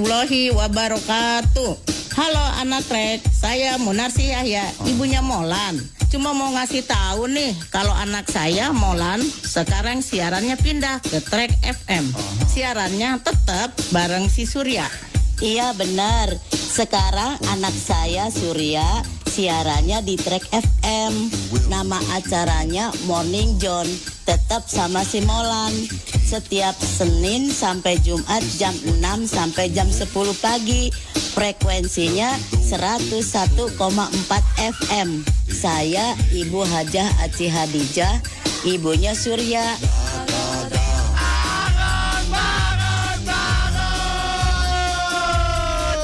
warahmatullahi 0.00 0.48
wabarakatuh. 0.56 1.72
Halo 2.16 2.44
anak 2.56 2.88
Trek, 2.88 3.20
saya 3.28 3.76
Munarsi 3.76 4.32
Yahya, 4.32 4.64
ibunya 4.88 5.20
Molan. 5.20 5.76
Cuma 6.08 6.32
mau 6.32 6.48
ngasih 6.56 6.88
tahu 6.88 7.28
nih, 7.28 7.52
kalau 7.68 7.92
anak 7.92 8.24
saya 8.32 8.72
Molan 8.72 9.20
sekarang 9.44 10.00
siarannya 10.00 10.56
pindah 10.56 11.04
ke 11.04 11.20
Trek 11.20 11.52
FM. 11.60 12.16
Siarannya 12.48 13.20
tetap 13.20 13.76
bareng 13.92 14.26
si 14.32 14.48
Surya. 14.48 14.88
Iya 15.44 15.76
benar. 15.76 16.32
Sekarang 16.48 17.36
anak 17.52 17.76
saya 17.76 18.32
Surya 18.32 19.04
siarannya 19.28 20.00
di 20.00 20.16
Track 20.16 20.48
FM. 20.48 21.12
Nama 21.68 22.00
acaranya 22.16 22.88
Morning 23.04 23.60
John. 23.60 23.86
Tetap 24.30 24.62
sama 24.70 25.02
si 25.02 25.18
Molan. 25.26 25.74
Setiap 26.06 26.78
Senin 26.78 27.50
sampai 27.50 27.98
Jumat 27.98 28.38
jam 28.62 28.70
6 28.78 29.26
sampai 29.26 29.74
jam 29.74 29.90
10 29.90 30.06
pagi. 30.38 30.94
Frekuensinya 31.34 32.38
101,4 32.62 33.74
FM. 34.86 35.26
Saya 35.50 36.14
Ibu 36.30 36.62
Hajah 36.62 37.10
Aci 37.26 37.50
Hadijah, 37.50 38.22
ibunya 38.62 39.18
Surya. 39.18 39.66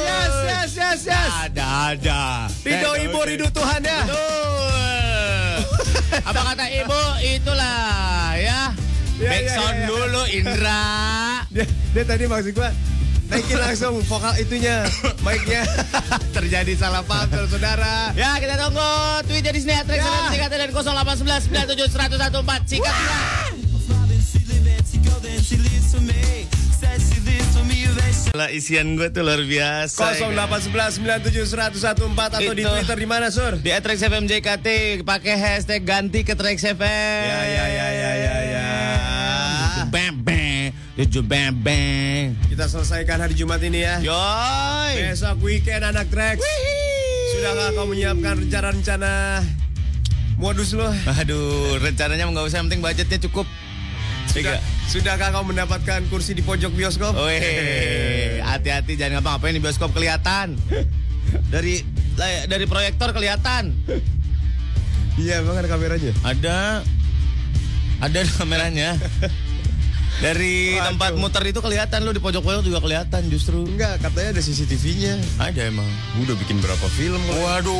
Yes, 0.03 0.35
yes, 0.35 0.71
yes, 0.75 1.01
yes. 1.07 1.31
Ada, 1.47 1.95
ada. 1.95 2.51
Ridho 2.67 2.91
ibu, 3.07 3.23
ridho 3.23 3.47
Tuhan 3.55 3.87
ya. 3.87 4.03
Betul. 4.03 4.56
Apa 6.25 6.41
kata 6.54 6.65
ibu? 6.71 7.03
Itulah 7.21 8.32
ya. 8.38 8.60
Ya, 9.16 9.28
Back 9.32 9.43
ya, 9.49 9.53
sound 9.56 9.72
ya, 9.72 9.81
ya. 9.81 9.87
dulu 9.88 10.22
Indra. 10.28 10.84
Dia, 11.49 11.65
dia 11.65 12.04
tadi 12.04 12.25
maksud 12.28 12.53
gua 12.53 12.69
naikin 13.27 13.59
langsung 13.59 13.99
vokal 14.06 14.37
itunya, 14.38 14.87
mic-nya. 15.25 15.65
Terjadi 16.37 16.72
salah 16.77 17.03
paham 17.03 17.49
saudara. 17.49 18.12
Ya 18.15 18.37
kita 18.38 18.54
tunggu 18.60 18.93
tweet 19.27 19.43
jadi 19.43 19.59
sini 19.59 19.75
Trax 19.82 19.99
Ya. 19.99 20.06
FM 20.06 20.25
singkat 20.31 20.49
dan 20.53 20.71
0811 20.71 21.49
97 21.49 21.91
114 21.91 22.71
singkat 22.71 22.94
ya. 22.94 23.21
Lah 28.37 28.53
isian 28.53 29.01
gue 29.01 29.09
tuh 29.09 29.25
luar 29.25 29.41
biasa. 29.41 30.13
0811 30.21 31.01
97 31.25 31.57
114 31.57 32.37
atau 32.37 32.53
di. 32.53 32.69
Twitter 32.69 32.97
di 33.01 33.09
mana, 33.09 33.33
Sur? 33.33 33.57
Di 33.57 33.73
Trax 33.73 33.97
FM 34.05 34.29
JKT 34.29 35.01
pakai 35.09 35.41
hashtag 35.41 35.81
ganti 35.89 36.21
ke 36.21 36.37
Trax 36.37 36.61
FM. 36.77 37.25
Ya, 37.33 37.41
ya, 37.49 37.65
ya, 37.65 37.89
ya, 37.97 38.13
ya, 38.13 38.37
ya. 38.45 38.69
Bam 39.89 40.21
bam, 40.21 40.69
tujuh 41.01 41.25
bam 41.25 41.57
bam. 41.65 42.37
Kita 42.53 42.69
selesaikan 42.69 43.25
hari 43.25 43.33
Jumat 43.33 43.65
ini 43.65 43.89
ya. 43.89 44.05
Yoy. 44.05 45.01
Besok 45.01 45.41
weekend 45.41 45.89
anak 45.89 46.13
Trax. 46.13 46.45
Sudahkah 47.33 47.73
kau 47.73 47.89
menyiapkan 47.89 48.37
rencana-rencana 48.45 49.41
modus 50.37 50.77
lo? 50.77 50.93
Aduh, 51.09 51.81
rencananya 51.81 52.29
nggak 52.29 52.45
usah, 52.53 52.61
yang 52.61 52.69
penting 52.69 52.85
budgetnya 52.85 53.17
cukup. 53.25 53.49
Sudah, 54.37 54.61
Tiga. 54.61 54.61
sudahkah 54.93 55.29
kau 55.33 55.45
mendapatkan 55.49 56.01
kursi 56.13 56.37
di 56.37 56.45
pojok 56.45 56.77
bioskop? 56.77 57.17
Weh, 57.17 58.37
hati-hati 58.45 59.01
jangan 59.01 59.25
ngapa-ngapain 59.25 59.57
di 59.57 59.63
bioskop 59.65 59.97
kelihatan. 59.97 60.61
Dari 61.49 61.81
dari 62.45 62.65
proyektor 62.69 63.17
kelihatan. 63.17 63.73
Iya, 65.17 65.41
emang 65.41 65.57
ada 65.57 65.69
kameranya. 65.73 66.13
Ada 66.21 66.85
ada 68.05 68.19
kameranya. 68.37 69.01
Dari 70.17 70.77
Waduh. 70.77 70.85
tempat 70.93 71.13
muter 71.17 71.45
itu 71.45 71.61
kelihatan 71.61 72.05
lu 72.05 72.13
di 72.13 72.21
pojok-pojok 72.21 72.65
juga 72.65 72.81
kelihatan 72.81 73.29
justru. 73.33 73.65
Enggak, 73.69 74.01
katanya 74.01 74.37
ada 74.37 74.43
CCTV-nya. 74.45 75.17
Ada 75.41 75.69
emang. 75.69 75.89
Udah 76.21 76.37
bikin 76.41 76.61
berapa 76.61 76.87
film. 76.93 77.21
Waduh, 77.25 77.73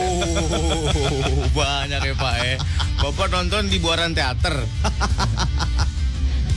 banyak 1.57 2.01
ya 2.01 2.15
Pak 2.17 2.35
eh. 2.45 2.57
Bapak 3.01 3.29
nonton 3.29 3.69
di 3.69 3.77
Buaran 3.77 4.17
Teater. 4.17 4.57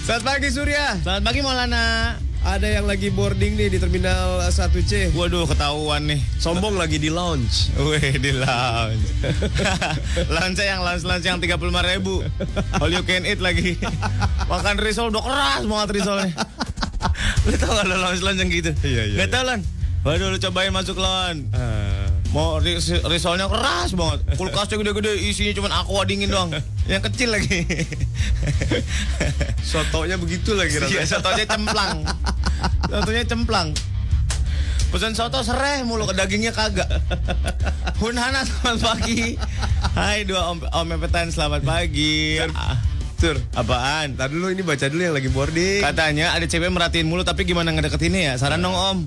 Selamat 0.06 0.24
pagi 0.26 0.50
Surya. 0.50 0.98
Selamat 1.02 1.24
pagi 1.26 1.40
Maulana. 1.42 2.16
Ada 2.40 2.80
yang 2.80 2.88
lagi 2.88 3.12
boarding 3.12 3.60
nih 3.60 3.68
di 3.68 3.78
Terminal 3.84 4.40
1C. 4.48 5.12
Waduh, 5.12 5.44
ketahuan 5.44 6.08
nih. 6.08 6.24
Sombong 6.40 6.80
lagi 6.80 6.96
di 6.96 7.12
lounge. 7.12 7.68
Wih, 7.76 8.16
di 8.16 8.32
lounge. 8.32 9.04
lounge 10.36 10.60
yang 10.64 10.80
lounge 10.80 11.04
lounge 11.04 11.26
yang 11.28 11.38
35 11.44 11.60
ribu. 11.92 12.24
All 12.80 12.90
you 12.90 13.04
can 13.04 13.28
eat 13.28 13.44
lagi. 13.44 13.76
Makan 14.48 14.80
risol 14.80 15.12
udah 15.12 15.20
keras 15.20 15.64
banget 15.68 15.90
risolnya. 16.00 16.32
lu 17.48 17.56
tau 17.56 17.72
gak 17.76 17.86
lo 17.88 17.96
lounge 18.00 18.22
lounge 18.24 18.40
yang 18.40 18.52
gitu? 18.52 18.72
Iya, 18.88 19.02
iya, 19.12 19.18
Gak 19.24 19.30
tau 19.36 19.44
Lon? 19.44 19.62
Waduh, 20.08 20.28
lu 20.32 20.38
cobain 20.40 20.72
masuk 20.72 20.96
Lon. 20.96 21.44
Ah. 21.52 22.08
Mau 22.30 22.62
ris- 22.62 23.02
risolnya 23.04 23.50
keras 23.50 23.98
banget. 23.98 24.22
Kulkasnya 24.38 24.78
gede-gede, 24.78 25.18
isinya 25.20 25.54
cuma 25.56 25.70
aqua 25.74 26.06
dingin 26.06 26.30
doang. 26.30 26.54
Yang 26.86 27.10
kecil 27.10 27.34
lagi. 27.34 27.66
Sotonya 29.66 30.14
begitu 30.16 30.54
lagi 30.54 30.78
Iya, 30.78 30.86
rasanya. 31.02 31.08
sotonya 31.10 31.46
cemplang. 31.46 31.98
Sotonya 32.86 33.24
cemplang. 33.26 33.68
Pesan 34.90 35.14
soto 35.14 35.42
sereh 35.42 35.82
mulu 35.82 36.06
ke 36.06 36.18
dagingnya 36.18 36.50
kagak. 36.50 36.90
Hunhana 37.98 38.42
selamat 38.42 38.78
pagi. 38.80 39.38
Hai 39.94 40.26
dua 40.26 40.50
om 40.50 40.58
om 40.66 40.86
Mepetan 40.88 41.30
selamat 41.30 41.62
pagi. 41.62 42.42
Ah, 42.50 42.74
Sur, 43.16 43.38
apaan? 43.54 44.18
Ntar 44.18 44.30
dulu 44.30 44.50
ini 44.50 44.62
baca 44.62 44.86
dulu 44.86 44.98
yang 45.00 45.14
lagi 45.14 45.30
boarding. 45.30 45.82
Katanya 45.82 46.34
ada 46.34 46.42
cewek 46.42 46.70
merhatiin 46.70 47.06
mulu 47.06 47.22
tapi 47.22 47.46
gimana 47.46 47.70
ngedeketinnya 47.70 48.22
ya? 48.22 48.42
Saran 48.42 48.62
dong 48.62 48.74
om. 48.74 49.06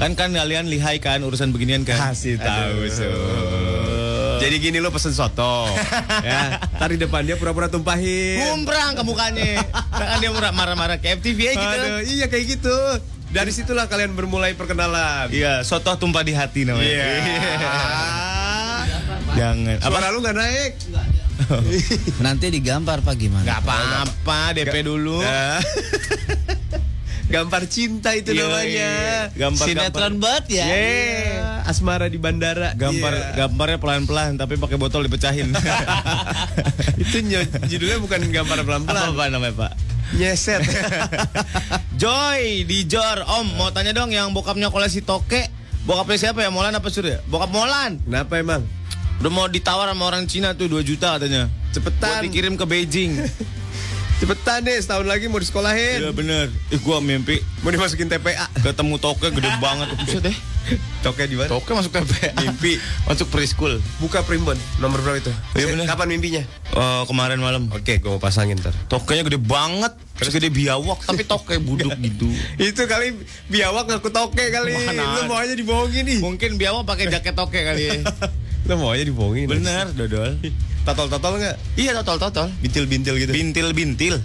Kan 0.00 0.16
kan 0.16 0.32
kalian 0.32 0.64
lihai 0.64 0.96
kan 0.96 1.20
urusan 1.20 1.52
beginian 1.52 1.84
kan? 1.84 2.16
Kasih 2.16 2.40
tahu, 2.40 2.88
Aduh. 2.88 2.88
Sur. 2.88 4.40
Jadi 4.40 4.56
gini 4.56 4.80
lo 4.80 4.88
pesen 4.88 5.12
soto. 5.12 5.68
ya. 6.24 6.56
Ntar 6.80 6.96
di 6.96 6.98
depan 7.04 7.28
dia 7.28 7.36
pura-pura 7.36 7.68
tumpahin. 7.68 8.40
Gumbrang 8.40 8.96
ke 8.96 9.02
mukanya. 9.04 9.60
kan 9.92 10.16
dia 10.16 10.32
marah-marah 10.32 10.96
kayak 11.04 11.20
FTV 11.20 11.52
gitu. 11.52 11.60
Aduh, 11.60 12.00
iya 12.08 12.26
kayak 12.32 12.44
gitu. 12.48 12.76
Dari 13.30 13.52
situlah 13.52 13.92
kalian 13.92 14.16
bermulai 14.16 14.56
perkenalan. 14.56 15.28
Iya, 15.28 15.60
soto 15.68 15.92
tumpah 16.00 16.24
di 16.24 16.32
hati 16.32 16.64
namanya. 16.64 16.88
Iya. 16.88 17.06
Jangan. 19.38 19.76
Apa? 19.84 19.96
Suara 20.00 20.08
lu 20.16 20.18
nggak 20.24 20.36
naik. 20.40 20.72
Nanti 22.24 22.48
digampar 22.48 23.04
pak 23.04 23.20
gimana? 23.20 23.44
Gak 23.44 23.60
apa-apa, 23.68 24.56
DP 24.56 24.80
dulu. 24.80 25.20
Gampar 27.30 27.62
cinta 27.64 28.10
itu 28.12 28.34
Iya, 28.34 28.42
namanya. 28.42 28.66
iya. 28.66 28.90
Gampar 29.32 29.64
Sinetron 29.64 30.14
banget 30.18 30.44
ya. 30.52 30.66
Yeah. 30.66 31.62
Asmara 31.64 32.06
di 32.06 32.18
bandara. 32.18 32.74
Gambar 32.74 33.12
Iya. 33.12 33.26
gambarnya 33.38 33.78
pelan-pelan 33.78 34.34
tapi 34.34 34.54
pakai 34.54 34.74
botol 34.74 35.06
dipecahin. 35.06 35.54
itu 37.02 37.16
ny- 37.22 37.46
judulnya 37.64 37.98
bukan 37.98 38.20
gambar 38.26 38.58
pelan-pelan. 38.60 39.02
apa 39.08 39.24
namanya, 39.28 39.54
Pak? 39.56 39.72
Nyeset. 40.12 40.66
Joy 42.00 42.66
di 42.66 42.82
Jor. 42.84 43.22
Om, 43.22 43.54
mau 43.54 43.70
tanya 43.70 43.92
dong 43.92 44.10
yang 44.10 44.30
bokapnya 44.30 44.66
koleksi 44.68 45.00
toke. 45.00 45.46
Bokapnya 45.80 46.18
siapa 46.20 46.42
ya? 46.42 46.50
Molan 46.50 46.74
apa 46.74 46.88
Surya? 46.88 47.22
Bokap 47.24 47.48
Molan. 47.48 48.02
Kenapa 48.02 48.36
emang? 48.36 48.62
Udah 49.20 49.30
mau 49.30 49.46
ditawar 49.46 49.86
sama 49.86 50.04
orang 50.04 50.24
Cina 50.24 50.52
tuh 50.52 50.66
2 50.66 50.82
juta 50.82 51.14
katanya. 51.14 51.46
Buat 51.46 51.72
Cepetan. 51.72 52.20
dikirim 52.24 52.54
ke 52.56 52.64
Beijing. 52.64 53.12
Cepetan 54.20 54.60
deh, 54.60 54.76
setahun 54.76 55.08
lagi 55.08 55.32
mau 55.32 55.40
disekolahin. 55.40 56.04
Iya 56.04 56.12
bener. 56.12 56.52
Ih 56.68 56.76
gua 56.78 57.00
mimpi 57.00 57.40
Mau 57.64 57.72
dimasukin 57.72 58.04
TPA. 58.04 58.52
ketemu 58.54 59.00
toke 59.00 59.32
gede 59.32 59.48
banget. 59.64 59.88
Buset 59.96 60.20
deh. 60.20 60.36
Toke 61.00 61.24
di 61.24 61.40
mana? 61.40 61.48
Toke 61.48 61.72
masuk 61.72 61.88
TPA. 61.88 62.36
Mimpi 62.36 62.76
masuk 63.08 63.32
preschool. 63.32 63.80
Buka 63.96 64.20
primbon. 64.20 64.60
Nomor 64.76 65.00
berapa 65.00 65.24
itu? 65.24 65.32
Iya, 65.56 65.72
bener. 65.72 65.84
Kapan 65.88 66.06
mimpinya? 66.12 66.42
Eh, 66.68 67.02
kemarin 67.08 67.40
malam. 67.40 67.72
Oke, 67.72 67.96
gua 67.96 68.16
mau 68.16 68.22
pasangin 68.22 68.60
ntar. 68.60 68.76
Tokenya 68.86 69.24
gede 69.24 69.40
banget. 69.40 69.96
Terus 70.20 70.36
gede 70.36 70.52
biawak 70.52 71.00
tapi 71.00 71.24
toke 71.24 71.56
buduk 71.56 71.96
gitu. 71.96 72.28
Itu 72.60 72.84
kali 72.84 73.16
biawak 73.48 73.88
ngaku 73.88 74.12
toke 74.12 74.44
kali. 74.52 74.84
Mana 74.84 75.16
Lu 75.16 75.32
mau 75.32 75.40
aja 75.40 75.56
dibohongin 75.56 76.04
nih. 76.04 76.18
Mungkin 76.20 76.60
biawak 76.60 76.84
pakai 76.84 77.08
jaket 77.08 77.32
toke 77.32 77.56
kali 77.56 77.88
ya. 77.88 78.04
Lu 78.68 78.76
mau 78.76 78.92
aja 78.92 79.00
dibohongin. 79.00 79.48
Bener, 79.48 79.88
dodol. 79.96 80.36
Totol-totol 80.84 81.32
nggak? 81.40 81.56
Iya, 81.76 81.90
totol-totol. 82.00 82.48
Bintil-bintil 82.64 83.14
gitu. 83.20 83.32
Bintil-bintil. 83.32 84.16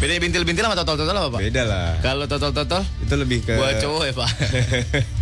Beda 0.00 0.16
bintil-bintil 0.16 0.64
sama 0.64 0.76
totol-totol 0.80 1.12
apa, 1.12 1.28
Pak? 1.36 1.40
Beda 1.44 1.62
lah. 1.68 1.88
Kalau 2.00 2.24
totol-totol, 2.24 2.82
Itu 3.04 3.14
lebih 3.20 3.44
ke 3.44 3.60
buat 3.60 3.76
cowok 3.84 4.02
ya, 4.08 4.12
Pak. 4.16 4.30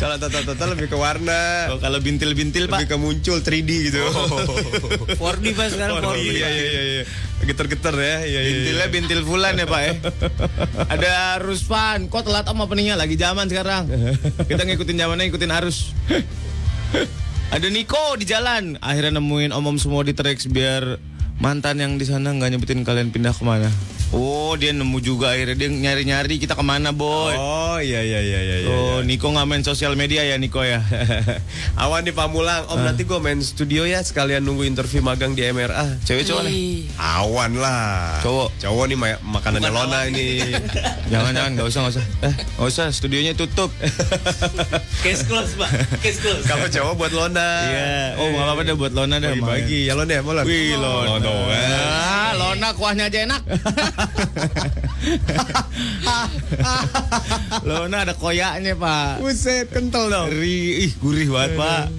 Kalau 0.00 0.16
total-total 0.16 0.68
lebih 0.72 0.88
ke 0.88 0.96
warna. 0.96 1.68
Oh, 1.68 1.76
kalau 1.76 2.00
bintil-bintil 2.00 2.72
Lebih 2.72 2.88
pak. 2.88 2.88
ke 2.88 2.96
muncul 2.96 3.44
3D 3.44 3.92
gitu. 3.92 4.00
4D 5.20 5.44
pak 5.52 5.66
sekarang 5.76 6.00
4D. 6.00 6.16
Iya 6.24 6.48
iya 6.48 6.48
iya 6.48 6.82
iya. 6.82 7.04
Geter-geter 7.44 7.94
ya. 8.00 8.16
Iya 8.24 8.40
iya. 8.40 8.48
Bintilnya 8.48 8.86
bintil 8.88 9.20
fulan 9.28 9.60
ya 9.60 9.68
pak 9.68 9.80
ya. 9.84 9.92
Ada 10.96 11.36
Ruspan, 11.44 12.08
kok 12.08 12.24
telat 12.24 12.48
om 12.48 12.64
openingnya 12.64 12.96
lagi 12.96 13.20
zaman 13.20 13.44
sekarang. 13.52 13.92
Kita 14.48 14.64
ngikutin 14.64 14.96
zamannya, 14.96 15.28
ngikutin 15.28 15.52
arus. 15.60 15.92
Ada 17.50 17.66
Niko 17.66 18.14
di 18.14 18.30
jalan. 18.30 18.78
Akhirnya 18.78 19.18
nemuin 19.18 19.50
om-om 19.50 19.74
semua 19.74 20.06
di 20.06 20.14
Trax 20.14 20.46
biar 20.46 21.02
mantan 21.42 21.82
yang 21.82 21.98
di 21.98 22.06
sana 22.06 22.30
nggak 22.30 22.46
nyebutin 22.54 22.86
kalian 22.86 23.10
pindah 23.10 23.34
ke 23.34 23.42
mana. 23.42 23.66
Oh 24.10 24.58
dia 24.58 24.74
nemu 24.74 24.98
juga 24.98 25.30
akhirnya 25.30 25.54
dia 25.54 25.70
nyari-nyari 25.70 26.42
kita 26.42 26.58
ke 26.58 26.64
mana 26.66 26.90
boy. 26.90 27.30
Oh 27.32 27.78
iya 27.78 28.02
iya 28.02 28.18
iya 28.18 28.40
iya. 28.42 28.56
iya. 28.60 28.68
Oh 28.68 28.98
Niko 29.00 29.30
nggak 29.30 29.46
main 29.46 29.62
sosial 29.62 29.94
media 29.94 30.26
ya 30.26 30.34
Niko 30.34 30.66
ya. 30.66 30.82
Awan 31.82 32.02
di 32.02 32.10
Pamulang. 32.10 32.66
Om 32.66 32.82
nanti 32.82 33.06
gue 33.06 33.14
main 33.16 33.38
studio 33.38 33.86
ya 33.86 34.02
sekalian 34.02 34.42
nunggu 34.42 34.66
interview 34.66 34.98
magang 34.98 35.38
di 35.38 35.46
MRA. 35.46 36.02
Cewek 36.02 36.26
cowok 36.26 36.42
nih. 36.42 36.90
Awan 36.98 37.54
lah. 37.54 38.18
Cowok. 38.18 38.50
Cowok 38.58 38.84
nih 38.90 38.98
ma- 38.98 39.22
makanannya 39.22 39.70
Lona 39.70 39.98
ini. 40.10 40.42
Jangan 41.14 41.30
jangan 41.30 41.50
nggak 41.54 41.66
usah 41.70 41.78
nggak 41.86 41.94
usah. 41.94 42.04
Eh 42.26 42.34
nggak 42.58 42.66
usah 42.66 42.86
studionya 42.90 43.32
tutup. 43.38 43.70
Case 45.06 45.22
close 45.22 45.54
pak. 45.54 45.70
Case 46.02 46.18
close. 46.18 46.42
Kalau 46.50 46.66
cowok 46.66 46.94
buat 46.98 47.12
Lona. 47.14 47.50
Iya. 47.62 48.18
Oh 48.18 48.26
nggak 48.26 48.42
apa-apa 48.42 48.62
deh 48.66 48.74
buat 48.74 48.90
Lona 48.90 49.22
deh. 49.22 49.38
Bagi-bagi. 49.38 49.86
Ya 49.86 49.94
Lona 49.94 50.18
ya, 50.18 50.22
mau? 50.26 50.34
Wih 50.42 50.74
Lona. 50.74 51.14
Lona. 51.14 51.30
Ah, 51.94 52.30
Lona 52.34 52.68
kuahnya 52.74 53.06
aja 53.06 53.22
enak. 53.22 53.42
Lona 57.68 58.08
ada 58.08 58.14
koyaknya 58.16 58.72
pak. 58.76 59.20
Buset, 59.20 59.70
kental 59.70 60.10
dong. 60.10 60.30
Ri, 60.32 60.88
ih 60.88 60.92
gurih 61.00 61.30
banget 61.30 61.56
pak. 61.58 61.90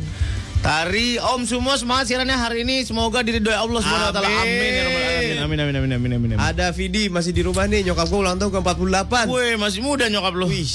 Tari 0.62 1.18
Om 1.18 1.42
Sumo 1.50 1.74
semangat 1.74 2.14
siarannya 2.14 2.38
hari 2.38 2.62
ini 2.62 2.86
semoga 2.86 3.26
diridhoi 3.26 3.58
Allah 3.58 3.82
Subhanahu 3.82 4.10
wa 4.10 4.14
taala. 4.14 4.30
Amin. 4.30 4.46
Amin 4.46 4.70
ya 4.70 4.86
rabbal 4.86 5.02
alamin. 5.02 5.38
Amin 5.42 5.58
amin 5.58 5.58
amin 5.58 5.74
amin 5.98 6.14
amin. 6.14 6.30
amin. 6.38 6.38
Ada 6.38 6.70
Vidi 6.70 7.10
masih 7.10 7.34
di 7.34 7.42
rumah 7.42 7.66
nih. 7.66 7.82
Nyokap 7.82 8.06
gue 8.06 8.22
ulang 8.22 8.38
tahun 8.38 8.54
ke 8.54 8.62
48. 8.62 9.34
Wih, 9.34 9.58
masih 9.58 9.82
muda 9.82 10.06
nyokap 10.06 10.38
lu. 10.38 10.46
Wih, 10.46 10.70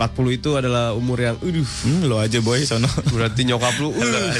40 0.00 0.38
itu 0.40 0.56
adalah 0.56 0.96
umur 0.96 1.20
yang 1.20 1.36
aduh. 1.36 1.68
Hmm, 1.84 2.08
lo 2.08 2.16
aja 2.16 2.40
boy 2.40 2.64
sono. 2.64 2.88
Berarti 3.12 3.44
nyokap 3.44 3.76
lu 3.84 3.92
uh, 3.92 4.32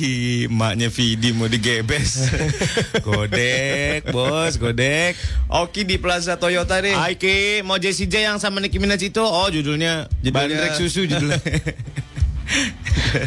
Wih, 0.00 0.48
maknya 0.48 0.88
Vidi 0.88 1.28
mau 1.36 1.44
digebes. 1.44 2.32
godek, 3.06 4.08
bos, 4.08 4.56
godek. 4.56 5.12
Oki 5.52 5.84
di 5.84 6.00
Plaza 6.00 6.40
Toyota 6.40 6.80
nih. 6.80 6.96
Hai 6.96 7.20
Ki, 7.20 7.60
mau 7.60 7.76
Jessie 7.76 8.08
J 8.08 8.24
yang 8.32 8.40
sama 8.40 8.64
Nicki 8.64 8.80
Minaj 8.80 9.04
itu? 9.04 9.20
Oh, 9.20 9.44
judulnya, 9.52 10.08
Judulnya- 10.24 10.32
Bandrek 10.32 10.72
Susu 10.72 11.04
judulnya. 11.04 11.36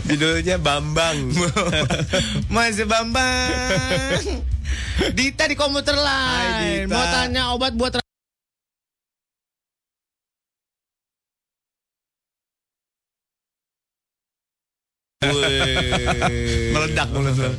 Judulnya 0.10 0.58
Bambang. 0.58 1.30
Mas 2.54 2.82
Bambang. 2.82 4.26
Dita 5.14 5.46
di 5.46 5.54
komuter 5.54 5.94
lain. 5.94 6.90
Mau 6.90 7.06
tanya 7.06 7.54
obat 7.54 7.78
buat 7.78 8.02
Meledak 16.76 17.08
meledak. 17.14 17.54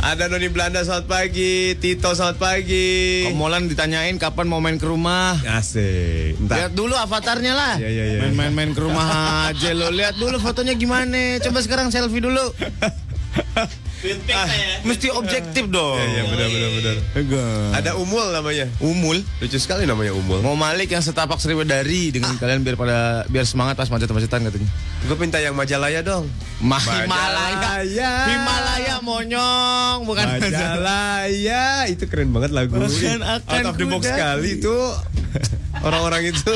Ada 0.00 0.32
Noni 0.32 0.48
Belanda 0.48 0.80
selamat 0.80 1.06
pagi, 1.12 1.76
Tito 1.76 2.16
selamat 2.16 2.40
pagi. 2.40 3.28
Komolan 3.28 3.68
ditanyain 3.68 4.16
kapan 4.16 4.48
mau 4.48 4.56
main 4.56 4.80
ke 4.80 4.88
rumah. 4.88 5.36
Asik. 5.44 6.40
Entar. 6.40 6.56
Lihat 6.56 6.72
dulu 6.72 6.96
avatarnya 6.96 7.52
lah. 7.52 7.74
Iya, 7.76 7.88
iya, 7.92 8.04
iya. 8.16 8.18
Main-main-main 8.24 8.72
ke 8.72 8.80
rumah 8.80 9.06
aja 9.52 9.76
lo. 9.76 9.92
Lihat 9.92 10.16
dulu 10.16 10.40
fotonya 10.40 10.72
gimana. 10.72 11.36
Coba 11.44 11.60
sekarang 11.60 11.92
selfie 11.92 12.24
dulu. 12.24 12.40
Ah, 14.32 14.48
mesti 14.88 15.12
objektif 15.12 15.68
dong. 15.68 16.00
Iya, 16.00 16.08
iya 16.08 16.22
benar 16.24 16.48
benar 16.48 16.70
benar. 16.72 16.96
Ada 17.12 17.40
Ada 17.76 17.90
Umul 18.00 18.32
namanya. 18.32 18.66
Umul. 18.80 19.20
Lucu 19.44 19.58
sekali 19.60 19.84
namanya 19.84 20.16
Umul. 20.16 20.40
Mau 20.40 20.56
Malik 20.56 20.88
yang 20.88 21.04
setapak 21.04 21.36
seribu 21.36 21.68
dari 21.68 22.08
dengan 22.08 22.32
kalian 22.40 22.64
biar 22.64 22.80
pada 22.80 23.28
biar 23.28 23.44
semangat 23.44 23.76
pas 23.76 23.92
macet-macetan 23.92 24.40
katanya. 24.48 24.68
Gue 25.04 25.16
minta 25.20 25.36
yang 25.36 25.52
Majalaya 25.52 26.00
dong. 26.00 26.32
Ma 26.64 26.80
Majalaya. 26.80 27.04
Himalaya. 27.04 28.12
Himalaya 28.24 28.94
monyong 29.04 29.98
bukan 30.08 30.26
Majalaya 30.40 31.84
itu 31.92 32.04
keren 32.08 32.32
banget 32.32 32.56
lagu. 32.56 32.80
Bukan 32.80 33.20
akan 33.20 33.60
Out 33.60 33.68
of 33.68 33.76
the 33.76 33.84
box 33.84 34.02
sekali 34.08 34.48
itu. 34.64 34.76
Orang-orang 35.80 36.28
itu 36.28 36.52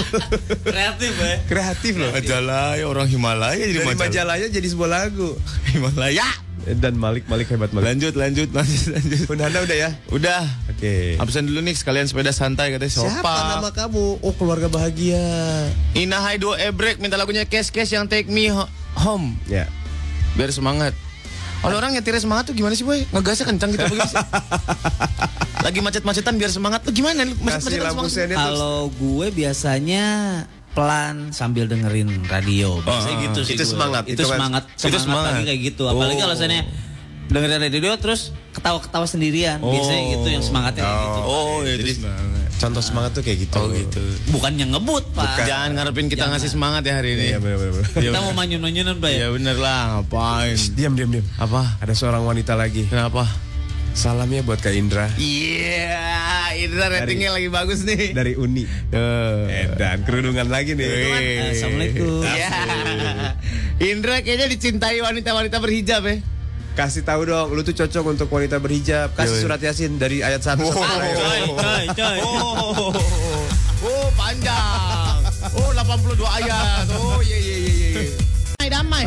Kreatif 0.69 1.13
ya. 1.17 1.35
kreatif 1.49 1.93
loh. 1.97 2.13
Majalaya 2.13 2.85
orang 2.85 3.09
Himalaya 3.09 3.57
jadi 3.57 3.85
Dari 3.85 3.89
Majalaya. 3.89 4.09
Majalaya 4.09 4.47
jadi 4.49 4.69
sebuah 4.69 4.91
lagu. 4.91 5.29
Himalaya. 5.73 6.44
Dan 6.67 6.95
Malik 6.95 7.25
Malik 7.25 7.47
hebat 7.47 7.69
Malik. 7.71 7.85
Lanjut 7.87 8.15
lanjut 8.15 8.49
lanjut 8.51 8.85
lanjut. 8.91 9.21
Bunda 9.25 9.45
Hana 9.45 9.61
udah 9.61 9.77
ya? 9.79 9.91
Udah. 10.09 10.43
Oke. 10.67 11.15
Absen 11.17 11.45
dulu 11.45 11.61
nih 11.61 11.73
sekalian 11.73 12.05
sepeda 12.05 12.31
santai 12.31 12.71
katanya 12.71 12.89
Siapa 12.91 13.21
Sopa. 13.21 13.35
nama 13.53 13.69
kamu? 13.71 14.07
Oh 14.19 14.33
keluarga 14.33 14.67
bahagia. 14.67 15.21
Ina 15.93 16.19
Haido 16.21 16.53
Ebrek 16.53 16.97
minta 16.99 17.15
lagunya 17.15 17.45
Cash 17.45 17.69
Cash 17.69 17.93
yang 17.93 18.05
Take 18.05 18.27
Me 18.27 18.49
Ho- 18.49 18.71
Home 18.99 19.37
Ya. 19.45 19.69
biar 20.33 20.49
semangat. 20.49 20.97
Kalau 21.59 21.77
orang 21.77 21.93
nyetirnya 21.93 22.21
semangat 22.21 22.45
tuh 22.45 22.55
gimana 22.55 22.73
sih 22.73 22.83
boy? 22.83 23.05
Ngegasnya 23.07 23.45
kencang 23.47 23.71
gitu 23.71 23.85
begini 23.87 24.05
sih. 24.07 24.21
Lagi 25.65 25.81
macet-macetan 25.81 26.35
biar 26.35 26.49
semangat 26.49 26.81
tuh 26.83 26.93
gimana? 26.93 27.25
Macet-macetan 27.25 27.97
semangat. 27.97 28.37
Kalau 28.37 28.89
gue 28.91 29.27
biasanya 29.33 30.05
pelan 30.75 31.31
sambil 31.31 31.65
dengerin 31.65 32.11
radio. 32.27 32.83
Biasanya 32.83 33.17
Ah, 33.17 33.25
gitu 33.25 33.41
sih. 33.43 33.55
itu 33.55 33.63
gue. 33.63 33.71
semangat, 33.71 34.03
Itu, 34.05 34.13
itu 34.13 34.23
kan- 34.25 34.37
semangat. 34.37 34.63
itu 34.67 34.79
Semangat, 34.83 35.01
semangat. 35.01 35.33
pagi 35.33 35.43
kayak 35.45 35.61
gitu. 35.65 35.83
Apalagi 35.87 36.17
Oh. 36.17 36.23
kalau 36.23 36.35
saya 36.35 36.63
dengerin 37.25 37.61
radio 37.63 37.95
terus 37.97 38.21
ketawa-ketawa 38.53 39.07
sendirian. 39.07 39.59
Biasanya 39.59 40.03
gitu 40.13 40.29
yang 40.29 40.43
semangatnya 40.43 40.83
kayak 40.83 41.01
gitu. 41.01 41.21
Oh, 41.25 41.57
itu 41.61 41.71
Jadi 41.81 41.93
semangat. 41.97 42.51
contoh 42.55 42.83
semangat 42.83 43.11
tuh 43.13 43.23
kayak 43.23 43.39
gitu. 43.41 43.57
Oh 43.57 43.67
gitu. 43.67 44.03
Bukannya 44.31 44.67
ngebut, 44.69 45.05
Pak. 45.11 45.43
Jangan 45.43 45.71
ngarepin 45.73 46.07
kita 46.07 46.19
Jangan. 46.21 46.31
ngasih 46.37 46.51
semangat 46.51 46.83
ya 46.83 46.95
hari 46.95 47.11
ini. 47.15 47.25
Iya 47.29 47.39
benar 47.39 47.59
benar. 47.65 47.85
Kita 47.97 48.19
mau 48.21 48.33
manyun-manyunan, 48.35 48.95
Pak 48.99 49.11
ya. 49.11 49.19
Ya 49.19 49.29
bener 49.31 49.57
lah, 49.57 49.81
ngapain? 49.97 50.57
Diam 50.75 50.93
diam 50.95 51.11
diam. 51.11 51.27
Apa? 51.37 51.79
Ada 51.81 51.95
seorang 51.95 52.23
wanita 52.23 52.55
lagi. 52.55 52.85
Kenapa? 52.85 53.25
Salamnya 53.95 54.43
buat 54.43 54.59
Kak 54.59 54.75
Indra 54.75 55.07
Iya, 55.17 56.51
Indra 56.59 56.91
ratingnya 56.91 57.31
lagi 57.31 57.47
bagus 57.47 57.87
nih. 57.87 58.11
dari 58.11 58.35
Uni. 58.35 58.67
Eh. 58.91 59.71
Dan 59.79 60.03
kerudungan 60.03 60.51
lagi 60.51 60.75
nih. 60.75 60.87
Eh. 60.87 61.55
Assalamualaikum. 61.55 62.27
Iya. 62.27 62.51
Indra 63.95 64.19
kayaknya 64.21 64.51
dicintai 64.51 64.99
wanita-wanita 64.99 65.63
berhijab 65.63 66.03
ya. 66.11 66.19
Kasih 66.75 67.07
tahu 67.07 67.31
dong, 67.31 67.55
lu 67.55 67.63
tuh 67.63 67.71
cocok 67.71 68.19
untuk 68.19 68.27
wanita 68.35 68.59
berhijab. 68.59 69.15
Kasih 69.15 69.47
surat 69.47 69.63
Yasin 69.63 69.95
dari 69.95 70.27
ayat 70.27 70.43
1 70.43 70.59
sampai 70.59 71.07
ayat 71.07 71.15
Coy, 71.15 71.43
coy, 71.55 71.85
coy. 71.95 72.19
Oh, 72.27 72.91
oh 73.87 74.07
panjang. 74.19 75.23
Oh 75.55 75.71
82 75.71 76.19
ayat. 76.43 76.87
Oh 76.99 77.23
iya 77.23 77.39
iya 77.39 77.57
iya 77.63 77.89
iya. 77.95 78.11
Damai 78.59 79.07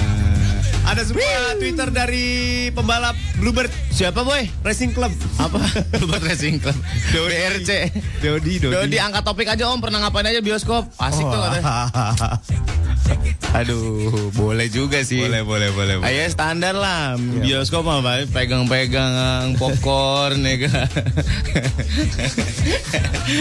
Ada 0.91 1.07
sebuah 1.07 1.55
Twitter 1.55 1.87
dari 1.87 2.27
pembalap 2.69 3.15
Bluebird 3.39 3.71
Siapa 3.89 4.21
boy? 4.21 4.43
Racing 4.59 4.91
Club. 4.91 5.15
Apa? 5.37 5.55
Bluebird 5.95 6.19
Racing 6.21 6.59
Club. 6.59 6.75
BRC. 7.09 7.95
Dodi, 8.19 8.59
Dodi 8.59 8.97
angkat 8.99 9.23
topik 9.23 9.47
aja 9.47 9.71
om 9.71 9.79
pernah 9.79 10.03
ngapain 10.03 10.27
aja 10.27 10.43
bioskop 10.43 10.91
asik 10.93 11.23
tuh 11.23 11.39
katanya. 11.39 11.63
Aduh 13.51 14.31
boleh 14.31 14.67
juga 14.67 15.03
sih. 15.03 15.19
boleh, 15.19 15.43
boleh, 15.43 15.69
boleh. 15.69 15.95
boleh. 15.99 16.07
Ayo 16.07 16.23
standar 16.27 16.71
lah 16.71 17.19
bioskop 17.19 17.83
apa 17.83 18.23
pegang-pegang 18.25 19.51
popcorn 19.59 20.39
ya 20.41 20.55
kan. 20.65 20.87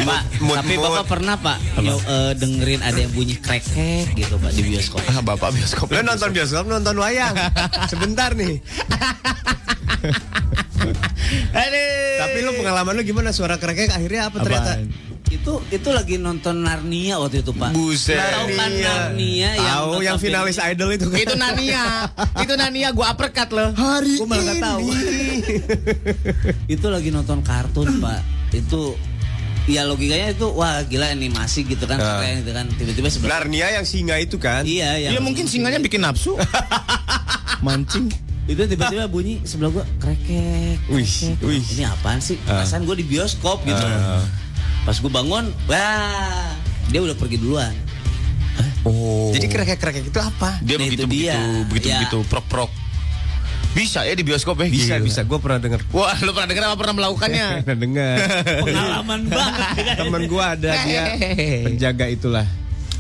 Pak, 0.00 0.22
Mood- 0.40 0.58
tapi 0.58 0.74
mood. 0.74 0.90
Bapak 0.90 1.06
pernah, 1.08 1.34
Pak, 1.36 1.58
nyo- 1.78 2.02
eh, 2.02 2.32
dengerin 2.34 2.82
ada 2.82 2.98
yang 2.98 3.10
bunyi 3.10 3.38
krek-krek 3.38 4.10
gitu, 4.12 4.34
Pak, 4.36 4.50
di 4.50 4.62
bioskop. 4.66 4.98
ah, 5.04 5.22
bapak 5.22 5.50
bioskop. 5.50 5.86
Lu 5.88 6.02
nonton 6.02 6.30
bioskop, 6.30 6.66
nonton 6.66 6.94
wayang. 6.96 7.34
Sebentar 7.92 8.34
nih. 8.34 8.60
Aduh. 11.54 12.18
Tapi 12.20 12.38
lu 12.42 12.50
pengalaman 12.58 12.92
lu 12.96 13.02
gimana? 13.04 13.30
Suara 13.30 13.56
kerekek 13.60 13.92
akhirnya 13.92 14.30
apa 14.32 14.36
ternyata? 14.42 14.72
Itu 15.30 15.62
itu 15.70 15.88
lagi 15.94 16.18
nonton 16.18 16.66
Narnia 16.66 17.22
waktu 17.22 17.46
itu, 17.46 17.54
Pak. 17.54 17.70
Buset. 17.70 18.18
Tahu 18.18 18.46
kan 18.58 18.70
Narnia 18.74 19.50
yang 19.54 19.76
Tahu 19.78 20.02
yang 20.02 20.18
finalis 20.18 20.58
idol 20.58 20.90
itu 20.90 21.06
kan? 21.06 21.18
Itu 21.22 21.34
Nania. 21.38 22.10
Itu 22.42 22.52
Nania 22.58 22.88
gua 22.90 23.14
uppercut 23.14 23.50
loh. 23.54 23.70
Hari 23.70 24.18
Gua 24.18 24.26
malah 24.26 24.42
nggak 24.42 24.58
tahu. 24.58 24.86
itu 26.74 26.86
lagi 26.90 27.08
nonton 27.14 27.38
kartun, 27.46 28.02
Pak. 28.02 28.20
Itu 28.50 28.98
ya 29.66 29.84
logikanya 29.84 30.30
itu 30.30 30.46
wah 30.48 30.80
gila 30.82 31.08
animasi 31.08 31.64
gitu 31.64 31.84
kan 31.84 31.96
Ah. 31.96 32.18
keren 32.18 32.40
gitu 32.40 32.52
kan 32.52 32.66
tiba-tiba 32.70 33.08
sebelah 33.08 33.38
Narnia 33.38 33.66
yang 33.72 33.84
singa 33.84 34.16
itu 34.16 34.36
kan? 34.36 34.62
iya 34.62 34.96
ya 34.98 35.10
Ya 35.10 35.20
mungkin 35.20 35.44
singanya 35.44 35.76
bikin 35.78 36.00
nafsu. 36.00 36.36
Mancing. 37.60 38.08
itu 38.42 38.58
tiba-tiba 38.66 39.06
bunyi 39.06 39.38
sebelah 39.44 39.70
gua 39.70 39.84
krekek 39.98 40.80
Wih, 40.88 41.06
krekek. 41.06 41.38
wih. 41.40 41.62
ini 41.62 41.84
apaan 41.84 42.18
sih 42.18 42.34
perasaan 42.40 42.82
gua 42.82 42.94
di 42.94 43.04
bioskop 43.04 43.62
gitu 43.62 43.78
Ah. 43.78 44.24
Pas 44.80 44.96
gue 44.96 45.06
bangun, 45.08 45.52
wah 45.68 46.50
dia 46.88 46.98
udah 46.98 47.12
pergi 47.12 47.36
duluan. 47.36 47.70
Oh. 48.82 49.28
Jadi 49.28 49.44
kerek-kerek 49.46 50.02
itu 50.02 50.16
apa? 50.16 50.56
dia 50.58 50.74
Nah, 50.74 50.82
begitu 50.82 51.04
itu 51.04 51.06
begitu 51.06 51.28
dia. 51.28 51.68
begitu 51.68 51.86
Ya. 51.86 51.96
begitu 52.00 52.18
prok 52.26 52.46
prok. 52.48 52.70
Bisa 53.70 54.02
ya 54.02 54.12
di 54.12 54.22
bioskop 54.22 54.58
ya? 54.58 54.66
Bisa, 54.66 54.98
Gila. 54.98 55.04
bisa. 55.04 55.20
Gue 55.22 55.38
pernah 55.38 55.58
denger. 55.58 55.86
Wah, 55.90 56.18
lu 56.20 56.30
pernah 56.30 56.48
dengar 56.48 56.64
apa 56.66 56.76
pernah 56.76 56.94
melakukannya? 56.96 57.46
Pernah 57.62 57.78
denger. 57.78 58.16
Pengalaman 58.60 59.20
banget. 59.30 59.96
Temen 59.96 60.22
gue 60.26 60.44
ada 60.44 60.70
dia 60.80 61.04
penjaga 61.66 62.06
itulah, 62.06 62.46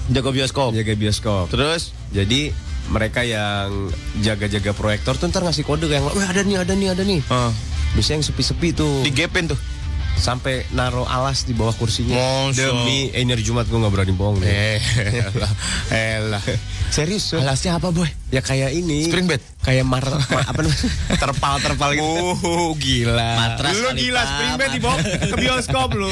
Jago 0.06 0.30
bioskop. 0.30 0.70
penjaga 0.70 0.94
bioskop. 0.94 1.46
Terus 1.48 1.90
Jadi 2.10 2.50
mereka 2.86 3.22
yang 3.22 3.90
jaga-jaga 4.18 4.70
proyektor 4.70 5.14
tuh 5.14 5.26
ntar 5.26 5.42
ngasih 5.42 5.62
kode 5.62 5.86
yang, 5.86 6.02
wah 6.02 6.26
ada 6.26 6.42
nih, 6.42 6.58
ada 6.58 6.72
nih, 6.72 6.88
ada 6.88 7.02
nih. 7.02 7.18
eh, 7.20 7.50
Biasanya 7.92 8.16
yang 8.16 8.24
sepi-sepi 8.24 8.68
tuh. 8.72 9.02
digepin 9.02 9.46
tuh. 9.46 9.58
sampai 10.12 10.68
naro 10.70 11.06
alas 11.06 11.42
di 11.42 11.54
bawah 11.54 11.72
kursinya 11.72 12.12
Masa? 12.44 12.60
demi 12.68 13.08
ini 13.08 13.24
hari 13.26 13.40
Jumat 13.40 13.64
gue 13.64 13.74
nggak 13.74 13.88
berani 13.90 14.12
bohong 14.12 14.36
deh. 14.36 14.46
Eh, 14.46 14.78
elah, 15.16 15.52
elah. 15.88 16.44
serius. 16.90 17.32
Alasnya 17.32 17.74
apa, 17.74 17.88
Boy? 17.88 18.10
Ya 18.30 18.40
kayak 18.40 18.70
ini 18.72 19.04
Spring 19.04 19.26
bed? 19.26 19.42
kayak 19.60 19.82
mar 19.82 20.00
ma- 20.06 20.46
apa 20.46 20.58
namanya 20.58 20.88
terpal 21.22 21.54
terpal 21.58 21.90
gitu 21.92 22.08
Oh, 22.40 22.72
gila. 22.72 23.30
Matras 23.36 23.74
lu 23.74 23.90
gila 23.92 24.22
spring 24.24 24.54
bed 24.56 24.70
dibawa 24.72 24.96
ke 25.02 25.36
bioskop 25.36 25.88
lu 25.92 26.08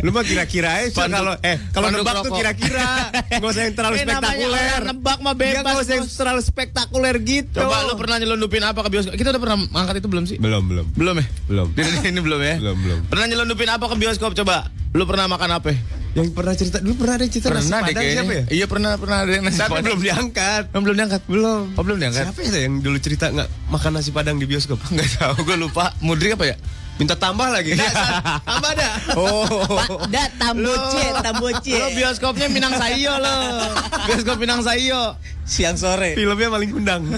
lu 0.00 0.10
mah 0.10 0.24
kira-kira 0.24 0.82
aja 0.82 1.06
kalau 1.06 1.36
eh 1.38 1.56
kalau 1.70 1.88
nebak 1.88 2.14
tuh 2.20 2.32
kira-kira 2.32 3.12
nggak 3.30 3.46
usah 3.46 3.62
yang 3.62 3.74
terlalu 3.74 3.94
Eh, 3.94 4.02
spektakuler 4.02 4.80
nebak 4.82 5.18
mah 5.20 5.34
bebas, 5.34 5.62
nggak 5.62 5.78
usah 5.78 5.94
yang 5.94 6.08
terlalu 6.08 6.40
spektakuler 6.42 7.14
gitu 7.20 7.54
Coba 7.54 7.84
lu 7.84 7.94
pernah 7.94 8.16
nyelundupin 8.16 8.62
apa 8.62 8.80
ke 8.80 8.90
bioskop? 8.90 9.12
Kita 9.12 9.28
udah 9.30 9.40
pernah 9.40 9.58
angkat 9.76 9.94
itu 10.00 10.08
belum 10.08 10.24
sih? 10.24 10.36
belum 10.36 10.62
belum 10.66 10.86
Belum 10.92 11.14
ya? 11.14 11.26
Belum. 11.46 11.66
Ini 12.10 12.18
belum 12.18 12.40
ya? 12.40 12.54
Belum, 12.58 12.76
belum. 12.78 12.98
Pernah 13.06 13.26
nyelundupin 13.28 13.68
apa 13.68 13.84
ke 13.86 13.94
bioskop 13.94 14.32
coba? 14.34 14.66
Lu 14.90 15.04
pernah 15.04 15.28
makan 15.28 15.50
apa? 15.54 15.70
Yang 16.12 16.28
pernah 16.30 16.52
cerita 16.52 16.76
dulu 16.76 16.94
pernah 16.98 17.14
ada 17.14 17.24
yang 17.24 17.32
cerita 17.32 17.48
nasi 17.48 17.64
Pernah 17.64 17.80
deh 17.80 17.84
padang 17.86 17.96
kayaknya. 17.98 18.16
siapa 18.18 18.32
ya 18.34 18.44
Iya 18.52 18.64
pernah 18.66 18.92
pernah 18.94 19.18
ada 19.18 19.30
yang 19.30 19.44
nasi 19.44 19.56
tapi 19.56 19.70
padang. 19.70 19.84
belum 19.86 20.00
diangkat 20.02 20.62
Oh, 20.68 20.80
belum 20.80 20.94
diangkat. 20.94 21.20
belum 21.24 21.60
Oh, 21.72 21.82
belum 21.82 21.98
diangkat. 21.98 22.24
siapa 22.26 22.40
ya 22.42 22.60
yang 22.60 22.74
dulu 22.78 22.98
cerita 22.98 23.24
nggak 23.28 23.48
makan 23.68 23.90
nasi 23.92 24.10
padang 24.10 24.36
di 24.36 24.44
bioskop 24.44 24.76
Enggak 24.90 25.08
tahu, 25.14 25.34
gue 25.42 25.56
lupa. 25.58 25.84
Mudrik 25.98 26.34
apa 26.34 26.46
ya? 26.46 26.56
minta 26.92 27.16
tambah 27.16 27.48
lagi 27.48 27.72
Nggak, 27.72 27.88
San. 27.88 28.12
tambah 28.44 28.70
ada 28.70 28.88
Oh. 29.18 29.48
Pak, 29.74 30.12
da 30.12 30.22
tamboce, 30.36 31.04
tamboce. 31.18 31.72
Lo 31.74 31.88
bioskopnya 31.90 32.46
Minang 32.46 32.76
Sayo 32.76 33.16
lo. 33.16 33.36
Bioskop 34.06 34.36
Minang 34.36 34.60
Sayo. 34.60 35.16
Siang 35.42 35.74
sore. 35.74 36.14
filmnya 36.14 36.48
maling 36.48 36.70
kundang 36.70 37.02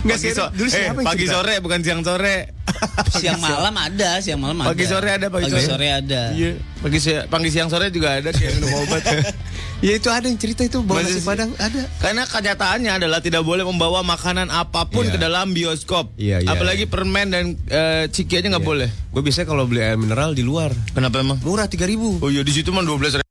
nggak 0.00 0.16
Pagi 0.16 0.22
sih 0.22 0.32
so- 0.32 0.50
dulu 0.50 0.66
eh, 0.66 0.74
siapa 0.86 1.00
pagi 1.02 1.24
cerita? 1.24 1.34
sore 1.36 1.54
bukan 1.58 1.80
siang 1.80 2.00
sore. 2.00 2.36
Siang 3.12 3.36
malam 3.36 3.74
ada, 3.74 4.22
siang 4.22 4.38
malam 4.38 4.56
ada. 4.56 4.70
Pagi 4.70 4.86
sore 4.86 5.10
ada, 5.10 5.26
pagi 5.28 5.50
sore. 5.50 5.66
sore 5.66 5.88
ada. 5.90 6.30
Iya. 6.32 6.56
Pagi 6.80 6.98
si- 6.98 7.24
pagi 7.26 7.48
siang 7.48 7.66
sore 7.66 7.90
juga 7.90 8.14
ada 8.14 8.30
kayak 8.30 8.56
minum 8.56 8.70
obat. 8.78 9.02
ya 9.84 9.92
itu 9.92 10.08
ada 10.08 10.24
yang 10.24 10.38
cerita 10.38 10.62
itu 10.62 10.78
bawa 10.80 11.02
nasi 11.02 11.20
padang 11.20 11.50
ada 11.56 11.88
Karena 11.98 12.22
kenyataannya 12.24 12.92
adalah 12.94 13.18
tidak 13.18 13.42
boleh 13.42 13.64
membawa 13.64 14.00
makanan 14.00 14.48
apa 14.48 14.86
pun 14.86 15.02
Iya. 15.02 15.12
ke 15.12 15.18
dalam 15.18 15.50
bioskop. 15.50 16.14
Iya, 16.14 16.40
iya, 16.40 16.48
Apalagi 16.48 16.86
permen 16.86 17.28
dan 17.28 17.44
eh, 17.66 18.06
ciki 18.06 18.38
aja 18.38 18.48
nggak 18.48 18.62
boleh. 18.62 18.88
gue 19.10 19.20
biasanya 19.20 19.48
kalau 19.48 19.66
beli 19.66 19.82
air 19.82 19.96
mineral 19.96 20.30
di 20.30 20.40
luar 20.40 20.70
Kenapa 20.88 21.18
emang? 21.18 21.42
murah 21.42 21.66
tiga 21.66 21.82
ribu 21.82 22.16
Oh 22.18 22.30
iya 22.30 22.40
di 22.40 22.52
situ 22.52 22.70
mah 22.70 22.80
12 22.80 23.18
ribu. 23.18 23.26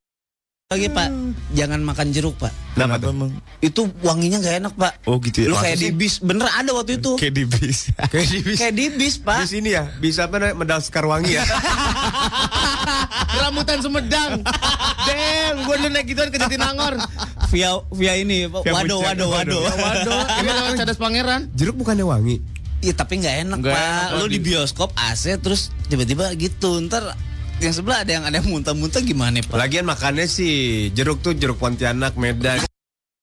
Lagi 0.70 0.86
Pak, 0.86 1.10
jangan 1.58 1.82
makan 1.82 2.14
jeruk 2.14 2.38
Pak. 2.38 2.54
Kenapa 2.78 3.10
emang? 3.10 3.34
Itu 3.58 3.90
wanginya 4.06 4.38
nggak 4.38 4.56
enak 4.62 4.74
Pak. 4.78 4.94
Oh 5.10 5.18
gitu 5.18 5.42
ya. 5.42 5.48
Lu 5.50 5.58
kayak 5.58 5.82
di 5.82 5.90
bis, 5.90 6.22
bener 6.22 6.46
ada 6.46 6.70
waktu 6.78 7.02
itu. 7.02 7.18
Kayak 7.18 7.34
di 7.34 7.46
bis. 7.50 7.90
kayak 8.14 8.28
di 8.30 8.38
bis 8.46 8.58
Kayak 8.62 8.74
di 8.78 8.86
bis 8.94 9.16
di 9.18 9.26
Pak. 9.26 9.50
sini 9.50 9.74
ya 9.74 9.90
bisa 9.98 10.30
apa 10.30 10.38
namanya 10.38 10.62
medal 10.62 10.78
Sekarwangi 10.78 11.34
ya 11.34 11.44
Rambutan 13.42 13.82
Sumedang. 13.82 14.46
Damn, 15.10 15.66
gue 15.66 15.74
dulu 15.74 15.90
naik 15.90 16.06
gituan 16.06 16.30
ke 16.30 16.38
Jatinangor. 16.38 17.02
Via 17.50 17.70
via 17.90 18.14
ini, 18.14 18.46
Pak. 18.46 18.62
Via 18.62 18.74
Waduh, 18.78 19.02
puncak. 19.02 19.10
waduh, 19.10 19.28
waduh. 19.34 19.62
Waduh, 19.74 20.22
ini 20.38 20.50
lewat 20.54 20.74
Cadas 20.78 20.98
Pangeran. 21.02 21.42
jeruk 21.58 21.82
bukannya 21.82 22.06
wangi 22.06 22.38
Iya 22.80 22.94
tapi 22.94 23.18
nggak 23.18 23.36
enak 23.42 23.58
Nggak 23.58 23.74
pak. 23.74 23.82
enak, 23.82 24.06
Pak. 24.06 24.20
Lu 24.22 24.26
di 24.30 24.38
bioskop 24.38 24.90
AC 24.94 25.34
terus 25.42 25.74
tiba-tiba 25.90 26.30
gitu. 26.38 26.78
Ntar 26.78 27.18
yang 27.60 27.74
sebelah 27.74 27.98
ada 28.02 28.12
yang 28.12 28.24
ada 28.24 28.36
yang 28.36 28.48
muntah-muntah 28.48 29.02
gimana 29.02 29.40
pak? 29.40 29.54
lagian 29.54 29.84
makannya 29.84 30.26
sih 30.26 30.54
jeruk 30.90 31.20
tuh 31.20 31.34
jeruk 31.34 31.56
Pontianak 31.56 32.16
Medan 32.16 32.64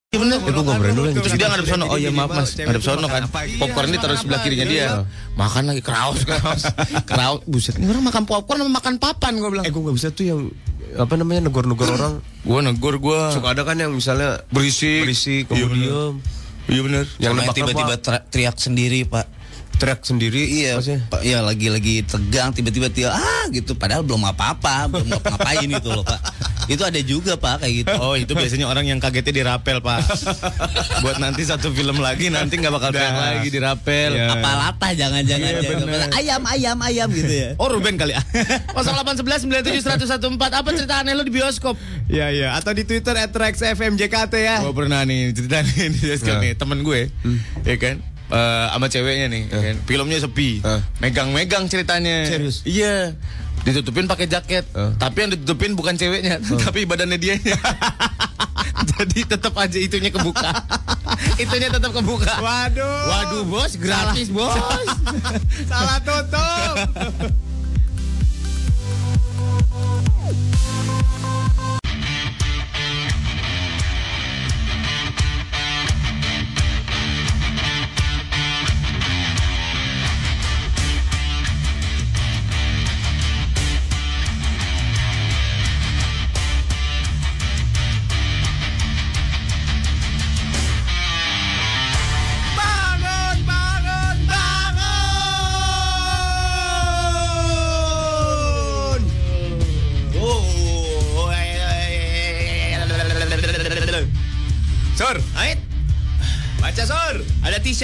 Iya 0.07 0.23
bener. 0.23 0.39
Eh, 0.39 0.53
gua 0.55 0.63
nggak 0.63 0.79
berani 0.79 0.95
dulu 0.95 1.09
Terus 1.19 1.35
dia 1.35 1.49
ngadep 1.51 1.67
sono. 1.67 1.85
Oh 1.89 1.99
iya 1.99 2.15
maaf 2.15 2.31
mas, 2.31 2.55
ngadep 2.55 2.79
sono 2.79 3.05
kan. 3.05 3.27
Iya, 3.27 3.59
Popcorn 3.59 3.87
ini 3.91 3.99
taruh 3.99 4.15
sebelah 4.15 4.39
kirinya 4.39 4.63
Iya. 4.63 4.71
dia. 4.71 4.89
Makan 5.35 5.63
lagi 5.67 5.83
kraus, 5.83 6.23
kraus, 6.23 6.63
kraus. 7.11 7.43
Buset, 7.43 7.75
ini 7.75 7.91
orang 7.91 8.07
makan 8.07 8.23
popcorn 8.23 8.63
sama 8.63 8.73
makan 8.79 8.95
papan 8.97 9.33
gue 9.35 9.51
bilang. 9.51 9.65
eh 9.67 9.73
gue 9.75 9.83
nggak 9.83 9.97
bisa 9.99 10.09
tuh 10.11 10.25
yang 10.25 10.41
apa 10.95 11.11
namanya 11.13 11.51
negor-negor 11.51 11.91
orang 11.91 12.23
Gue 12.41 12.59
negor 12.63 12.95
gue. 12.97 13.21
suka 13.35 13.51
ada 13.51 13.67
kan 13.67 13.77
yang 13.77 13.91
misalnya 13.91 14.47
berisik, 14.49 15.03
berisik 15.03 15.51
Iya, 15.51 15.67
kemudian 15.67 16.13
Iya 16.67 16.81
bener. 16.81 17.05
yang 17.19 17.35
tiba-tiba 17.51 17.95
teriak 18.31 18.57
sendiri 18.57 19.03
pak. 19.05 19.27
Teriak 19.73 20.01
sendiri 20.01 20.41
Iya, 20.41 20.71
maksudnya 20.75 21.01
pak. 21.07 21.21
Iya 21.21 21.39
lagi-lagi 21.41 22.01
tegang 22.03 22.49
tiba-tiba 22.51 22.89
dia 22.89 23.11
ah 23.11 23.45
gitu. 23.49 23.73
Padahal 23.73 24.01
belum 24.01 24.25
apa-apa, 24.25 24.89
belum 24.89 25.07
ngapa-ngapain 25.09 25.69
itu 25.75 25.89
loh 25.89 26.01
pak. 26.01 26.21
Itu 26.67 26.83
ada 26.83 26.99
juga 26.99 27.37
pak 27.37 27.61
kayak 27.61 27.75
gitu. 27.81 27.95
Oh 27.97 28.15
itu 28.15 28.33
biasanya 28.33 28.67
orang 28.67 28.85
yang 28.85 28.99
kagetnya 28.99 29.31
dirapel 29.37 29.79
pak 29.79 30.03
Buat 31.03 31.19
nanti 31.19 31.43
satu 31.43 31.71
film 31.71 31.95
lagi 31.97 32.27
Nanti 32.27 32.57
nggak 32.57 32.73
bakal 32.73 32.91
teriak 32.91 33.15
lagi 33.15 33.49
dirapel 33.49 34.11
Iya. 34.13 34.35
Apa 34.35 34.51
latah 34.57 34.93
jangan-jangan 34.93 35.51
Iya, 35.53 35.61
bener. 35.63 36.11
ayam 36.11 36.43
ayam 36.43 36.79
ayam 36.81 37.09
gitu 37.09 37.31
ya. 37.31 37.49
Oh 37.57 37.69
Ruben 37.69 37.95
kali 37.95 38.13
ya 38.13 38.23
0811 38.75 39.47
97 39.47 39.79
114 39.79 40.27
Apa 40.57 40.69
cerita 40.73 40.95
aneh 40.99 41.13
lo 41.13 41.23
di 41.23 41.31
bioskop? 41.31 41.79
Iya 42.07 42.31
iya 42.31 42.49
atau 42.55 42.73
di 42.73 42.83
Twitter 42.83 43.15
@rexfmjkt 43.15 44.33
ya. 44.33 44.59
Gue 44.59 44.75
pernah 44.75 45.03
nih 45.03 45.31
cerita 45.33 45.63
nih 45.63 45.87
di 45.89 45.99
bioskop 46.01 46.35
Nah. 46.35 46.43
nih 46.43 46.53
Temen 46.55 46.79
gue 46.81 47.01
Ya 47.63 47.77
kan 47.77 47.97
Eh, 48.27 48.67
sama 48.75 48.87
ceweknya 48.91 49.27
nih 49.31 49.43
ya 49.47 49.59
kan? 49.63 49.77
Filmnya 49.87 50.19
sepi 50.19 50.59
Eh. 50.59 50.81
Megang-megang 50.99 51.71
ceritanya 51.71 52.27
Serius? 52.27 52.67
Iya 52.67 53.15
Ditutupin 53.63 54.07
pakai 54.07 54.27
jaket 54.27 54.67
Eh. 54.75 54.91
Tapi 54.99 55.17
yang 55.17 55.31
ditutupin 55.33 55.79
bukan 55.79 55.95
ceweknya 55.95 56.43
Tapi 56.43 56.83
badannya 56.85 57.19
dia 57.19 57.39
Jadi 58.97 59.21
tetap 59.25 59.55
aja 59.57 59.79
itunya 59.79 60.11
kebuka 60.11 60.53
Itunya 61.43 61.71
tetap 61.71 61.95
kebuka 61.95 62.35
Waduh. 62.43 63.03
Waduh 63.09 63.43
bos 63.47 63.79
gratis 63.79 64.29
bos 64.29 64.53
Salah 65.71 65.99
tutup. 66.03 66.76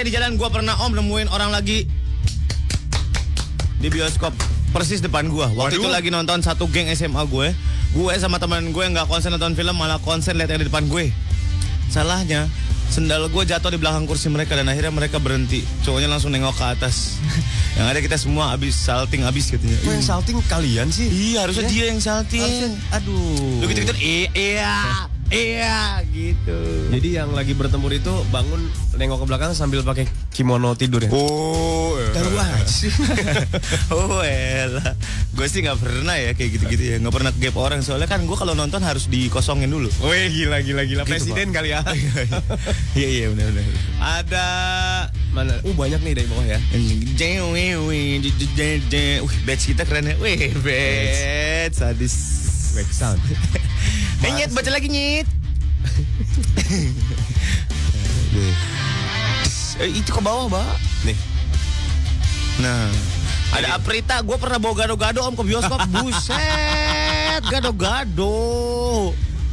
Tisha 0.03 0.11
di 0.11 0.19
jalan 0.19 0.35
gua 0.35 0.51
pernah 0.51 0.75
Om 0.83 0.99
nemuin 0.99 1.31
orang 1.31 1.55
lagi 1.55 1.87
di 3.79 3.87
bioskop 3.87 4.35
persis 4.75 4.99
depan 4.99 5.31
gua. 5.31 5.47
Waktu 5.55 5.79
Waduh. 5.79 5.87
itu 5.87 5.91
lagi 5.95 6.09
nonton 6.11 6.43
satu 6.43 6.67
geng 6.67 6.91
SMA 6.91 7.23
gue. 7.31 7.55
Gue 7.95 8.13
sama 8.19 8.43
teman 8.43 8.75
gue 8.75 8.83
nggak 8.83 9.07
konsen 9.07 9.31
nonton 9.31 9.55
film 9.55 9.79
malah 9.79 10.03
konsen 10.03 10.35
lihat 10.35 10.51
yang 10.51 10.59
di 10.59 10.67
depan 10.67 10.91
gue. 10.91 11.15
Salahnya 11.87 12.51
sendal 12.91 13.31
gue 13.31 13.47
jatuh 13.47 13.71
di 13.71 13.79
belakang 13.79 14.11
kursi 14.11 14.27
mereka 14.27 14.59
dan 14.59 14.67
akhirnya 14.67 14.91
mereka 14.91 15.23
berhenti. 15.23 15.63
Cowoknya 15.87 16.11
langsung 16.11 16.35
nengok 16.35 16.59
ke 16.59 16.65
atas. 16.67 17.23
yang 17.79 17.87
ada 17.87 18.03
kita 18.03 18.19
semua 18.19 18.51
abis 18.59 18.75
salting 18.75 19.23
abis 19.23 19.55
katanya. 19.55 19.79
Kok 19.87 19.93
yang 20.03 20.03
salting 20.03 20.35
kalian 20.51 20.91
sih? 20.91 21.07
Iya 21.07 21.47
harusnya 21.47 21.71
dia 21.71 21.85
yang 21.95 22.03
salting. 22.03 22.75
Aduh. 22.91 23.63
Lu 23.63 23.71
gitu 23.71 23.87
gitu 23.87 23.95
iya 24.03 25.07
Iya, 25.33 26.05
gitu. 26.13 26.59
Jadi 26.93 27.09
yang 27.17 27.33
lagi 27.33 27.57
bertempur 27.57 27.89
itu 27.89 28.13
bangun 28.29 28.69
nengok 29.01 29.25
ke 29.25 29.27
belakang 29.33 29.51
sambil 29.57 29.81
pakai 29.81 30.05
kimono 30.29 30.77
tidur 30.77 31.01
ya. 31.01 31.09
Oh, 31.09 31.97
aja 31.97 32.69
sih. 32.69 32.93
oh, 33.97 34.21
elah. 34.21 34.93
Gue 35.33 35.49
sih 35.49 35.65
nggak 35.65 35.81
pernah 35.81 36.21
ya 36.21 36.37
kayak 36.37 36.61
gitu-gitu 36.61 36.85
ya. 36.85 36.97
Nggak 37.01 37.15
pernah 37.17 37.33
gap 37.33 37.57
orang 37.57 37.81
soalnya 37.81 38.05
kan 38.05 38.29
gue 38.29 38.37
kalau 38.37 38.53
nonton 38.53 38.85
harus 38.85 39.09
dikosongin 39.09 39.73
dulu. 39.73 39.89
Wih 40.05 40.29
gila 40.29 40.61
gila 40.61 40.85
gila 40.85 41.03
Gitu, 41.09 41.13
presiden 41.17 41.49
Pak. 41.49 41.55
kali 41.57 41.69
ya. 41.73 41.81
Iya 42.99 43.09
iya 43.09 43.27
benar 43.33 43.49
benar. 43.57 43.75
Ada 44.21 44.47
mana? 45.33 45.57
Uh 45.65 45.73
banyak 45.73 46.05
nih 46.05 46.13
dari 46.13 46.29
bawah 46.29 46.45
ya. 46.45 46.61
Wih, 47.89 48.21
badge 49.49 49.65
kita 49.73 49.89
keren 49.89 50.13
ya. 50.13 50.15
Wih, 50.21 50.53
badge 50.61 51.73
sadis. 51.73 52.42
Back 52.73 52.89
sound. 52.93 53.21
Eh, 54.23 54.31
nyet, 54.39 54.55
baca 54.55 54.71
lagi, 54.71 54.87
nyet. 54.87 55.27
eh, 59.83 59.91
itu 59.91 60.15
ke 60.15 60.23
bawah, 60.23 60.47
Mbak. 60.47 60.79
Nih. 61.11 61.19
Nah, 62.63 62.87
ada 63.53 63.77
Aprita, 63.77 64.23
gue 64.23 64.39
pernah 64.39 64.63
bawa 64.63 64.79
gado-gado 64.79 65.27
om 65.27 65.35
ke 65.35 65.43
bioskop. 65.43 65.83
Buset, 65.99 67.43
gado-gado. 67.51 69.11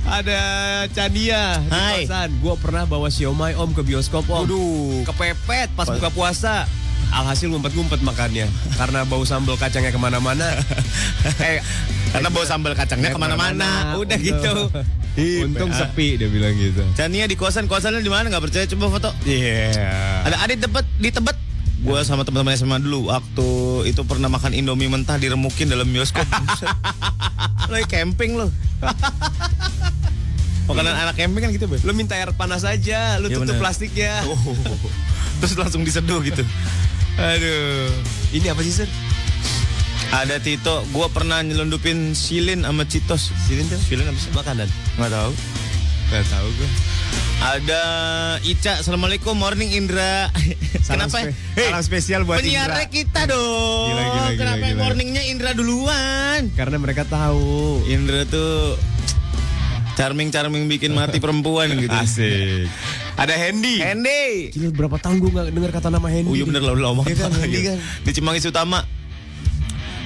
Ada 0.10 1.06
di 1.12 1.30
Hai. 1.30 2.08
kosan. 2.08 2.34
Gua 2.42 2.58
pernah 2.58 2.88
bawa 2.88 3.12
siomay 3.12 3.54
om 3.54 3.70
ke 3.76 3.84
bioskop 3.84 4.26
om. 4.26 4.48
Waduh. 4.48 5.06
Kepepet 5.06 5.70
pas 5.76 5.86
buka 5.86 6.10
puasa. 6.10 6.66
Alhasil 7.10 7.50
ngumpet-ngumpet 7.50 8.06
makannya 8.06 8.46
karena 8.78 9.02
bau 9.02 9.26
sambal 9.26 9.58
kacangnya 9.58 9.90
ke 9.90 9.98
mana-mana. 9.98 10.46
eh, 11.42 11.58
Karena 12.10 12.28
bawa 12.28 12.46
sambal 12.46 12.74
kacangnya 12.74 13.10
ke 13.10 13.20
mana-mana. 13.20 13.94
Udah 13.96 14.18
gitu. 14.18 14.70
Untung 15.44 15.70
PA. 15.70 15.80
sepi 15.84 16.16
dia 16.16 16.26
bilang 16.26 16.56
gitu. 16.56 16.82
Chania 16.96 17.28
di 17.28 17.36
kosan, 17.36 17.68
kosannya 17.68 18.00
di 18.00 18.08
mana? 18.08 18.28
Nggak 18.28 18.50
percaya? 18.50 18.66
Coba 18.66 18.86
foto. 18.90 19.10
Iya. 19.24 19.76
Ada 20.26 20.36
Adit 20.42 20.60
tebet 20.60 20.86
di 20.96 21.10
tebet. 21.12 21.38
Gue 21.80 22.00
sama 22.04 22.24
teman-teman 22.24 22.56
SMA 22.56 22.78
dulu 22.80 23.08
waktu 23.08 23.48
itu 23.88 24.04
pernah 24.04 24.28
makan 24.28 24.52
Indomie 24.52 24.92
mentah 24.92 25.16
diremukin 25.16 25.72
dalam 25.72 25.88
bioskop. 25.88 26.28
Lagi 27.72 27.88
camping 27.88 28.36
lo. 28.36 28.52
Makanan 30.68 30.94
anak 30.94 31.16
camping 31.18 31.42
kan 31.42 31.50
gitu, 31.50 31.66
Be. 31.66 31.82
Lu 31.82 31.96
minta 31.96 32.14
air 32.14 32.30
panas 32.32 32.62
aja, 32.62 33.18
lu 33.18 33.26
Iya, 33.26 33.42
tutup 33.42 33.58
bener. 33.58 33.62
plastiknya. 33.64 34.22
Oh. 34.24 34.38
Terus 35.42 35.56
langsung 35.58 35.82
diseduh 35.82 36.22
gitu. 36.22 36.46
Aduh. 37.18 37.90
Ini 38.30 38.54
apa 38.54 38.62
sih, 38.62 38.74
Sir? 38.76 38.90
Ada 40.10 40.42
Tito, 40.42 40.82
gue 40.90 41.08
pernah 41.10 41.38
nyelundupin 41.40 42.18
silin 42.18 42.66
sama 42.66 42.82
Citos. 42.84 43.30
Silin 43.46 43.70
tuh? 43.70 43.78
Silin 43.78 44.10
apa 44.10 44.18
sih? 44.18 44.32
Makanan. 44.34 44.68
Nggak 44.98 45.12
tahu. 45.12 45.32
Gak 46.10 46.26
tahu 46.26 46.48
gue. 46.50 46.70
Ada 47.40 47.82
Ica, 48.42 48.82
Assalamualaikum, 48.82 49.38
morning 49.38 49.70
Indra. 49.70 50.34
Salam 50.82 51.06
Kenapa? 51.06 51.30
spe- 51.30 51.38
salam 51.62 51.84
spesial 51.86 52.22
buat 52.26 52.42
penyiarnya 52.42 52.90
Indra. 52.90 52.90
kita 52.92 53.22
dong. 53.30 53.88
Gila, 53.88 54.02
gila, 54.02 54.10
gila, 54.10 54.30
Kenapa 54.36 54.66
gila. 54.66 54.80
morningnya 54.82 55.24
Indra 55.24 55.52
duluan? 55.54 56.42
Karena 56.52 56.78
mereka 56.78 57.06
tahu. 57.06 57.86
Indra 57.86 58.26
tuh 58.26 58.74
charming-charming 59.94 60.66
bikin 60.68 60.92
mati 60.92 61.22
perempuan 61.24 61.70
gitu. 61.78 61.94
Asik. 61.94 62.66
Ada 63.14 63.38
Hendy. 63.38 63.78
Hendy. 63.78 64.50
Gila 64.50 64.74
berapa 64.74 64.98
tahun 64.98 65.22
gue 65.22 65.30
gak 65.30 65.54
dengar 65.54 65.70
kata 65.72 65.94
nama 65.94 66.10
Hendy. 66.10 66.26
Oh 66.26 66.34
iya 66.34 66.44
bener 66.44 66.66
lah 66.66 66.74
udah 66.74 66.86
lama 66.90 67.02
Iya 67.06 67.16
kan, 67.20 67.32
Hendy 67.38 67.60
kan. 67.64 67.78
Di 68.02 68.12
Cimanggis 68.12 68.50
Utama. 68.50 68.82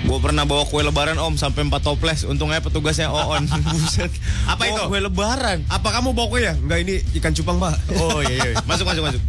Gue 0.04 0.20
pernah 0.20 0.44
bawa 0.44 0.68
kue 0.68 0.84
lebaran 0.84 1.16
om 1.16 1.40
sampai 1.40 1.64
4 1.64 1.80
toples. 1.80 2.28
Untungnya 2.28 2.60
petugasnya 2.60 3.08
Oon. 3.08 3.48
Buset. 3.72 4.12
Apa 4.46 4.68
Bawa 4.68 4.76
itu? 4.76 4.82
Kue 4.92 5.00
lebaran. 5.00 5.64
Apa 5.72 5.96
kamu 5.96 6.12
bawa 6.12 6.28
kue 6.28 6.44
ya? 6.44 6.54
Enggak 6.60 6.80
ini 6.84 7.00
ikan 7.20 7.32
cupang 7.32 7.58
pak. 7.58 7.74
Oh 7.98 8.20
iya, 8.20 8.52
iya. 8.52 8.60
Masuk 8.68 8.84
masuk 8.84 9.04
masuk. 9.08 9.22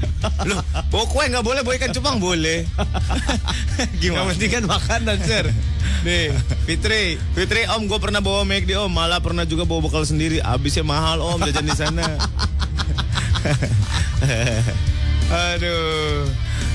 Loh, 0.50 0.58
bawa 0.90 1.04
kue 1.06 1.24
nggak 1.30 1.44
boleh, 1.46 1.60
bawa 1.62 1.74
ikan 1.78 1.92
cupang 1.94 2.16
boleh. 2.18 2.66
Yang 3.78 3.90
Gimana? 4.02 4.28
penting 4.34 4.50
kan 4.50 4.64
makanan 4.66 5.16
sir. 5.22 5.44
Nih 6.02 6.34
Fitri. 6.66 7.22
Fitri 7.32 7.70
om, 7.70 7.86
gue 7.86 7.98
pernah 8.02 8.18
bawa 8.18 8.42
make 8.42 8.66
om, 8.74 8.90
malah 8.90 9.22
pernah 9.22 9.46
juga 9.46 9.62
bawa 9.62 9.78
bekal 9.86 10.02
sendiri. 10.02 10.42
Abisnya 10.42 10.82
mahal 10.82 11.22
om 11.22 11.38
jajan 11.38 11.64
di 11.64 11.74
sana. 11.78 12.04
Aduh. 15.30 16.28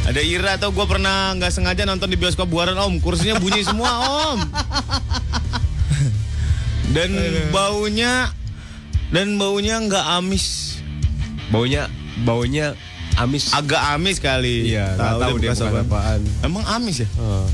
Ada 0.06 0.22
Ira 0.22 0.58
atau 0.58 0.74
gue 0.74 0.86
pernah 0.86 1.38
nggak 1.38 1.54
sengaja 1.54 1.86
nonton 1.86 2.10
di 2.10 2.18
bioskop 2.18 2.50
buaran 2.50 2.74
om, 2.76 2.98
kursinya 2.98 3.38
bunyi 3.38 3.62
semua 3.62 3.92
om. 4.34 4.40
Dan 6.90 7.14
baunya 7.54 8.34
dan 9.14 9.38
baunya 9.38 9.78
nggak 9.78 10.06
amis, 10.18 10.78
Baunya 11.54 11.86
baunya 12.26 12.74
amis. 13.14 13.54
agak 13.54 13.78
amis 13.94 14.18
kali. 14.18 14.74
Iya, 14.74 14.98
nggak 14.98 15.14
tahu 15.22 15.36
deh 15.38 15.50
bukan 15.52 15.86
apaan. 15.86 16.22
Emang 16.42 16.66
amis 16.66 17.06
ya? 17.06 17.08
Oh. 17.22 17.46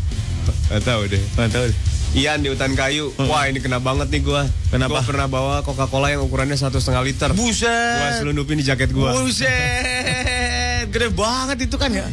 Gak 0.71 0.87
tahu 0.87 1.11
deh. 1.11 1.19
Nggak 1.35 1.49
tahu 1.51 1.65
deh. 1.67 1.77
Ian 2.15 2.39
di 2.39 2.47
hutan 2.47 2.71
kayu. 2.79 3.11
Wah 3.19 3.51
ini 3.51 3.59
kena 3.59 3.83
banget 3.83 4.07
nih 4.07 4.23
gua. 4.23 4.47
Kenapa? 4.71 4.95
Gua 4.95 5.03
pernah 5.03 5.27
bawa 5.27 5.55
Coca-Cola 5.59 6.07
yang 6.07 6.23
ukurannya 6.23 6.55
satu 6.55 6.79
setengah 6.79 7.03
liter. 7.03 7.29
Gua 7.35 7.43
Buset. 7.43 8.23
selundupin 8.23 8.55
di 8.55 8.63
jaket 8.63 8.95
gua. 8.95 9.11
Buset. 9.11 9.51
Gede 10.89 11.09
banget 11.11 11.57
itu 11.69 11.75
kan 11.75 11.91
ya. 11.91 12.07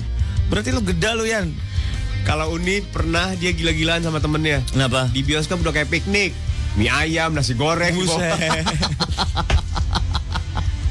Berarti 0.48 0.74
lu 0.74 0.82
geda 0.84 1.16
lu 1.16 1.24
Yan. 1.24 1.48
Kalau 2.22 2.54
Uni 2.54 2.78
pernah 2.86 3.34
dia 3.34 3.50
gila-gilaan 3.50 4.06
sama 4.06 4.22
temennya. 4.22 4.62
Kenapa? 4.70 5.10
Di 5.10 5.26
bioskop 5.26 5.58
udah 5.60 5.74
kayak 5.74 5.90
piknik. 5.90 6.30
Mie 6.78 6.88
ayam, 6.88 7.34
nasi 7.34 7.58
goreng. 7.58 7.92
Buset. 7.98 8.32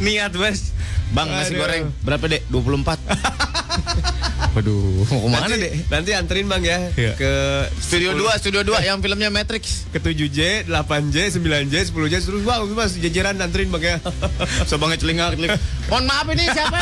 Niat 0.04 0.36
wes. 0.36 0.76
Bang 1.12 1.32
nasi 1.32 1.56
Aduh. 1.56 1.68
goreng 1.68 1.84
berapa 2.04 2.26
dek? 2.28 2.44
24 2.48 2.96
Waduh 4.52 4.84
Mau 5.12 5.20
ke 5.22 5.28
mana 5.28 5.48
nanti, 5.48 5.64
dek? 5.64 5.72
nanti 5.88 6.12
anterin 6.12 6.46
bang 6.46 6.60
ya 6.62 6.78
Iya. 6.94 7.14
ke 7.16 7.32
Studio 7.78 8.12
2 8.14 8.36
Studio 8.36 8.62
2 8.64 8.84
yang 8.84 9.00
filmnya 9.00 9.28
Matrix 9.28 9.88
ke 9.88 9.98
7J, 9.98 10.68
8J, 10.68 11.40
9J, 11.40 11.76
10J 11.88 12.14
terus 12.20 12.44
bang, 12.44 12.60
mas 12.70 12.92
jajaran 12.94 13.36
anterin 13.38 13.70
bang 13.70 13.84
ya. 13.86 13.98
So 14.68 14.76
bangnya 14.76 14.98
celingak 14.98 15.36
celingak. 15.36 15.60
Mohon 15.88 16.04
maaf 16.06 16.28
ini 16.28 16.46
siapa? 16.48 16.80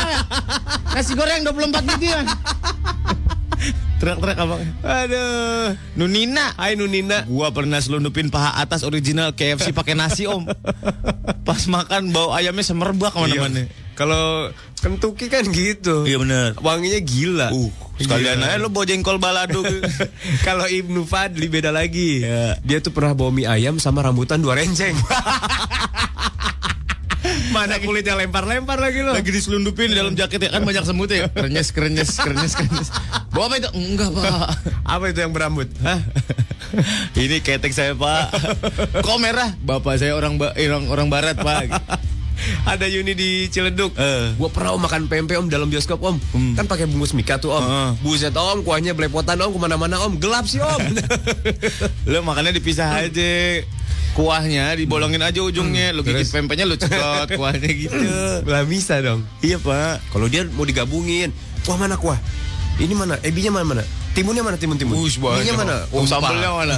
Nasi 0.90 1.12
goreng 1.14 1.42
24 1.42 1.88
biji 1.88 2.08
ya. 2.08 2.20
Teriak-teriak 4.00 4.38
abang. 4.40 4.64
Aduh. 4.80 5.76
Nunina. 5.92 6.56
Hai 6.56 6.72
Nunina. 6.72 7.28
Gua 7.28 7.52
pernah 7.52 7.76
selundupin 7.78 8.32
paha 8.32 8.56
atas 8.56 8.80
original 8.80 9.36
KFC 9.36 9.76
pakai 9.76 9.92
nasi 9.92 10.24
om. 10.24 10.48
Pas 11.46 11.62
makan 11.68 12.08
bau 12.08 12.32
ayamnya 12.32 12.64
semerbak 12.64 13.12
ke 13.12 13.18
mana-mana. 13.20 13.68
Kalau 14.00 14.48
Kentucky 14.80 15.28
kan 15.28 15.44
gitu. 15.52 16.08
Iya 16.08 16.16
bener. 16.16 16.56
Wanginya 16.56 16.96
gila. 17.04 17.52
Uh, 17.52 17.68
sekalian 18.00 18.40
Gila. 18.40 18.48
aja 18.48 18.56
lo 18.56 18.72
bawa 18.72 18.88
jengkol 18.88 19.20
balado. 19.20 19.60
Kalau 20.48 20.64
Ibnu 20.64 21.04
Fadli 21.04 21.52
beda 21.52 21.68
lagi. 21.68 22.24
Iya. 22.24 22.56
Dia 22.64 22.80
tuh 22.80 22.96
pernah 22.96 23.12
bawa 23.12 23.28
mie 23.28 23.44
ayam 23.44 23.76
sama 23.76 24.00
rambutan 24.00 24.40
dua 24.40 24.56
renceng. 24.56 24.96
Mana 27.52 27.76
kulitnya 27.76 28.16
lempar-lempar 28.16 28.80
lagi 28.80 29.04
lo. 29.04 29.12
Lagi 29.12 29.28
diselundupin 29.28 29.92
di 29.92 29.96
dalam 30.00 30.16
jaket 30.16 30.48
ya 30.48 30.50
kan 30.56 30.64
banyak 30.64 30.80
semut 30.88 31.12
ya. 31.12 31.28
Krenyes, 31.28 31.68
krenyes, 31.76 32.16
krenyes, 32.16 32.56
krenyes. 32.56 32.88
Bawa 33.36 33.52
apa 33.52 33.54
itu? 33.60 33.68
Enggak 33.76 34.10
pak. 34.16 34.48
Apa 34.88 35.04
itu 35.12 35.18
yang 35.20 35.36
berambut? 35.36 35.68
Hah? 35.84 36.00
Ini 37.12 37.44
ketek 37.44 37.76
saya 37.76 37.92
pak. 37.92 38.32
Kok 39.04 39.18
merah? 39.20 39.52
Bapak 39.60 40.00
saya 40.00 40.16
orang 40.16 40.40
ba- 40.40 40.56
eh, 40.56 40.72
orang, 40.72 40.88
orang 40.88 41.08
barat 41.12 41.36
pak. 41.36 41.68
Ada 42.72 42.86
Yuni 42.88 43.12
di 43.12 43.46
Ciledug. 43.48 43.92
Eh. 43.96 44.34
Gua 44.36 44.48
pernah 44.48 44.74
om 44.76 44.80
makan 44.82 45.06
pempek 45.06 45.36
om 45.38 45.46
dalam 45.46 45.68
bioskop 45.68 46.00
om. 46.00 46.16
Hmm. 46.32 46.54
Kan 46.56 46.64
pakai 46.66 46.88
bungkus 46.88 47.12
mika 47.12 47.36
tuh 47.36 47.54
om. 47.56 47.62
Heeh. 47.62 47.88
Buset 48.02 48.34
om, 48.36 48.64
kuahnya 48.64 48.96
belepotan 48.96 49.40
om 49.40 49.52
ke 49.52 49.58
mana-mana 49.60 50.00
om. 50.04 50.16
Gelap 50.16 50.48
sih 50.48 50.62
om. 50.62 50.80
Lo 52.10 52.24
makannya 52.24 52.56
dipisah 52.56 53.04
aja. 53.04 53.64
Kuahnya 54.16 54.74
dibolongin 54.74 55.22
aja 55.22 55.40
ujungnya. 55.44 55.94
Lo 55.94 56.02
gigit 56.02 56.26
pempeknya 56.28 56.66
lo 56.66 56.74
cekot 56.74 57.28
kuahnya 57.38 57.70
gitu. 57.70 58.04
Lah 58.48 58.66
bisa 58.66 58.98
dong. 58.98 59.22
iya 59.44 59.60
pak. 59.60 60.02
Kalau 60.10 60.26
dia 60.26 60.42
mau 60.50 60.66
digabungin, 60.66 61.30
kuah 61.62 61.78
mana 61.78 61.94
kuah? 61.94 62.18
Ini 62.80 62.96
mana? 62.96 63.20
Ebinya 63.20 63.60
mana 63.60 63.66
mana? 63.76 63.84
Timunnya 64.10 64.42
mana 64.42 64.58
timun 64.58 64.74
timun? 64.74 64.98
Ush. 64.98 65.22
Minyak 65.22 65.54
mana? 65.54 65.86
Oh, 65.94 66.02
sambelnya 66.02 66.50
mana? 66.50 66.74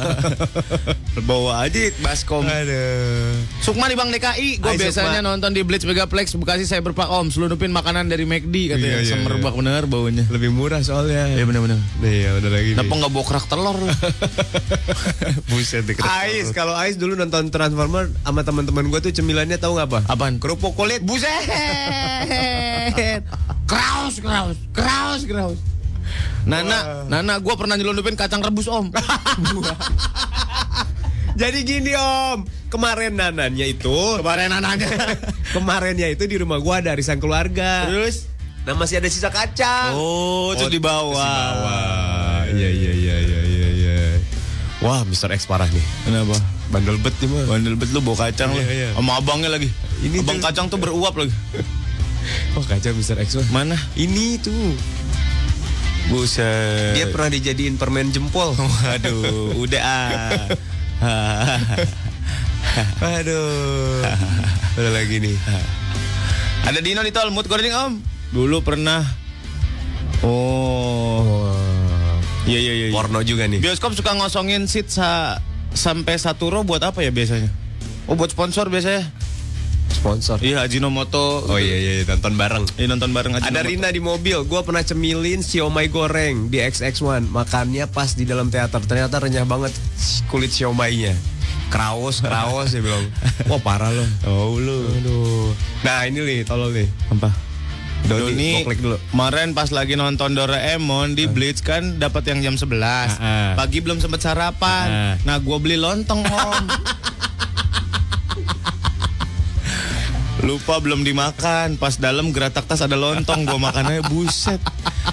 Bawa 1.28 1.64
aja 1.64 1.88
baskom. 2.04 2.44
Aduh. 2.44 3.32
Sukma 3.64 3.88
di 3.88 3.96
Bang 3.96 4.12
DKI, 4.12 4.60
gue 4.60 4.72
biasanya 4.76 5.24
Sukma. 5.24 5.32
nonton 5.32 5.50
di 5.56 5.64
Blitz 5.64 5.88
Megaplex 5.88 6.36
Bekasi 6.36 6.68
saya 6.68 6.84
berpak 6.84 7.08
om, 7.08 7.32
selundupin 7.32 7.72
makanan 7.72 8.12
dari 8.12 8.28
McD 8.28 8.76
katanya, 8.76 9.00
Iya, 9.00 9.04
iya, 9.04 9.10
semerbak 9.16 9.56
bener 9.56 9.88
baunya. 9.88 10.28
Lebih 10.28 10.52
murah 10.52 10.84
soalnya. 10.84 11.32
Iya 11.32 11.48
bener-bener. 11.48 11.80
Nih, 12.04 12.28
ya 12.28 12.30
udah 12.36 12.50
lagi. 12.52 12.70
Kenapa 12.76 12.92
nih. 12.92 12.98
nggak 13.00 13.12
bawa 13.12 13.24
kerak 13.24 13.46
telur? 13.48 13.78
Buset 15.52 15.82
deh 15.88 15.96
Ais, 16.00 16.48
kalau 16.52 16.76
Ais 16.76 16.96
dulu 17.00 17.16
nonton 17.16 17.48
Transformer 17.48 18.12
sama 18.24 18.44
teman-teman 18.44 18.92
gue 18.92 19.00
tuh 19.00 19.12
cemilannya 19.12 19.56
tahu 19.56 19.80
nggak 19.80 19.88
apa? 19.88 20.00
Apaan? 20.08 20.36
Kerupuk 20.36 20.76
kulit. 20.76 21.00
Buset. 21.00 21.48
kraus, 23.70 24.20
kraus, 24.20 24.56
kraus, 24.76 25.22
kraus. 25.24 25.71
Nana, 26.42 27.06
Nana, 27.06 27.38
gue 27.38 27.54
pernah 27.54 27.78
nyelundupin 27.78 28.18
kacang 28.18 28.42
rebus 28.42 28.66
om. 28.66 28.90
Jadi 31.32 31.58
gini 31.64 31.96
om, 31.96 32.44
kemarin 32.68 33.16
nananya 33.16 33.64
itu, 33.64 34.20
Kemarin 34.20 34.52
anaknya. 34.52 35.16
kemarinnya 35.56 36.08
itu 36.12 36.28
di 36.28 36.36
rumah 36.36 36.60
gua 36.60 36.84
ada 36.84 36.92
arisan 36.92 37.16
keluarga. 37.16 37.88
Terus? 37.88 38.28
Nah 38.62 38.76
masih 38.76 39.00
ada 39.00 39.08
sisa 39.08 39.32
kacang. 39.32 39.96
Oh, 39.96 40.52
terus 40.54 40.68
dibawa. 40.68 41.08
Terus 41.08 41.24
dibawa. 41.24 41.78
Iya 42.52 42.68
iya 42.68 42.92
iya 42.92 43.16
iya 43.18 43.40
iya. 43.42 43.68
iya. 43.72 43.96
Wah, 44.84 45.02
Mr. 45.08 45.32
X 45.32 45.48
parah 45.48 45.66
nih. 45.66 45.82
Kenapa? 46.04 46.36
Bandel 46.68 47.00
bet 47.00 47.16
nih 47.18 47.28
mah. 47.32 47.44
Bandel 47.48 47.74
bet 47.80 47.90
lu 47.90 48.00
bawa 48.04 48.28
kacang 48.28 48.52
lu. 48.52 48.60
Iya, 48.60 48.68
iya. 48.70 48.88
Sama 48.92 49.18
abangnya 49.18 49.48
lagi. 49.50 49.72
Ini 50.04 50.20
Abang 50.20 50.36
tuh- 50.36 50.44
kacang 50.46 50.66
tuh 50.68 50.78
beruap 50.78 51.16
lagi. 51.16 51.32
Oh 52.54 52.62
kacang 52.62 52.92
Mr. 52.92 53.18
X 53.18 53.40
mah. 53.40 53.48
Mana? 53.64 53.76
Ini 53.96 54.36
tuh. 54.38 54.76
Buset. 56.10 56.98
Dia 56.98 57.06
pernah 57.10 57.30
dijadiin 57.30 57.78
permen 57.78 58.10
jempol. 58.10 58.54
Waduh, 58.58 59.54
udah 59.54 59.82
ah. 59.82 60.46
Aduh. 63.20 64.02
Ada 64.78 64.90
lagi 64.90 65.20
nih. 65.20 65.36
Ada 66.66 66.78
Dino 66.80 67.02
di 67.02 67.12
tol, 67.12 67.30
mood 67.34 67.46
goreng 67.46 67.74
om. 67.74 67.92
Dulu 68.32 68.62
pernah. 68.64 69.04
Oh. 70.22 71.52
Iya 72.46 72.58
iya 72.58 72.72
iya. 72.74 72.86
Porno 72.90 73.22
juga 73.22 73.46
nih. 73.46 73.62
Bioskop 73.62 73.94
suka 73.94 74.14
ngosongin 74.18 74.66
seat 74.66 74.90
sa 74.90 75.38
sampai 75.74 76.18
satu 76.18 76.50
row 76.50 76.62
buat 76.66 76.82
apa 76.82 77.02
ya 77.02 77.14
biasanya? 77.14 77.50
Oh 78.10 78.18
buat 78.18 78.34
sponsor 78.34 78.66
biasanya. 78.70 79.06
Sponsor. 80.02 80.42
Iya 80.42 80.66
Ajinomoto. 80.66 81.46
Oh 81.46 81.62
iya 81.62 81.78
iya 81.78 81.92
nonton 82.02 82.34
bareng. 82.34 82.66
Iya 82.74 82.90
nonton 82.90 83.14
bareng 83.14 83.38
Ajinomoto. 83.38 83.54
Ada 83.54 83.62
Rina 83.62 83.88
di 83.94 84.02
mobil, 84.02 84.34
gue 84.42 84.60
pernah 84.66 84.82
cemilin 84.82 85.46
siomay 85.46 85.86
goreng 85.86 86.50
di 86.50 86.58
XX1 86.58 87.30
Makannya 87.30 87.86
pas 87.86 88.18
di 88.18 88.26
dalam 88.26 88.50
teater, 88.50 88.82
ternyata 88.82 89.22
renyah 89.22 89.46
banget 89.46 89.70
kulit 90.26 90.50
siomaynya 90.50 91.14
Kraus, 91.70 92.18
kraus 92.20 92.74
dia 92.74 92.82
bilang 92.82 93.06
Wah 93.48 93.62
parah 93.62 93.94
loh 93.94 94.08
Oh 94.26 94.58
lu. 94.58 94.90
Aduh 94.98 95.54
Nah 95.86 96.04
ini 96.10 96.18
nih, 96.20 96.40
tolong 96.42 96.74
nih 96.74 96.90
Apa? 97.14 97.30
Doni, 98.02 98.34
Doni, 98.34 98.50
gua 98.58 98.66
klik 98.66 98.82
dulu 98.82 98.96
kemarin 99.14 99.48
pas 99.54 99.70
lagi 99.70 99.94
nonton 99.94 100.34
Doraemon 100.34 101.14
di 101.14 101.30
Blitz 101.30 101.62
kan 101.62 102.02
dapat 102.02 102.26
yang 102.34 102.42
jam 102.42 102.54
11. 102.58 102.74
Ah. 102.74 103.54
Pagi 103.54 103.78
belum 103.78 104.02
sempet 104.02 104.18
sarapan. 104.18 104.86
Ah. 104.90 105.14
Nah, 105.22 105.38
gua 105.38 105.62
beli 105.62 105.78
lontong, 105.78 106.26
Om. 106.26 106.64
Lupa 110.42 110.82
belum 110.82 111.06
dimakan. 111.06 111.78
Pas 111.78 111.94
dalam 111.94 112.34
geratak 112.34 112.66
tas 112.66 112.82
ada 112.82 112.98
lontong, 112.98 113.46
gua 113.46 113.58
makannya 113.62 114.02
buset. 114.10 114.58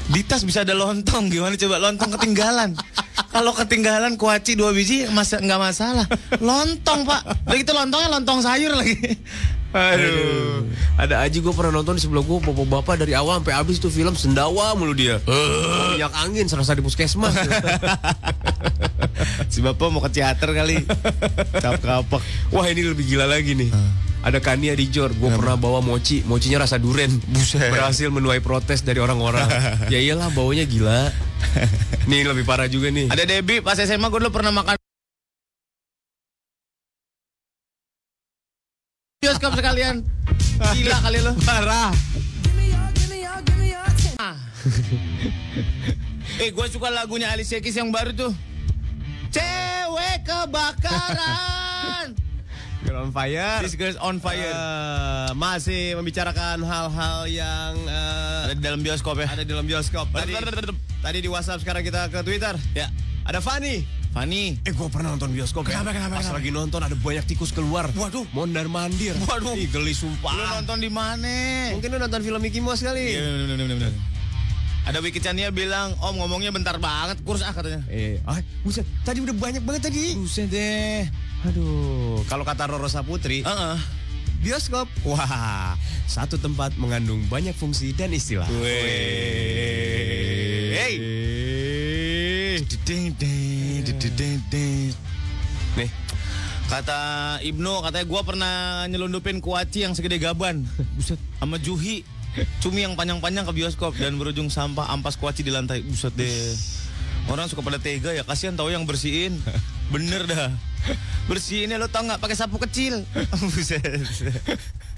Di 0.10 0.26
tas 0.26 0.42
bisa 0.42 0.66
ada 0.66 0.74
lontong, 0.74 1.30
gimana 1.30 1.54
coba 1.54 1.78
lontong 1.78 2.18
ketinggalan. 2.18 2.74
Kalau 3.30 3.54
ketinggalan 3.54 4.18
kuaci 4.18 4.58
dua 4.58 4.74
biji 4.74 5.06
masa 5.14 5.38
nggak 5.38 5.62
masalah. 5.62 6.06
Lontong 6.42 7.06
pak, 7.06 7.46
lagi 7.46 7.62
itu 7.62 7.74
lontongnya 7.78 8.10
lontong 8.10 8.42
sayur 8.42 8.74
lagi. 8.74 8.98
Aduh. 9.70 10.66
Ada 10.98 11.22
aja 11.22 11.38
gue 11.38 11.54
pernah 11.54 11.78
nonton 11.78 11.94
di 11.94 12.02
sebelah 12.02 12.26
gue 12.26 12.38
bapak-bapak 12.42 13.06
dari 13.06 13.14
awal 13.14 13.38
sampai 13.38 13.54
habis 13.54 13.78
tuh 13.78 13.94
film 13.94 14.18
sendawa 14.18 14.74
mulu 14.74 14.98
dia. 14.98 15.22
Minyak 15.94 16.14
angin 16.26 16.50
serasa 16.50 16.74
di 16.74 16.82
puskesmas. 16.82 17.38
Si 19.50 19.60
bapak 19.60 19.90
mau 19.92 20.00
ke 20.00 20.22
teater 20.22 20.54
kali. 20.56 20.86
Cap 21.60 21.82
kapak. 21.84 22.22
Wah 22.56 22.66
ini 22.72 22.88
lebih 22.88 23.04
gila 23.04 23.28
lagi 23.28 23.52
nih. 23.58 23.68
Ada 24.20 24.44
Kania 24.44 24.76
di 24.76 24.92
Jor, 24.92 25.16
gue 25.16 25.32
pernah 25.32 25.56
bawa 25.56 25.80
mochi, 25.80 26.20
mochinya 26.28 26.68
rasa 26.68 26.76
duren. 26.76 27.08
Buset. 27.32 27.72
Berhasil 27.72 28.12
menuai 28.12 28.44
protes 28.44 28.84
dari 28.84 29.00
orang-orang. 29.00 29.48
ya 29.94 30.00
iyalah 30.00 30.28
baunya 30.36 30.68
gila. 30.68 31.08
nih 32.12 32.28
lebih 32.28 32.44
parah 32.44 32.68
juga 32.68 32.92
nih. 32.92 33.08
Ada 33.08 33.24
Debbie 33.24 33.64
pas 33.64 33.80
SMA 33.80 34.12
gue 34.12 34.20
dulu 34.20 34.32
pernah 34.36 34.52
makan 34.52 34.76
bioskop 39.24 39.56
sekalian. 39.56 40.04
Gila 40.76 40.98
kali 41.00 41.20
lo. 41.24 41.32
parah. 41.48 41.92
Eh 46.40 46.56
gue 46.56 46.68
suka 46.72 46.88
lagunya 46.88 47.28
Alicia 47.36 47.60
Keys 47.60 47.76
yang 47.76 47.92
baru 47.92 48.16
tuh. 48.16 48.32
Cewek 49.28 50.24
kebakaran. 50.24 52.16
Girl 52.80 53.04
on 53.04 53.12
fire. 53.12 53.60
This 53.60 53.76
girl's 53.76 54.00
on 54.00 54.24
fire. 54.24 54.40
Eh, 54.40 55.30
masih 55.36 56.00
membicarakan 56.00 56.64
hal-hal 56.64 57.28
yang 57.28 57.76
eh, 57.84 58.46
Ada 58.48 58.54
di 58.56 58.64
dalam 58.64 58.80
bioskop 58.80 59.20
ya. 59.20 59.28
ada 59.28 59.44
di 59.44 59.52
dalam 59.52 59.68
bioskop. 59.68 60.08
Tadi, 60.10 60.34
tadi 61.00 61.18
di 61.20 61.28
WhatsApp, 61.28 61.60
sekarang 61.60 61.84
kita 61.84 62.08
ke 62.08 62.24
Twitter. 62.24 62.56
Ya. 62.72 62.88
Ada 63.28 63.44
Fanny. 63.44 63.84
Fanny. 64.10 64.58
Eh 64.64 64.74
gue 64.74 64.88
pernah 64.90 65.14
nonton 65.14 65.30
bioskop 65.30 65.68
Kenapa, 65.68 65.94
ya. 65.94 66.02
kenapa, 66.02 66.18
Pas 66.18 66.26
kenapa? 66.26 66.38
lagi 66.42 66.50
nonton 66.50 66.82
ada 66.82 66.96
banyak 66.98 67.26
tikus 67.28 67.52
keluar. 67.52 67.86
Waduh. 67.94 68.26
Mondar 68.34 68.66
mandir. 68.66 69.14
Waduh. 69.22 69.54
Ih 69.54 69.70
geli 69.70 69.94
sumpah. 69.94 70.34
Lu 70.34 70.44
nonton 70.50 70.82
di 70.82 70.90
mana? 70.90 71.30
Mungkin 71.76 71.90
lu 71.94 71.98
nonton 72.00 72.24
film 72.24 72.42
Mickey 72.42 72.58
Mouse 72.58 72.82
kali. 72.82 73.14
Iya, 73.14 73.22
bener, 73.22 73.58
bener, 73.60 73.76
bener. 73.78 73.94
Ada 74.90 75.06
Wiki 75.06 75.22
Chania 75.22 75.54
bilang, 75.54 75.94
Om 76.02 76.18
ngomongnya 76.18 76.50
bentar 76.50 76.82
banget, 76.82 77.22
kurs 77.22 77.46
ah 77.46 77.54
katanya. 77.54 77.86
Eh, 77.94 78.18
ah, 78.26 78.42
buset. 78.66 78.82
Tadi 79.06 79.22
udah 79.22 79.38
banyak 79.38 79.62
banget 79.62 79.86
tadi. 79.86 80.18
Buset 80.18 80.50
deh. 80.50 81.06
Aduh, 81.46 82.26
kalau 82.26 82.42
kata 82.42 82.66
Roro 82.66 82.90
Saputri, 82.90 83.46
Heeh. 83.46 83.78
bioskop. 84.42 84.90
Wah, 85.06 85.78
satu 86.10 86.42
tempat 86.42 86.74
mengandung 86.82 87.22
banyak 87.30 87.54
fungsi 87.54 87.94
dan 87.94 88.10
istilah. 88.18 88.50
Weh. 88.50 88.74
Hey. 90.74 90.96
Nih, 95.78 95.90
Kata 96.66 97.00
Ibnu, 97.46 97.86
katanya 97.86 98.06
gua 98.10 98.22
pernah 98.26 98.54
nyelundupin 98.90 99.38
kuaci 99.38 99.86
yang 99.86 99.94
segede 99.94 100.18
gaban. 100.18 100.66
Buset. 100.98 101.22
Sama 101.38 101.62
Juhi. 101.62 102.02
Cumi 102.62 102.86
yang 102.86 102.94
panjang-panjang 102.94 103.46
ke 103.48 103.54
bioskop 103.56 103.98
dan 103.98 104.16
berujung 104.16 104.48
sampah 104.54 104.90
ampas 104.94 105.18
kuaci 105.18 105.42
di 105.42 105.52
lantai. 105.52 105.82
Buset 105.82 106.14
deh. 106.14 106.56
Orang 107.30 107.46
suka 107.46 107.62
pada 107.62 107.78
tega 107.78 108.10
ya, 108.10 108.26
kasihan 108.26 108.58
tahu 108.58 108.74
yang 108.74 108.90
bersihin. 108.90 109.38
Bener 109.94 110.26
dah. 110.26 110.50
Bersihinnya 111.30 111.78
lo 111.78 111.90
tau 111.90 112.06
nggak 112.06 112.22
pakai 112.22 112.38
sapu 112.38 112.58
kecil. 112.58 113.06
Buset. 113.54 113.84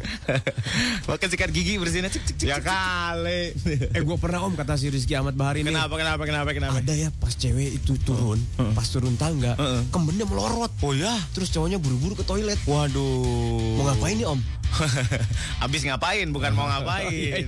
Pakai 1.07 1.27
sikat 1.27 1.49
gigi 1.49 1.75
bersihinnya 1.75 2.09
cik 2.09 2.23
cik 2.23 2.35
cik. 2.37 2.47
ya 2.47 2.57
kali. 2.57 3.53
eh, 3.91 4.01
gue 4.01 4.17
pernah 4.17 4.41
om 4.41 4.53
kata 4.53 4.75
si 4.75 4.87
Rizky 4.87 5.13
Ahmad 5.13 5.33
Bahar 5.33 5.55
ini. 5.55 5.67
Kenapa 5.67 5.93
kenapa 5.93 6.23
kenapa 6.23 6.49
kenapa? 6.51 6.77
Ada 6.77 6.93
ya 6.93 7.09
pas 7.11 7.31
cewek 7.31 7.77
itu 7.77 7.95
turun, 7.99 8.39
pas 8.73 8.85
turun 8.85 9.15
tangga, 9.15 9.53
Heeh. 9.55 9.81
kembennya 9.89 10.25
melorot. 10.25 10.71
Oh 10.79 10.91
ya. 10.91 11.11
Terus 11.31 11.49
cowoknya 11.49 11.77
buru-buru 11.77 12.13
ke 12.13 12.23
toilet. 12.23 12.57
Waduh. 12.63 13.77
Mau 13.77 13.85
ngapain 13.85 14.15
nih 14.15 14.27
om? 14.27 14.39
Abis 15.65 15.83
ngapain, 15.83 16.31
bukan 16.31 16.55
mau 16.55 16.63
ngapain. 16.65 17.43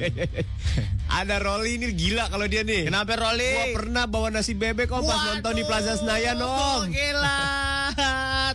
Ada 1.20 1.38
Rolly 1.38 1.78
ini 1.78 1.94
gila 1.94 2.28
kalau 2.28 2.50
dia 2.50 2.66
nih. 2.66 2.90
Kenapa 2.90 3.16
Rolly? 3.16 3.48
Gua 3.48 3.68
pernah 3.80 4.04
bawa 4.06 4.28
nasi 4.30 4.52
bebek 4.52 4.90
om 4.90 5.06
pas 5.06 5.32
nonton 5.32 5.54
di 5.56 5.64
Plaza 5.64 5.96
Senayan 5.96 6.42
om. 6.42 6.90
Gila. 6.90 7.40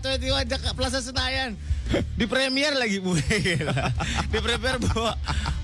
Tiba-tiba 0.02 0.36
ajak 0.44 0.60
ke 0.60 0.70
Plaza 0.74 1.00
Senayan. 1.02 1.54
Di 1.88 2.24
premier 2.28 2.76
lagi 2.76 3.00
bu. 3.00 3.16
Di 4.32 4.38
premier 4.44 4.76
bawa. 4.76 5.16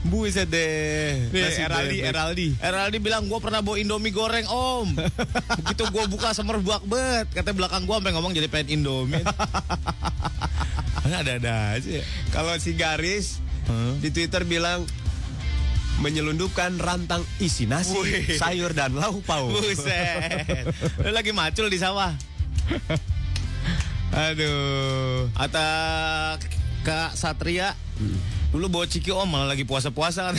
Deh. 0.05 1.33
Nih, 1.33 1.43
Nasi 1.43 1.61
Eraldi. 1.61 1.99
Eraldi. 2.01 2.49
Eraldi 2.61 2.99
bilang 3.03 3.27
gue 3.29 3.39
pernah 3.41 3.61
bawa 3.61 3.77
Indomie 3.77 4.15
goreng 4.15 4.47
om. 4.49 4.95
Begitu 5.61 5.85
gue 5.91 6.05
buka 6.09 6.33
semerbak 6.33 6.85
bet. 6.87 7.29
Katanya 7.35 7.57
belakang 7.67 7.83
gue 7.85 7.97
sampai 7.97 8.13
ngomong 8.15 8.33
jadi 8.33 8.49
pengen 8.49 8.81
Indomie. 8.81 9.25
Ada-ada 11.05 11.77
aja. 11.77 11.89
ya. 12.01 12.05
Kalau 12.33 12.57
si 12.57 12.73
Garis 12.73 13.41
di 14.01 14.09
Twitter 14.09 14.45
bilang 14.49 14.89
menyelundupkan 16.01 16.75
rantang 16.81 17.23
isi 17.39 17.71
nasi, 17.71 17.95
Wih. 17.95 18.35
sayur 18.35 18.75
dan 18.75 18.97
lauk 18.99 19.23
pauk. 19.23 19.55
Buset. 19.55 20.67
Lu 21.05 21.11
lagi 21.15 21.31
macul 21.31 21.71
di 21.71 21.79
sawah. 21.79 22.13
Aduh. 24.15 25.27
Ata 25.35 25.67
Kak 26.87 27.19
Satria 27.19 27.75
Dulu 28.55 28.71
bawa 28.71 28.87
ciki 28.87 29.11
om 29.11 29.27
malah 29.27 29.51
lagi 29.51 29.67
puasa-puasa 29.67 30.31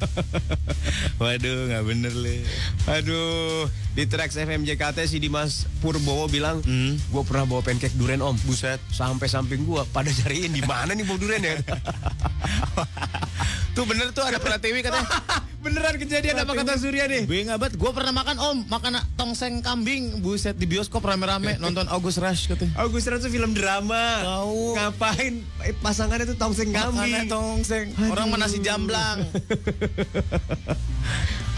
Waduh 1.20 1.68
nggak 1.68 1.84
bener 1.84 2.14
le 2.16 2.40
Aduh, 2.84 3.68
di 3.92 4.04
Trax 4.04 4.34
FM 4.34 4.64
JKT 4.64 5.04
si 5.04 5.16
Dimas 5.20 5.68
Purbowo 5.80 6.26
bilang, 6.26 6.58
Hmm. 6.60 6.96
gue 6.96 7.22
pernah 7.22 7.44
bawa 7.44 7.60
pancake 7.60 7.94
duren 7.94 8.20
om. 8.20 8.34
Buset, 8.44 8.80
sampai 8.88 9.24
samping 9.24 9.62
gua 9.62 9.84
pada 9.84 10.08
cariin 10.10 10.50
di 10.50 10.60
mana 10.60 10.92
nih 10.92 11.04
bawa 11.04 11.16
duren 11.16 11.40
ya? 11.40 11.54
Tuh 13.74 13.84
bener 13.84 14.14
tuh 14.14 14.22
ada 14.22 14.38
Pratiwi 14.38 14.80
katanya 14.80 15.04
Beneran 15.64 15.98
kejadian 15.98 16.38
apa 16.38 16.54
kata 16.54 16.78
Surya 16.78 17.10
nih? 17.10 17.26
Gue 17.26 17.42
nggak 17.42 17.58
bet, 17.58 17.72
gue 17.74 17.90
pernah 17.90 18.14
makan 18.14 18.36
om 18.38 18.56
Makan 18.70 19.02
tongseng 19.18 19.58
kambing 19.58 20.22
Buset 20.22 20.54
di 20.54 20.62
bioskop 20.62 21.02
rame-rame 21.02 21.58
Nonton 21.58 21.90
August 21.90 22.22
Rush 22.22 22.46
katanya 22.46 22.70
August 22.78 23.10
Rush 23.10 23.26
tuh 23.26 23.32
film 23.32 23.50
drama. 23.50 24.22
Tahu. 24.22 24.78
Ngapain 24.78 25.32
eh, 25.66 25.74
pasangannya 25.74 26.28
tuh 26.28 26.38
tongseng 26.38 26.70
kambing. 26.70 27.26
Tongseng 27.34 27.90
Orang 28.14 28.30
mana 28.30 28.46
nasi 28.46 28.62
jamblang 28.62 29.26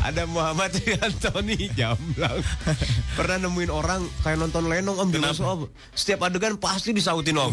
Ada 0.06 0.22
Muhammad 0.30 0.70
Anthony 1.02 1.66
Jamblang. 1.74 2.38
Pernah 3.18 3.42
nemuin 3.42 3.74
orang 3.74 4.06
kayak 4.22 4.38
nonton 4.38 4.70
Lenong 4.70 5.02
om 5.02 5.10
Kenapa? 5.10 5.42
om. 5.42 5.60
Setiap 5.98 6.30
adegan 6.30 6.54
pasti 6.62 6.94
disautin 6.94 7.34
om. 7.34 7.50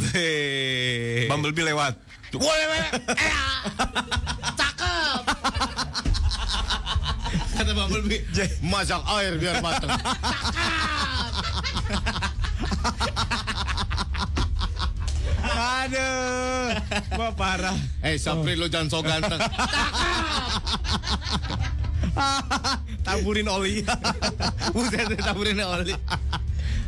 Bumblebee 1.26 1.66
lewat. 1.66 1.98
Boleh. 2.30 2.94
Eh, 3.10 3.34
cakep. 4.54 5.22
Kata 7.58 7.72
Bumblebee, 7.74 8.22
masak 8.62 9.02
air 9.02 9.34
biar 9.42 9.58
matang. 9.58 9.90
Aduh, 15.54 16.74
wah 17.18 17.32
parah. 17.38 17.78
Eh, 18.02 18.18
Sapri 18.18 18.58
lo 18.58 18.66
jangan 18.68 18.90
so 18.90 19.00
ganteng. 19.06 19.38
Taburin 23.06 23.48
oli. 23.50 23.84
Buset, 24.74 25.18
taburin 25.20 25.60
oli. 25.62 25.94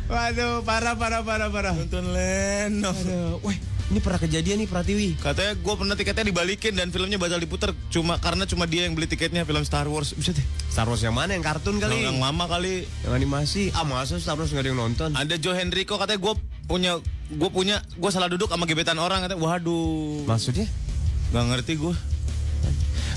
Waduh, 0.06 0.62
parah 0.62 0.94
parah 0.94 1.22
parah 1.26 1.48
parah. 1.50 1.74
Nonton 1.74 2.14
Leno. 2.14 2.90
Aduh, 2.94 3.42
weh, 3.42 3.58
ini 3.86 4.02
pernah 4.02 4.18
kejadian 4.18 4.66
nih 4.66 4.68
Pratiwi. 4.68 5.08
Katanya 5.22 5.54
gue 5.54 5.74
pernah 5.78 5.94
tiketnya 5.94 6.26
dibalikin 6.26 6.74
dan 6.74 6.90
filmnya 6.90 7.22
batal 7.22 7.38
diputar 7.38 7.70
cuma 7.86 8.18
karena 8.18 8.42
cuma 8.42 8.66
dia 8.66 8.82
yang 8.82 8.98
beli 8.98 9.06
tiketnya 9.06 9.46
film 9.46 9.62
Star 9.62 9.86
Wars. 9.86 10.10
Bisa 10.14 10.34
deh. 10.34 10.42
Star 10.66 10.90
Wars 10.90 11.06
yang 11.06 11.14
mana? 11.14 11.38
Yang 11.38 11.46
kartun 11.46 11.78
kali? 11.78 12.02
Yang, 12.02 12.18
mama 12.18 12.50
kali. 12.50 12.82
Yang 13.06 13.14
animasi. 13.14 13.62
Ah 13.70 13.86
masa 13.86 14.18
Star 14.18 14.34
Wars 14.34 14.50
nggak 14.50 14.66
ada 14.66 14.70
yang 14.74 14.80
nonton? 14.80 15.10
Ada 15.14 15.34
Joe 15.38 15.54
Henrico 15.54 15.94
katanya 16.02 16.18
gue 16.18 16.34
punya 16.66 16.92
gue 17.30 17.50
punya 17.50 17.78
gue 17.94 18.10
salah 18.10 18.26
duduk 18.26 18.50
sama 18.50 18.66
gebetan 18.66 18.98
orang 18.98 19.22
katanya. 19.22 19.38
Waduh. 19.38 20.26
Maksudnya? 20.26 20.66
Gak 21.30 21.44
ngerti 21.46 21.78
gue. 21.78 21.94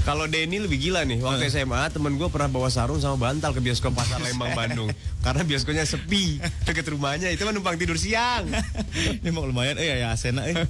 Kalau 0.08 0.26
Denny 0.26 0.58
lebih 0.64 0.80
gila 0.80 1.04
nih. 1.06 1.20
Waktu 1.22 1.52
SMA 1.52 1.92
temen 1.92 2.16
gue 2.16 2.30
pernah 2.32 2.50
bawa 2.50 2.72
sarung 2.72 3.00
sama 3.00 3.20
bantal 3.20 3.52
ke 3.54 3.62
bioskop 3.62 3.94
Pasar 3.94 4.20
Lembang 4.24 4.56
Bandung. 4.60 4.90
Karena 5.22 5.44
bioskopnya 5.44 5.86
sepi 5.86 6.40
deket 6.64 6.88
rumahnya. 6.90 7.30
Itu 7.30 7.46
kan 7.46 7.54
numpang 7.54 7.76
tidur 7.76 8.00
siang. 8.00 8.48
Ini 9.22 9.30
mau 9.30 9.46
lumayan 9.46 9.78
eh 9.78 10.02
ya 10.02 10.16
Asena 10.16 10.48
eh. 10.48 10.66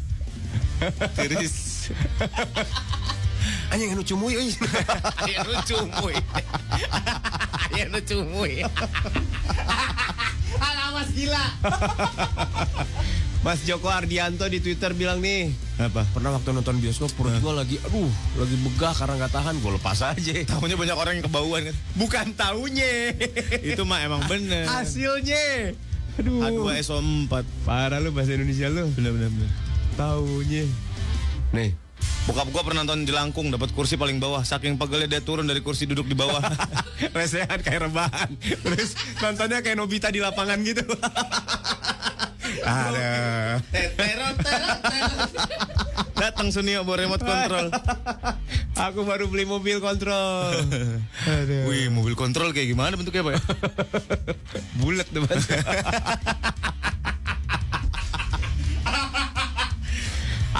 Tiris. 1.15 1.89
Anjing 3.73 3.93
anu 3.93 4.01
cumuy 4.01 4.33
euy. 4.33 4.49
Ayo 5.25 5.39
lu 5.45 5.55
cumuy. 5.61 6.15
Ayo 7.69 7.85
lu 7.93 7.99
cumuy. 8.01 8.53
Alamas 10.57 11.09
gila. 11.13 11.45
Mas 13.45 13.61
Joko 13.63 13.87
Ardianto 13.87 14.43
di 14.51 14.59
Twitter 14.59 14.91
bilang 14.97 15.21
nih, 15.23 15.53
Apa? 15.79 16.03
pernah 16.11 16.35
waktu 16.35 16.51
nonton 16.51 16.75
bioskop 16.83 17.07
perut 17.15 17.39
gue 17.39 17.53
lagi, 17.55 17.75
aduh, 17.79 18.11
lagi 18.35 18.55
begah 18.67 18.91
karena 18.91 19.13
nggak 19.15 19.31
tahan, 19.31 19.55
gue 19.63 19.71
lepas 19.79 19.99
aja. 20.11 20.33
Tahunya 20.51 20.75
banyak 20.75 20.97
orang 20.99 21.13
yang 21.15 21.25
kebauan 21.31 21.61
kan. 21.71 21.75
Bukan 21.95 22.27
taunya, 22.35 23.15
Itu 23.63 23.87
mah 23.87 24.03
emang 24.03 24.27
bener. 24.27 24.67
hasilnya. 24.67 25.71
Aduh, 26.19 26.43
H2SO4. 26.43 27.31
parah 27.63 28.03
lu 28.03 28.11
bahasa 28.11 28.35
Indonesia 28.35 28.67
lu. 28.67 28.91
Bener 28.91 29.15
bener 29.15 29.31
bener. 29.31 29.49
Taunya. 29.95 30.67
Nih, 31.55 31.71
Bokap 32.27 32.51
gua 32.53 32.61
pernah 32.61 32.85
nonton 32.85 33.09
jelangkung 33.09 33.49
dapat 33.49 33.73
kursi 33.73 33.97
paling 33.97 34.19
bawah. 34.21 34.43
Saking 34.45 34.77
pegelnya 34.77 35.17
dia 35.17 35.21
turun 35.23 35.47
dari 35.47 35.63
kursi 35.63 35.87
duduk 35.87 36.05
di 36.05 36.13
bawah. 36.13 36.43
resehan 37.17 37.57
kayak 37.63 37.89
rebahan. 37.89 38.29
Terus 38.37 38.93
nontonnya 39.17 39.63
kayak 39.65 39.79
Nobita 39.79 40.11
di 40.13 40.21
lapangan 40.21 40.59
gitu. 40.61 40.83
Ada. 42.63 43.11
Datang 46.19 46.51
Sunio 46.51 46.83
bawa 46.83 46.97
remote 47.07 47.23
control. 47.23 47.67
Aku 48.75 49.03
baru 49.07 49.27
beli 49.31 49.43
mobil 49.47 49.79
kontrol. 49.83 50.51
Aduh. 51.27 51.67
Wih, 51.67 51.91
mobil 51.91 52.15
kontrol 52.15 52.51
kayak 52.51 52.71
gimana 52.71 52.95
bentuknya, 52.95 53.23
Pak? 53.23 53.33
ya? 53.35 53.41
Bulat 54.79 55.07
tuh 55.11 55.23
Mas. 55.23 55.43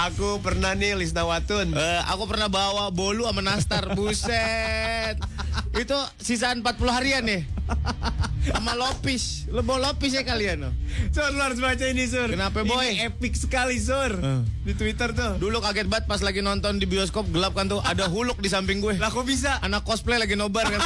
Aku 0.00 0.40
pernah 0.40 0.72
nih 0.72 0.96
Lisnawatun. 0.96 1.76
Eh, 1.76 2.00
aku 2.08 2.24
pernah 2.24 2.48
bawa 2.48 2.88
bolu 2.88 3.28
sama 3.28 3.44
nastar, 3.44 3.92
buset. 3.92 5.20
Itu 5.70 5.98
sisaan 6.18 6.66
40 6.66 6.90
harian 6.90 7.22
nih. 7.22 7.42
Sama 8.50 8.72
lopis. 8.74 9.46
Lo 9.52 9.60
bawa 9.60 9.92
lopis 9.92 10.16
ya 10.16 10.24
kalian? 10.24 10.72
Sur, 11.12 11.28
lu 11.30 11.40
harus 11.44 11.60
baca 11.60 11.84
ini, 11.86 12.08
Sur. 12.08 12.26
Kenapa, 12.32 12.64
boy? 12.64 12.82
Ini 12.88 13.12
epic 13.12 13.36
sekali, 13.36 13.76
Sur. 13.76 14.16
Eh. 14.16 14.40
Di 14.64 14.72
Twitter 14.74 15.12
tuh. 15.12 15.36
Dulu 15.36 15.60
kaget 15.60 15.86
banget 15.86 16.08
pas 16.08 16.18
lagi 16.24 16.40
nonton 16.40 16.80
di 16.80 16.88
bioskop 16.88 17.28
gelap 17.30 17.52
kan 17.52 17.68
tuh 17.68 17.84
ada 17.84 18.08
huluk 18.08 18.40
di 18.40 18.48
samping 18.48 18.80
gue. 18.80 18.96
Lah 18.96 19.12
kok 19.12 19.28
bisa? 19.28 19.60
Anak 19.60 19.84
cosplay 19.84 20.16
lagi 20.18 20.34
nobar 20.34 20.66
kan. 20.66 20.80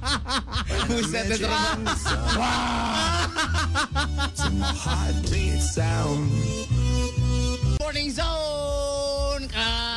Buset 0.88 1.30
deh 1.30 1.38
sound. 5.70 6.26
Morning 7.78 8.10
Zone. 8.10 9.44
Ah, 9.54 9.89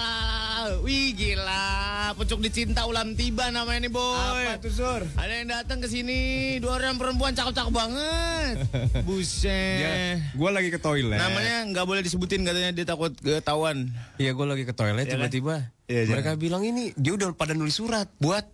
wih 0.80 1.12
gila, 1.12 1.69
pucuk 2.13 2.39
dicinta 2.39 2.84
ulam 2.84 3.13
tiba 3.13 3.49
namanya 3.49 3.86
nih 3.86 3.91
boy. 3.91 4.43
Apa 4.47 4.60
tuh, 4.60 4.71
Sur? 4.71 5.02
Ada 5.15 5.34
yang 5.34 5.49
datang 5.49 5.80
ke 5.80 5.88
sini, 5.88 6.19
dua 6.58 6.78
orang 6.78 6.95
perempuan 6.95 7.32
cakep-cakep 7.32 7.73
banget. 7.73 8.56
Buset. 9.08 9.80
Ya, 9.80 9.93
gue 10.30 10.49
lagi 10.49 10.69
ke 10.69 10.80
toilet. 10.80 11.19
Namanya 11.19 11.67
nggak 11.69 11.86
boleh 11.86 12.02
disebutin 12.02 12.43
katanya 12.43 12.71
dia 12.71 12.86
takut 12.86 13.12
ketahuan. 13.13 13.91
Iya, 14.15 14.32
gue 14.32 14.45
lagi 14.45 14.63
ke 14.63 14.73
toilet 14.73 15.04
Iya 15.04 15.12
kan? 15.12 15.19
tiba-tiba. 15.26 15.56
Iya, 15.84 16.02
Mereka 16.08 16.39
bilang 16.39 16.63
ini 16.63 16.95
dia 16.95 17.13
udah 17.13 17.34
pada 17.34 17.52
nulis 17.52 17.76
surat 17.76 18.08
buat 18.17 18.47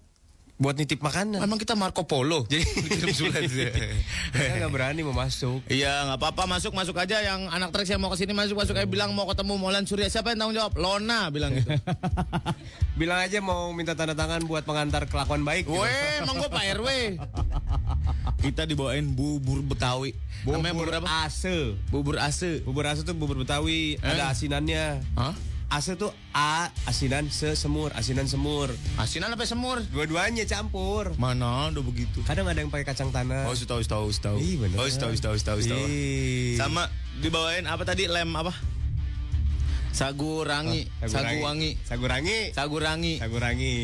buat 0.60 0.76
nitip 0.76 1.00
makanan. 1.00 1.39
Emang 1.39 1.56
kita 1.56 1.72
Marco 1.74 2.04
Polo. 2.04 2.43
Jadi 2.52 2.67
kirim 2.67 3.15
surat. 3.15 3.48
Mereka 3.48 4.54
nggak 4.60 4.72
berani 4.72 5.02
mau 5.02 5.15
masuk. 5.15 5.63
Iya 5.65 6.04
nggak 6.06 6.19
apa-apa 6.19 6.43
masuk 6.45 6.76
masuk 6.76 6.95
aja 6.95 7.24
yang 7.24 7.48
anak 7.48 7.72
trek 7.72 7.88
yang 7.88 7.98
mau 7.98 8.12
ke 8.12 8.19
sini 8.19 8.36
masuk 8.36 8.60
masuk 8.60 8.76
kayak 8.76 8.91
bilang 8.91 9.15
mau 9.15 9.24
ketemu 9.24 9.56
Molan 9.56 9.88
Surya 9.88 10.06
siapa 10.06 10.36
yang 10.36 10.43
tanggung 10.43 10.60
jawab 10.60 10.76
Lona 10.76 11.32
bilang 11.32 11.56
gitu. 11.56 11.72
Bilang 13.00 13.24
aja 13.24 13.39
mau 13.39 13.72
minta 13.72 13.95
tanda 13.95 14.12
tangan 14.12 14.43
buat 14.43 14.67
pengantar 14.67 15.08
kelakuan 15.08 15.39
baik. 15.41 15.63
gitu. 15.63 15.80
Weh 15.80 16.19
emang 16.19 16.36
gue 16.36 16.52
Pak 16.52 16.63
RW. 16.76 16.88
Kita 18.39 18.67
dibawain 18.67 19.08
bubur 19.08 19.63
Betawi. 19.63 20.12
Namanya 20.43 20.76
bubur 20.76 20.91
apa? 20.93 21.08
ase. 21.24 21.80
Bubur 21.88 22.19
ase. 22.19 22.60
Bubur 22.60 22.84
ase 22.84 23.04
tuh 23.04 23.15
bubur 23.15 23.39
Betawi, 23.39 23.95
Eh? 23.95 24.04
ada 24.04 24.32
asinannya. 24.32 25.00
Hah? 25.15 25.32
Ase 25.69 25.93
tuh 25.93 26.10
A, 26.34 26.73
asinan 26.89 27.29
se 27.29 27.53
semur, 27.53 27.93
asinan 27.93 28.25
semur. 28.25 28.73
Asinan 28.97 29.29
apa 29.29 29.45
semur? 29.45 29.77
Dua-duanya 29.93 30.41
campur. 30.49 31.13
Mana 31.21 31.69
udah 31.69 31.86
begitu? 31.86 32.25
Kadang 32.25 32.49
ada 32.49 32.58
yang 32.58 32.73
pakai 32.73 32.89
kacang 32.89 33.13
tanah. 33.13 33.45
Oh, 33.45 33.53
tahu 33.53 33.86
tahu 33.86 34.10
tahu. 34.10 34.38
Ih, 34.41 34.58
bener. 34.58 34.82
Oh, 34.82 34.89
tahu 34.89 35.13
tahu 35.13 35.38
tahu 35.38 35.60
tahu. 35.62 35.86
Sama 36.58 36.89
dibawain 37.21 37.69
apa 37.69 37.86
tadi 37.86 38.10
lem 38.10 38.34
apa? 38.34 38.49
Sagu 39.93 40.41
rangi, 40.41 40.89
sagu 41.05 41.38
wangi, 41.45 41.77
Sagurangi. 41.86 42.39
sagu 42.49 42.77
rangi. 42.82 43.13
Sagurangi. 43.21 43.77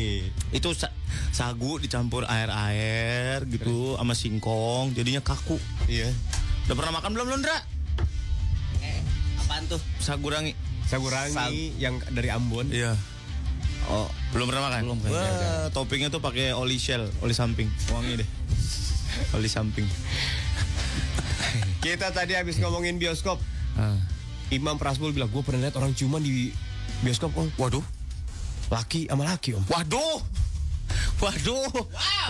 Itu 0.50 0.74
sa- 0.74 0.94
sagu 1.30 1.78
dicampur 1.78 2.26
air-air 2.26 3.46
gitu 3.46 3.94
sama 3.94 4.18
singkong, 4.18 4.90
jadinya 4.90 5.22
kaku. 5.22 5.54
Iya. 5.86 6.10
Udah 6.66 6.74
pernah 6.74 6.98
makan 6.98 7.10
belum 7.14 7.28
Londra? 7.30 7.54
Apaan 9.38 9.70
tuh? 9.70 9.78
Sagu 10.02 10.26
rangi. 10.26 10.65
Sagurangi 10.86 11.34
Sag- 11.34 11.52
yang 11.78 11.98
dari 12.10 12.30
Ambon. 12.30 12.70
Iya. 12.70 12.94
Oh, 13.86 14.10
Belum 14.34 14.50
pernah 14.50 14.66
makan? 14.66 14.82
Belum 14.82 14.98
kayaknya. 14.98 15.22
Wah, 15.22 15.66
toppingnya 15.70 16.10
tuh 16.10 16.18
pakai 16.18 16.50
oli 16.50 16.74
shell, 16.76 17.06
oli 17.22 17.34
samping. 17.34 17.70
Wangi 17.94 18.18
deh. 18.18 18.28
oli 19.32 19.46
samping. 19.46 19.86
Kita 21.84 22.10
tadi 22.10 22.34
habis 22.34 22.58
ngomongin 22.58 22.98
bioskop. 22.98 23.38
Ah. 23.78 23.94
Imam 24.50 24.78
Prasbul 24.78 25.14
bilang, 25.14 25.30
gue 25.30 25.42
pernah 25.42 25.66
lihat 25.66 25.78
orang 25.78 25.94
ciuman 25.94 26.18
di 26.18 26.50
bioskop 27.02 27.30
om. 27.34 27.46
Waduh. 27.56 27.82
Laki 28.66 29.06
sama 29.06 29.22
laki 29.24 29.54
om. 29.54 29.62
Waduh. 29.70 30.18
Waduh. 31.22 31.70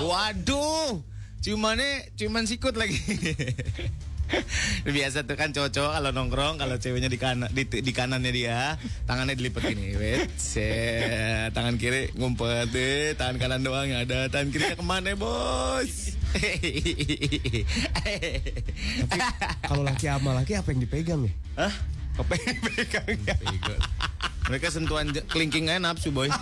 Waduh. 0.04 1.00
Ciumannya 1.40 2.12
ciuman 2.16 2.44
sikut 2.44 2.76
lagi. 2.76 2.96
Biasa 4.96 5.26
tuh 5.26 5.36
kan 5.38 5.50
cowok-cowok 5.54 5.92
kalau 5.98 6.10
nongkrong 6.10 6.54
kalau 6.58 6.76
ceweknya 6.78 7.10
di 7.10 7.18
kanan 7.18 7.48
di, 7.50 7.62
di 7.66 7.92
kanannya 7.94 8.32
dia, 8.34 8.74
tangannya 9.06 9.38
dilipat 9.38 9.62
gini, 9.70 9.94
wet, 9.94 10.30
set. 10.38 11.54
tangan 11.54 11.78
kiri 11.78 12.10
ngumpet 12.18 12.70
deh, 12.74 13.14
tangan 13.14 13.36
kanan 13.38 13.60
doang 13.62 13.86
yang 13.86 14.02
ada, 14.02 14.26
tangan 14.30 14.50
kirinya 14.50 14.76
ke 14.78 14.84
mana 14.84 15.14
bos? 15.14 16.14
Kalau 19.64 19.82
laki 19.86 20.06
sama 20.10 20.30
laki 20.36 20.52
apa 20.58 20.68
yang 20.74 20.80
dipegang 20.82 21.20
ya? 21.24 21.32
Hah? 21.56 21.74
Apa 22.16 22.32
yang 22.36 22.56
dipegang 22.60 23.06
ya? 23.24 23.36
Mereka 24.46 24.66
sentuhan 24.70 25.10
kelingking 25.26 25.66
aja 25.70 25.80
nafsu 25.82 26.14
boy. 26.14 26.30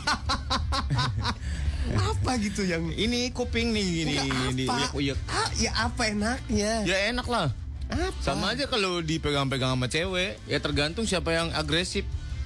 apa 1.85 2.41
gitu 2.41 2.65
yang 2.65 2.89
Ini 2.97 3.29
kuping 3.37 3.77
nih 3.77 3.85
gini, 3.85 4.17
di 4.57 4.65
uyek-uyek. 4.65 5.19
Ah, 5.29 5.49
ya 5.57 5.71
apa 5.77 6.09
enaknya? 6.09 6.85
Ya 6.85 6.97
enak 7.13 7.29
lah. 7.29 7.53
Apa? 7.95 8.21
Sama 8.21 8.51
aja 8.53 8.67
kalau 8.67 8.99
dipegang-pegang 8.99 9.79
sama 9.79 9.87
cewek, 9.87 10.43
ya 10.45 10.59
tergantung 10.59 11.07
siapa 11.07 11.31
yang 11.31 11.55
agresif. 11.55 12.03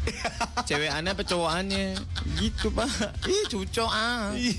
cewek 0.69 0.89
aneh 0.89 1.13
apa 1.13 1.25
cowok 1.25 1.51
aneh. 1.51 1.97
Gitu, 2.37 2.69
Pak. 2.71 2.89
Ih, 3.25 3.45
cucok 3.49 3.91
ah. 3.91 4.33
Ih, 4.37 4.57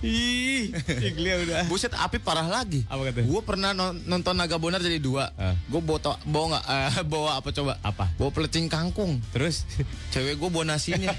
Ih, 0.00 0.72
Iglia 1.04 1.36
udah. 1.44 1.68
Buset 1.68 1.92
api 1.92 2.16
parah 2.16 2.48
lagi. 2.48 2.88
Apa 2.88 3.12
katanya? 3.12 3.28
Gue 3.28 3.40
pernah 3.44 3.70
non- 3.76 4.00
nonton 4.08 4.32
Naga 4.32 4.56
Bonar 4.56 4.80
jadi 4.80 4.96
dua. 4.96 5.28
Ah. 5.36 5.52
Gue 5.68 5.84
bawa 5.84 6.16
bawa 6.24 6.56
nggak? 6.56 6.64
eh, 6.72 7.04
bawa 7.12 7.30
apa 7.36 7.52
coba? 7.52 7.76
Apa? 7.84 8.08
Bawa 8.16 8.32
pelecing 8.32 8.72
kangkung. 8.72 9.20
Terus? 9.36 9.68
Cewek 10.08 10.40
gue 10.40 10.48
bawa 10.48 10.72
nasinya. 10.72 11.12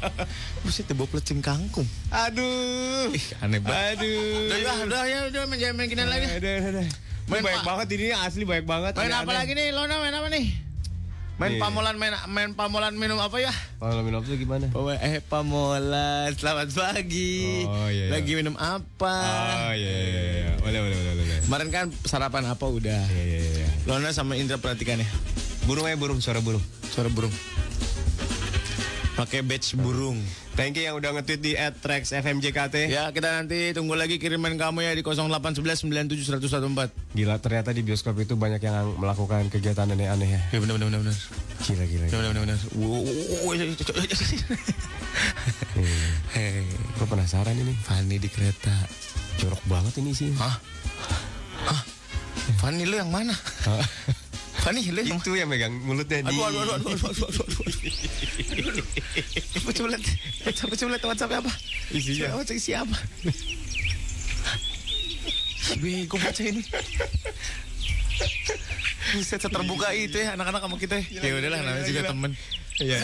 Buset 0.64 0.92
bawa 0.92 1.08
pelecing 1.08 1.40
kangkung. 1.40 1.88
Aduh. 2.12 3.08
Ih, 3.16 3.26
aneh 3.40 3.64
banget. 3.64 3.96
Aduh. 3.96 4.44
Udah, 4.44 4.58
udah, 4.60 4.76
udah, 4.84 5.02
ya, 5.08 5.18
udah, 5.32 5.42
main, 5.48 5.72
main 5.72 5.88
gini 5.88 6.04
lagi. 6.04 6.26
Udah, 6.28 6.36
udah, 6.36 6.70
udah. 6.84 6.86
Main 7.28 7.44
banyak 7.44 7.64
banget 7.64 7.88
ini 7.92 8.06
asli 8.16 8.42
banyak 8.48 8.64
banget. 8.64 8.92
Main 8.96 9.12
apa 9.12 9.32
lagi 9.36 9.52
nih, 9.52 9.68
Lona? 9.76 10.00
Main 10.00 10.16
apa 10.16 10.28
nih? 10.32 10.46
Main 11.38 11.54
Nih. 11.54 11.62
pamolan, 11.62 11.94
main 12.02 12.10
main 12.26 12.50
pamolan 12.50 12.98
minum 12.98 13.14
apa 13.22 13.38
ya? 13.38 13.54
Kalau 13.78 14.02
minum 14.02 14.26
tuh 14.26 14.34
gimana? 14.34 14.74
Oh, 14.74 14.90
eh 14.90 15.22
pamolan, 15.22 16.34
selamat 16.34 16.74
pagi. 16.74 17.62
Oh, 17.62 17.86
iya, 17.86 18.10
iya. 18.10 18.18
Lagi 18.18 18.32
minum 18.34 18.58
apa? 18.58 19.16
Oh 19.70 19.70
iya 19.70 19.94
iya 20.02 20.22
iya. 20.34 20.50
Boleh 20.58 20.82
boleh 20.82 20.96
boleh 20.98 21.14
boleh. 21.14 21.38
Kemarin 21.46 21.68
kan 21.70 21.84
sarapan 22.02 22.42
apa 22.50 22.66
udah? 22.66 23.06
Iya 23.06 23.22
iya 23.22 23.40
iya. 23.54 23.68
Lona 23.86 24.10
sama 24.10 24.34
Indra 24.34 24.58
perhatikan 24.58 24.98
ya. 24.98 25.06
Burung 25.62 25.86
aja 25.86 25.94
burung, 25.94 26.18
suara 26.18 26.42
burung. 26.42 26.64
Suara 26.90 27.06
burung. 27.06 27.30
Pakai 29.18 29.42
badge 29.42 29.74
burung. 29.74 30.22
Thank 30.54 30.78
you 30.78 30.86
yang 30.86 30.94
udah 30.94 31.10
nge-tweet 31.18 31.42
di 31.42 31.52
@trexfmjkt. 31.58 32.86
Ya, 32.86 33.10
kita 33.10 33.42
nanti 33.42 33.74
tunggu 33.74 33.98
lagi 33.98 34.22
kiriman 34.22 34.54
kamu 34.54 34.86
ya 34.86 34.94
di 34.94 35.02
0811 35.02 35.90
97 35.90 36.38
114. 36.38 36.94
Gila 37.18 37.42
ternyata 37.42 37.74
di 37.74 37.82
bioskop 37.82 38.14
itu 38.22 38.38
banyak 38.38 38.62
yang 38.62 38.94
melakukan 38.94 39.50
kegiatan 39.50 39.90
aneh-aneh 39.90 40.38
ya. 40.38 40.40
Ya 40.54 40.58
benar 40.62 40.78
benar 40.78 41.02
benar. 41.02 41.18
Gila 41.66 41.84
gila. 41.90 42.06
Benar 42.14 42.30
benar 42.30 42.42
benar. 42.46 42.58
Hei, 46.38 46.62
Gue 46.94 47.06
penasaran 47.10 47.58
ini. 47.58 47.74
Fanny 47.82 48.22
di 48.22 48.30
kereta. 48.30 48.74
Jorok 49.42 49.62
banget 49.66 49.98
ini 49.98 50.14
sih. 50.14 50.30
Hah? 50.38 50.62
Hah? 51.66 51.97
Fanny 52.58 52.84
lu 52.86 52.96
yang 52.98 53.10
mana? 53.10 53.34
Fanny 54.62 54.82
lu 54.90 55.00
yang 55.02 55.18
Itu 55.22 55.32
yang 55.38 55.48
megang 55.50 55.74
mulutnya 55.82 56.22
di. 56.26 56.34
Aduh, 56.34 56.44
aduh, 56.48 56.60
aduh, 56.62 56.74
aduh, 56.74 56.92
aduh, 56.92 57.08
aduh, 57.08 57.44
aduh, 57.46 58.70
aduh. 58.74 58.86
Coba 59.54 59.70
coba 59.74 59.86
lihat, 59.94 60.04
coba 60.58 60.72
coba 60.74 60.88
lihat 60.94 61.04
WhatsApp 61.06 61.32
apa? 61.38 61.52
Isinya. 61.94 62.32
Coba 62.32 62.36
WhatsApp 62.42 62.60
siapa? 62.62 62.96
Bego 65.78 66.16
baca 66.16 66.42
ini. 66.42 66.62
Buset, 69.14 69.40
terbuka 69.40 69.88
itu 69.96 70.16
ya 70.20 70.36
anak-anak 70.36 70.60
sama 70.64 70.76
kita. 70.76 70.96
Ya 71.08 71.32
udahlah, 71.32 71.60
namanya 71.64 71.84
juga 71.86 72.02
temen. 72.08 72.32
Iya. 72.78 72.98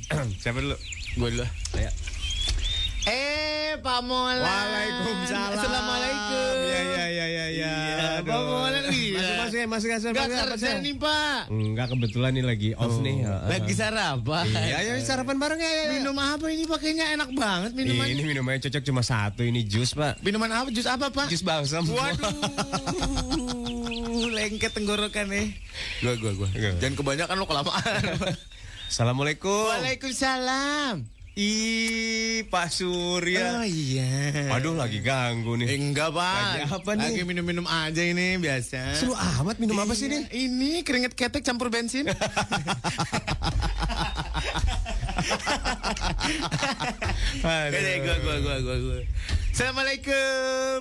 Siapa 0.42 0.58
dulu? 0.64 0.76
Gue 1.20 1.28
dulu. 1.36 1.46
Saya. 1.74 1.90
Eh, 3.08 3.80
Pak 3.80 4.04
Molan. 4.04 4.44
Waalaikumsalam. 4.44 5.56
Assalamualaikum. 5.56 6.52
Iya 6.60 6.80
iya 6.84 7.06
iya 7.08 7.24
iya. 7.24 7.46
Iya, 7.48 7.72
Aduh. 8.20 8.28
Pak 8.28 8.40
Molan. 8.44 8.84
Iya. 8.92 9.16
Masuk 9.18 9.32
masuk 9.40 9.56
ya, 9.56 9.66
masuk 9.66 9.88
masuk. 9.88 10.12
Gak 10.12 10.28
kerja 10.28 10.70
nih, 10.84 10.94
Pak. 11.00 11.40
Enggak 11.48 11.86
kebetulan 11.88 12.30
ini 12.36 12.44
lagi 12.44 12.70
off 12.76 13.00
nih. 13.00 13.24
Heeh. 13.24 13.48
Lagi 13.48 13.72
sarapan. 13.72 14.44
Iya, 14.44 14.76
ayo 14.84 15.00
sarapan 15.00 15.36
bareng 15.40 15.56
ya. 15.56 15.70
ya. 15.72 15.84
Minum 15.96 16.16
apa 16.20 16.52
ini 16.52 16.68
pakainya 16.68 17.16
enak 17.16 17.32
banget 17.32 17.72
minumannya. 17.72 18.12
Ini 18.12 18.22
minumnya 18.28 18.60
cocok 18.68 18.82
cuma 18.84 19.00
satu 19.00 19.40
ini 19.40 19.64
jus 19.64 19.96
pak. 19.96 20.20
Minuman 20.20 20.52
apa? 20.52 20.68
Jus 20.68 20.84
apa, 20.84 21.08
Pak? 21.08 21.32
Jus 21.32 21.40
balsam. 21.40 21.88
Waduh, 21.88 22.28
lengket 24.36 24.76
tenggorokan 24.76 25.32
nih. 25.32 25.56
Gua, 26.04 26.12
gua, 26.20 26.32
gua. 26.36 26.48
Gua. 26.52 26.76
Jangan 26.76 26.94
kebanyakan 27.00 27.34
lo 27.40 27.46
kelamaan. 27.48 28.02
Assalamualaikum. 28.92 29.72
Waalaikumsalam. 29.72 31.17
Ih, 31.38 32.42
Pak 32.50 32.66
Surya. 32.66 33.62
Oh 33.62 33.62
iya. 33.62 34.50
Aduh, 34.50 34.74
lagi 34.74 34.98
ganggu 34.98 35.54
Eh, 35.54 35.70
nih. 35.70 35.78
enggak, 35.78 36.10
Pak. 36.10 36.34
Lagi 36.34 36.60
apa 36.66 36.90
nih? 36.98 37.14
Lagi 37.14 37.22
minum-minum 37.22 37.62
aja 37.62 38.02
ini 38.02 38.34
biasa. 38.36 38.98
Seru 38.98 39.14
amat 39.14 39.62
minum 39.62 39.78
apa 39.78 39.94
sih 39.94 40.10
Iya, 40.10 40.26
nih? 40.26 40.50
Ini 40.50 40.82
keringet 40.82 41.14
ketek 41.14 41.46
campur 41.46 41.70
bensin. 41.70 42.10
Aduh. 47.44 47.76
Eh, 47.78 47.96
gua, 48.02 48.16
gua, 48.24 48.36
gua, 48.40 48.56
gua, 48.64 48.76
gua. 48.80 48.98
Assalamualaikum. 49.52 50.78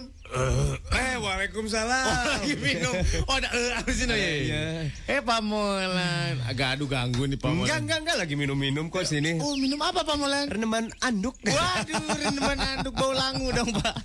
Eh, 0.92 1.16
waalaikumsalam. 1.18 2.06
Oh, 2.06 2.24
lagi 2.36 2.54
minum. 2.60 2.94
Oh, 3.26 3.36
ada 3.40 3.50
eh 3.56 3.72
apa 3.74 3.90
sih 3.90 4.06
no, 4.06 4.14
ya? 4.14 4.28
Iya. 4.28 4.64
Eh, 5.08 5.22
Pamolan. 5.24 6.36
Agak 6.46 6.78
aduh 6.78 6.86
ganggu 6.86 7.26
nih 7.26 7.40
Pamolan. 7.40 7.66
Enggak, 7.66 7.80
enggak, 7.82 8.00
enggak 8.04 8.18
lagi 8.22 8.36
minum-minum 8.36 8.92
kok 8.92 9.08
sini. 9.08 9.40
Oh, 9.40 9.56
minum 9.58 9.80
apa 9.82 10.04
Pamolan? 10.04 10.52
Reneman 10.52 10.92
anduk. 11.02 11.34
Waduh, 11.42 12.06
rendeman 12.22 12.60
anduk 12.60 12.94
bau 12.94 13.16
langu 13.16 13.50
dong, 13.56 13.72
Pak. 13.72 13.96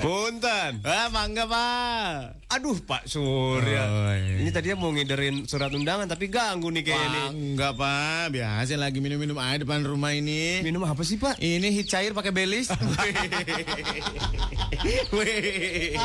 Punten. 0.00 0.80
Ah, 0.86 1.08
mangga, 1.12 1.44
Pak. 1.44 2.40
Aduh, 2.52 2.78
Pak 2.80 3.04
Surya. 3.04 3.84
Oh, 3.88 4.12
iya. 4.12 4.36
Ini 4.40 4.50
tadinya 4.52 4.76
mau 4.80 4.92
ngiderin 4.92 5.44
surat 5.44 5.72
undangan 5.72 6.08
tapi 6.08 6.32
ganggu 6.32 6.72
nih 6.72 6.84
kayaknya. 6.84 7.24
Enggak, 7.32 7.76
Pak. 7.76 8.32
Biasa 8.32 8.76
lagi 8.80 9.00
minum-minum 9.04 9.36
air 9.36 9.64
depan 9.64 9.84
rumah 9.84 10.16
ini. 10.16 10.64
Minum 10.64 10.84
apa 10.88 11.04
sih, 11.04 11.20
Pak? 11.20 11.36
Ini 11.42 11.68
hit 11.68 11.92
cair 11.92 12.16
pakai 12.16 12.32
belis. 12.32 12.72
Wih. 15.16 15.92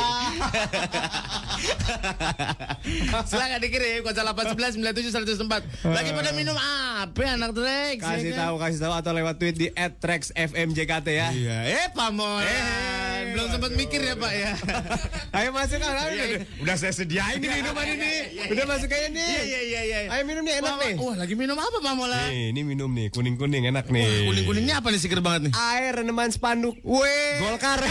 Silakan 3.28 3.60
dikirim 3.60 4.00
0811 4.04 4.80
97 4.80 5.12
104. 5.44 5.88
Lagi 5.88 6.10
pada 6.12 6.30
minum 6.36 6.56
apa 6.56 7.22
anak 7.28 7.52
Drex? 7.54 8.02
Kasih 8.02 8.32
ya 8.32 8.34
kan? 8.34 8.40
tahu, 8.48 8.54
kasih 8.60 8.78
tahu 8.82 8.92
atau 8.94 9.12
lewat 9.14 9.34
tweet 9.40 9.56
di 9.56 9.68
@trexfmjkt 9.74 11.06
ya. 11.08 11.28
Iya, 11.32 11.58
eh 11.66 11.88
Pamor. 11.92 12.42
Eh, 12.44 13.34
belum 13.36 13.46
sempat 13.52 13.70
mikir 13.78 14.00
ya, 14.02 14.14
Pak 14.18 14.32
ya. 14.34 14.52
Ayo 15.38 15.54
masuk 15.54 15.78
kan. 15.78 16.10
Iya, 16.10 16.24
iya. 16.34 16.38
Udah 16.58 16.74
saya 16.74 16.90
sediain 16.90 17.38
nih 17.38 17.62
minuman 17.62 17.86
ini. 17.86 18.12
Udah 18.50 18.64
masuk 18.66 18.90
aja 18.90 19.08
nih. 19.14 19.22
Iya, 19.22 19.42
iya, 19.46 19.60
iya, 19.62 19.80
iya. 19.86 19.98
Ayo 20.10 20.22
minum 20.26 20.42
nih 20.42 20.58
enak 20.58 20.74
nih. 20.82 20.94
Wah, 20.98 21.14
lagi 21.14 21.34
minum 21.38 21.54
apa 21.54 21.78
Pamola? 21.78 22.18
Nih, 22.26 22.50
ini 22.50 22.60
minum 22.66 22.90
nih, 22.90 23.14
kuning-kuning 23.14 23.70
enak 23.70 23.86
nih. 23.86 24.26
Kuning-kuningnya 24.26 24.82
apa 24.82 24.90
nih 24.90 24.98
seger 24.98 25.22
banget 25.22 25.48
nih? 25.48 25.52
Air 25.54 26.02
reneman 26.02 26.34
spanduk. 26.34 26.74
Weh. 26.82 27.38
Golkar. 27.38 27.78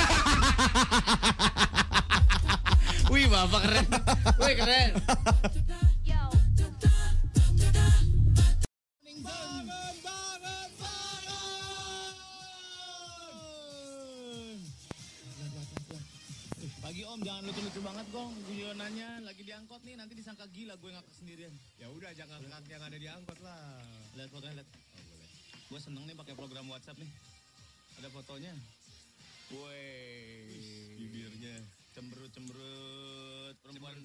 Wih, 3.07 3.23
Bapak 3.31 3.63
keren. 3.63 3.87
Wih, 4.43 4.55
keren. 4.59 4.91
lucu-lucu 17.47 17.79
banget 17.79 18.05
Gong. 18.11 18.35
Guyonannya 18.43 19.23
lagi 19.23 19.39
diangkot 19.47 19.79
nih, 19.87 19.95
nanti 19.95 20.19
disangka 20.19 20.43
gila 20.51 20.75
gue 20.75 20.91
ngakak 20.91 21.13
sendirian. 21.15 21.53
ya 21.79 21.87
udah 21.87 22.11
jangan 22.11 22.43
ngakak 22.43 22.75
yang 22.75 22.83
ada 22.83 22.97
di 22.99 23.07
angkot 23.07 23.39
lah. 23.39 23.79
Lihat 24.19 24.29
fotonya, 24.35 24.59
lihat. 24.59 24.67
Oh, 24.67 25.03
boleh. 25.07 25.29
Gue 25.71 25.79
seneng 25.79 26.03
nih 26.11 26.15
pakai 26.19 26.35
program 26.35 26.67
WhatsApp 26.67 26.99
nih. 26.99 27.07
Ada 28.03 28.11
fotonya. 28.11 28.51
Woi. 29.55 29.79
Bibirnya 30.99 31.55
Cemberut-cemberut. 31.95 33.55
Perempuan 33.63 33.95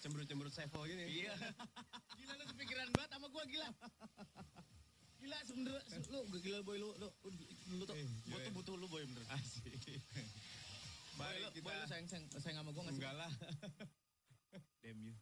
cemberut-cemberut 0.00 0.52
sevel 0.56 0.82
gini. 0.88 1.04
Iya. 1.20 1.36
gila 2.18 2.32
lu 2.40 2.44
kepikiran 2.48 2.88
banget 2.96 3.10
sama 3.12 3.28
gua 3.28 3.44
gila. 3.44 3.68
Gila 5.20 5.38
sebenernya 5.44 5.84
lu 6.32 6.38
gila 6.40 6.58
boy 6.64 6.80
lu 6.80 6.88
lu 6.96 7.08
lu, 7.28 7.44
lu 7.76 7.84
tuh 7.84 7.96
gua 8.32 8.38
tuh 8.40 8.52
butuh 8.56 8.74
lu 8.80 8.88
boy 8.88 9.04
bener. 9.04 9.20
Asik. 9.36 10.00
Boy, 11.16 11.32
lu, 11.40 11.48
boy, 11.64 11.72
lu 11.72 11.86
sayang, 11.88 12.04
sayang, 12.12 12.28
sayang 12.28 12.60
sama 12.60 12.76
gua 12.76 12.84
gak 12.84 12.92
sih? 12.92 13.00
Enggak 13.00 13.16
lah. 13.16 13.32
Damn 14.84 15.00
you. 15.00 15.16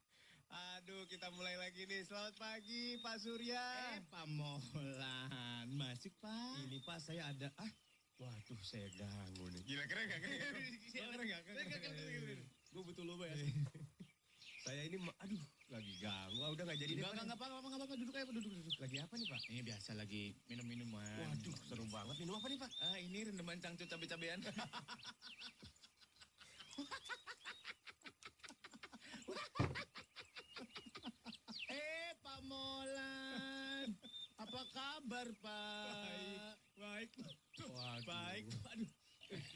Aduh, 0.50 1.06
kita 1.06 1.30
mulai 1.38 1.54
lagi 1.54 1.86
nih. 1.86 2.02
Selamat 2.02 2.34
pagi, 2.34 2.98
Pak 2.98 3.16
Surya. 3.22 3.62
Eh, 3.94 4.02
Pamolan. 4.10 5.70
Masuk, 5.70 6.10
Pak. 6.18 6.66
Ini 6.66 6.82
Pak, 6.82 6.98
saya 6.98 7.30
ada 7.30 7.46
ah. 7.62 7.70
Waduh, 8.18 8.58
saya 8.66 8.90
ganggu 8.98 9.46
nih. 9.54 9.62
Gila 9.62 9.84
keren 9.86 10.10
gak? 10.10 10.18
Keren 10.18 10.34
gak? 10.42 11.42
Keren 11.46 11.66
gak? 11.70 11.78
Keren 11.78 11.98
gak? 12.10 12.42
Gua 12.74 12.82
butuh 12.82 13.02
lu, 13.06 13.14
boy. 13.14 13.30
Saya 14.66 14.80
ini, 14.90 14.98
aduh, 14.98 15.42
lagi 15.70 15.92
ganggu. 16.02 16.38
Ah, 16.42 16.50
udah 16.58 16.64
gak 16.74 16.78
jadi 16.82 16.90
deh. 16.90 17.06
Enggak, 17.06 17.14
Pak. 17.14 17.22
enggak, 17.22 17.38
apa-apa, 17.38 17.66
enggak 17.70 17.80
apa-apa. 17.86 17.94
Duduk 18.02 18.14
aja, 18.18 18.26
Pak. 18.26 18.34
duduk, 18.34 18.50
duduk. 18.50 18.74
Lagi 18.82 18.96
apa 18.98 19.14
nih, 19.14 19.26
Pak? 19.30 19.40
Ini 19.46 19.60
biasa 19.62 19.90
lagi 19.94 20.22
minum-minuman. 20.50 21.22
Waduh, 21.22 21.54
seru 21.70 21.86
banget. 21.86 22.14
Minum 22.18 22.34
apa 22.34 22.46
nih, 22.50 22.58
Pak? 22.58 22.70
Ah, 22.82 22.98
ini 22.98 23.18
rendeman 23.30 23.62
cangcut 23.62 23.86
cabe-cabean. 23.86 24.42
eh, 31.70 32.10
Pak 32.18 32.40
Molan. 32.44 33.88
Apa 34.34 34.60
kabar, 34.74 35.30
Pak? 35.38 36.58
Baik. 36.74 37.10
Waduh. 37.62 38.02
Baik. 38.04 38.44
Aduh. 38.74 38.90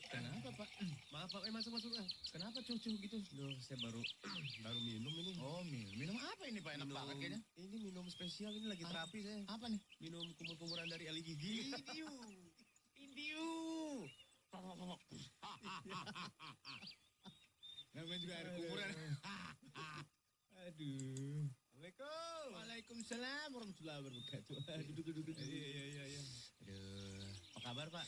Kenapa, 0.09 0.49
Pak? 0.59 0.69
Maaf, 1.13 1.29
Pak. 1.31 1.43
Eh, 1.47 1.53
masuk, 1.53 1.73
masuk. 1.77 1.93
Ah. 1.95 2.07
Kenapa 2.33 2.59
cucu 2.65 2.91
gitu? 2.99 3.17
Duh, 3.37 3.53
saya 3.63 3.79
baru 3.85 4.01
baru 4.65 4.81
minum 4.81 5.13
ini. 5.13 5.33
Oh, 5.39 5.63
minum. 5.67 5.93
Minum 5.95 6.17
apa 6.19 6.47
ini, 6.49 6.61
Pak? 6.65 6.73
Enak 6.81 6.87
Minum- 6.89 6.99
banget 6.99 7.17
kayaknya. 7.21 7.41
Ini 7.59 7.77
minum 7.83 8.09
spesial 8.11 8.53
ini 8.57 8.67
lagi 8.67 8.85
terapi 8.87 9.23
saya. 9.23 9.43
Apa 9.47 9.69
nih? 9.69 9.81
Minum 10.03 10.35
kumur-kumuran 10.39 10.89
dari 10.89 11.09
Ali 11.11 11.23
Gigi. 11.23 11.71
Indiu. 11.75 12.09
Indiu. 12.97 13.47
juga 18.07 18.35
ada 18.39 18.51
kuburan. 18.55 18.89
Aduh. 20.69 21.43
Assalamualaikum. 21.49 22.47
Waalaikumsalam 22.55 23.49
warahmatullahi 23.55 23.99
wabarakatuh. 23.99 24.55
Duduk 24.93 25.05
duduk 25.09 25.25
duduk. 25.27 25.37
Iya 25.39 25.67
iya 25.67 25.85
iya 25.85 26.05
iya. 26.07 26.21
Aduh. 26.63 27.27
Apa 27.59 27.61
kabar, 27.65 27.87
Pak? 27.91 28.07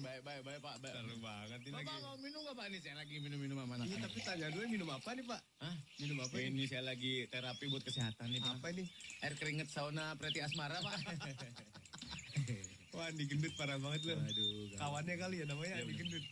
Baik 0.00 0.20
baik 0.22 0.40
baik 0.46 0.60
Pak. 0.62 0.74
Baik. 0.78 0.94
Seru 0.94 1.16
banget 1.18 1.60
ini 1.66 1.74
Bapak 1.74 1.90
lagi. 1.90 2.04
mau 2.06 2.14
minum 2.22 2.40
nggak 2.46 2.54
Pak? 2.54 2.66
Ini 2.70 2.78
saya 2.78 2.94
lagi 3.02 3.14
minum-minum 3.18 3.56
sama 3.58 3.74
anak. 3.74 3.86
Iya, 3.90 3.96
tapi 4.06 4.18
tanya 4.22 4.46
dulu 4.54 4.64
minum 4.70 4.88
apa 4.94 5.10
nih, 5.10 5.24
Pak? 5.26 5.40
Hah? 5.58 5.74
Minum 5.98 6.16
apa 6.22 6.34
Ini 6.38 6.46
ini? 6.54 6.64
saya 6.70 6.82
lagi 6.86 7.12
terapi 7.26 7.64
buat 7.66 7.82
kesehatan 7.82 8.26
nih 8.30 8.40
Pak. 8.40 8.52
Apa 8.62 8.68
nih? 8.70 8.86
Air 9.26 9.34
keringet 9.34 9.68
sauna 9.74 10.14
Preti 10.14 10.38
Asmara 10.38 10.78
Pak. 10.78 10.94
Wah, 12.94 13.06
Andi 13.06 13.22
gendut 13.26 13.54
parah 13.54 13.78
banget 13.78 14.02
loh. 14.06 14.18
Aduh. 14.18 14.74
Kawannya 14.74 15.14
kali 15.14 15.36
ya 15.42 15.46
namanya 15.46 15.74
Iya, 15.78 15.82
Andi 15.82 15.94
gendut. 15.98 16.24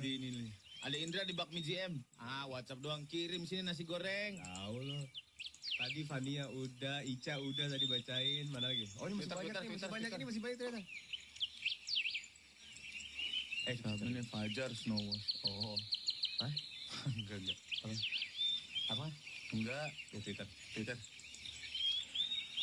Di 0.00 0.10
ini 0.16 0.28
nih. 0.40 0.48
Ada 0.84 0.96
Indra 1.00 1.24
di 1.24 1.32
Bakmi 1.32 1.64
GM. 1.64 1.96
Ah, 2.20 2.44
WhatsApp 2.52 2.84
doang 2.84 3.08
kirim 3.08 3.48
sini 3.48 3.64
nasi 3.64 3.88
goreng. 3.88 4.36
Tahu 4.36 4.76
loh. 4.84 5.04
Tadi 5.80 6.04
Fania 6.04 6.44
udah, 6.52 7.00
Ica 7.08 7.40
udah 7.40 7.66
tadi 7.72 7.88
bacain. 7.88 8.52
Mana 8.52 8.68
lagi? 8.68 8.84
Oh, 9.00 9.08
ini 9.08 9.16
masih 9.16 9.32
Twitter, 9.32 9.36
banyak 9.40 9.52
Twitter, 9.56 9.64
nih, 9.64 9.72
masih 9.72 9.88
banyak 9.88 10.10
ini 10.12 10.24
masih 10.28 10.40
banyak 10.44 10.58
ternyata. 10.60 10.80
Eh, 13.64 13.74
siapa 13.80 14.04
nih 14.04 14.24
Fajar 14.28 14.70
Snowwash? 14.76 15.28
Oh. 15.48 15.76
Hah? 16.44 16.52
enggak, 17.16 17.38
enggak. 17.40 17.58
Apa? 17.80 17.94
Apa? 18.92 19.06
Enggak. 19.56 19.88
Ya, 20.12 20.18
Twitter. 20.20 20.46
Twitter. 20.76 20.96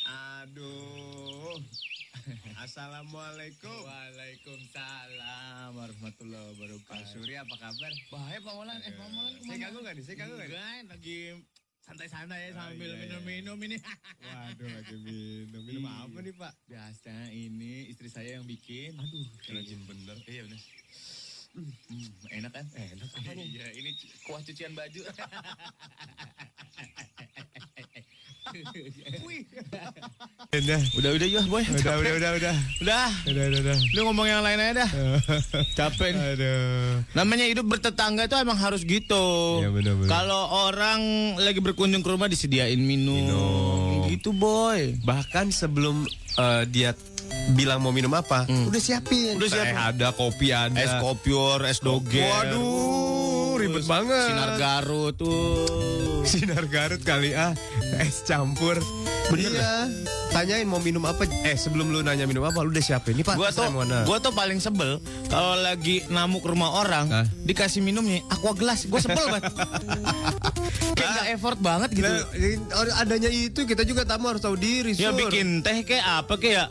Aduh. 0.02 1.58
Assalamualaikum. 2.64 3.78
Waalaikumsalam 3.86 5.70
warahmatullahi 5.74 6.42
Pak 6.42 6.58
wabarakatuh. 6.58 7.06
Surya 7.06 7.42
apa 7.46 7.54
kabar? 7.58 7.92
Baik 8.10 8.40
Pak 8.42 8.54
Molan. 8.54 8.78
Eh, 8.82 8.92
Pak 8.94 9.08
Molan 9.10 9.34
Saya 9.42 9.58
ganggu 9.58 9.78
nggak 9.82 9.94
nih? 9.94 10.04
Saya 10.04 10.16
ganggu 10.18 10.34
nggak 10.34 10.48
nih? 10.48 10.58
Enggak, 10.58 10.90
lagi 10.90 11.18
santai-santai 11.82 12.38
ya 12.38 12.50
Ah, 12.54 12.70
sambil 12.70 12.86
iya, 12.86 12.94
iya. 12.94 13.02
minum-minum 13.02 13.58
ini. 13.66 13.76
Waduh, 14.22 14.70
lagi 14.70 14.96
minum. 14.98 15.62
Minum 15.66 15.82
Iya. 15.82 16.06
apa 16.06 16.18
nih, 16.22 16.34
Pak? 16.34 16.52
Biasa 16.66 17.14
ini 17.30 17.72
istri 17.90 18.08
saya 18.10 18.38
yang 18.38 18.46
bikin. 18.46 18.94
Aduh, 18.94 19.26
Rajin 19.50 19.80
bener. 19.86 20.18
Iya 20.26 20.42
benar. 20.46 20.60
Hmm, 21.52 22.08
enak 22.32 22.52
kan? 22.54 22.64
Enak. 22.72 23.08
Iya, 23.36 23.66
ini 23.76 23.90
kuah 24.24 24.40
cucian 24.40 24.72
baju. 24.72 25.00
Udah, 30.52 30.80
udah 30.98 31.10
udah 31.16 31.28
ya 31.30 31.42
boy. 31.48 31.64
udah, 31.64 31.94
udah, 31.96 32.12
udah, 32.18 32.30
udah. 32.36 32.54
Udah. 32.82 33.08
Udah, 33.24 33.44
udah, 33.48 33.58
udah. 33.64 33.76
Lu 33.96 34.00
ngomong 34.10 34.26
yang 34.28 34.42
lain 34.44 34.58
aja 34.60 34.84
dah. 34.84 34.90
Capek 35.78 36.12
nih. 36.12 36.22
Aduh. 36.36 37.06
Namanya 37.16 37.46
hidup 37.48 37.64
bertetangga 37.70 38.28
itu 38.28 38.36
emang 38.36 38.58
harus 38.60 38.84
gitu. 38.84 39.62
Iya, 39.64 39.70
benar, 39.72 39.94
benar. 39.96 40.10
Kalau 40.10 40.42
orang 40.68 41.00
lagi 41.40 41.60
berkunjung 41.62 42.04
ke 42.04 42.10
rumah 42.10 42.28
disediain 42.28 42.78
minum. 42.82 43.16
Minum. 43.16 44.10
Gitu 44.10 44.34
boy. 44.36 44.98
Bahkan 45.00 45.54
sebelum 45.54 46.04
eh, 46.36 46.62
dia 46.68 46.92
bilang 47.56 47.80
mau 47.80 47.90
minum 47.90 48.12
apa, 48.12 48.44
udah 48.44 48.80
siapin. 48.82 49.40
Udah 49.40 49.48
Teh 49.48 49.56
siapin. 49.56 49.74
ada, 49.74 50.12
kopi 50.12 50.52
ada. 50.52 50.76
Es 50.76 50.92
kopior, 51.00 51.64
es 51.64 51.80
doger. 51.80 52.28
Waduh, 52.28 53.21
ribet 53.62 53.84
banget. 53.86 54.26
Sinar 54.28 54.50
Garut 54.58 55.14
tuh. 55.14 56.22
Sinar 56.26 56.64
Garut 56.66 57.02
kali 57.02 57.30
ah. 57.32 57.54
Es 58.02 58.26
campur. 58.26 58.82
Bener 59.30 59.54
iya. 59.54 59.86
Tanyain 60.32 60.64
mau 60.64 60.80
minum 60.80 61.04
apa? 61.04 61.28
Eh 61.44 61.54
sebelum 61.60 61.92
lu 61.92 62.00
nanya 62.00 62.24
minum 62.24 62.40
apa, 62.40 62.64
lu 62.64 62.72
udah 62.72 62.80
siapin. 62.80 63.20
Ini 63.20 63.22
Pak, 63.22 63.36
Gua 63.36 63.52
tuh, 63.52 63.68
gua 64.08 64.16
tuh 64.16 64.32
paling 64.32 64.64
sebel 64.64 64.96
kalau 65.28 65.60
lagi 65.60 66.00
namu 66.08 66.40
ke 66.40 66.48
rumah 66.48 66.80
orang 66.80 67.04
Hah? 67.12 67.26
dikasih 67.44 67.84
minumnya 67.84 68.24
aqua 68.32 68.56
gelas. 68.56 68.88
Gua 68.88 68.96
sebel 68.96 69.28
banget. 69.28 69.52
Kayak 70.96 71.10
nggak 71.12 71.26
effort 71.36 71.58
banget 71.60 71.90
gitu. 71.92 72.08
Nah, 72.08 72.96
adanya 72.96 73.28
itu 73.28 73.68
kita 73.68 73.84
juga 73.84 74.08
tamu 74.08 74.32
harus 74.32 74.40
tahu 74.40 74.56
diri. 74.56 74.96
Ya 74.96 75.12
Sur. 75.12 75.20
bikin 75.20 75.60
teh 75.60 75.84
kayak 75.84 76.24
apa 76.24 76.34
kayak 76.40 76.66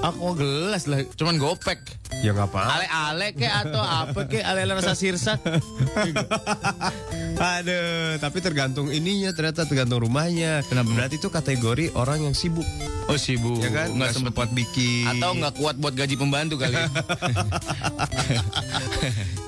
aqua 0.00 0.32
gelas 0.32 0.88
lah, 0.88 1.04
cuman 1.16 1.36
gopek. 1.36 1.80
Ya 2.24 2.32
nggak 2.32 2.48
apa. 2.52 2.60
Ale-ale 2.80 3.28
kayak 3.36 3.54
atau 3.68 3.82
apa 3.82 4.20
kayak 4.24 4.44
ale-ale 4.44 4.72
rasa 4.78 4.96
sirsak. 4.96 5.40
Aduh, 7.58 8.16
tapi 8.18 8.38
tergantung 8.38 8.86
ininya 8.88 9.32
ternyata 9.32 9.64
tergantung 9.64 10.00
rumahnya. 10.00 10.62
Kenapa? 10.64 10.90
Berarti 10.90 11.16
itu 11.16 11.28
kategori 11.28 11.90
orang 11.92 12.22
yang 12.22 12.34
sibuk, 12.34 12.64
Oh 13.06 13.16
sibuk. 13.16 13.58
ya 13.58 13.70
kan? 13.70 13.90
Nggak 13.90 14.12
sempet 14.12 14.30
sempat 14.32 14.48
bikin. 14.52 15.06
atau 15.08 15.34
nggak 15.34 15.54
kuat 15.56 15.74
buat 15.76 15.92
gaji 15.92 16.14
pembantu 16.14 16.54
kali. 16.56 16.74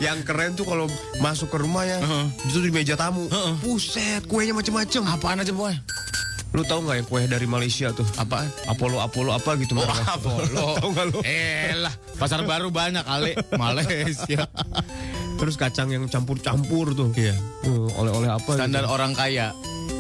yang 0.03 0.21
keren 0.23 0.55
tuh 0.55 0.65
kalau 0.65 0.87
masuk 1.19 1.49
ke 1.49 1.59
rumahnya, 1.59 1.99
Heeh. 1.99 2.27
itu 2.47 2.59
di 2.61 2.71
meja 2.71 2.95
tamu. 2.95 3.27
Heeh. 3.27 3.55
Buset, 3.61 4.27
kuenya 4.27 4.53
macem-macem. 4.53 5.03
Apaan 5.07 5.41
aja 5.41 5.53
boy? 5.53 5.75
Lu 6.51 6.63
tahu 6.63 6.87
nggak 6.87 6.97
yang 6.97 7.09
kue 7.09 7.23
dari 7.27 7.47
Malaysia 7.47 7.91
tuh? 7.91 8.07
Apaan? 8.15 8.47
Apollo 8.67 9.03
Apollo 9.03 9.35
apa 9.35 9.59
gitu 9.59 9.75
Oh? 9.75 9.83
Apollo. 9.83 10.67
Tahu 10.79 10.89
nggak 10.89 11.07
lu? 11.11 11.19
Eh 11.23 11.75
lah, 11.75 11.91
pasar 12.15 12.43
baru 12.43 12.71
banyak 12.71 13.03
kali 13.03 13.35
Malaysia. 13.55 14.47
Terus 15.35 15.55
kacang 15.59 15.91
yang 15.91 16.07
campur-campur 16.07 16.95
tuh. 16.95 17.11
Iya. 17.15 17.35
Uh, 17.67 17.91
oleh-oleh 17.99 18.31
apa? 18.31 18.55
Standar 18.55 18.87
gitu. 18.87 18.95
orang 18.95 19.13
kaya. 19.13 19.51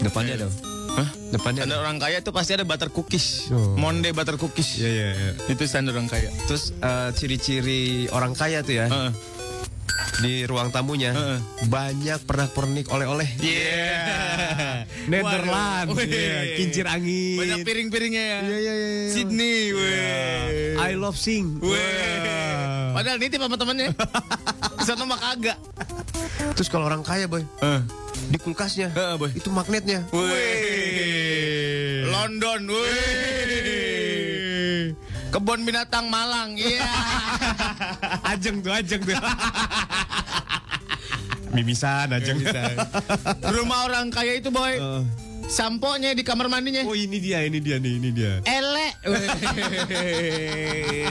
depannya 0.00 0.34
ada. 0.40 0.48
Hah? 0.94 1.08
Depannya 1.34 1.66
Standar 1.66 1.78
ada. 1.80 1.84
orang 1.90 1.98
kaya 1.98 2.18
tuh 2.22 2.30
pasti 2.30 2.54
ada 2.54 2.62
butter 2.62 2.88
cookies. 2.88 3.50
Oh. 3.50 3.74
Monde 3.74 4.14
butter 4.14 4.38
cookies. 4.38 4.78
Iya 4.78 4.90
iya 4.90 5.08
iya. 5.12 5.32
Itu 5.50 5.66
standar 5.66 5.92
orang 5.92 6.06
kaya. 6.06 6.30
Terus 6.46 6.70
eh, 6.72 7.10
ciri-ciri 7.18 8.06
orang 8.14 8.32
kaya 8.32 8.62
tuh 8.62 8.78
ya 8.78 8.86
Heeh. 8.86 9.10
di 10.22 10.46
ruang 10.46 10.70
tamunya 10.70 11.10
Heeh. 11.10 11.38
banyak 11.66 12.22
pernak-pernik 12.22 12.86
oleh-oleh. 12.94 13.26
Iya. 13.42 14.06
Netherlands, 15.04 15.92
Waduh. 15.92 16.06
iya, 16.06 16.38
Wih. 16.40 16.56
kincir 16.62 16.86
angin. 16.88 17.38
Banyak 17.42 17.58
piring-piringnya 17.66 18.24
ya. 18.24 18.38
Iya 18.40 18.56
iya 18.56 18.72
iya. 18.72 18.88
iya. 19.04 19.10
Sydney, 19.12 19.58
weh. 19.74 20.80
I 20.80 20.94
love 20.96 21.18
sing. 21.18 21.58
Weh. 21.60 21.76
Wah. 21.76 22.94
Padahal 22.94 23.18
nitip 23.18 23.42
sama 23.42 23.58
temennya. 23.58 23.90
Sana 24.84 25.02
mah 25.02 25.16
kagak. 25.16 25.56
Terus 26.52 26.68
kalau 26.68 26.84
orang 26.84 27.00
kaya 27.00 27.24
boy, 27.24 27.40
Eh. 27.58 27.80
di 28.26 28.36
kulkasnya 28.36 28.88
Heeh, 28.90 29.16
boy. 29.16 29.32
itu 29.32 29.48
magnetnya. 29.48 30.04
Wih. 30.10 32.04
London, 32.06 32.68
wih. 32.68 32.84
Kebun 35.28 35.64
binatang 35.64 36.06
Malang, 36.06 36.54
iya. 36.54 36.84
Ajeng 38.30 38.60
tuh, 38.60 38.70
ajeng 38.70 39.02
tuh. 39.02 39.16
Mimisan, 41.50 42.12
ajeng. 42.12 42.38
Rumah 43.40 43.78
orang 43.84 44.10
kaya 44.10 44.36
itu 44.36 44.48
boy, 44.48 44.74
Eh. 44.74 45.02
Samponya 45.48 46.16
di 46.16 46.22
kamar 46.24 46.48
mandinya. 46.48 46.82
oh 46.84 46.96
ini 46.96 47.20
dia, 47.20 47.44
ini 47.44 47.58
dia 47.60 47.76
nih, 47.78 47.92
ini 48.00 48.10
dia. 48.10 48.32
Elek. 48.44 48.94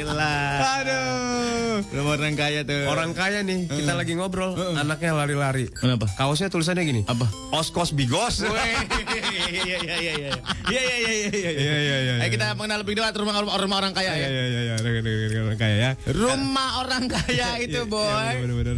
lah. 0.04 0.82
Aduh. 0.82 1.86
Rumah 1.94 2.14
orang 2.18 2.36
kaya 2.38 2.62
tuh. 2.66 2.86
Orang 2.90 3.12
kaya 3.14 3.42
nih, 3.42 3.66
kita 3.70 3.94
lagi 3.98 4.14
ngobrol, 4.18 4.54
anaknya 4.78 5.14
lari-lari. 5.14 5.70
Kenapa? 5.74 6.06
Kaosnya 6.18 6.50
tulisannya 6.50 6.84
gini. 6.86 7.02
Apa? 7.06 7.26
Oskos 7.54 7.94
bigos. 7.94 8.44
Iya 8.44 9.78
iya 9.80 9.96
iya 9.98 10.14
iya. 10.18 10.32
Iya 10.70 10.82
iya 10.82 10.98
iya 10.98 11.12
iya. 11.14 11.32
Iya, 11.34 11.52
iya, 11.54 11.76
iya, 11.80 12.14
Ayo 12.20 12.26
iya. 12.26 12.28
kita 12.30 12.46
mengenal 12.56 12.84
lebih 12.86 12.94
dekat 13.00 13.16
rumah 13.18 13.36
rumah 13.42 13.78
orang 13.80 13.94
kaya 13.96 14.12
Iya 14.14 14.22
ya. 14.22 14.28
iya 14.30 14.44
iya 14.46 14.62
iya, 14.78 15.40
orang 15.44 15.60
kaya 15.60 15.76
ya. 15.76 15.92
Rumah 16.10 16.70
orang 16.84 17.04
kaya 17.10 17.50
itu 17.64 17.82
Iya, 17.84 17.90
boy. 17.90 18.06
Iya, 18.06 18.42
bener, 18.44 18.56
bener. 18.62 18.78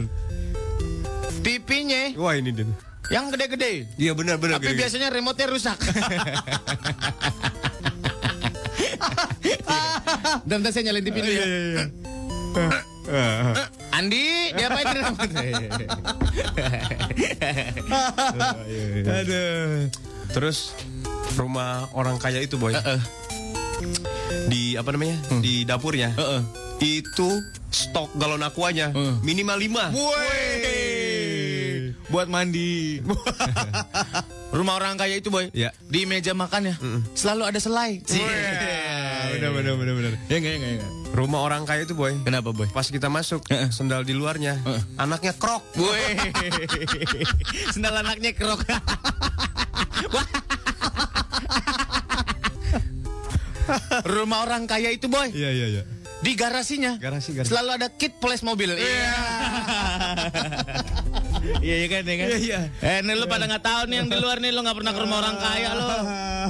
TV-nya 1.45 2.17
Wah 2.17 2.33
ini 2.33 2.49
dia. 2.49 2.65
Yang 3.09 3.29
gede-gede. 3.29 3.85
Iya 3.95 4.13
benar 4.13 4.37
benar. 4.37 4.57
Tapi 4.57 4.73
biasanya 4.73 5.09
remote-nya 5.09 5.47
rusak. 5.49 5.77
Dan 10.45 10.61
saya 10.65 10.83
nyalain 10.89 11.05
TV 11.05 11.17
dulu 11.19 11.31
Iya 11.31 11.41
ya. 11.41 11.45
iya 11.45 11.59
iya. 11.65 11.85
Andi, 13.91 14.25
dia 14.53 14.65
apa 14.67 14.79
itu? 14.81 14.99
Aduh. 19.05 19.89
Terus 20.33 20.73
rumah 21.37 21.87
orang 21.93 22.17
kaya 22.17 22.41
itu 22.41 22.57
boy 22.57 22.73
Heeh. 22.73 22.99
di 24.47 24.73
apa 24.79 24.87
namanya 24.89 25.19
di 25.43 25.67
dapurnya 25.67 26.15
Heeh. 26.15 26.41
itu 26.79 27.29
stok 27.69 28.15
galon 28.15 28.39
aquanya 28.41 28.91
Heeh. 28.91 29.19
minimal 29.19 29.59
5 29.59 29.91
Woi. 29.95 31.14
Buat 32.05 32.27
mandi. 32.27 33.01
Rumah 34.55 34.73
orang 34.77 34.95
kaya 34.95 35.17
itu 35.17 35.27
boy. 35.27 35.49
Ya. 35.51 35.73
Di 35.83 36.05
meja 36.05 36.31
makannya 36.31 36.77
selalu 37.11 37.43
ada 37.45 37.59
selai. 37.59 37.99
benar 39.35 39.51
benar 39.51 39.75
benar 39.75 39.93
benar 39.93 40.11
Ya 40.31 40.39
enggak 40.39 40.53
enggak 40.55 40.71
enggak. 40.79 40.91
rumah 41.11 41.43
orang 41.43 41.67
kaya 41.67 41.83
itu 41.83 41.91
boy 41.91 42.15
Kenapa 42.23 42.55
boy? 42.55 42.71
pas 42.71 42.87
kita 42.87 43.11
masuk 43.11 43.43
Heeh. 43.51 43.67
sendal 43.67 44.07
di 44.07 44.15
luarnya 44.15 44.55
Heeh. 44.63 44.79
anaknya 44.95 45.35
krok 45.35 45.59
Woi. 45.75 45.99
Sendal 47.75 47.99
anaknya 47.99 48.31
kerok. 48.31 48.63
Wah. 50.07 50.27
Rumah 54.07 54.39
orang 54.45 54.63
kaya 54.65 54.93
itu 54.93 55.09
boy 55.09 55.27
iya 55.31 55.51
iya 55.51 55.67
iya 55.73 55.83
di 56.23 56.31
garasinya 56.33 56.95
garasi 56.95 57.35
garasi 57.35 57.51
selalu 57.51 57.69
ada 57.75 57.87
kit 57.91 58.17
poles 58.17 58.39
mobil. 58.39 58.71
Iya. 58.71 59.11
Iya 61.61 61.75
iya 61.83 61.87
kan, 61.89 62.01
iya 62.03 62.15
kan. 62.15 62.27
Iya, 62.29 62.37
iya. 62.39 62.59
Eh, 62.81 62.97
nih 63.03 63.15
lu 63.15 63.25
pada 63.25 63.45
nggak 63.45 63.63
tahu 63.63 63.81
nih 63.89 63.95
yang 64.01 64.07
di 64.09 64.17
luar 64.17 64.37
nih 64.39 64.51
lu 64.53 64.59
nggak 64.63 64.77
pernah 64.77 64.91
ke 64.93 64.99
rumah 65.01 65.17
orang 65.21 65.35
kaya 65.37 65.69
lo. 65.73 65.87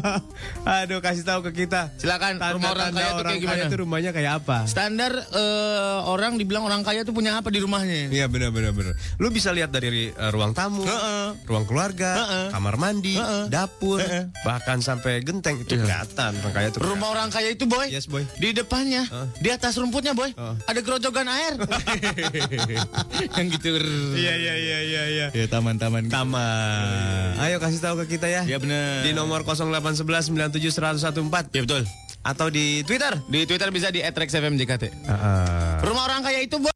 Aduh, 0.83 0.99
kasih 0.99 1.23
tahu 1.23 1.39
ke 1.49 1.65
kita. 1.65 1.93
Silakan 1.97 2.37
rumah 2.57 2.71
orang 2.73 2.91
kaya 2.91 3.11
orang 3.15 3.33
kayak 3.37 3.41
gimana? 3.41 3.63
itu 3.67 3.77
rumahnya 3.79 4.11
kayak 4.11 4.31
apa? 4.43 4.57
Standar 4.67 5.13
eh, 5.15 5.97
orang 6.05 6.35
dibilang 6.35 6.63
orang 6.65 6.81
kaya 6.81 7.05
tuh 7.05 7.13
punya 7.15 7.37
apa 7.39 7.47
di 7.49 7.59
rumahnya? 7.63 8.11
Iya 8.11 8.25
benar 8.27 8.49
benar 8.51 8.71
benar. 8.75 8.93
Lu 9.21 9.29
bisa 9.31 9.53
lihat 9.55 9.71
dari 9.71 10.11
eh, 10.11 10.29
ruang 10.33 10.51
tamu, 10.51 10.83
Heeh. 10.83 11.27
ruang 11.47 11.65
keluarga, 11.69 12.49
kamar 12.51 12.75
mandi, 12.75 13.15
dapur, 13.47 14.01
bahkan 14.43 14.79
sampai 14.79 15.21
genteng 15.23 15.61
itu 15.61 15.75
kelihatan 15.75 16.33
orang 16.43 16.53
kaya 16.53 16.67
itu. 16.71 16.77
Rumah 16.81 17.07
orang 17.09 17.29
kaya 17.31 17.49
itu 17.53 17.65
boy, 17.65 17.87
Yes, 17.87 18.09
boy. 18.09 18.23
di 18.39 18.51
depannya, 18.51 19.07
di 19.39 19.49
atas 19.53 19.77
rumputnya 19.77 20.11
boy, 20.17 20.33
ada 20.65 20.79
gerojokan 20.81 21.27
air. 21.29 21.55
yang 23.37 23.47
gitu. 23.51 23.69
Iya 24.15 24.33
iya 24.35 24.53
iya 24.55 24.77
iya 24.85 25.03
iya. 25.09 25.27
Ya 25.33 25.45
taman-taman. 25.49 26.05
Taman. 26.07 27.41
Ayo 27.41 27.57
kasih 27.57 27.81
tahu 27.81 28.05
ke 28.05 28.15
kita 28.15 28.29
ya. 28.29 28.41
Ya 28.45 28.61
benar. 28.61 29.01
Di 29.01 29.11
nomor 29.11 29.41
0811 29.41 30.29
97 30.29 30.61
114 30.61 31.49
Ya 31.51 31.61
betul. 31.65 31.83
atau 32.21 32.47
di 32.49 32.85
Twitter. 32.85 33.13
Di 33.25 33.43
Twitter 33.43 33.69
bisa 33.69 33.89
di 33.89 33.99
@rexfmjkt. 33.99 34.83
Heeh. 34.89 35.73
Rumah 35.81 36.03
orang 36.05 36.21
kaya 36.21 36.39
itu 36.39 36.55
boy. 36.57 36.69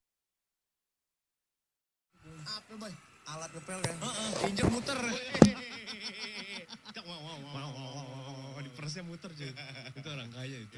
Alat 3.29 3.49
ngepel 3.53 3.79
kan? 3.79 3.95
Injek 4.49 4.67
muter. 4.67 4.97
Di 8.59 8.69
persnya 8.75 9.03
muter 9.05 9.31
cuy. 9.31 9.51
Itu 9.95 10.07
orang 10.09 10.29
kaya 10.33 10.57
itu. 10.59 10.77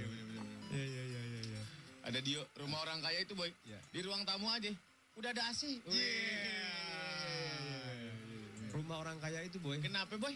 Iya 0.72 0.84
iya 0.86 1.04
iya 1.04 1.22
iya 1.22 1.42
iya. 1.48 1.62
Ada 2.06 2.20
di 2.20 2.34
rumah 2.60 2.80
orang 2.84 3.00
kaya 3.00 3.24
itu 3.24 3.34
boy. 3.34 3.50
Di 3.90 4.00
ruang 4.04 4.22
tamu 4.24 4.48
aja. 4.48 4.70
Udah 5.16 5.32
ada 5.32 5.44
AC. 5.50 5.80
Rumah 8.92 9.08
orang 9.08 9.24
kaya 9.24 9.40
itu 9.48 9.56
boy. 9.64 9.80
Kenapa 9.80 10.20
boy? 10.20 10.36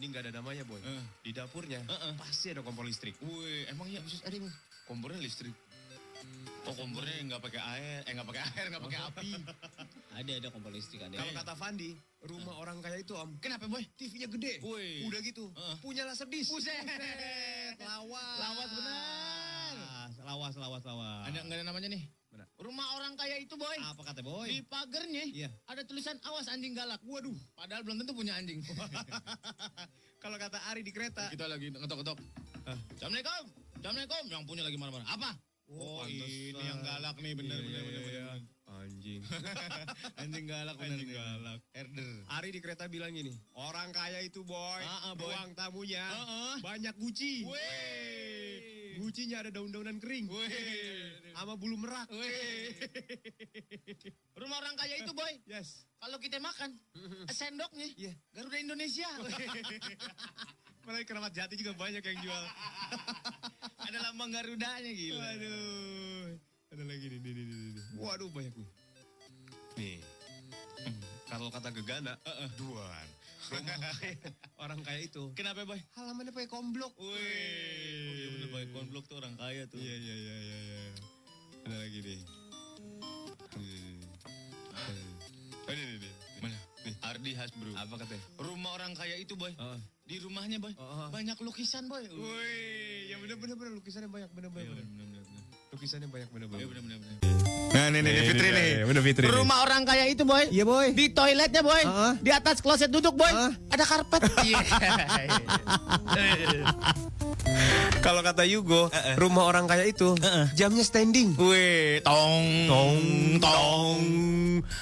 Ini 0.00 0.08
nggak 0.08 0.24
ada 0.24 0.40
namanya 0.40 0.64
boy. 0.64 0.80
Eh. 0.80 1.04
Di 1.20 1.36
dapurnya 1.36 1.84
Heeh. 1.84 2.16
pasti 2.16 2.48
ada 2.48 2.64
kompor 2.64 2.88
listrik. 2.88 3.12
Wih, 3.20 3.68
emang 3.68 3.92
iya 3.92 4.00
khusus 4.00 4.24
ada 4.24 4.40
boy. 4.40 4.48
Kompornya 4.88 5.20
listrik. 5.20 5.52
Oh 6.64 6.72
kompornya 6.72 7.20
nggak 7.28 7.44
pakai 7.44 7.60
air, 7.60 8.00
eh 8.08 8.12
nggak 8.16 8.24
pakai 8.24 8.42
air, 8.56 8.64
nggak 8.72 8.84
pakai 8.88 9.00
api. 9.04 9.30
Ada 10.16 10.32
ada 10.40 10.48
kompor 10.48 10.72
listrik 10.72 11.04
ada. 11.04 11.12
Kalau 11.12 11.32
kata 11.44 11.52
Fandi, 11.60 11.92
rumah 12.24 12.56
orang 12.56 12.80
kaya 12.80 13.04
itu 13.04 13.12
om. 13.12 13.36
Kenapa 13.36 13.68
boy? 13.68 13.84
TV-nya 14.00 14.32
gede. 14.32 14.64
Wih. 14.64 15.04
Udah 15.04 15.20
gitu. 15.20 15.52
Heeh. 15.52 15.76
Punya 15.84 16.08
laser 16.08 16.24
disc. 16.32 16.48
Buset. 16.48 16.80
Lawas. 17.84 18.36
Lawas 18.40 18.70
benar. 18.80 20.08
Lawas 20.24 20.54
lawas 20.56 20.82
lawas. 20.88 21.28
Ada 21.28 21.44
nggak 21.44 21.56
ada 21.60 21.64
namanya 21.68 21.92
nih? 21.92 22.08
Mana? 22.30 22.46
Rumah 22.56 22.86
orang 22.94 23.12
kaya 23.14 23.36
itu 23.36 23.54
boy. 23.54 23.74
Apa 23.76 24.02
kata 24.06 24.22
boy? 24.22 24.46
Di 24.46 24.62
pagernya 24.62 25.24
Iya. 25.26 25.50
ada 25.66 25.82
tulisan 25.82 26.14
awas 26.22 26.46
anjing 26.46 26.72
galak. 26.72 27.02
Waduh, 27.02 27.34
padahal 27.52 27.82
belum 27.82 27.98
tentu 27.98 28.14
punya 28.14 28.34
anjing. 28.34 28.62
Kalau 30.22 30.36
kata 30.36 30.62
Ari 30.70 30.80
di 30.80 30.90
kereta. 30.90 31.26
Kita 31.28 31.44
lagi 31.44 31.70
ngetok-ngetok. 31.70 32.18
Assalamualaikum. 32.94 33.42
Assalamualaikum. 33.74 34.24
Yang 34.28 34.42
punya 34.44 34.62
lagi 34.62 34.76
marah-marah. 34.76 35.08
Apa? 35.08 35.30
Oh, 35.70 36.02
ini 36.02 36.50
yang 36.56 36.82
galak 36.82 37.14
nih 37.16 37.30
bener 37.32 37.54
bener 37.56 37.82
bener 37.84 38.02
bener. 38.04 38.38
Anjing. 38.70 39.22
Anjing 40.22 40.44
galak 40.44 40.74
bener. 40.76 40.98
Anjing 40.98 41.08
nih. 41.08 41.16
galak. 41.16 41.60
Herder. 41.72 42.10
Ari 42.28 42.48
di 42.50 42.60
kereta 42.60 42.84
bilang 42.86 43.10
gini, 43.10 43.30
orang 43.54 43.90
kaya 43.90 44.18
itu 44.20 44.42
boy, 44.42 44.82
Ah, 44.82 45.10
ah, 45.10 45.14
boy. 45.14 45.26
ruang 45.26 45.50
tamunya 45.54 46.02
Ah, 46.04 46.26
ah. 46.26 46.56
banyak 46.60 46.94
guci. 46.96 47.46
Weh. 47.46 48.79
Gucinya 49.00 49.40
ada 49.40 49.48
daun-daunan 49.48 49.96
kering. 49.96 50.28
Weh. 50.28 50.52
Sama 51.32 51.56
bulu 51.56 51.80
merak. 51.80 52.04
Weh. 52.12 52.76
Rumah 54.40 54.56
orang 54.60 54.76
kaya 54.76 55.00
itu 55.00 55.12
boy. 55.16 55.32
Yes. 55.48 55.88
Kalau 55.96 56.20
kita 56.20 56.36
makan, 56.36 56.76
sendoknya 57.38 57.88
Iya. 57.96 58.12
Garuda 58.36 58.58
Indonesia. 58.60 59.08
Malah 60.84 61.04
keramat 61.04 61.32
jati 61.32 61.56
juga 61.56 61.72
banyak 61.76 62.00
yang 62.04 62.18
jual. 62.24 62.44
Ada 63.84 63.98
lambang 64.10 64.32
Garudanya 64.32 64.92
gila. 64.92 65.20
Waduh. 65.20 66.28
Ada 66.70 66.82
lagi 66.86 67.06
nih, 67.10 67.18
nih, 67.20 67.32
nih, 67.36 67.44
nih. 67.44 67.84
Waduh 68.00 68.28
banyak 68.32 68.54
nih. 68.56 68.68
Nih. 69.76 69.98
Kalau 71.28 71.52
kata 71.52 71.68
gegana, 71.72 72.16
duan. 72.56 72.80
Rumah 72.80 72.88
kaya, 72.96 73.19
orang 74.64 74.80
kaya 74.86 75.00
itu. 75.04 75.22
Kenapa 75.34 75.66
boy? 75.66 75.80
Halamannya 75.98 76.32
pakai 76.34 76.50
komblok. 76.50 76.92
Wih. 76.98 77.10
Oh 77.10 78.12
iya 78.14 78.28
bener 78.36 78.48
boy, 78.52 78.64
konblok 78.74 79.04
tuh 79.10 79.16
orang 79.18 79.34
kaya 79.36 79.66
tuh. 79.66 79.78
Iya 79.78 79.94
iya 79.96 80.14
iya 80.14 80.36
iya. 80.36 80.58
iya. 80.60 80.80
Ada 81.66 81.76
lagi 81.76 81.98
nih. 82.02 82.20
Oh, 85.70 85.70
ini, 85.70 85.82
ini, 85.82 85.94
ini. 86.00 86.10
Mana? 86.40 86.58
Nih, 86.86 86.94
Ardi 87.04 87.32
Hasbro. 87.36 87.70
Apa 87.76 87.94
katanya? 88.00 88.24
Rumah 88.40 88.70
orang 88.80 88.92
kaya 88.96 89.16
itu 89.20 89.34
boy. 89.36 89.52
Oh. 89.60 89.78
Di 90.08 90.16
rumahnya 90.18 90.58
boy. 90.58 90.72
Oh. 90.80 91.08
Banyak 91.12 91.36
lukisan 91.44 91.86
boy. 91.86 92.02
Wih, 92.08 93.12
ya 93.12 93.16
bener 93.20 93.36
bener 93.38 93.56
bener 93.58 93.72
lukisannya 93.78 94.08
banyak 94.08 94.30
bener 94.32 94.50
bener. 94.50 94.74
bener. 94.74 95.19
Lukisannya 95.70 96.10
banyak 96.10 96.28
bener 96.34 96.46
bener. 96.50 96.58
Iya 96.58 96.66
bener 96.66 96.82
bener 96.82 96.98
bener. 96.98 97.14
Nah, 97.70 97.86
nih 97.86 98.00
nih 98.02 98.12
Fitri 98.26 98.48
nih. 98.50 98.70
Bener 98.82 99.02
Fitri. 99.06 99.22
nih. 99.22 99.32
Rumah 99.32 99.58
orang 99.62 99.86
kaya 99.86 100.04
itu 100.04 100.26
boy. 100.26 100.50
Iya 100.50 100.66
boy. 100.66 100.86
Di 100.90 101.14
toiletnya 101.14 101.62
boy. 101.62 101.78
Heeh. 101.80 102.12
Di 102.18 102.30
atas 102.34 102.58
kloset 102.58 102.90
duduk 102.90 103.14
boy. 103.14 103.30
Heeh. 103.30 103.52
Ada 103.70 103.84
karpet. 103.86 104.20
Iya. 106.10 106.66
Kalau 108.00 108.20
kata 108.20 108.42
Yugo, 108.42 108.90
rumah 109.14 109.46
orang 109.46 109.66
kaya 109.66 109.86
itu 109.86 110.18
jamnya 110.52 110.82
standing. 110.82 111.36
Wih, 111.36 112.02
tong 112.02 112.66
Tong, 112.66 112.98
tong. 113.38 114.00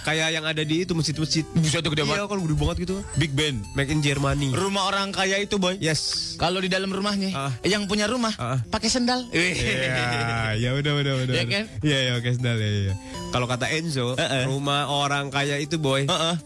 Kayak 0.01 0.29
yang 0.33 0.45
ada 0.45 0.63
di 0.63 0.83
itu 0.83 0.93
masjid-masjid. 0.93 1.45
Bisa 1.55 1.79
tuh 1.79 1.93
gede 1.93 2.03
Iya, 2.03 2.11
banget. 2.19 2.27
kalau 2.27 2.43
gede 2.43 2.57
banget 2.57 2.77
gitu. 2.83 2.97
Big 3.15 3.33
Ben. 3.33 3.61
Make 3.75 3.91
in 3.91 4.01
Germany. 4.01 4.51
Rumah 4.51 4.83
orang 4.87 5.09
kaya 5.11 5.39
itu 5.39 5.57
boy. 5.57 5.77
Yes. 5.79 6.35
Kalau 6.37 6.59
di 6.59 6.67
dalam 6.67 6.89
rumahnya, 6.89 7.31
Ah. 7.31 7.53
yang 7.63 7.85
punya 7.85 8.07
rumah 8.07 8.33
Ah. 8.35 8.59
pakai 8.65 8.89
sendal. 8.89 9.27
Iya, 9.31 10.57
ya 10.57 10.71
udah 10.79 10.93
udah 10.95 11.15
udah. 11.27 11.35
Iya 11.35 11.45
kan? 11.45 11.65
Iya, 11.83 11.99
iya, 11.99 12.13
oke 12.17 12.31
sendal 12.31 12.57
ya, 12.57 12.69
iya. 12.69 12.95
Kalau 13.29 13.47
kata 13.47 13.67
Enzo, 13.69 14.15
Heeh. 14.15 14.47
rumah 14.47 14.89
orang 14.89 15.29
kaya 15.29 15.59
itu 15.59 15.77
boy, 15.77 16.07
Heeh. 16.07 16.37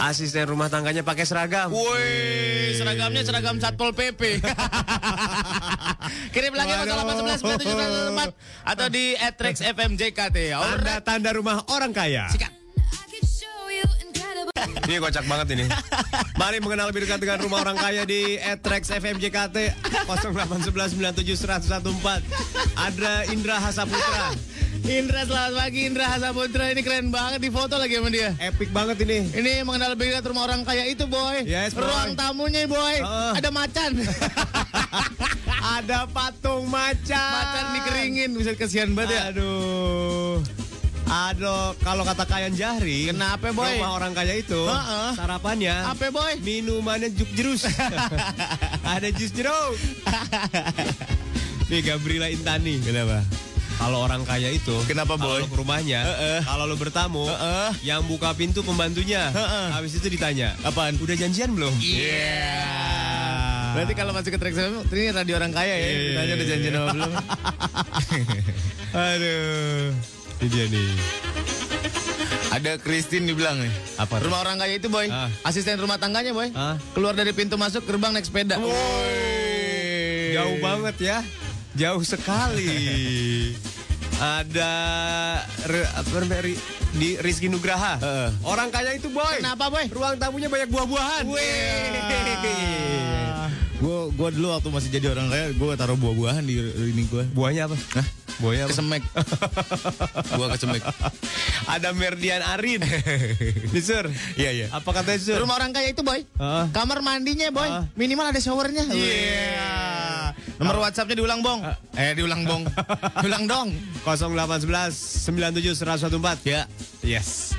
asisten 0.00 0.46
rumah 0.46 0.70
tangganya 0.70 1.02
pakai 1.02 1.26
seragam. 1.26 1.68
Woi, 1.74 2.72
seragamnya 2.72 3.22
seragam 3.26 3.58
Satpol 3.58 3.92
PP. 3.92 4.40
Kirim 6.34 6.54
lagi 6.54 6.72
Waduh. 6.72 7.28
0811 7.36 8.32
atau 8.64 8.86
di 8.88 9.14
@rexfmjkt. 9.18 10.16
Tanda 10.16 10.56
Alright. 10.56 11.02
tanda 11.04 11.30
rumah 11.34 11.60
orang 11.68 11.92
kaya. 11.92 12.30
Sikat. 12.30 12.61
Ini 14.88 14.98
kocak 14.98 15.24
banget 15.26 15.48
ini. 15.58 15.64
Mari 16.38 16.58
mengenal 16.58 16.90
lebih 16.90 17.06
dekat 17.06 17.20
dengan 17.22 17.38
rumah 17.42 17.62
orang 17.62 17.76
kaya 17.78 18.04
di 18.06 18.38
@rex 18.40 18.90
FMJKT 18.90 19.56
0811971014. 20.08 22.22
Ada 22.76 23.24
Indra 23.30 23.60
Hasaputra. 23.62 24.34
Indra 24.82 25.22
selamat 25.22 25.54
pagi 25.54 25.86
Indra 25.86 26.10
Hasaputra 26.10 26.74
ini 26.74 26.82
keren 26.82 27.14
banget 27.14 27.38
di 27.38 27.54
foto 27.54 27.78
lagi 27.78 28.02
sama 28.02 28.10
dia. 28.10 28.34
Epic 28.42 28.74
banget 28.74 28.98
ini. 29.06 29.30
Ini 29.30 29.62
mengenal 29.62 29.94
lebih 29.94 30.10
dekat 30.10 30.26
rumah 30.26 30.50
orang 30.50 30.66
kaya 30.66 30.90
itu 30.90 31.06
boy. 31.06 31.46
Yes, 31.46 31.70
boy. 31.70 31.86
Ruang 31.86 32.18
tamunya 32.18 32.66
boy. 32.66 32.98
Heeh. 32.98 33.32
Ada 33.38 33.50
macan. 33.54 34.02
Ada 35.78 36.10
patung 36.10 36.66
macan. 36.66 37.14
macan 37.14 37.64
dikeringin 37.78 38.34
bisa 38.34 38.58
kesian 38.58 38.98
banget 38.98 39.14
ya. 39.14 39.30
Aduh. 39.30 40.01
Aduh, 41.12 41.76
kalau 41.84 42.08
kata 42.08 42.24
Kayan 42.24 42.56
Jahri, 42.56 43.12
Kenapa, 43.12 43.52
boy? 43.52 43.68
Rumah 43.76 43.92
orang 43.92 44.12
kaya 44.16 44.32
itu 44.32 44.56
Heeh. 44.56 45.12
sarapannya 45.12 45.92
Apa 45.92 46.08
boy? 46.08 46.40
minumannya 46.40 47.12
juk 47.12 47.28
jerus. 47.36 47.68
Ada 48.96 49.12
jus 49.12 49.28
jeruk. 49.28 49.76
Nih 51.68 51.84
Gabriela 51.84 52.32
Intani. 52.32 52.80
Kenapa? 52.80 53.20
Kalau 53.76 54.00
orang 54.00 54.24
kaya 54.24 54.48
itu, 54.48 54.72
Kenapa, 54.88 55.20
kalau 55.20 55.36
boy? 55.36 55.44
ke 55.44 55.56
rumahnya, 55.58 56.00
Heeh. 56.00 56.38
kalau 56.46 56.64
lo 56.64 56.80
bertamu, 56.80 57.28
Heeh. 57.28 57.70
yang 57.84 58.06
buka 58.06 58.32
pintu 58.32 58.64
pembantunya, 58.64 59.28
Heeh. 59.28 59.68
habis 59.68 59.92
itu 59.92 60.08
ditanya, 60.08 60.56
Apaan? 60.62 60.96
udah 60.96 61.12
janjian 61.12 61.52
belum? 61.52 61.76
Iya. 61.76 62.62
Berarti 63.72 63.92
kalau 63.92 64.12
masuk 64.14 64.32
ke 64.32 64.38
track 64.38 64.54
FM, 64.54 64.72
ini 64.86 65.10
radio 65.10 65.34
orang 65.34 65.50
kaya 65.50 65.74
ya. 65.74 65.88
Iya, 65.88 66.12
Tanya 66.14 66.32
udah 66.36 66.46
janjian 66.46 66.72
apa 66.72 66.88
belum? 66.94 67.12
Aduh, 68.92 69.88
ini 70.42 70.50
dia 70.50 70.66
nih. 70.66 70.90
Ada 72.50 72.74
Christine 72.82 73.30
dibilang 73.30 73.62
nih. 73.62 73.70
Apa? 73.94 74.18
Rumah 74.18 74.42
orang 74.42 74.58
kaya 74.58 74.74
itu 74.74 74.90
boy. 74.90 75.06
Ah. 75.06 75.30
Asisten 75.46 75.78
rumah 75.78 76.02
tangganya 76.02 76.34
boy. 76.34 76.50
Ah. 76.50 76.74
Keluar 76.98 77.14
dari 77.14 77.30
pintu 77.30 77.54
masuk 77.54 77.86
gerbang 77.86 78.10
naik 78.10 78.26
sepeda. 78.26 78.58
Woi. 78.58 80.34
Jauh 80.34 80.58
banget 80.58 80.96
ya, 80.98 81.18
jauh 81.78 82.02
sekali. 82.02 82.74
Ada 84.22 84.74
re, 85.66 85.82
apa 85.94 86.18
di 86.94 87.18
Rizky 87.22 87.46
Nugraha. 87.46 87.98
Heeh. 88.02 88.30
Orang 88.42 88.74
kaya 88.74 88.98
itu 88.98 89.10
boy. 89.14 89.38
Kenapa 89.38 89.70
boy? 89.70 89.86
Ruang 89.90 90.18
tamunya 90.18 90.50
banyak 90.50 90.68
buah-buahan. 90.70 91.24
Gue 93.82 93.98
gue 94.14 94.28
dulu 94.38 94.54
waktu 94.54 94.68
masih 94.70 94.90
jadi 94.94 95.10
orang 95.10 95.26
kaya, 95.26 95.50
gue 95.50 95.70
taruh 95.74 95.98
buah-buahan 95.98 96.46
di 96.46 96.54
ini 96.94 97.02
gue. 97.10 97.26
Buahnya 97.34 97.66
apa? 97.66 97.76
Hah? 97.98 98.06
Boy 98.40 98.56
apa? 98.58 98.70
Kesemek. 98.72 99.02
gua 100.38 100.46
kesemek. 100.56 100.82
Ada 101.68 101.92
Merdian 101.92 102.40
Arin. 102.40 102.80
Nih, 103.72 103.82
Sur. 103.82 104.08
Iya, 104.38 104.50
iya. 104.50 104.66
Apa 104.72 104.94
katanya, 104.94 105.20
Sur? 105.20 105.38
Rumah 105.42 105.58
orang 105.60 105.70
kaya 105.74 105.92
itu, 105.92 106.00
Boy. 106.00 106.24
Heeh. 106.24 106.64
Kamar 106.72 107.04
mandinya, 107.04 107.52
Boy. 107.52 107.68
Ah. 107.68 107.84
Minimal 107.98 108.32
ada 108.32 108.40
showernya. 108.40 108.88
Iya. 108.88 110.32
Nomor 110.56 110.80
WhatsAppnya 110.80 111.18
diulang, 111.18 111.42
Bong. 111.44 111.60
Eh, 111.98 112.14
diulang, 112.16 112.46
Bong. 112.46 112.62
diulang 113.22 113.44
dong. 113.44 113.68
0811 114.06 114.94
97 115.28 115.76
114. 115.76 116.48
Ya. 116.48 116.66
Yes. 117.04 117.52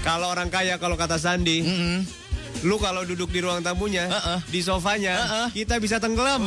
Kalau 0.00 0.32
orang 0.32 0.48
kaya 0.48 0.80
kalau 0.80 0.96
kata 0.96 1.20
Sandi, 1.20 1.60
Mm-mm. 1.60 2.19
Lu 2.60 2.76
kalau 2.76 3.02
duduk 3.08 3.32
di 3.32 3.40
ruang 3.40 3.64
tamunya, 3.64 4.04
Heeh. 4.08 4.38
di 4.52 4.60
sofanya, 4.60 5.14
Heeh. 5.16 5.46
kita 5.64 5.80
bisa 5.80 5.96
tenggelam. 5.96 6.44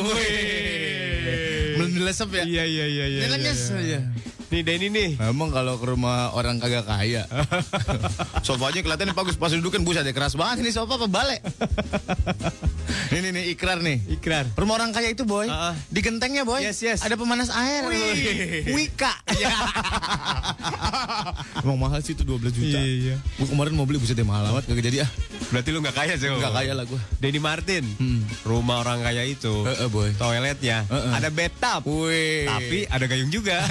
Belum 1.74 1.89
dilesep 1.89 2.30
ya? 2.30 2.43
Iya 2.45 2.64
iya 2.70 2.86
iya 2.86 3.06
iya. 3.10 3.20
Iya. 3.82 3.99
Nih 4.54 4.62
Denny 4.62 4.86
nih. 4.86 5.18
Emang 5.18 5.49
kalau 5.49 5.82
ke 5.82 5.86
rumah 5.88 6.30
orang 6.30 6.62
kagak 6.62 6.86
kaya 6.86 7.26
Sofanya 8.45 8.86
kelihatannya 8.86 9.18
bagus 9.18 9.34
Pas 9.34 9.49
dudukin 9.49 9.82
buset 9.82 10.06
deh 10.06 10.14
keras 10.14 10.38
banget 10.38 10.62
ini 10.62 10.70
sofa 10.70 10.93
apa 10.93 11.10
balik 11.10 11.41
Ini 13.18 13.30
nih 13.30 13.49
ikrar 13.49 13.82
nih 13.82 13.97
Ikrar. 14.12 14.45
Rumah 14.54 14.74
orang 14.76 14.93
kaya 14.93 15.10
itu 15.10 15.26
boy 15.26 15.49
Ah, 15.49 15.70
ah. 15.70 15.76
Di 15.89 15.99
gentengnya 15.99 16.45
boy 16.45 16.62
Yes, 16.62 16.86
yes. 16.86 17.01
Ada 17.01 17.18
pemanas 17.18 17.49
air 17.49 17.82
Wih, 17.84 18.70
Wika. 18.70 19.14
Emang 21.60 21.78
mahal 21.80 21.99
sih 21.99 22.14
itu 22.14 22.22
12 22.22 22.54
juta 22.54 22.78
Iya, 22.78 22.82
iya. 22.84 23.16
Gue 23.36 23.47
kemarin 23.47 23.74
mau 23.74 23.89
beli 23.89 23.97
buset 23.97 24.14
deh 24.14 24.22
mahal 24.24 24.54
amat 24.54 24.70
Kagak 24.70 24.86
jadi 24.86 24.97
ah 25.01 25.10
Berarti 25.49 25.70
lu 25.70 25.82
nggak 25.82 25.93
kaya 25.93 26.14
sih. 26.14 26.30
Gak 26.30 26.49
kaya 26.51 26.74
lah 26.74 26.82
gue 26.84 26.97
Denny 27.18 27.38
Martin. 27.38 27.86
Hmm. 27.95 28.26
Rumah 28.41 28.82
orang 28.82 29.01
kaya 29.01 29.22
itu. 29.24 29.62
Eh, 29.64 29.86
eh, 29.86 29.88
boy 29.88 30.10
Toiletnya 30.14 30.82
Heeh. 30.84 31.12
ada 31.14 31.30
bathtub. 31.30 31.82
Wih 31.86 32.45
Tapi 32.45 32.78
ada 32.88 33.06
gayung 33.06 33.30
juga. 33.30 33.62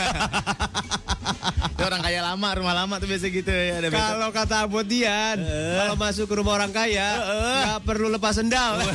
Itu 1.72 1.82
orang 1.90 2.00
kaya 2.00 2.20
lama 2.24 2.48
Rumah 2.52 2.74
lama 2.74 2.94
tuh 2.96 3.08
biasa 3.08 3.26
gitu 3.28 3.50
ya 3.52 3.80
kalau 3.90 4.28
kata 4.32 4.64
Abot 4.64 4.84
Dian, 4.84 5.38
kalau 5.76 5.94
masuk 5.96 6.26
ke 6.30 6.34
rumah 6.38 6.56
orang 6.56 6.72
kaya, 6.72 7.08
nggak 7.64 7.80
perlu 7.84 8.08
lepas 8.08 8.36
sendal. 8.38 8.78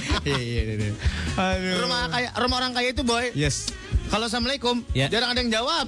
Iya 0.26 0.36
iya 0.36 0.62
iya 0.76 0.92
Aduh. 1.36 1.76
Rumah 1.86 2.00
kaya 2.12 2.28
Rumah 2.36 2.56
orang 2.60 2.72
kaya 2.76 2.88
itu 2.92 3.02
boy 3.04 3.32
Yes. 3.32 3.72
Kalau 4.10 4.26
assalamualaikum, 4.26 4.82
Ya. 4.90 5.06
jarang 5.06 5.30
ada 5.30 5.38
yang 5.38 5.54
jawab. 5.54 5.86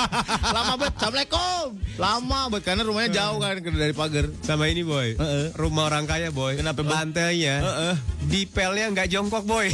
Lama 0.58 0.74
banget. 0.74 0.94
Assalamualaikum. 0.98 1.66
Lama 2.02 2.40
banget 2.50 2.62
karena 2.66 2.82
rumahnya 2.82 3.10
jauh 3.14 3.38
kan 3.38 3.54
dari 3.62 3.94
pagar. 3.94 4.26
Sama 4.42 4.66
ini 4.66 4.82
boy, 4.82 5.14
Heeh. 5.14 5.54
rumah 5.54 5.86
orang 5.86 6.02
kaya 6.02 6.34
boy. 6.34 6.58
Kenapa, 6.58 6.82
Boy? 6.82 6.90
Lantainya, 6.90 7.62
Heeh. 7.62 7.94
dipelnya 8.26 8.90
nggak 8.90 9.06
jongkok 9.06 9.46
boy. 9.46 9.70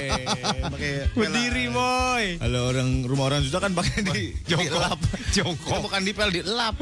pakai 0.78 1.10
Berdiri 1.10 1.74
boy. 1.74 2.24
Kalau 2.38 2.60
orang 2.70 3.02
rumah 3.02 3.24
orang 3.26 3.42
susah 3.42 3.58
kan 3.58 3.74
pakai 3.74 4.06
di 4.14 4.30
Jongkok. 4.46 4.94
Jongkok. 5.34 5.90
Bukan 5.90 6.06
dipel, 6.06 6.30
dilap. 6.30 6.78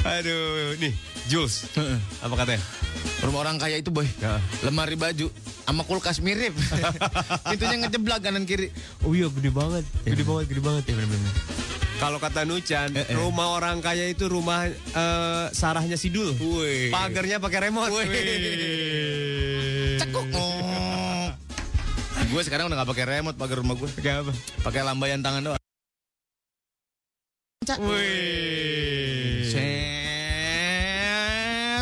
Aduh, 0.00 0.80
nih 0.80 0.96
Jules, 1.30 1.70
apa 2.26 2.34
katanya? 2.34 2.58
Rumah 3.22 3.38
orang 3.46 3.56
kaya 3.62 3.78
itu 3.78 3.94
boy. 3.94 4.02
Ya. 4.18 4.42
Lemari 4.66 4.98
baju 4.98 5.30
sama 5.62 5.86
kulkas 5.86 6.18
mirip. 6.18 6.50
Pintunya 7.54 7.86
ngejeblak 7.86 8.18
kanan 8.18 8.42
kiri. 8.42 8.74
Oh 9.06 9.14
iya 9.14 9.30
gede 9.30 9.54
banget, 9.54 9.86
gede 10.02 10.26
banget, 10.26 10.50
gede 10.50 10.58
banget. 10.58 10.82
Ya 10.90 10.98
benar-benar. 10.98 11.34
Kalau 12.00 12.18
kata 12.18 12.42
Nucan, 12.42 12.90
Eh, 12.96 13.06
eh. 13.06 13.14
rumah 13.14 13.54
orang 13.54 13.78
kaya 13.78 14.10
itu 14.10 14.26
rumah 14.26 14.66
eh, 14.66 15.46
sarahnya 15.54 15.94
Sidul. 15.94 16.34
Wih. 16.34 16.90
Pagarnya 16.90 17.38
pakai 17.38 17.70
remote. 17.70 17.94
Wih. 17.94 18.10
Wih. 18.10 19.98
Cekuk. 20.02 20.26
gue 22.30 22.42
sekarang 22.46 22.70
udah 22.70 22.82
gak 22.82 22.90
pakai 22.90 23.04
remote 23.06 23.38
pagar 23.38 23.62
rumah 23.62 23.78
gue. 23.78 23.86
Pakai 23.86 24.12
apa? 24.18 24.32
Pakai 24.66 24.80
lambaian 24.82 25.22
tangan 25.22 25.42
doang. 25.46 25.60
Wih. 27.78 29.09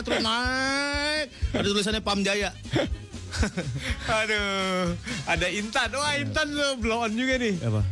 Terus 0.08 0.24
naik. 0.24 1.26
Ada 1.52 1.68
tulisannya 1.68 2.02
Pam 2.02 2.20
Jaya. 2.24 2.50
Aduh, 4.18 4.96
ada 5.28 5.46
Intan. 5.52 5.88
Wah, 5.92 6.16
Intan 6.16 6.48
tuh 6.48 6.72
blow 6.80 7.04
on 7.04 7.12
juga 7.12 7.36
nih. 7.36 7.54
Apa? 7.60 7.84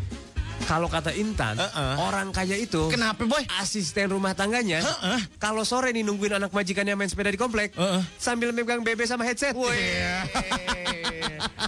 Kalau 0.67 0.91
kata 0.91 1.15
Intan, 1.15 1.55
Heeh. 1.55 1.95
orang 1.95 2.35
kaya 2.35 2.59
itu 2.59 2.91
Kenapa 2.91 3.23
boy? 3.23 3.39
asisten 3.63 4.11
rumah 4.11 4.35
tangganya. 4.35 4.83
Heeh. 4.83 5.21
Kalau 5.39 5.63
sore 5.63 5.95
nih 5.95 6.03
nungguin 6.03 6.43
anak 6.43 6.51
majikannya 6.51 6.99
main 6.99 7.07
sepeda 7.07 7.31
di 7.31 7.39
komplek, 7.39 7.71
Heeh. 7.79 8.03
sambil 8.19 8.51
megang 8.51 8.83
bebe 8.83 9.07
sama 9.07 9.23
headset. 9.23 9.55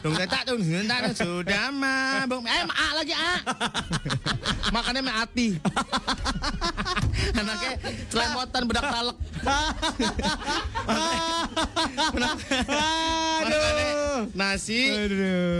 Tung 0.03 0.15
tak 0.15 0.43
tung 0.47 0.61
tak 0.63 1.01
sudah 1.17 1.69
mabuk. 1.73 2.43
Eh, 2.45 2.63
ma 2.67 2.87
lagi 2.97 3.15
ah. 3.15 3.39
Makannya 4.69 5.01
mie 5.01 5.15
ati. 5.15 5.49
Anaknya 7.33 7.71
selemotan 8.13 8.63
bedak 8.69 8.85
talek. 8.85 9.17
Makannya 13.39 13.89
nasi 14.35 14.81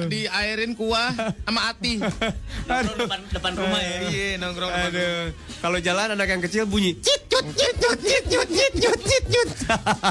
diairin 0.09 0.75
kuah 0.75 1.15
sama 1.47 1.61
ati. 1.73 2.01
depan 2.69 3.21
depan 3.33 3.53
rumah 3.57 3.81
ya. 3.81 3.97
Iya, 4.09 4.29
nongkrong 4.43 4.73
Aduh, 4.73 5.33
kalau 5.61 5.79
jalan 5.81 6.15
anak 6.15 6.29
yang 6.29 6.43
kecil 6.43 6.65
bunyi. 6.69 6.97
Cit, 7.01 7.23
cut, 7.31 7.47
cit, 7.55 7.75
cut, 7.81 7.99
cit, 8.03 8.25
cut, 8.29 8.49
cit, 8.49 8.73
cut, 8.77 9.01
cit, 9.05 9.25
cut. 9.31 9.49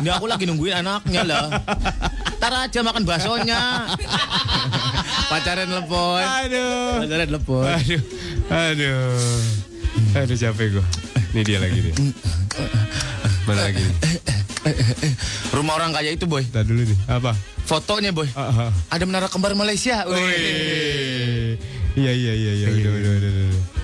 Ini 0.01 0.09
aku 0.15 0.25
lagi 0.25 0.45
nungguin 0.47 0.75
anaknya 0.81 1.21
lah. 1.27 1.45
Ntar 2.37 2.53
aja 2.69 2.79
makan 2.85 3.03
baksonya. 3.03 3.86
Pacaran 5.31 5.69
lepoy. 5.69 6.23
Aduh. 6.23 7.03
Pacaran 7.03 7.29
lepoy. 7.31 7.65
Aduh. 7.67 8.01
Aduh. 8.47 9.41
Aduh 10.15 10.37
capek 10.37 10.67
gue. 10.79 10.85
Ini 11.35 11.41
dia 11.43 11.57
lagi 11.59 11.79
nih. 11.83 11.93
Mana 13.47 13.61
lagi 13.67 13.81
nih? 13.83 13.95
Rumah 15.55 15.73
orang 15.79 15.91
kaya 15.95 16.11
itu 16.15 16.25
boy. 16.27 16.43
Kita 16.43 16.63
dulu 16.63 16.83
nih. 16.87 16.97
Apa? 17.07 17.31
Fotonya 17.67 18.11
boy. 18.15 18.27
Ah, 18.35 18.69
ah. 18.69 18.71
Ada 18.91 19.03
menara 19.03 19.27
kembar 19.27 19.55
Malaysia. 19.55 20.03
Wih. 20.07 21.59
Iya 21.97 22.11
iya 22.13 22.33
iya 22.35 22.51
iya. 22.53 22.67
Udah 22.71 22.91
udah 22.93 23.11
udah. 23.17 23.31
udah. 23.31 23.77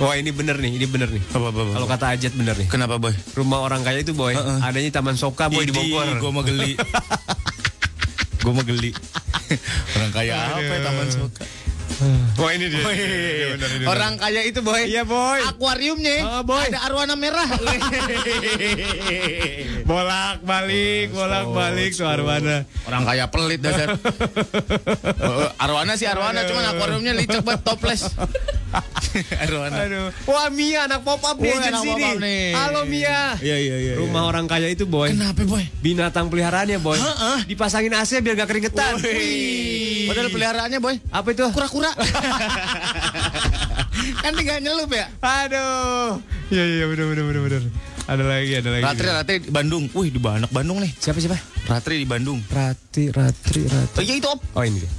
Wah 0.00 0.16
ini 0.16 0.32
bener 0.32 0.56
nih, 0.56 0.80
ini 0.80 0.86
bener 0.88 1.12
nih. 1.12 1.20
Apa, 1.36 1.52
apa, 1.52 1.60
apa, 1.60 1.72
Kalau 1.76 1.88
kata 1.92 2.06
Ajat 2.16 2.32
bener 2.32 2.56
nih. 2.56 2.72
Kenapa 2.72 2.96
boy? 2.96 3.12
Rumah 3.36 3.58
orang 3.60 3.84
kaya 3.84 4.00
itu 4.00 4.16
boy, 4.16 4.32
Heeh. 4.32 4.58
adanya 4.64 4.96
Taman 4.96 5.20
Soka 5.20 5.52
boy 5.52 5.68
di 5.68 5.76
Bogor. 5.76 6.08
Gue 6.16 6.32
mau 6.32 6.40
geli. 6.40 6.72
gue 8.40 8.52
mau 8.52 8.64
geli. 8.64 8.90
orang 9.98 10.10
kaya 10.14 10.34
apa 10.36 10.62
ya 10.62 10.80
Taman 10.86 11.08
Soka? 11.10 11.44
Wah 12.34 12.50
ini 12.50 12.66
dia. 12.66 12.80
Iya, 12.80 13.46
bener, 13.54 13.70
ini 13.70 13.84
Orang 13.84 14.12
kaya 14.16 14.40
itu 14.42 14.60
boy. 14.60 14.82
Iya 14.84 15.04
boy. 15.04 15.38
Akuariumnya 15.44 16.16
Ah, 16.22 16.40
boy. 16.40 16.64
ada 16.64 16.80
arwana 16.82 17.12
merah. 17.14 17.44
Bolak 19.84 20.40
balik, 20.40 21.10
bolak 21.10 21.46
balik 21.50 21.90
tuh 21.92 22.06
Arwana. 22.06 22.64
Orang 22.86 23.02
kaya 23.04 23.26
pelit 23.28 23.60
dasar. 23.60 23.94
Oh, 25.20 25.46
arwana 25.60 25.94
sih 25.94 26.08
arwana, 26.08 26.42
cuman 26.42 26.64
akuariumnya 26.66 27.12
licek 27.12 27.44
banget 27.44 27.60
toples. 27.60 28.08
arwana. 29.44 29.76
Aduh. 29.84 30.08
Wah 30.24 30.48
Mia 30.48 30.88
anak 30.88 31.04
pop 31.04 31.20
up 31.20 31.36
nih 31.36 31.52
nih. 31.52 32.16
nih. 32.16 32.44
Halo 32.56 32.82
Mia. 32.84 33.36
Iya 33.38 33.56
iya 33.58 33.76
iya. 33.78 33.94
Rumah 34.00 34.22
orang 34.24 34.46
kaya 34.46 34.68
itu 34.68 34.88
boy. 34.88 35.12
Kenapa 35.12 35.44
boy? 35.44 35.64
Binatang 35.80 36.32
peliharaannya 36.32 36.78
boy. 36.80 36.96
Heeh. 36.96 37.38
Dipasangin 37.46 37.92
AC 37.92 38.20
biar 38.20 38.34
gak 38.34 38.48
keringetan. 38.48 38.96
Wih. 38.96 40.08
Padahal 40.08 40.28
peliharaannya 40.30 40.78
boy. 40.78 40.96
Apa 41.10 41.28
itu? 41.30 41.44
Kura-kura. 41.52 41.89
kan 44.22 44.32
tinggal 44.36 44.58
nyelup 44.62 44.90
ya. 44.92 45.06
Aduh. 45.20 46.20
Iya 46.50 46.64
iya 46.66 46.84
bener 46.90 47.04
bener 47.10 47.24
bener 47.26 47.42
bener. 47.46 47.62
Ada 48.10 48.24
lagi 48.26 48.52
ada 48.58 48.68
lagi. 48.74 48.82
Ratri 48.82 49.06
Ratri 49.06 49.36
di 49.46 49.50
Bandung. 49.54 49.84
Wih 49.94 50.10
di 50.10 50.18
anak 50.18 50.50
Bandung 50.50 50.82
nih. 50.82 50.90
Siapa 50.98 51.22
siapa? 51.22 51.38
Ratri 51.70 52.02
di 52.02 52.06
Bandung. 52.10 52.42
Ratri 52.50 53.06
Ratri 53.14 53.70
Ratri. 53.70 53.98
Oh 53.98 54.02
iya 54.02 54.14
itu 54.18 54.26
op. 54.26 54.42
Oh 54.58 54.66
ini 54.66 54.82
dia. 54.82 54.90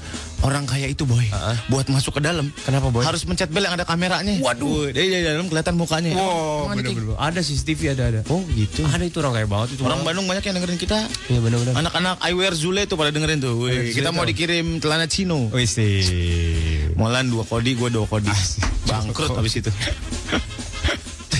Orang 0.41 0.63
kaya 0.63 0.87
itu 0.87 1.03
boy. 1.03 1.27
Buat 1.67 1.91
masuk 1.91 2.17
ke 2.17 2.21
dalam. 2.23 2.49
Kenapa, 2.65 2.89
Boy? 2.89 3.05
Harus 3.05 3.29
mencet 3.29 3.53
bel 3.53 3.61
yang 3.61 3.77
ada 3.77 3.85
kameranya. 3.85 4.41
Waduh. 4.41 4.89
Dari 4.89 5.13
dari 5.13 5.23
dalam 5.27 5.45
kelihatan 5.45 5.77
mukanya. 5.77 6.17
Wow, 6.17 6.71
Emang 6.71 6.81
bener 6.81 6.91
bener. 6.97 7.13
Ada 7.19 7.39
CCTV 7.45 7.81
ada 7.93 8.03
ada. 8.09 8.21
Oh 8.25 8.41
gitu. 8.57 8.81
Ada 8.81 9.05
itu 9.05 9.21
orang 9.21 9.37
kaya 9.37 9.45
banget 9.45 9.67
itu. 9.77 9.81
Orang 9.85 10.01
Bandung 10.01 10.25
banyak 10.25 10.41
yang 10.41 10.55
dengerin 10.57 10.79
kita. 10.81 10.97
Iya 11.29 11.39
bener. 11.45 11.59
Anak-anak 11.77 12.15
I 12.25 12.33
Wear 12.33 12.57
Zule 12.57 12.89
tuh 12.89 12.97
pada 12.97 13.13
dengerin 13.13 13.37
tuh. 13.37 13.53
Wih, 13.69 13.93
kita 13.93 14.09
mau 14.09 14.25
dikirim 14.25 14.81
celana 14.81 15.05
Cino. 15.05 15.51
Wih 15.53 15.69
sih. 15.69 16.01
Molan 16.97 17.29
dua 17.29 17.45
kodi, 17.45 17.77
gue 17.77 17.93
dua 17.93 18.09
kodi. 18.09 18.33
Bangkrut 18.89 19.35
habis 19.37 19.61
itu. 19.61 19.69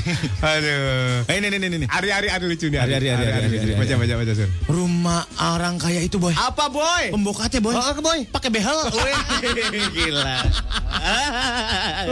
Aduh. 0.56 1.26
Ini, 1.30 1.48
ini, 1.48 1.58
ini, 1.58 1.68
ini. 1.84 1.88
Ari 1.88 2.10
Ari 2.12 2.46
lucu 2.48 2.68
nih. 2.70 2.80
Ari, 2.82 2.94
Ari, 2.98 3.76
Baca 3.78 3.94
baca 3.98 4.14
baca 4.18 4.34
Sur. 4.34 4.50
Rumah 4.68 5.22
orang 5.56 5.76
kaya 5.78 6.02
itu 6.02 6.18
boy. 6.18 6.34
Apa 6.34 6.70
boy? 6.70 7.14
Pembokatnya 7.14 7.60
boy. 7.62 7.76
Oh, 7.76 7.94
boy. 8.02 8.20
Pakai 8.30 8.50
behel. 8.50 8.78
Gila. 9.96 10.36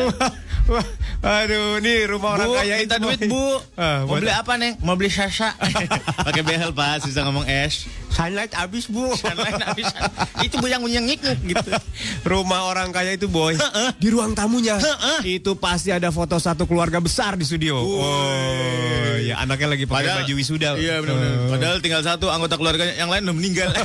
Wah, 0.69 0.85
Aduh, 1.19 1.83
nih 1.83 2.07
rumah 2.07 2.39
orang 2.39 2.47
Bu, 2.47 2.55
kaya 2.55 2.75
itu, 2.79 2.95
duit 2.95 3.19
bu. 3.27 3.59
Ah, 3.75 4.07
Mau 4.07 4.23
beli 4.23 4.31
apa 4.31 4.55
neng? 4.55 4.79
Mau 4.79 4.95
beli 4.95 5.11
sasa. 5.11 5.51
Pakai 6.27 6.47
behel 6.47 6.71
pak, 6.71 7.03
susah 7.03 7.27
ngomong 7.27 7.43
es. 7.43 7.91
Sunlight 8.07 8.55
habis, 8.55 8.87
Bu. 8.87 9.11
Sunlight 9.19 9.59
habis. 9.59 9.91
Itu 10.39 10.63
bu 10.63 10.71
yang 10.71 10.79
nyengik 10.79 11.19
gitu. 11.43 11.71
Rumah 12.31 12.71
orang 12.71 12.95
kaya 12.95 13.19
itu, 13.19 13.27
Boy. 13.27 13.59
Di 13.99 14.07
ruang 14.07 14.31
tamunya. 14.31 14.79
Itu 15.19 15.59
pasti 15.59 15.91
ada 15.91 16.07
foto 16.07 16.39
satu 16.39 16.63
keluarga 16.63 17.03
besar 17.03 17.35
di 17.35 17.43
studio. 17.43 17.83
Oh, 17.83 19.13
ya 19.19 19.43
anaknya 19.43 19.75
lagi 19.75 19.85
pakai 19.91 20.23
baju 20.23 20.33
wisuda. 20.39 20.79
Iya 20.79 21.03
benar-benar. 21.03 21.31
Oh. 21.35 21.49
Padahal 21.51 21.77
tinggal 21.83 21.99
satu 21.99 22.31
anggota 22.31 22.55
keluarganya, 22.55 22.95
yang 22.95 23.11
lain 23.11 23.27
udah 23.27 23.35
meninggal. 23.35 23.69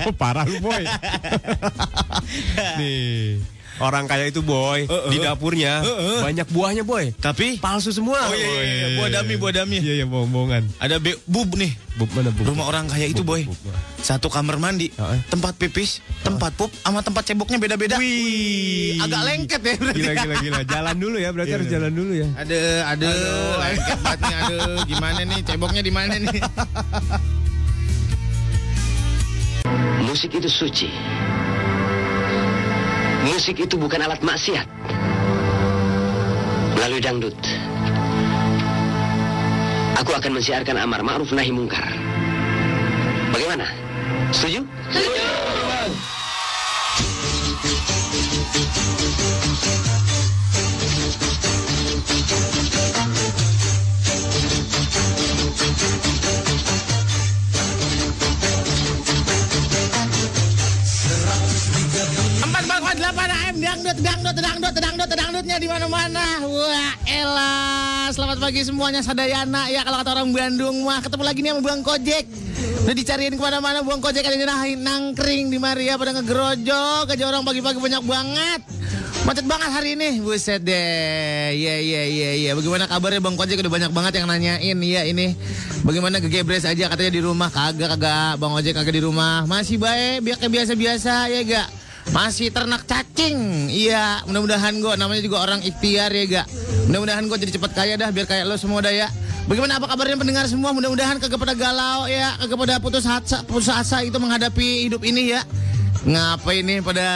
Oh, 0.00 0.14
parah 0.16 0.46
lu, 0.48 0.62
Boy. 0.64 0.86
Nih. 2.78 3.42
Orang 3.80 4.04
kaya 4.04 4.28
itu 4.28 4.44
boy 4.44 4.84
di 5.08 5.16
dapurnya 5.18 5.80
banyak 6.20 6.46
buahnya 6.52 6.84
boy. 6.84 7.16
Tapi 7.16 7.56
Palsu 7.56 7.90
semua. 7.90 8.20
Oh, 8.28 8.36
iya, 8.36 8.44
iya, 8.44 8.62
iya. 8.62 8.86
Buah 9.00 9.08
dami, 9.20 9.34
buah 9.40 9.52
dami. 9.56 9.76
Iya 9.80 10.04
iya 10.04 10.06
bohong-bohongan. 10.06 10.62
ada 10.76 11.00
be- 11.00 11.16
bub 11.24 11.56
nih. 11.56 11.72
Bub 11.96 12.12
mana 12.12 12.28
bub? 12.28 12.44
Rumah 12.44 12.64
orang 12.68 12.84
kaya 12.92 13.08
itu 13.08 13.24
boy. 13.24 13.48
bub, 13.48 13.56
bub. 13.56 13.72
Satu 14.00 14.28
kamar 14.28 14.60
mandi, 14.60 14.92
Heeh. 14.92 15.18
tempat 15.28 15.56
pipis, 15.56 16.04
tempat 16.20 16.52
pup, 16.56 16.68
sama 16.80 17.00
tempat 17.00 17.24
ceboknya 17.24 17.56
beda-beda. 17.56 17.96
Wih. 17.96 19.00
Agak 19.00 19.20
lengket 19.24 19.60
ya 19.64 19.74
berarti. 19.80 20.00
Gila 20.00 20.12
gila 20.14 20.34
gila. 20.40 20.60
Jalan 20.68 20.96
dulu 21.00 21.16
ya 21.16 21.28
berarti 21.32 21.50
Iya, 21.50 21.56
harus 21.56 21.68
jalan 21.72 21.92
dulu 21.92 22.12
ya. 22.12 22.28
Ada, 22.36 22.58
ada, 22.84 23.08
lengket 23.64 23.98
banget 24.04 24.20
nih, 24.20 24.34
ada. 24.36 24.56
Gimana 24.84 25.20
nih, 25.24 25.38
ceboknya 25.40 25.82
di 25.82 25.92
mana 25.92 26.14
nih? 26.20 26.40
Musik 30.04 30.30
itu 30.34 30.48
suci. 30.50 30.88
Musik 33.28 33.60
itu 33.60 33.76
bukan 33.76 34.00
alat 34.00 34.20
maksiat. 34.24 34.64
Melalui 36.76 37.00
dangdut, 37.04 37.36
aku 40.00 40.10
akan 40.16 40.40
mensiarkan 40.40 40.80
amar 40.80 41.04
ma'ruf 41.04 41.28
nahi 41.36 41.52
mungkar. 41.52 41.92
Bagaimana? 43.36 43.68
Setuju? 44.32 44.64
Setuju. 44.88 46.19
Delapan 63.10 63.34
AM 63.34 63.56
dangdut 63.58 63.98
dangdut 64.06 64.36
dangdut 64.38 64.74
dangdut 64.78 65.10
dangdutnya 65.10 65.58
di 65.58 65.66
mana 65.66 65.90
mana. 65.90 66.46
Wah 66.46 66.94
elah. 67.10 68.06
Selamat 68.14 68.38
pagi 68.38 68.62
semuanya 68.62 69.02
sadayana 69.02 69.66
ya 69.66 69.82
kalau 69.82 69.98
kata 69.98 70.14
orang 70.14 70.30
Bandung 70.30 70.86
mah 70.86 71.02
ketemu 71.02 71.22
lagi 71.26 71.42
nih 71.42 71.50
sama 71.50 71.62
Bang 71.66 71.82
Kojek. 71.82 72.30
Udah 72.86 72.94
dicariin 72.94 73.34
ke 73.34 73.42
mana-mana 73.42 73.82
Bang 73.82 73.98
Kojek 73.98 74.22
ada 74.22 74.38
nyerahin 74.38 74.86
nangkring 74.86 75.50
di 75.50 75.58
Maria 75.58 75.98
pada 75.98 76.14
ngegerojok 76.22 77.10
aja 77.10 77.24
orang 77.26 77.42
pagi-pagi 77.42 77.82
banyak 77.82 78.02
banget. 78.06 78.60
Macet 79.26 79.42
banget 79.42 79.70
hari 79.74 79.98
ini, 79.98 80.22
buset 80.22 80.62
deh. 80.62 81.50
Iya 81.50 81.82
iya 81.82 82.02
iya 82.06 82.30
iya. 82.38 82.50
Bagaimana 82.54 82.86
kabarnya 82.86 83.18
Bang 83.18 83.34
Kojek 83.34 83.58
udah 83.58 83.74
banyak 83.74 83.90
banget 83.90 84.22
yang 84.22 84.30
nanyain 84.30 84.78
ya 84.86 85.02
ini. 85.02 85.34
Bagaimana 85.82 86.22
gegebres 86.22 86.62
aja 86.62 86.86
katanya 86.86 87.10
di 87.10 87.26
rumah 87.26 87.50
kagak 87.50 87.90
kagak 87.90 88.38
Bang 88.38 88.54
Ojek 88.54 88.70
kagak 88.70 88.94
di 88.94 89.02
rumah. 89.02 89.50
Masih 89.50 89.82
baik, 89.82 90.22
biar 90.22 90.38
biasa-biasa 90.46 91.26
ya 91.26 91.42
gak. 91.42 91.89
Masih 92.10 92.50
ternak 92.50 92.82
cacing. 92.90 93.70
Iya, 93.70 94.26
mudah-mudahan 94.26 94.82
gue 94.82 94.92
namanya 94.98 95.22
juga 95.22 95.46
orang 95.46 95.62
ikhtiar 95.62 96.10
ya 96.10 96.24
gak. 96.26 96.46
Mudah-mudahan 96.90 97.22
gue 97.30 97.36
jadi 97.46 97.52
cepat 97.54 97.70
kaya 97.70 97.94
dah 97.94 98.10
biar 98.10 98.26
kayak 98.26 98.50
lo 98.50 98.58
semua 98.58 98.82
dah 98.82 98.90
ya. 98.90 99.06
Bagaimana 99.46 99.78
apa 99.78 99.86
kabarnya 99.86 100.18
pendengar 100.18 100.46
semua? 100.50 100.74
Mudah-mudahan 100.74 101.22
kagak 101.22 101.38
pada 101.38 101.54
galau 101.54 102.10
ya, 102.10 102.34
kagak 102.42 102.58
pada 102.58 102.74
putus 102.82 103.06
asa, 103.06 103.46
putus 103.46 103.70
asa 103.70 104.02
itu 104.02 104.18
menghadapi 104.18 104.90
hidup 104.90 105.06
ini 105.06 105.38
ya. 105.38 105.46
Ngapa 106.02 106.50
ini 106.50 106.82
pada 106.82 107.06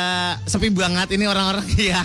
sepi 0.46 0.70
banget 0.70 1.10
ini 1.18 1.26
orang-orang 1.26 1.66
ya. 1.90 2.02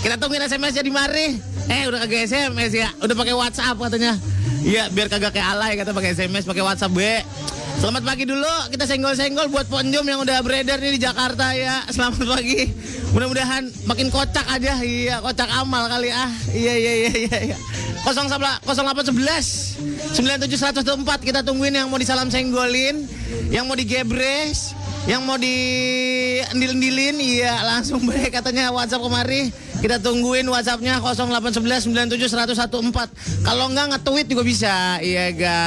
Kita 0.00 0.16
tungguin 0.16 0.44
SMS 0.44 0.72
ya 0.76 0.82
di 0.84 0.92
mari. 0.92 1.36
Eh 1.68 1.84
udah 1.88 2.00
kagak 2.04 2.28
SMS 2.32 2.72
ya, 2.72 2.88
udah 3.00 3.12
pakai 3.16 3.34
WhatsApp 3.36 3.76
katanya. 3.76 4.16
Iya 4.64 4.88
biar 4.88 5.12
kagak 5.12 5.36
kayak 5.36 5.48
alay 5.52 5.76
kata 5.76 5.92
pakai 5.92 6.16
SMS, 6.16 6.48
pakai 6.48 6.64
WhatsApp 6.64 6.96
be. 6.96 7.20
Selamat 7.74 8.06
pagi 8.06 8.22
dulu, 8.22 8.70
kita 8.70 8.86
senggol-senggol 8.86 9.50
buat 9.50 9.66
ponjom 9.66 10.06
yang 10.06 10.22
udah 10.22 10.38
beredar 10.46 10.78
nih 10.78 10.94
di 10.94 11.02
Jakarta 11.02 11.50
ya. 11.58 11.82
Selamat 11.90 12.38
pagi. 12.38 12.70
Mudah-mudahan 13.10 13.66
makin 13.86 14.10
kocak 14.14 14.46
aja, 14.46 14.78
iya 14.82 15.18
kocak 15.18 15.50
amal 15.50 15.90
kali 15.90 16.14
ah. 16.14 16.30
Iya 16.54 16.74
iya 16.78 16.92
iya 16.94 17.12
iya. 17.26 17.38
iya. 17.52 17.56
0811 18.06 18.62
97104 20.14 21.24
kita 21.24 21.40
tungguin 21.42 21.74
yang 21.74 21.90
mau 21.90 21.98
disalam 21.98 22.30
senggolin, 22.30 23.10
yang 23.50 23.66
mau 23.66 23.74
digebres, 23.74 24.78
yang 25.04 25.20
mau 25.28 25.36
di 25.36 25.52
endil-endilin 26.48 27.20
iya 27.20 27.60
langsung 27.60 28.00
baik 28.08 28.40
katanya 28.40 28.72
WhatsApp 28.72 29.04
kemari. 29.04 29.52
Kita 29.84 30.00
tungguin 30.00 30.48
WhatsAppnya 30.48 30.96
0811 30.96 31.92
97114 31.92 33.44
kalau 33.44 33.68
enggak 33.68 33.86
nge-tweet 33.92 34.26
juga 34.32 34.40
bisa. 34.40 34.96
Iya 35.04 35.28
ga? 35.36 35.60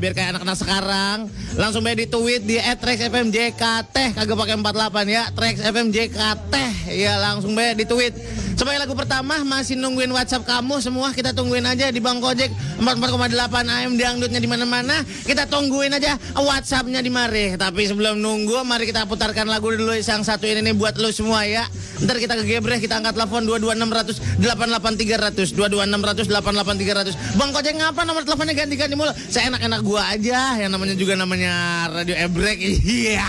Biar 0.00 0.16
kayak 0.16 0.28
anak-anak 0.32 0.56
sekarang. 0.56 1.18
Langsung 1.60 1.84
baik 1.84 2.00
di 2.00 2.06
tweet 2.08 2.42
di 2.48 2.56
@trexfmjkt 2.56 3.60
kagak 4.16 4.36
pakai 4.40 4.56
48 4.56 5.04
ya. 5.12 5.28
Trexfmjkt 5.36 6.16
iya 6.88 7.20
langsung 7.20 7.52
baik 7.52 7.84
di 7.84 7.84
tweet 7.84 8.16
sebagai 8.60 8.84
lagu 8.84 8.92
pertama 8.92 9.40
masih 9.40 9.72
nungguin 9.72 10.12
WhatsApp 10.12 10.44
kamu 10.44 10.84
semua 10.84 11.16
kita 11.16 11.32
tungguin 11.32 11.64
aja 11.64 11.88
di 11.88 11.96
Bang 11.96 12.20
Gojek 12.20 12.52
44,8 12.76 13.32
AM 13.64 13.96
dangdutnya 13.96 14.36
di 14.36 14.44
mana-mana. 14.44 15.00
Kita 15.24 15.48
tungguin 15.48 15.96
aja 15.96 16.20
WhatsAppnya 16.36 17.00
di 17.00 17.08
mari. 17.08 17.56
Tapi 17.56 17.88
sebelum 17.88 18.20
nunggu 18.20 18.60
mari 18.68 18.84
kita 18.84 19.08
putarkan 19.08 19.48
lagu 19.48 19.72
dulu 19.72 19.96
yang 19.96 20.20
satu 20.20 20.44
ini 20.44 20.60
nih 20.60 20.76
buat 20.76 21.00
lo 21.00 21.08
semua 21.08 21.48
ya. 21.48 21.64
Ntar 22.04 22.20
kita 22.20 22.36
ke 22.36 22.44
Gebreh 22.44 22.76
kita 22.84 23.00
angkat 23.00 23.16
telepon 23.16 23.48
22600 23.48 24.44
88300 24.44 25.56
22600 25.56 26.28
88300 26.28 27.40
Bang 27.40 27.56
Gojek 27.56 27.80
ngapa 27.80 28.04
nomor 28.04 28.28
teleponnya 28.28 28.52
ganti-ganti 28.52 28.92
mulu? 28.92 29.16
Saya 29.32 29.48
enak-enak 29.48 29.80
gua 29.80 30.04
aja 30.12 30.60
yang 30.60 30.68
namanya 30.68 30.92
juga 31.00 31.16
namanya 31.16 31.88
Radio 31.88 32.12
Ebrek. 32.12 32.60
Iya 33.00 33.24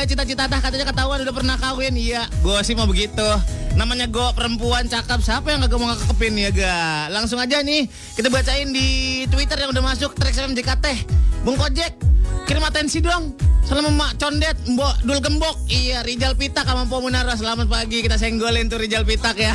banget 0.00 0.16
cita-cita 0.16 0.48
tah 0.48 0.64
katanya 0.64 0.88
ketahuan 0.88 1.20
udah 1.20 1.34
pernah 1.36 1.56
kawin. 1.60 1.92
Iya, 1.92 2.24
gue 2.40 2.56
sih 2.64 2.72
mau 2.72 2.88
begitu. 2.88 3.28
Namanya 3.76 4.08
gue 4.08 4.28
perempuan 4.32 4.88
cakep, 4.88 5.20
siapa 5.20 5.52
yang 5.52 5.60
gak 5.60 5.76
mau 5.76 5.92
ngekepin 5.92 6.40
ya 6.40 6.48
ga? 6.48 7.12
Langsung 7.12 7.36
aja 7.36 7.60
nih, 7.60 7.84
kita 8.16 8.32
bacain 8.32 8.72
di 8.72 8.88
Twitter 9.28 9.60
yang 9.60 9.76
udah 9.76 9.84
masuk 9.84 10.16
Trax 10.16 10.40
JKT. 10.40 11.04
Bung 11.44 11.60
Kojek, 11.60 12.00
kirim 12.48 12.64
atensi 12.64 13.04
dong. 13.04 13.36
Salam 13.68 13.92
Mak 13.92 14.16
Condet, 14.16 14.56
Mbok 14.72 15.04
Dul 15.04 15.20
Gembok. 15.20 15.68
Iya, 15.68 16.00
Rijal 16.00 16.32
Pitak 16.32 16.64
sama 16.64 16.88
Po 16.88 17.04
Munara. 17.04 17.36
Selamat 17.36 17.68
pagi, 17.68 18.00
kita 18.00 18.16
senggolin 18.16 18.72
tuh 18.72 18.80
Rijal 18.80 19.04
Pitak 19.04 19.36
ya. 19.36 19.52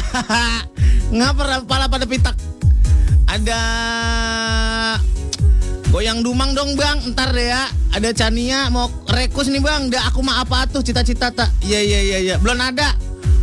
Ngapa 1.17 1.65
pala 1.65 1.89
pada 1.89 2.05
pitak? 2.05 2.37
Ada 3.25 3.61
Goyang 5.89 6.21
Dumang 6.21 6.53
dong 6.53 6.77
bang, 6.77 7.01
ntar 7.17 7.33
deh 7.33 7.49
ya. 7.49 7.65
Ada 7.95 8.11
Chania 8.11 8.67
mau 8.67 8.91
rekus 9.15 9.47
nih 9.47 9.63
bang. 9.63 9.87
Dah 9.87 10.11
aku 10.11 10.19
mah 10.19 10.43
apa 10.43 10.67
tuh 10.67 10.83
cita-cita 10.83 11.31
tak? 11.31 11.47
Iya 11.63 11.79
iya 11.79 11.99
iya 12.03 12.17
iya. 12.19 12.35
Belum 12.37 12.59
ada, 12.59 12.93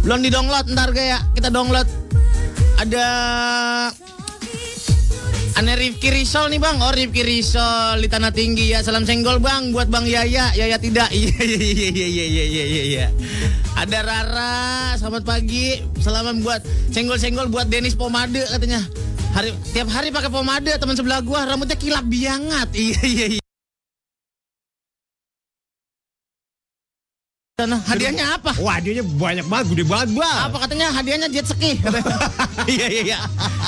belum 0.04 0.20
di 0.20 0.28
download 0.28 0.68
ntar 0.70 0.92
ya? 0.92 1.18
Kita 1.32 1.48
download. 1.48 1.88
Ada 2.76 3.06
Ane 5.52 5.76
Rifki 5.76 6.08
Risol 6.08 6.48
nih 6.48 6.58
bang, 6.58 6.80
oh 6.80 6.90
Rifki 6.90 7.22
Risol 7.22 8.00
di 8.00 8.08
Tanah 8.08 8.32
Tinggi 8.32 8.72
ya. 8.72 8.80
Salam 8.80 9.04
senggol 9.04 9.36
bang 9.38 9.72
buat 9.72 9.88
bang 9.88 10.08
Yaya, 10.08 10.52
Yaya 10.56 10.76
tidak. 10.80 11.12
Iya 11.16 11.38
iya 11.44 11.60
iya 11.60 11.88
iya 11.88 12.06
iya 12.08 12.24
iya 12.26 12.44
iya 12.44 12.64
iya. 12.64 12.82
iya. 12.82 13.06
Ada 13.76 13.98
Rara, 14.04 14.96
selamat 14.96 15.22
pagi. 15.24 15.80
Selamat 16.00 16.40
buat 16.40 16.60
senggol-senggol 16.92 17.52
buat 17.52 17.68
Denis 17.68 17.96
Pomade 17.96 18.44
katanya. 18.48 18.80
Hari 19.32 19.48
tiap 19.72 19.88
hari 19.88 20.12
pakai 20.12 20.28
pomade 20.28 20.76
teman 20.76 20.92
sebelah 20.92 21.24
gua 21.24 21.48
rambutnya 21.48 21.76
kilap 21.76 22.04
biangat. 22.04 22.68
Iya 22.76 23.00
iya 23.04 23.26
iya. 23.38 23.41
Sana, 27.52 27.76
hadiahnya 27.84 28.40
apa? 28.40 28.56
Wah, 28.64 28.80
hadiahnya 28.80 29.04
banyak 29.04 29.44
banget, 29.44 29.64
gede 29.76 29.84
banget, 29.84 30.08
Bang. 30.16 30.38
Apa 30.48 30.56
katanya 30.64 30.88
hadiahnya 30.88 31.28
jet 31.28 31.44
ski? 31.44 31.76
iya 32.72 32.86
iya 32.88 33.00
iya. 33.04 33.18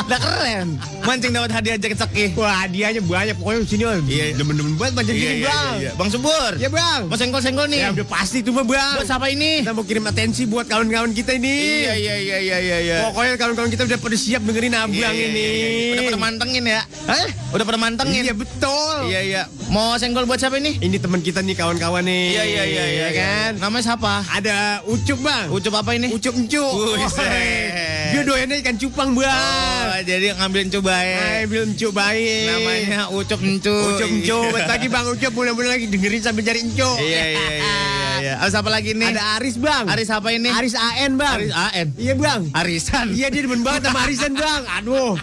Udah 0.08 0.18
keren. 0.24 0.80
Mancing 1.04 1.36
dapat 1.36 1.52
hadiah 1.52 1.76
jet 1.76 1.92
ski. 1.92 2.32
Wah, 2.32 2.64
hadiahnya 2.64 3.04
banyak. 3.04 3.36
Pokoknya 3.36 3.60
sini 3.68 3.84
Iya. 4.08 4.40
demen-demen 4.40 4.80
banget 4.80 5.04
Iya, 5.04 5.12
gini, 5.12 5.20
iya, 5.36 5.44
Bang. 5.44 5.72
iya, 5.76 5.80
iya. 5.84 5.90
Bang 6.00 6.08
Subur. 6.08 6.52
Ya, 6.56 6.72
Bang. 6.72 7.12
Mau 7.12 7.16
senggol-senggol 7.20 7.68
nih. 7.68 7.84
Ya 7.84 7.88
udah 7.92 8.08
pasti 8.08 8.40
tuh, 8.40 8.56
Bang. 8.56 8.64
Buat 8.64 9.04
siapa 9.04 9.28
ini? 9.28 9.60
Kita 9.60 9.76
mau 9.76 9.84
kirim 9.84 10.04
atensi 10.08 10.42
buat 10.48 10.64
kawan-kawan 10.64 11.12
kita 11.12 11.36
ini. 11.36 11.84
Iya 11.84 11.92
iya 11.94 12.14
iya 12.16 12.36
iya 12.40 12.56
iya 12.58 12.76
iya. 12.80 12.96
Pokoknya 13.04 13.36
kawan-kawan 13.36 13.68
kita 13.68 13.84
udah 13.84 13.98
pada 14.00 14.16
siap 14.16 14.40
dengerin 14.42 14.72
abang 14.72 14.96
Iya, 14.96 15.08
iya, 15.12 15.26
ini. 15.28 15.44
iya, 15.44 15.68
iya. 15.68 15.92
Udah 15.92 16.04
pada 16.08 16.20
mantengin 16.24 16.64
ya. 16.64 16.80
Hah? 17.04 17.26
Udah 17.52 17.64
pada 17.68 17.76
mantengin. 17.78 18.22
Iya 18.24 18.32
betul. 18.32 18.96
Iya 19.12 19.20
iya. 19.20 19.42
Mau 19.68 19.92
senggol 19.96 20.24
buat 20.24 20.40
siapa 20.40 20.56
ini? 20.56 20.80
Ini 20.80 20.96
teman 20.96 21.20
kita 21.20 21.44
nih 21.44 21.52
kawan-kawan 21.52 22.00
nih. 22.00 22.32
Iya 22.32 22.44
iya 22.48 22.64
iya 22.64 22.84
iya 22.88 23.08
kan. 23.12 23.52
Namanya 23.74 23.90
siapa? 23.90 24.14
Ada 24.30 24.86
Ucup 24.86 25.18
bang. 25.18 25.46
Ucup 25.50 25.74
apa 25.74 25.98
ini? 25.98 26.06
Ucup. 26.14 26.30
Buset. 26.38 28.14
Dia 28.14 28.22
doyannya 28.22 28.62
ikan 28.62 28.78
cupang 28.78 29.18
bang. 29.18 29.34
Oh, 29.34 29.98
jadi 30.06 30.30
ngambilin 30.38 30.70
cobain. 30.78 31.18
Ay, 31.18 31.50
belum 31.50 31.74
Encuk 31.74 31.90
baik. 31.90 32.54
Namanya 32.54 33.10
Ucup 33.10 33.42
Encu. 33.42 33.74
Ucup 33.74 34.06
Encuk. 34.06 34.54
Bentar 34.54 34.78
lagi 34.78 34.86
bang 34.86 35.04
Ucup 35.10 35.32
mulai-mulai 35.34 35.70
lagi 35.74 35.86
dengerin 35.90 36.22
sambil 36.22 36.46
cari 36.46 36.62
Encuk. 36.62 37.02
Iya 37.02 37.18
iya 37.18 37.26
iya 37.26 37.50
iya. 37.50 38.14
iya. 38.22 38.34
Oh, 38.46 38.48
siapa 38.54 38.70
lagi 38.70 38.94
nih? 38.94 39.10
Ada 39.10 39.42
Aris 39.42 39.58
bang. 39.58 39.84
Aris 39.90 40.08
apa 40.14 40.28
ini? 40.30 40.50
Aris 40.54 40.74
AN 40.78 41.10
bang. 41.18 41.34
Aris 41.34 41.50
AN. 41.58 41.86
Iya 41.98 42.14
bang. 42.14 42.40
Arisan. 42.54 43.06
Iya 43.10 43.26
dia 43.34 43.42
demen 43.42 43.66
banget 43.66 43.90
sama 43.90 44.06
arisan 44.06 44.38
bang. 44.38 44.62
Aduh. 44.70 45.18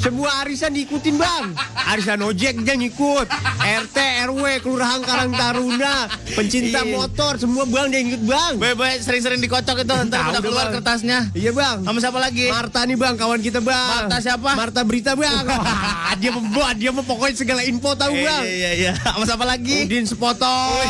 Semua 0.00 0.40
arisan 0.40 0.72
diikutin 0.72 1.14
bang. 1.14 1.52
Arisan 1.86 2.24
ojek 2.24 2.56
dia 2.58 2.72
ngikut. 2.72 3.28
RT, 3.60 3.96
RW, 4.26 4.44
Kelurahan 4.58 5.00
Karang 5.00 5.28
Taruna, 5.30 6.08
pencinta 6.32 6.80
Iya. 6.80 6.88
motor, 6.90 7.36
semua 7.36 7.64
bang 7.64 7.86
dia 7.86 8.00
ngikut 8.00 8.24
bang. 8.24 8.52
Baik-baik 8.56 8.98
sering-sering 9.00 9.38
dikocok 9.38 9.76
itu 9.78 9.94
ntar 10.08 10.32
udah 10.32 10.40
keluar 10.40 10.66
Bang. 10.66 10.80
kertasnya. 10.80 11.28
Iya 11.32 11.52
bang. 11.52 11.84
Sama 11.84 11.98
siapa 12.00 12.16
lagi? 12.18 12.48
Marta 12.48 12.80
nih 12.82 12.96
bang, 12.96 13.14
kawan 13.14 13.40
kita 13.40 13.60
bang. 13.60 13.88
Marta 14.00 14.16
siapa? 14.18 14.50
Marta 14.56 14.80
Berita 14.82 15.12
bang. 15.12 15.44
Dia 16.20 16.30
membuat, 16.30 16.74
dia 16.76 16.90
mau 16.90 17.00
pokoknya 17.00 17.32
segala 17.34 17.60
info 17.62 17.92
tahu 17.92 18.12
Iya, 18.14 18.24
bang. 18.26 18.42
Iya 18.42 18.52
iya 18.56 18.70
iya. 18.72 18.92
Sama 19.06 19.24
siapa 19.26 19.44
lagi? 19.44 19.84
Udin 19.84 20.04
sepotong. 20.04 20.80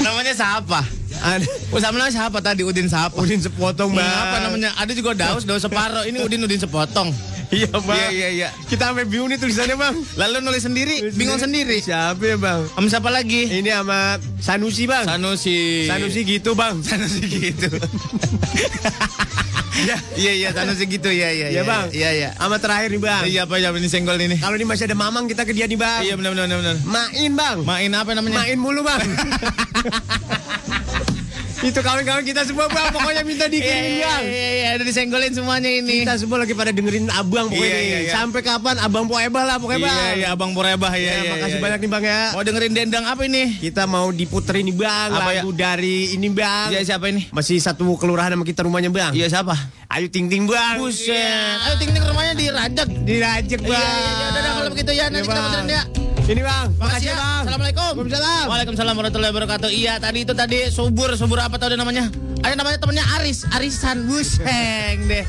Namanya 0.00 0.32
siapa? 0.32 0.80
Ada 1.24 1.48
Oh, 1.72 1.80
sama 1.80 1.96
namanya 1.96 2.12
siapa 2.12 2.38
tadi? 2.38 2.62
Udin 2.62 2.84
siapa? 2.84 3.16
Udin 3.16 3.40
sepotong 3.40 3.96
bang. 3.96 4.04
Hmm, 4.04 4.22
apa 4.28 4.36
namanya? 4.44 4.70
Ada 4.76 4.92
juga 4.92 5.16
Daus, 5.16 5.42
Daus 5.42 5.64
Separo. 5.64 6.04
Ini 6.04 6.20
Udin 6.20 6.44
Udin 6.44 6.60
sepotong. 6.60 7.08
Iya 7.48 7.70
bang. 7.70 7.96
Iya 7.96 8.08
iya 8.10 8.28
iya. 8.30 8.48
Kita 8.66 8.90
sampai 8.92 9.08
bingung 9.08 9.32
nih 9.32 9.38
tulisannya 9.38 9.76
bang. 9.78 9.94
Lalu 10.20 10.36
nulis 10.42 10.62
sendiri, 10.64 10.96
bingung 11.14 11.40
sendiri. 11.40 11.80
Siapa 11.80 12.20
ya 12.20 12.36
bang? 12.36 12.60
Sama 12.76 12.88
siapa 12.92 13.08
lagi? 13.08 13.46
Ini 13.48 13.70
sama 13.72 14.20
Sanusi 14.38 14.84
bang. 14.84 15.04
Sanusi. 15.08 15.86
Sanusi 15.88 16.20
gitu 16.28 16.52
bang. 16.52 16.82
Sanusi 16.84 17.22
gitu. 17.24 17.68
Iya 19.74 20.32
iya 20.38 20.48
Sanusi 20.54 20.86
gitu 20.86 21.10
ya 21.10 21.34
iya 21.34 21.50
Iya 21.50 21.62
bang. 21.66 21.86
Iya 21.90 22.10
iya. 22.14 22.28
Sama 22.38 22.62
terakhir 22.62 22.94
nih 22.94 23.02
bang. 23.02 23.22
Iya 23.26 23.40
apa 23.46 23.58
ya 23.58 23.74
ini 23.74 23.88
senggol 23.90 24.18
ini? 24.22 24.38
Kalau 24.38 24.54
ini 24.54 24.66
masih 24.66 24.86
ada 24.86 24.96
mamang 24.96 25.26
kita 25.26 25.42
ke 25.42 25.50
dia 25.50 25.66
nih 25.66 25.78
bang. 25.78 26.00
Iya 26.06 26.14
benar 26.14 26.30
benar 26.32 26.46
benar, 26.46 26.58
benar. 26.62 26.76
Main 26.86 27.32
bang. 27.34 27.56
Main 27.66 27.90
apa 27.90 28.10
namanya? 28.14 28.38
Main 28.46 28.58
mulu 28.62 28.86
bang. 28.86 29.02
Itu 31.60 31.78
kawan-kawan 31.78 32.22
kita 32.22 32.42
semua 32.42 32.66
bang. 32.66 32.90
Pokoknya 32.90 33.22
minta 33.22 33.44
Iya 33.44 33.52
dikirimin 33.52 33.92
iya 33.94 34.08
bang. 34.08 34.22
iya 34.24 34.48
iya 34.50 34.68
udah 34.74 34.86
disenggolin 34.86 35.30
semuanya 35.30 35.70
ini. 35.70 36.02
Kita 36.02 36.14
semua 36.16 36.38
lagi 36.38 36.52
pada 36.52 36.70
dengerin 36.70 37.06
abang 37.08 37.46
pokoknya. 37.46 37.68
Iya, 37.68 37.80
iya, 37.80 37.98
iya. 38.00 38.12
Sampai 38.12 38.40
kapan 38.40 38.76
abang 38.78 39.04
Poeba 39.04 39.40
lah 39.42 39.56
pokoknya 39.56 39.80
bang. 39.82 39.94
Iya 39.94 40.10
iya 40.16 40.28
Abang 40.30 40.50
Porebah 40.50 40.90
ya. 40.90 40.98
Ya, 40.98 41.12
iya, 41.14 41.30
makasih 41.30 41.52
iya, 41.52 41.62
banyak 41.62 41.78
nih 41.78 41.90
bang 41.90 42.04
ya. 42.04 42.20
Mau 42.32 42.42
dengerin 42.42 42.72
dendang 42.74 43.04
apa 43.04 43.22
ini? 43.22 43.42
Kita 43.56 43.82
mau 43.84 44.08
diputerin 44.08 44.64
nih 44.64 44.74
bang 44.74 45.08
Apa 45.10 45.30
ya? 45.30 45.40
lagu 45.40 45.50
dari 45.52 45.96
ini 46.10 46.28
bang. 46.28 46.68
Iya 46.70 46.80
siapa 46.84 47.06
ini? 47.06 47.30
Masih 47.30 47.56
satu 47.58 47.84
kelurahan 47.94 48.32
sama 48.32 48.42
kita 48.42 48.64
rumahnya 48.64 48.88
bang. 48.88 49.12
Iya 49.12 49.30
siapa? 49.30 49.54
Ayo 49.88 50.08
ting 50.08 50.26
ting 50.26 50.44
bang. 50.44 50.80
Buset. 50.80 51.14
Ayo 51.60 51.74
ting 51.76 51.90
ting 51.90 52.02
rumahnya 52.02 52.34
di 52.34 52.46
Rajak. 52.48 52.88
Dirajek 53.04 53.60
Iya 53.60 53.70
bang. 53.70 53.78
iya 53.78 54.10
iya 54.10 54.26
udah 54.26 54.40
dah, 54.40 54.52
kalau 54.54 54.70
begitu 54.70 54.90
ya 54.90 55.04
nanti 55.06 55.20
Iya, 55.20 55.30
kita 55.30 55.40
puterin 55.40 55.68
ya. 55.68 55.82
Ini 56.24 56.40
bang. 56.40 56.72
Makasih 56.80 57.12
ya. 57.12 57.20
bang. 57.20 57.42
Assalamualaikum. 57.44 57.92
Waalaikumsalam. 58.00 58.44
Waalaikumsalam 58.48 58.94
warahmatullahi 58.96 59.32
wabarakatuh. 59.36 59.68
Iya, 59.68 60.00
tadi 60.00 60.24
itu 60.24 60.32
tadi 60.32 60.58
subur, 60.72 61.12
subur 61.20 61.36
apa 61.36 61.60
tau 61.60 61.68
deh 61.68 61.76
namanya? 61.76 62.08
Ada 62.40 62.56
namanya 62.56 62.80
temennya 62.80 63.04
Aris, 63.20 63.44
Arisan 63.52 64.08
Buseng 64.08 65.04
deh. 65.04 65.24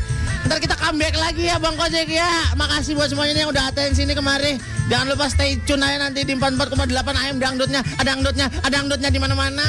Ntar 0.47 0.63
kita 0.63 0.79
comeback 0.79 1.19
lagi 1.19 1.51
ya 1.51 1.59
Bang 1.59 1.75
Kojek 1.75 2.07
ya. 2.07 2.55
Makasih 2.55 2.95
buat 2.95 3.11
semuanya 3.11 3.35
yang 3.35 3.51
udah 3.51 3.75
atensi 3.75 4.07
ini 4.07 4.15
kemari. 4.15 4.55
Jangan 4.87 5.11
lupa 5.11 5.27
stay 5.27 5.59
tune 5.67 5.83
aja 5.83 5.99
nanti 5.99 6.23
di 6.23 6.31
44,8 6.31 6.87
AM 6.95 7.43
dangdutnya. 7.43 7.83
Ada 7.99 8.15
dangdutnya, 8.15 8.47
ada 8.63 8.71
dangdutnya 8.71 9.09
di 9.11 9.19
mana-mana. 9.19 9.67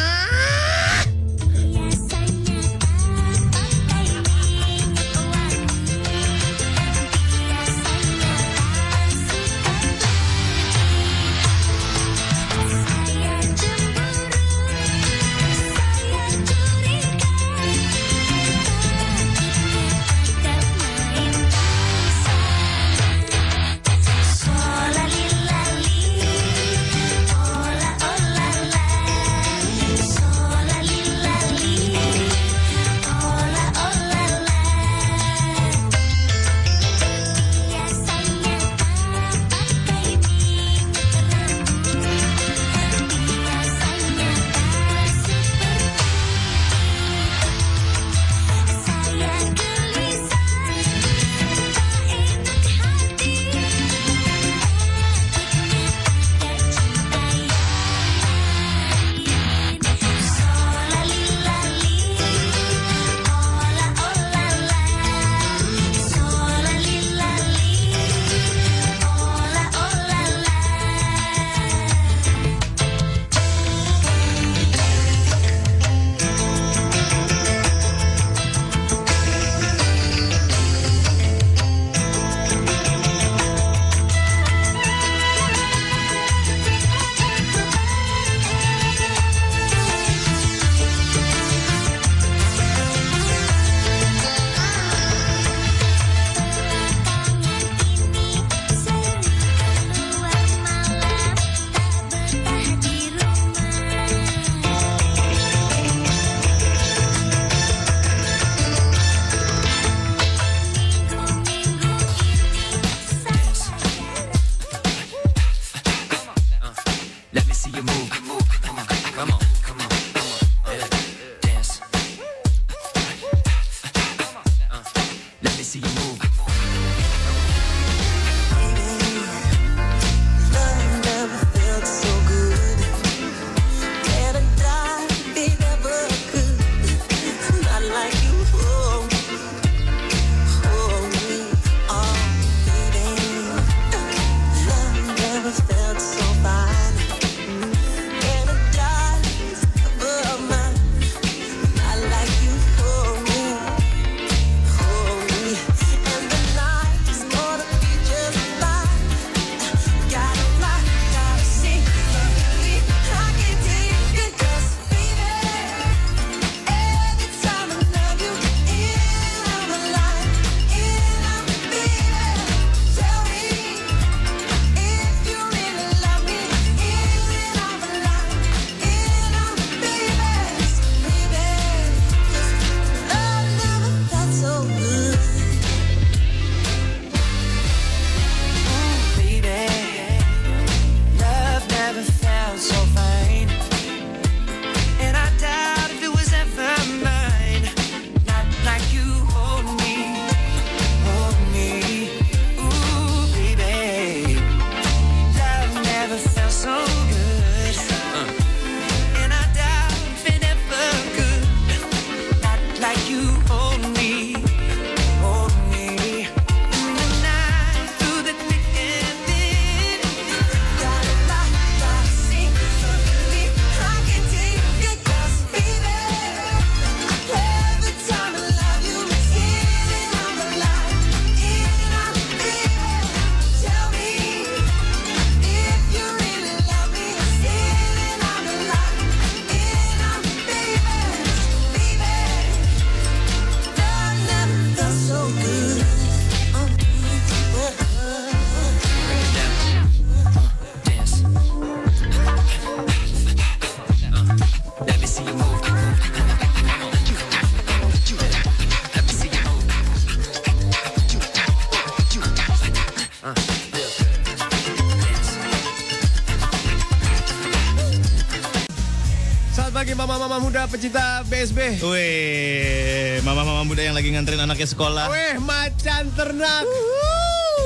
Pecinta 271.46 271.78
BSB. 271.78 271.86
Weh, 271.86 273.22
mama-mama 273.22 273.62
muda 273.62 273.82
yang 273.82 273.94
lagi 273.94 274.10
nganterin 274.10 274.42
anaknya 274.42 274.66
sekolah. 274.66 275.06
Weh, 275.10 275.38
macan 275.38 276.10
ternak. 276.16 276.64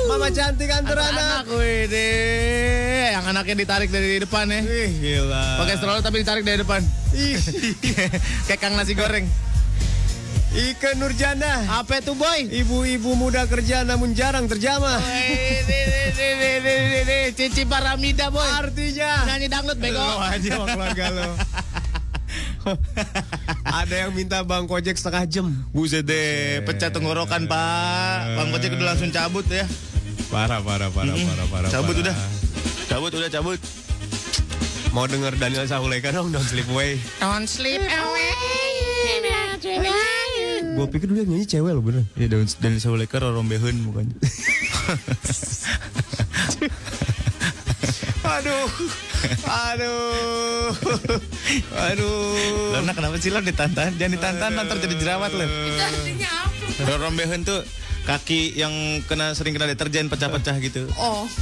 Mama 0.09 0.27
cantik 0.33 0.67
antar 0.67 0.97
anak. 0.97 1.45
anak, 1.45 1.45
weh 1.55 1.85
deh. 1.87 3.13
Yang 3.15 3.25
anaknya 3.31 3.55
ditarik 3.55 3.89
dari 3.93 4.19
depan 4.19 4.49
ya. 4.49 4.59
Wih, 4.65 4.91
gila. 4.99 5.45
Pakai 5.61 5.75
stroller 5.77 6.03
tapi 6.03 6.17
ditarik 6.25 6.43
dari 6.43 6.59
depan. 6.61 6.81
Ih, 7.15 7.37
Kayak 8.49 8.59
kang 8.59 8.75
nasi 8.75 8.97
goreng. 8.97 9.25
Ike 10.51 10.99
Nurjana. 10.99 11.79
Apa 11.79 12.03
tuh 12.03 12.11
boy? 12.19 12.43
Ibu-ibu 12.43 13.15
muda 13.15 13.47
kerja 13.47 13.87
namun 13.87 14.11
jarang 14.11 14.51
terjamah. 14.51 14.99
Cici 17.31 17.63
Paramida 17.63 18.27
boy. 18.27 18.43
Artinya 18.43 19.31
Nyanyi 19.31 19.47
dangdut 19.47 19.79
bego. 19.79 19.95
Lo 19.95 20.19
aja 20.19 20.51
keluarga 20.59 21.05
lo. 21.07 21.29
Ada 23.91 24.07
yang 24.07 24.15
minta 24.15 24.39
bang 24.39 24.71
kojek 24.71 24.95
setengah 24.95 25.27
jam. 25.27 25.51
Buset 25.75 26.07
deh, 26.07 26.63
pecah 26.63 26.95
tenggorokan 26.95 27.43
pak. 27.43 28.39
Bang 28.39 28.47
Kocek 28.55 28.79
udah 28.79 28.95
langsung 28.95 29.11
cabut 29.11 29.43
ya. 29.51 29.67
Parah, 30.31 30.63
parah, 30.63 30.87
parah, 30.87 31.11
Mm-mm. 31.11 31.27
parah, 31.27 31.47
parah. 31.51 31.67
Cabut 31.67 31.99
parah. 31.99 32.07
udah. 32.07 32.15
Cabut 32.87 33.11
udah 33.11 33.27
cabut. 33.27 33.59
Mau 34.95 35.11
denger 35.11 35.35
Daniel 35.35 35.67
Sahuleka 35.67 36.15
dong, 36.15 36.31
Don't 36.31 36.47
Sleep 36.47 36.71
Away. 36.71 37.03
Don't 37.19 37.43
sleep 37.43 37.83
away. 37.83 38.31
Gue 40.71 40.87
pikir 40.87 41.11
dulu 41.11 41.27
yang 41.27 41.35
nyanyi 41.35 41.51
cewek 41.51 41.75
loh 41.75 41.83
bener. 41.83 42.07
Ya 42.15 42.31
daun 42.31 42.47
dan 42.63 42.79
Sauleka 42.79 43.19
rorombeheun 43.19 43.75
mukanya. 43.75 44.15
Aduh, 48.31 48.69
aduh, 49.43 50.71
aduh. 51.75 52.75
Lona 52.77 52.91
kenapa 52.95 53.15
sih 53.19 53.31
lo 53.33 53.43
ditantan? 53.43 53.95
Jangan 53.99 54.13
ditantan 54.15 54.51
nanti 54.55 54.75
jadi 54.79 54.95
jerawat 54.99 55.31
lo. 55.35 55.45
Rorombeheun 56.81 57.43
tuh 57.43 57.61
kaki 58.07 58.57
yang 58.57 58.73
kena 59.05 59.37
sering 59.37 59.53
kena 59.53 59.69
deterjen 59.69 60.09
pecah-pecah 60.09 60.57
gitu. 60.63 60.89
Oh, 60.97 61.27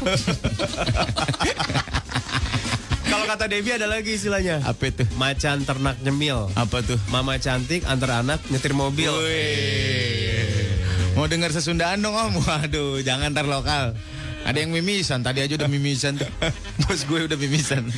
Kalau 3.10 3.26
kata 3.26 3.50
Debbie 3.50 3.74
ada 3.74 3.90
lagi 3.90 4.14
istilahnya. 4.14 4.62
Apa 4.62 4.94
itu? 4.94 5.02
Macan 5.18 5.66
ternak 5.66 5.98
nyemil. 6.06 6.54
Apa 6.54 6.86
tuh? 6.86 7.02
Mama 7.10 7.42
cantik 7.42 7.82
antar 7.90 8.22
anak 8.22 8.38
nyetir 8.54 8.78
mobil. 8.78 9.10
Wih. 9.10 10.78
Mau 11.18 11.26
dengar 11.26 11.50
sesundaan 11.50 12.06
dong 12.06 12.14
om? 12.14 12.38
Waduh, 12.38 13.02
jangan 13.02 13.34
tar 13.34 13.50
lokal. 13.50 13.98
Ada 14.46 14.64
yang 14.64 14.72
mimisan, 14.72 15.20
tadi 15.20 15.44
aja 15.44 15.58
udah 15.58 15.68
mimisan 15.68 16.16
tuh. 16.16 16.30
Bos 16.86 17.04
gue 17.04 17.28
udah 17.28 17.36
mimisan. 17.36 17.90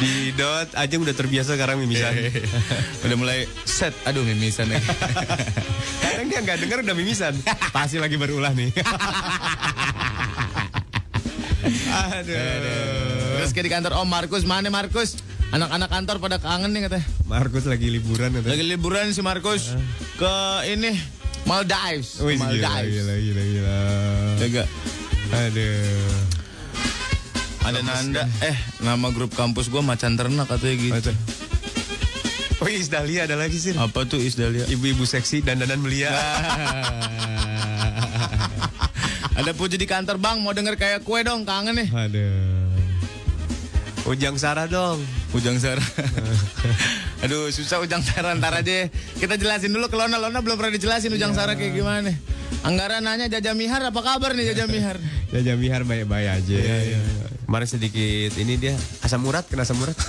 Di 0.00 0.32
dot 0.32 0.72
aja 0.72 0.96
udah 0.96 1.12
terbiasa 1.12 1.60
sekarang 1.60 1.84
mimisan. 1.84 2.16
udah 3.04 3.16
mulai 3.20 3.44
set, 3.68 3.92
aduh 4.08 4.24
mimisan 4.24 4.72
lagi. 4.72 4.80
Kadang 6.02 6.26
dia 6.32 6.40
nggak 6.40 6.58
dengar 6.64 6.78
udah 6.80 6.96
mimisan. 6.96 7.36
Pasti 7.68 8.00
lagi 8.00 8.16
berulah 8.16 8.56
nih. 8.56 8.72
Aduh. 11.90 13.36
Terus 13.40 13.50
kayak 13.52 13.66
di 13.66 13.72
kantor 13.72 13.92
Om 14.00 14.08
Markus, 14.08 14.42
mana 14.46 14.70
Markus? 14.72 15.18
Anak-anak 15.50 15.90
kantor 15.90 16.16
pada 16.22 16.36
kangen 16.38 16.70
nih 16.70 16.86
katanya. 16.86 17.06
Markus 17.26 17.66
lagi 17.66 17.90
liburan 17.90 18.30
katanya. 18.30 18.54
Lagi 18.54 18.64
liburan 18.64 19.10
si 19.10 19.20
Markus 19.20 19.74
ke 20.16 20.34
ini 20.70 20.94
Maldives. 21.44 22.22
Wih, 22.22 22.38
gila, 22.38 22.46
Maldives. 22.46 22.94
gila, 22.94 23.14
gila, 23.18 23.42
gila. 23.42 23.78
Jaga. 24.38 24.62
Aduh. 25.34 26.39
Ada 27.60 27.80
Nanda, 27.84 28.24
eh 28.40 28.56
nama 28.80 29.12
grup 29.12 29.36
kampus 29.36 29.68
gua 29.68 29.84
macan 29.84 30.16
ternak 30.16 30.48
katanya 30.48 30.76
gitu. 30.80 31.12
Oh 32.60 32.68
Isdalia 32.68 33.24
ada 33.24 33.40
lagi 33.40 33.56
sih. 33.56 33.72
Apa 33.72 34.04
tuh 34.04 34.20
Isdalia? 34.20 34.68
Ibu-ibu 34.68 35.08
seksi 35.08 35.40
dandanan 35.40 35.80
belia. 35.80 36.12
Ada 39.40 39.56
puji 39.56 39.80
di 39.80 39.88
kantor 39.88 40.20
bang, 40.20 40.36
mau 40.44 40.52
denger 40.52 40.76
kayak 40.76 41.00
kue 41.00 41.24
dong, 41.24 41.48
kangen 41.48 41.72
nih. 41.72 41.88
Aduh. 41.88 42.59
Ujang 44.08 44.40
Sarah 44.40 44.64
dong. 44.64 45.04
Ujang 45.36 45.60
Sara. 45.60 45.84
Aduh, 47.24 47.52
susah 47.52 47.84
Ujang 47.84 48.00
Sara 48.00 48.32
ntar 48.32 48.56
aja. 48.56 48.88
Kita 49.20 49.36
jelasin 49.36 49.76
dulu 49.76 49.92
ke 49.92 49.96
Lona. 49.98 50.16
Lona 50.16 50.40
belum 50.40 50.56
pernah 50.56 50.72
dijelasin 50.72 51.12
Ujang 51.12 51.36
Sara 51.36 51.52
kayak 51.52 51.76
gimana. 51.76 52.12
Anggara 52.64 53.00
nanya 53.00 53.28
Jaja 53.28 53.52
Mihar 53.52 53.80
apa 53.84 54.00
kabar 54.00 54.32
nih 54.32 54.52
Jaja 54.52 54.64
Mihar? 54.68 54.96
Jaja 55.32 55.52
Mihar 55.56 55.84
baik-baik 55.84 56.28
aja. 56.40 56.56
Kemarin 57.44 57.68
sedikit 57.68 58.32
ini 58.40 58.56
dia 58.56 58.74
asam 59.04 59.20
urat 59.26 59.44
kena 59.48 59.68
asam 59.68 59.76
urat. 59.80 59.96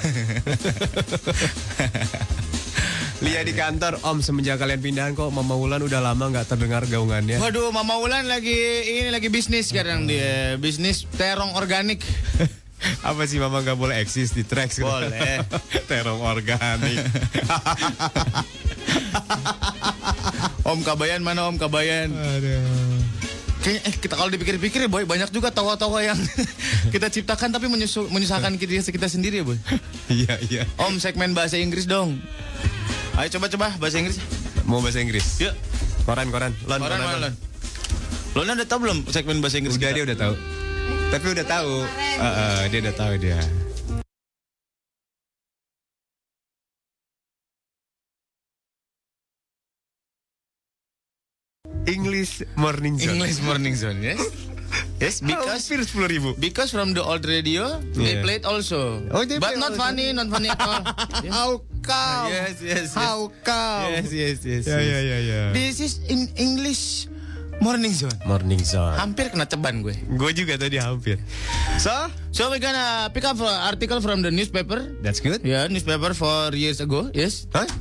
Lia 3.22 3.46
di 3.46 3.54
kantor, 3.54 4.02
Om 4.02 4.26
semenjak 4.26 4.58
kalian 4.58 4.82
pindahan 4.82 5.14
kok 5.14 5.30
Mama 5.30 5.54
Wulan 5.54 5.86
udah 5.86 6.02
lama 6.02 6.34
nggak 6.34 6.50
terdengar 6.50 6.90
gaungannya. 6.90 7.38
Waduh, 7.38 7.70
Mama 7.70 8.02
Wulan 8.02 8.26
lagi 8.26 8.58
ini 8.82 9.14
lagi 9.14 9.30
bisnis 9.30 9.70
sekarang 9.70 10.10
dia. 10.10 10.58
Bisnis 10.58 11.06
terong 11.22 11.54
organik. 11.54 12.02
Apa 13.10 13.26
sih 13.26 13.38
Mama 13.38 13.62
nggak 13.62 13.78
boleh 13.78 14.02
eksis 14.02 14.34
di 14.34 14.42
tracks? 14.42 14.82
Boleh. 14.82 15.42
Terong 15.90 16.22
organik. 16.22 16.98
Om 20.62 20.80
Kabayan 20.82 21.22
mana 21.22 21.50
Om 21.50 21.58
Kabayan? 21.58 22.10
Aduh. 22.14 23.00
Kayaknya 23.62 23.82
eh 23.86 23.94
kita 23.94 24.14
kalau 24.18 24.34
dipikir-pikir 24.34 24.90
boy 24.90 25.06
banyak 25.06 25.30
juga 25.30 25.54
tokoh-tokoh 25.54 26.02
yang 26.02 26.18
kita 26.90 27.14
ciptakan 27.14 27.54
tapi 27.54 27.70
menyusul, 27.70 28.10
menyusahkan 28.10 28.58
kita, 28.58 28.82
kita 28.82 29.06
sendiri 29.06 29.42
ya 29.42 29.46
boy. 29.46 29.58
Iya 30.10 30.34
iya. 30.50 30.64
Om 30.82 30.98
segmen 30.98 31.38
bahasa 31.38 31.62
Inggris 31.62 31.86
dong. 31.86 32.18
Ayo 33.14 33.30
coba-coba 33.38 33.78
bahasa 33.78 34.02
Inggris. 34.02 34.18
Mau 34.66 34.82
bahasa 34.82 34.98
Inggris? 34.98 35.38
Yuk. 35.38 35.54
Koran 36.10 36.34
koran. 36.34 36.58
Lon 36.66 36.82
Orang 36.82 36.98
mana 36.98 37.06
koran. 37.06 37.22
Lon? 37.22 37.34
Lona 38.32 38.52
udah 38.58 38.68
tahu 38.68 38.80
belum 38.82 38.98
segmen 39.12 39.38
bahasa 39.44 39.60
Inggris 39.60 39.76
Udah 39.78 39.92
kita? 39.92 39.98
dia 40.00 40.04
udah 40.10 40.18
tahu. 40.18 40.34
Tapi 41.12 41.26
udah 41.28 41.46
tahu. 41.46 41.74
Heeh, 42.24 42.60
dia 42.72 42.80
udah 42.88 42.96
tahu 42.96 43.14
dia. 43.20 43.40
English 51.88 52.44
Morning 52.56 52.96
Zone. 52.98 53.10
English 53.18 53.40
Morning 53.42 53.76
Zone, 53.76 54.00
yes? 54.02 54.22
Yes, 55.02 55.20
because 55.20 55.68
Hampir 55.68 55.84
sepuluh 55.84 56.08
ribu. 56.08 56.30
because 56.40 56.70
from 56.72 56.94
the 56.96 57.02
old 57.04 57.26
radio 57.28 57.82
they 57.98 58.16
Yeah. 58.16 58.24
played 58.24 58.46
also. 58.48 59.02
Oh, 59.12 59.26
they 59.28 59.36
But 59.42 59.58
play 59.58 59.60
not 59.60 59.74
also. 59.76 59.82
funny, 59.84 60.14
not 60.14 60.30
funny 60.32 60.48
at 60.48 60.62
all. 60.62 60.86
Yes. 61.26 61.32
How 61.34 61.50
come? 61.84 62.26
Yes, 62.32 62.56
yes, 62.62 62.82
yes. 62.88 62.90
How 62.96 63.20
come? 63.44 63.90
Yes, 63.98 64.08
yes, 64.14 64.38
yes. 64.46 64.64
Ya 64.70 64.78
yes. 64.78 64.86
ya 64.88 65.00
ya 65.02 65.18
ya. 65.20 65.42
This 65.52 65.82
is 65.82 65.94
in 66.08 66.30
English 66.40 67.10
Morning 67.62 67.94
Zone. 67.94 68.18
Morning 68.26 68.58
Zone. 68.66 68.98
Hampir 68.98 69.30
kena 69.30 69.46
ceban 69.46 69.86
gue. 69.86 69.94
Gue 70.18 70.34
juga 70.34 70.58
tadi 70.58 70.82
hampir. 70.82 71.22
So, 71.78 71.94
So 72.32 72.48
we 72.48 72.64
gonna 72.64 73.12
pick 73.12 73.28
up 73.28 73.36
an 73.44 73.52
article 73.68 74.00
from 74.00 74.24
the 74.24 74.32
newspaper. 74.32 74.96
that's 75.04 75.20
good. 75.20 75.44
Yeah, 75.44 75.68
newspaper 75.68 76.16
for 76.16 76.56
years 76.56 76.80
ago. 76.80 77.12
Yes. 77.12 77.44
Huh? 77.52 77.68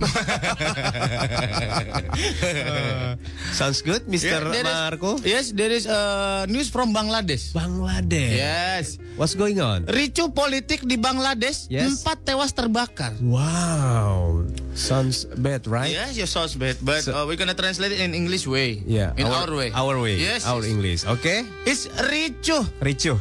sounds 3.54 3.78
good, 3.80 4.10
Mr. 4.10 4.26
Yeah, 4.26 4.42
there 4.50 4.66
is- 4.66 4.74
Marco. 4.74 5.10
Yes, 5.22 5.54
there 5.54 5.70
is 5.70 5.86
uh, 5.86 6.50
news 6.50 6.66
from 6.66 6.90
Bangladesh. 6.90 7.54
Bangladesh. 7.54 8.34
Yes. 8.42 8.98
What's 9.14 9.38
going 9.38 9.62
on? 9.62 9.86
Ricu 9.86 10.34
politik 10.34 10.82
di 10.82 10.98
Bangladesh, 10.98 11.70
Yes. 11.70 12.02
empat 12.02 12.26
tewas 12.26 12.50
terbakar. 12.50 13.14
Wow. 13.22 14.50
Sounds 14.74 15.30
bad, 15.38 15.62
right? 15.70 15.94
Yes, 15.94 16.18
your 16.18 16.26
sounds 16.26 16.58
bad, 16.58 16.74
but 16.82 17.06
So- 17.06 17.14
uh, 17.14 17.22
we're 17.22 17.38
gonna 17.38 17.54
translate 17.54 17.94
it 17.94 18.02
in 18.02 18.18
English 18.18 18.50
way. 18.50 18.82
Yeah. 18.82 19.14
in 19.14 19.30
our, 19.30 19.46
way. 19.46 19.70
Our 19.70 19.94
way. 20.02 20.18
Yes, 20.18 20.42
Our 20.42 20.66
yes. 20.66 20.74
English. 20.74 21.00
Okay. 21.06 21.46
It's 21.62 21.86
ricu. 22.10 22.66
Ricu. 22.82 23.14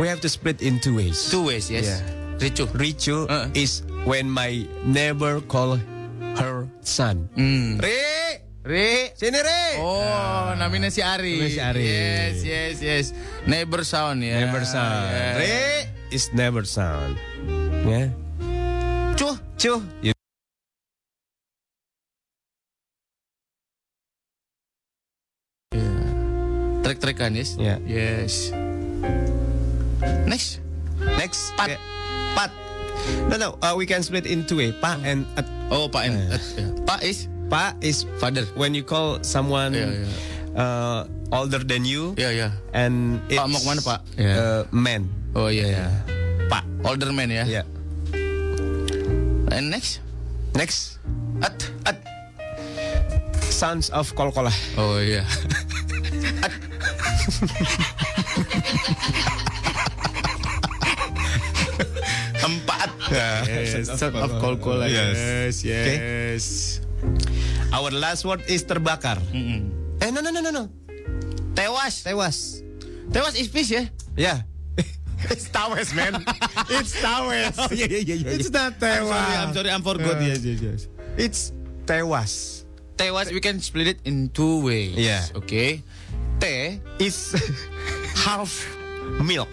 We 0.00 0.08
have 0.08 0.24
to 0.24 0.30
split 0.32 0.64
in 0.64 0.80
two 0.80 0.96
ways. 0.96 1.28
Two 1.28 1.44
ways, 1.44 1.68
yes. 1.68 1.84
Yeah. 1.84 2.00
Ricu. 2.40 2.64
Ricu 2.72 3.28
Uh. 3.28 3.52
is 3.52 3.84
when 4.08 4.32
my 4.32 4.64
neighbor 4.80 5.44
call 5.44 5.76
her 6.40 6.64
son. 6.80 7.28
Hmm. 7.36 7.76
Ri, 7.76 8.00
Ri. 8.64 9.12
sini 9.12 9.44
Ri. 9.44 9.76
Oh, 9.76 10.56
namanya 10.56 10.88
si 10.88 11.04
Ari. 11.04 11.36
Namanya 11.36 11.52
si 11.52 11.60
Ari. 11.60 11.84
Yes, 11.84 12.34
yes, 12.40 12.74
yes. 12.80 13.04
Neighbor 13.44 13.84
sound 13.84 14.24
ya. 14.24 14.40
Neighbor 14.40 14.64
son. 14.64 14.88
Yeah. 15.04 15.36
Ri 15.36 15.52
is 16.16 16.32
neighbor 16.32 16.64
son. 16.64 17.20
Ya. 17.84 18.08
Cuh. 19.20 19.36
Cuh. 19.60 19.84
You- 20.00 20.16
Trek-trekan, 26.82 27.36
yes? 27.36 27.54
Yeah. 27.60 27.78
Yes. 27.86 28.50
Next. 30.26 30.60
Next. 31.16 31.52
Pat. 31.56 31.70
Okay. 31.74 31.78
Pat. 32.34 32.50
No, 33.28 33.36
no. 33.36 33.48
Uh, 33.62 33.74
we 33.76 33.86
can 33.86 34.02
split 34.02 34.26
in 34.26 34.44
two 34.44 34.56
way. 34.58 34.72
Pa 34.72 34.98
and 35.02 35.24
at. 35.36 35.46
Oh, 35.70 35.88
Pak 35.88 36.10
N. 36.10 36.14
Eh. 36.18 36.34
Uh, 36.36 36.38
Pak 36.84 37.00
is 37.02 37.28
Pa 37.48 37.74
is 37.80 38.04
father. 38.18 38.44
when 38.54 38.74
you 38.74 38.82
call 38.82 39.18
someone 39.22 39.74
Yeah, 39.74 40.06
Uh, 40.50 41.06
older 41.30 41.62
than 41.62 41.86
you 41.86 42.10
Ya, 42.18 42.34
ya. 42.34 42.50
and 42.74 43.22
it's 43.30 43.38
Pak, 43.38 43.46
mau 43.46 43.62
ke 43.62 43.66
mana, 43.70 43.80
Pak? 43.86 44.00
Uh, 44.18 44.62
man. 44.74 45.06
Oh 45.30 45.46
iya, 45.46 45.66
ya. 45.78 45.86
Pak. 46.50 46.66
Older 46.82 47.14
man 47.14 47.30
ya. 47.30 47.46
Ya. 47.46 47.62
And 49.54 49.70
next? 49.70 50.02
Next, 50.58 50.98
At, 51.38 51.54
at. 51.86 52.02
Sons 53.46 53.94
of 53.94 54.10
Kolkolah. 54.18 54.54
Oh 54.74 54.98
iya. 54.98 55.22
Empat. 56.42 56.52
Yes, 63.10 63.88
son 63.98 64.14
of 64.16 64.30
Kolkola. 64.40 64.88
Yes. 64.88 65.16
Yes, 65.16 65.64
yes. 65.64 66.44
Our 67.72 67.90
last 67.90 68.24
word 68.24 68.42
is 68.48 68.64
terbakar. 68.64 69.18
Mm-mm. 69.32 69.70
Eh, 70.00 70.10
no, 70.10 70.20
no, 70.20 70.30
no, 70.30 70.40
no, 70.40 70.50
no. 70.50 70.64
Tewas. 71.54 72.02
Tewas. 72.02 72.62
Tewas 73.12 73.34
is 73.38 73.48
fish 73.48 73.70
ya? 73.70 73.84
Yeah. 74.16 74.42
It's 75.30 75.52
tawes, 75.52 75.92
man. 75.92 76.24
It's 76.72 76.96
tawes. 76.96 77.52
Oh 77.60 77.68
iya 77.68 77.84
iya 77.86 78.16
iya. 78.24 78.28
It's 78.40 78.48
not 78.48 78.72
I'm 78.80 78.80
tewas. 78.80 79.12
sorry, 79.12 79.36
I'm 79.36 79.52
sorry, 79.52 79.70
I'm 79.70 79.82
forgot. 79.84 80.16
Uh, 80.16 80.24
Yes, 80.24 80.40
yes, 80.40 80.58
yes. 80.64 80.80
It's 81.20 81.40
tewas. 81.84 82.64
Tewas 82.96 83.28
we 83.28 83.40
can 83.44 83.60
split 83.60 83.86
it 83.96 83.98
in 84.08 84.32
two 84.32 84.64
ways. 84.64 84.96
Yeah. 84.96 85.20
Okay. 85.36 85.84
Te 86.40 86.80
Is 86.96 87.36
half 88.24 88.48
milk. 89.20 89.52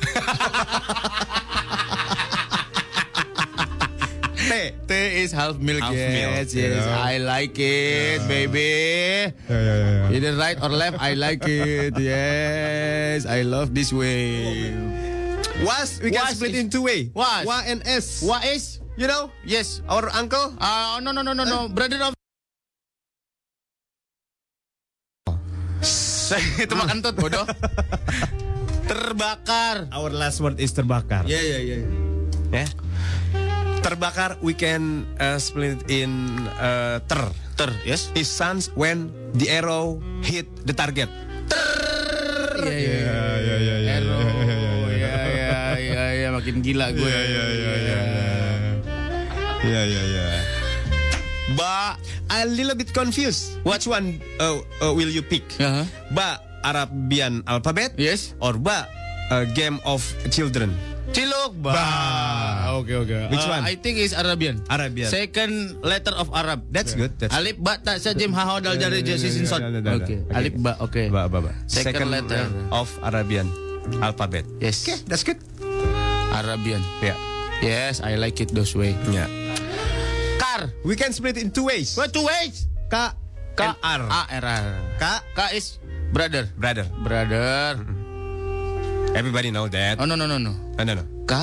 Te. 4.48 4.72
Te 4.88 5.00
is 5.24 5.32
half 5.36 5.58
milk. 5.60 5.82
Half 5.84 5.94
yes, 5.94 6.14
milk, 6.16 6.32
yes. 6.56 6.86
know. 6.86 7.04
I 7.04 7.18
like 7.20 7.56
it, 7.60 8.24
baby. 8.28 9.34
Either 10.16 10.34
right 10.40 10.58
or 10.64 10.70
left, 10.72 10.98
I 11.04 11.14
like 11.14 11.44
it. 11.44 12.00
Yes, 12.00 13.26
I 13.28 13.42
love 13.44 13.76
this 13.76 13.92
way. 13.92 14.72
Was 15.66 16.00
we 16.00 16.12
can 16.14 16.22
Was 16.24 16.36
split 16.38 16.54
is- 16.56 16.60
in 16.64 16.70
two 16.70 16.84
way. 16.88 17.12
Was. 17.14 17.46
Wa 17.46 17.62
and 17.66 17.82
S. 17.86 18.22
What 18.24 18.46
is? 18.46 18.80
You 18.98 19.06
know, 19.06 19.30
Yes. 19.46 19.82
our 19.90 20.10
uncle. 20.16 20.56
Uh, 20.58 21.00
no, 21.04 21.12
no, 21.12 21.22
no, 21.22 21.34
no, 21.34 21.44
no. 21.46 21.68
Brother 21.70 22.02
of... 22.02 22.14
Itu 26.64 26.74
makan 26.76 27.00
tut, 27.06 27.14
bodoh. 27.16 27.46
Terbakar. 28.90 29.88
Our 29.94 30.10
last 30.10 30.42
word 30.42 30.58
is 30.60 30.74
terbakar. 30.74 31.24
Ya, 31.30 31.38
ya, 31.40 31.60
ya. 31.62 31.78
Ya. 32.52 32.66
Terbakar 33.88 34.36
we 34.44 34.52
can 34.52 35.08
uh, 35.16 35.40
split 35.40 35.80
in 35.88 36.44
uh, 36.60 37.00
ter. 37.08 37.24
Ter, 37.56 37.72
yes. 37.88 38.12
Is 38.20 38.28
sounds 38.28 38.68
when 38.76 39.16
the 39.32 39.48
arrow 39.48 40.04
hit 40.28 40.44
the 40.68 40.76
target. 40.76 41.08
Iya, 42.68 42.68
iya, 42.68 43.16
iya, 43.40 43.56
iya, 43.56 43.76
iya. 43.80 43.92
Arrow. 44.04 44.20
Iya, 44.92 45.14
iya, 45.32 45.56
iya, 45.80 46.04
iya. 46.20 46.28
Makin 46.36 46.60
gila 46.60 46.92
gue. 46.92 47.00
Iya, 47.00 47.22
iya, 47.32 47.44
iya, 47.48 47.74
iya. 47.80 48.00
Yeah, 49.64 49.84
yeah, 49.88 50.06
yeah. 50.12 50.32
Ba. 51.56 51.96
A 52.28 52.44
little 52.44 52.76
bit 52.76 52.92
confused. 52.92 53.56
Which 53.64 53.88
one 53.88 54.20
uh, 54.44 54.60
uh, 54.84 54.92
will 54.92 55.08
you 55.08 55.24
pick? 55.24 55.48
Uh-huh. 55.64 55.88
Ba 56.12 56.44
Arabian 56.68 57.40
alphabet 57.48 57.96
Yes. 57.96 58.36
or 58.44 58.60
ba 58.60 58.84
a 59.32 59.48
game 59.48 59.80
of 59.88 60.04
children? 60.28 60.76
Ciluk. 61.16 61.52
Ba. 61.64 61.74
Oke, 62.78 62.94
oke. 62.94 63.18
Which 63.32 63.46
Uh, 63.48 63.54
one? 63.58 63.64
I 63.64 63.74
think 63.80 63.98
is 63.98 64.12
Arabian. 64.14 64.62
Arabian. 64.70 65.08
Second 65.10 65.80
letter 65.82 66.14
of 66.14 66.30
Arab. 66.36 66.68
That's 66.70 66.94
good. 66.94 67.16
That's 67.18 67.34
Alif 67.34 67.58
ba 67.58 67.80
tak 67.80 67.98
sajim 68.04 68.36
ha 68.36 68.60
dal 68.60 68.78
jasi 68.78 69.32
sin 69.32 69.48
sod. 69.48 69.64
Oke. 69.64 70.28
Alif 70.36 70.54
ba 70.60 70.78
oke. 70.84 71.10
Ba, 71.10 71.26
ba, 71.32 71.40
ba. 71.42 71.52
Second 71.66 72.12
letter. 72.12 72.46
of 72.70 72.92
Arabian 73.02 73.48
alphabet. 74.04 74.44
Yes. 74.60 74.84
Okay, 74.84 75.00
that's 75.08 75.24
good. 75.24 75.40
Arabian. 76.36 76.84
Yeah. 77.02 77.16
Yes, 77.64 78.04
I 78.04 78.20
like 78.20 78.38
it 78.38 78.54
those 78.54 78.76
way. 78.78 78.94
Yeah. 79.10 79.26
Car. 80.38 80.70
We 80.86 80.94
can 80.94 81.10
split 81.10 81.40
in 81.42 81.50
two 81.50 81.66
ways. 81.66 81.98
What 81.98 82.14
two 82.14 82.22
ways? 82.22 82.70
K, 82.92 82.94
K 83.58 83.62
R. 83.66 84.02
A 84.06 84.22
R 84.30 84.44
R. 84.46 84.66
K, 85.02 85.04
K 85.34 85.40
is 85.58 85.82
brother. 86.14 86.46
brother. 86.54 86.86
Brother. 87.02 87.82
Everybody 89.16 89.52
know 89.52 89.68
that. 89.68 90.00
Oh 90.00 90.06
no 90.06 90.16
no 90.16 90.26
no 90.28 90.38
no. 90.38 90.54
No, 90.78 90.84
no, 90.84 90.94
no. 90.96 91.04
K 91.28 91.34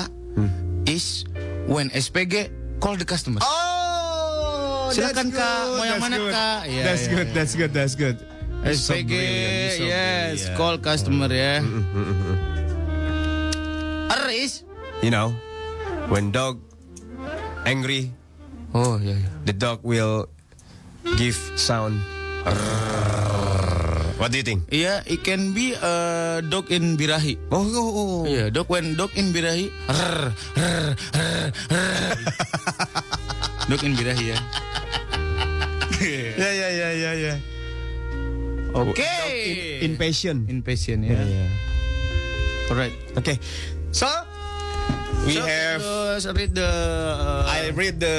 is 0.87 1.25
when 1.67 1.91
SPG 1.91 2.51
call 2.81 2.97
the 2.97 3.05
customer. 3.05 3.41
Oh, 3.43 4.91
Silakan, 4.93 5.33
Kak. 5.33 5.63
Mau 5.75 5.85
yang 5.85 6.01
mana, 6.01 6.17
Kak? 6.29 6.59
Iya, 6.69 6.83
that's 6.85 7.05
iya, 7.09 7.13
good. 7.17 7.27
iya. 7.27 7.35
That's 7.35 7.55
good. 7.57 7.73
That's 7.73 7.95
good. 7.97 8.17
So 8.65 8.97
SPG, 8.97 9.13
you're 9.13 9.77
so 9.77 9.85
yes, 9.85 10.49
brilliant. 10.49 10.57
call 10.57 10.77
customer 10.81 11.29
ya. 11.29 11.61
R 14.09 14.25
is 14.33 14.65
You 15.05 15.13
know, 15.13 15.37
when 16.09 16.33
dog 16.33 16.65
angry, 17.69 18.09
Oh 18.73 18.97
iya 18.97 19.21
iya. 19.21 19.29
the 19.45 19.53
dog 19.53 19.85
will 19.85 20.33
give 21.21 21.37
sound. 21.61 22.01
What 24.15 24.31
do 24.31 24.39
you 24.39 24.47
think? 24.47 24.63
Iya, 24.71 25.03
it 25.11 25.27
can 25.27 25.51
be 25.51 25.75
a 25.75 26.39
dog 26.47 26.71
in 26.71 26.95
birahi. 26.95 27.35
Oh, 27.51 27.67
oh, 27.67 27.91
oh. 27.91 28.21
Iya, 28.23 28.47
dog 28.55 28.71
when 28.71 28.95
dog 28.95 29.11
in 29.19 29.35
birahi. 29.35 29.75
Rrr, 29.91 30.31
rrr, 30.55 30.87
rrr, 31.19 31.47
rrr. 31.67 32.15
dog 33.67 33.83
in 33.83 33.93
birahi 33.99 34.25
ya. 34.35 34.39
Yeah, 36.05 36.37
yeah, 36.53 36.71
yeah, 36.75 36.93
yeah, 36.93 37.15
yeah. 37.17 37.37
Oke. 38.77 39.09
Impatient. 39.81 40.51
Impatient 40.51 41.07
ya. 41.07 41.17
Alright. 42.69 42.93
Okay. 43.17 43.39
So, 43.89 44.05
we 45.25 45.39
So, 45.39 45.47
have. 45.49 45.81
let's 45.81 46.27
read 46.29 46.53
the. 46.53 46.67
uh, 46.69 47.49
I 47.49 47.73
read 47.73 47.99
the 48.03 48.17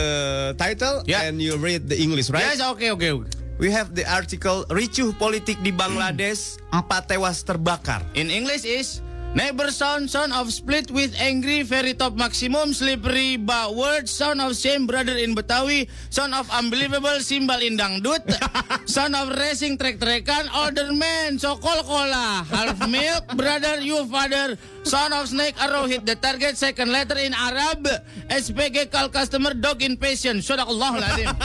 title 0.58 1.04
Yeah. 1.06 1.28
and 1.30 1.38
you 1.38 1.56
read 1.62 1.86
the 1.88 2.00
English, 2.00 2.32
right? 2.34 2.42
Yes, 2.42 2.64
oke 2.64 2.82
oke 2.90 3.06
oke. 3.06 3.28
We 3.56 3.72
have 3.72 3.95
the 3.95 4.03
article 4.03 4.68
Ricuh 4.68 5.15
Politik 5.15 5.64
di 5.64 5.72
Bangladesh, 5.72 6.60
empat 6.76 7.07
tewas 7.07 7.40
terbakar. 7.40 8.03
In 8.11 8.27
English 8.27 8.68
is 8.68 8.99
Neighbor 9.36 9.68
sound, 9.68 10.07
son 10.07 10.32
of 10.32 10.48
split 10.48 10.88
with 10.95 11.12
angry, 11.20 11.60
very 11.60 11.91
top 11.91 12.16
maximum, 12.16 12.72
slippery, 12.72 13.36
but 13.36 13.76
word, 13.76 14.07
son 14.07 14.40
of 14.40 14.56
same 14.56 14.88
brother 14.88 15.12
in 15.12 15.36
Betawi, 15.36 15.91
son 16.07 16.32
of 16.32 16.48
unbelievable, 16.56 17.20
simbal 17.20 17.60
in 17.60 17.76
dangdut, 17.76 18.24
son 18.88 19.12
of 19.12 19.36
racing 19.36 19.76
trek-trekan, 19.76 20.48
older 20.56 20.88
man, 20.95 21.36
sokol 21.36 21.84
kola, 21.84 22.48
half 22.48 22.80
milk, 22.88 23.28
brother, 23.36 23.84
you 23.84 24.07
father, 24.07 24.56
son 24.88 25.12
of 25.12 25.28
snake, 25.28 25.60
arrow 25.60 25.84
hit 25.84 26.07
the 26.07 26.16
target, 26.16 26.56
second 26.56 26.95
letter 26.95 27.20
in 27.20 27.36
Arab, 27.36 27.84
SPG 28.32 28.88
call 28.88 29.12
customer, 29.12 29.52
dog 29.52 29.84
in 29.84 29.99
patient, 29.99 30.48
Sadaqallahul 30.48 31.03
Azim. 31.03 31.36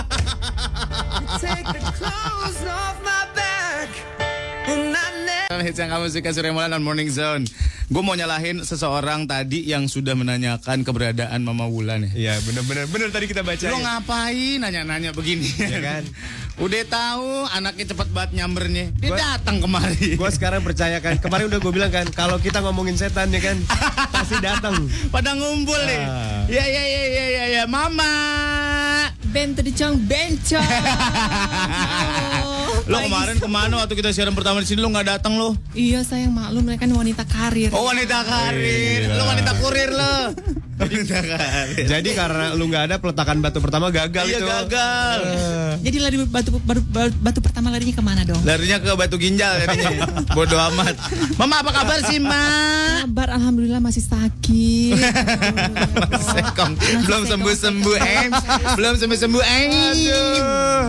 Take 1.42 1.66
the 1.74 1.82
clothes 1.98 2.62
off 2.70 3.02
my 3.02 3.26
back. 3.34 4.19
Hits 5.60 5.76
yang 5.76 5.92
kamu 5.92 6.08
suka 6.08 6.30
Surya 6.32 6.54
Molan 6.56 6.72
on 6.72 6.82
Morning 6.86 7.10
Zone. 7.12 7.44
Gue 7.90 8.02
mau 8.06 8.14
nyalahin 8.14 8.62
seseorang 8.62 9.26
tadi 9.26 9.66
yang 9.66 9.90
sudah 9.90 10.14
menanyakan 10.14 10.86
keberadaan 10.86 11.42
Mama 11.42 11.66
Wulan 11.66 12.06
ya. 12.06 12.10
Iya, 12.14 12.34
bener-bener 12.46 12.86
bener 12.86 13.10
tadi 13.10 13.26
kita 13.26 13.42
baca. 13.42 13.66
Lo 13.66 13.82
ngapain 13.82 14.62
nanya-nanya 14.62 15.10
begini? 15.10 15.50
Ya 15.58 15.82
kan? 15.82 16.02
Udah 16.58 16.82
tahu 16.84 17.28
anaknya 17.48 17.84
cepet 17.86 18.08
banget 18.10 18.30
nyambernya. 18.34 18.84
Dia 18.96 19.10
datang 19.12 19.58
kemari. 19.58 20.14
Gue 20.14 20.28
sekarang 20.28 20.60
percaya 20.60 20.98
kan. 20.98 21.16
Kemarin 21.16 21.46
udah 21.46 21.58
gue 21.58 21.72
bilang 21.72 21.88
kan, 21.88 22.04
kalau 22.10 22.36
kita 22.36 22.60
ngomongin 22.60 22.94
setan 22.94 23.28
ya 23.28 23.40
kan, 23.40 23.56
pasti 24.14 24.36
datang. 24.38 24.74
Pada 25.08 25.32
ngumpul 25.32 25.78
nih. 25.78 26.00
Ah. 26.02 26.42
Ya 26.48 26.62
ya 26.62 26.82
ya 26.82 27.02
ya 27.06 27.24
ya 27.28 27.44
ya 27.52 27.62
Mama. 27.64 28.12
Bento 29.22 29.62
di 29.62 29.70
Cong 29.70 29.94
Bencong. 30.02 30.58
Lo 32.90 32.96
kemarin 32.98 33.38
ke 33.38 33.46
mana 33.46 33.78
waktu 33.78 33.94
kita 33.94 34.10
siaran 34.10 34.34
pertama 34.34 34.58
di 34.58 34.66
sini 34.66 34.80
lo 34.80 34.90
nggak 34.90 35.08
datang 35.08 35.38
lo? 35.38 35.54
Iya 35.70 36.02
sayang 36.02 36.34
maklum 36.34 36.66
mereka 36.66 36.82
kan 36.82 36.90
wanita 36.90 37.22
karir. 37.22 37.70
Oh 37.70 37.86
wanita 37.86 38.18
karir. 38.20 39.06
Lo 39.06 39.22
wanita 39.24 39.52
kurir 39.54 39.90
lo. 39.90 40.14
Wanita 40.80 41.20
karir. 41.20 41.84
Jadi 41.84 42.10
karena 42.16 42.56
lu 42.56 42.64
nggak 42.64 42.84
ada 42.88 42.96
peletakan 42.96 43.36
batu 43.38 43.60
pertama 43.60 43.92
gagal 43.92 44.24
Iya 44.24 44.38
itu. 44.40 44.48
gagal. 44.48 45.18
Jadi 45.84 45.96
lari 46.00 46.16
batu, 46.40 46.80
baru, 46.88 47.10
batu 47.20 47.38
pertama 47.44 47.68
larinya 47.68 47.94
ke 47.94 48.02
mana 48.04 48.22
dong? 48.24 48.40
Larinya 48.42 48.80
ke 48.80 48.90
batu 48.96 49.16
ginjal 49.20 49.60
jadinya. 49.60 50.08
Bodoh 50.36 50.56
amat. 50.72 50.96
Mama 51.36 51.60
apa 51.60 51.70
kabar 51.76 51.98
sih, 52.08 52.16
Ma? 52.16 52.44
Kabar 53.04 53.36
alhamdulillah 53.36 53.80
masih 53.84 54.00
sakit. 54.00 54.96
Sekong. 56.32 56.72
Belum 57.04 57.22
sembuh-sembuh, 57.28 57.96
em. 58.00 58.30
Belum 58.80 58.94
sembuh-sembuh, 58.96 59.42
em. 59.44 59.70
Aduh. 59.70 60.86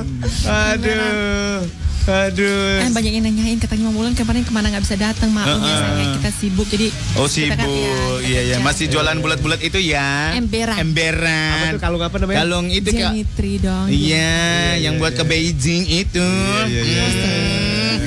Aduh. 0.47 1.59
Kan 2.01 2.89
banyak 2.91 3.11
yang 3.13 3.23
nanyain 3.23 3.57
katanya 3.57 3.87
Mama 3.87 3.97
Wulan 3.99 4.13
kemarin 4.13 4.41
ke 4.41 4.49
mana 4.49 4.67
nggak 4.69 4.83
bisa 4.83 4.97
datang 4.97 5.29
maklum 5.29 5.61
ya 5.61 5.75
sayang 5.75 6.11
kita 6.17 6.29
sibuk 6.33 6.67
jadi 6.67 6.87
Oh 7.13 7.25
kan, 7.25 7.29
sibuk, 7.29 7.69
ya, 7.69 7.97
iya 8.21 8.41
ya 8.41 8.57
kerja. 8.57 8.65
masih 8.65 8.85
jualan 8.89 9.17
bulat-bulat 9.19 9.61
itu 9.61 9.77
ya. 9.77 10.33
Emberan. 10.33 10.77
Emberan. 10.79 11.51
Apa 11.53 11.65
tuh 11.71 11.81
kalung 11.81 12.01
apa 12.01 12.15
namanya? 12.17 12.37
Kalung 12.41 12.67
itu 12.67 12.89
kak. 12.89 13.11
Jenitri 13.13 13.53
dong. 13.59 13.85
Iya, 13.87 14.41
yang 14.79 14.97
buat 14.97 15.13
ke 15.13 15.23
Beijing 15.23 15.83
itu. 15.85 16.25
iya, 16.65 16.81
iya, 16.81 17.03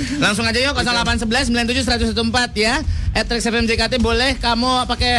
Hmm. 0.05 0.21
Langsung 0.21 0.45
aja 0.45 0.57
yuk 0.57 0.75
0811 0.75 1.49
97 1.49 1.85
114 2.15 2.15
ya. 2.57 2.75
At 3.15 3.25
Trax 3.25 3.47
FM 3.47 3.65
JKT 3.65 4.01
boleh 4.01 4.35
kamu 4.37 4.87
pakai 4.87 5.15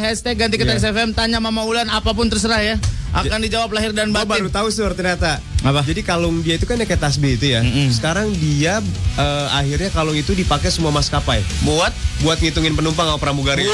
hashtag 0.00 0.34
ganti 0.36 0.58
ke 0.58 0.66
Trax 0.66 0.82
FM 0.82 1.12
tanya 1.12 1.38
Mama 1.38 1.62
Ulan 1.62 1.86
apa 1.86 2.10
pun 2.10 2.26
terserah 2.26 2.58
ya. 2.58 2.74
Akan 3.08 3.38
dijawab 3.40 3.70
lahir 3.72 3.96
dan 3.96 4.12
Gua 4.12 4.24
baru 4.28 4.48
batin. 4.48 4.56
tahu 4.56 4.68
sur 4.68 4.92
ternyata. 4.92 5.40
Apa? 5.58 5.82
Jadi 5.82 6.06
kalung 6.06 6.38
dia 6.38 6.54
itu 6.54 6.70
kan 6.70 6.78
kayak 6.78 7.02
tasbih 7.02 7.34
itu 7.34 7.50
ya. 7.50 7.66
Mm-mm. 7.66 7.90
Sekarang 7.90 8.30
dia 8.30 8.78
eh, 9.18 9.46
akhirnya 9.50 9.90
kalung 9.90 10.14
itu 10.14 10.30
dipakai 10.30 10.70
semua 10.70 10.94
maskapai 10.94 11.42
Buat 11.66 11.90
buat 12.22 12.38
ngitungin 12.38 12.78
penumpang 12.78 13.10
sama 13.10 13.18
pramugari. 13.18 13.66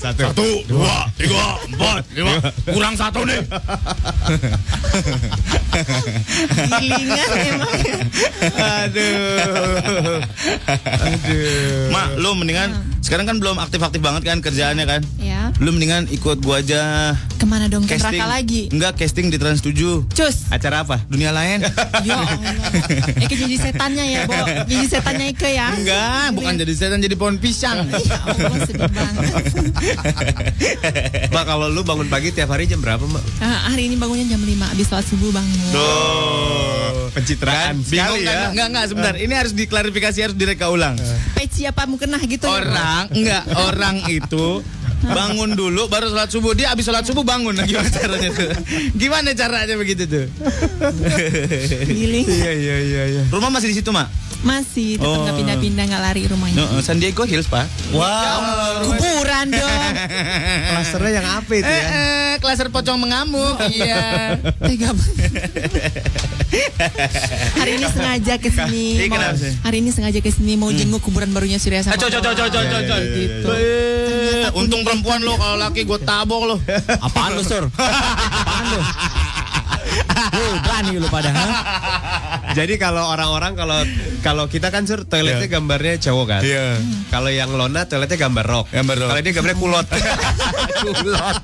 Satu. 0.00 0.32
satu, 0.32 0.48
dua, 0.64 1.08
tiga, 1.16 1.60
empat, 1.68 2.02
lima, 2.16 2.34
kurang 2.68 2.94
satu 2.96 3.20
nih. 3.24 3.40
Gilingan 6.80 7.28
emang. 7.52 7.78
Aduh. 8.56 10.18
Aduh. 11.04 11.88
Mak, 11.92 12.06
lu 12.20 12.30
mendingan 12.36 12.70
sekarang 13.04 13.28
kan 13.28 13.36
belum 13.36 13.60
aktif-aktif 13.60 14.00
banget 14.00 14.24
kan 14.24 14.40
kerjaannya 14.40 14.84
kan? 14.88 15.00
Ya. 15.20 15.52
Lu 15.60 15.72
mendingan 15.72 16.08
ikut 16.08 16.40
gua 16.40 16.64
aja 16.64 17.12
Ke 17.34 17.44
mana 17.44 17.66
dong? 17.66 17.82
Ke 17.82 17.94
casting. 17.94 18.14
neraka 18.14 18.26
lagi? 18.30 18.62
Enggak, 18.70 18.92
casting 18.94 19.26
di 19.26 19.36
Trans 19.36 19.58
7. 19.58 19.74
Cus. 20.08 20.36
Acara 20.48 20.82
apa? 20.82 21.02
Dunia 21.06 21.30
lain. 21.30 21.60
Ya 22.04 22.20
Allah. 22.20 22.36
Eke 23.16 23.32
jadi 23.34 23.56
setannya 23.56 24.04
ya, 24.04 24.20
Bo. 24.24 24.36
Jadi 24.66 24.84
setannya 24.86 25.26
Eke 25.30 25.48
ya. 25.50 25.72
Enggak, 25.72 26.26
bukan 26.32 26.52
jadi 26.54 26.72
setan 26.72 27.00
jadi 27.00 27.16
pohon 27.16 27.36
pisang. 27.36 27.88
Ya 27.88 28.18
Allah, 28.20 28.58
sedih 28.62 28.90
banget. 28.90 29.24
Mak 31.34 31.44
kalau 31.44 31.66
lu 31.66 31.80
bangun 31.80 32.06
pagi 32.06 32.28
tiap 32.28 32.50
hari 32.50 32.64
jam 32.64 32.78
berapa, 32.78 33.00
Mak? 33.00 33.24
Ah, 33.40 33.72
hari 33.72 33.88
ini 33.88 33.96
bangunnya 33.96 34.28
jam 34.28 34.38
5 34.38 34.52
habis 34.68 34.86
sholat 34.86 35.06
subuh 35.06 35.30
bangun. 35.30 35.72
Oh, 35.74 37.08
pencitraan 37.10 37.72
Kan? 37.74 37.74
Bingung 37.82 38.20
sekali 38.20 38.20
kan? 38.22 38.34
ya. 38.34 38.48
Enggak, 38.52 38.66
enggak, 38.68 38.84
sebentar. 38.86 39.14
Ini 39.16 39.32
harus 39.34 39.52
diklarifikasi, 39.54 40.18
harus 40.20 40.36
direka 40.36 40.66
ulang. 40.68 40.94
Peci 41.32 41.64
apa 41.64 41.88
mau 41.88 41.96
kena 41.96 42.20
gitu 42.20 42.44
ya? 42.44 42.52
Orang, 42.52 43.02
enggak, 43.10 43.42
orang 43.56 43.96
itu 44.06 44.60
bangun 45.04 45.52
dulu 45.52 45.84
baru 45.84 46.08
sholat 46.08 46.32
subuh 46.32 46.52
dia 46.52 46.72
habis 46.72 46.80
sholat 46.82 47.04
subuh 47.04 47.23
bangun 47.24 47.54
nah, 47.56 47.66
gimana 47.66 47.90
caranya 47.98 48.28
tuh 48.30 48.48
gimana 48.94 49.30
caranya 49.32 49.74
begitu 49.74 50.04
tuh 50.06 50.26
Giling. 51.88 52.26
Iya, 52.34 52.50
iya, 52.52 52.76
iya, 52.82 53.02
iya. 53.08 53.22
rumah 53.32 53.48
masih 53.48 53.72
di 53.72 53.76
situ 53.80 53.90
mak 53.90 54.08
Masih 54.44 54.96
tetap 54.96 55.08
nggak 55.18 55.32
Oh. 55.32 55.38
pindah-pindah 55.40 55.84
nggak 55.86 56.02
lari 56.02 56.22
rumahnya. 56.24 56.60
no, 56.62 56.78
San 56.78 56.96
Diego 56.96 57.24
Hills 57.24 57.48
pak 57.48 57.64
Wow. 57.90 58.84
Kuburan 58.86 59.48
dong. 59.50 59.92
Klasternya 60.70 61.10
yang 61.14 61.28
apa 61.34 61.52
itu 61.54 61.64
eh, 61.64 61.72
ya? 61.74 61.88
eh, 61.88 62.32
klaser 62.36 62.68
pocong 62.68 62.98
mengamuk 62.98 63.56
iya 63.72 64.36
Tega 64.58 64.92
banget. 64.92 65.32
Hari 67.54 67.70
ini 67.74 67.86
sengaja 67.88 68.34
ke 68.36 68.48
sini. 68.48 68.86
Iya? 69.00 69.32
Hari 69.62 69.76
ini 69.78 69.90
sengaja 69.90 70.18
ke 70.18 70.28
sini 70.28 70.54
mau 70.54 70.68
jenguk 70.68 71.00
kuburan 71.00 71.30
barunya 71.30 71.56
Surya 71.56 71.80
sama. 71.80 71.96
Coy, 71.96 72.10
coy, 72.10 72.20
coy, 72.20 72.34
coy, 72.34 72.48
coy, 72.48 72.64
coy, 72.64 72.82
coy. 72.84 73.02
Gitu. 73.16 73.48
Eh, 73.48 74.48
untung 74.52 74.82
perempuan 74.82 75.18
lo 75.18 75.34
kalau 75.34 75.56
laki 75.56 75.82
gue 75.82 75.98
tabok 75.98 76.42
lo 76.44 76.56
Apaan 77.00 77.32
lu, 77.32 77.42
Sur? 77.42 77.64
Apaan 78.44 78.64
lu? 78.68 78.80
Lu 80.34 80.58
berani 80.60 80.90
lu 80.96 81.08
pada, 81.08 81.30
ha? 81.30 81.46
Jadi 82.54 82.74
kalau 82.76 83.02
orang-orang 83.04 83.52
kalau 83.54 83.78
kalau 84.22 84.44
kita 84.46 84.70
kan 84.70 84.86
sur 84.86 85.02
toiletnya 85.02 85.50
gambarnya 85.50 85.98
cowok 86.00 86.26
kan. 86.28 86.40
Iya. 86.40 86.78
Kalau 87.10 87.28
yang 87.28 87.50
Lona 87.50 87.84
toiletnya 87.84 88.16
gambar 88.16 88.44
rok. 88.44 88.66
Gambar 88.70 88.96
rok. 88.96 89.08
Kalau 89.10 89.20
dia 89.20 89.32
gambarnya 89.32 89.58
kulot. 89.58 89.86
kulot. 90.84 91.36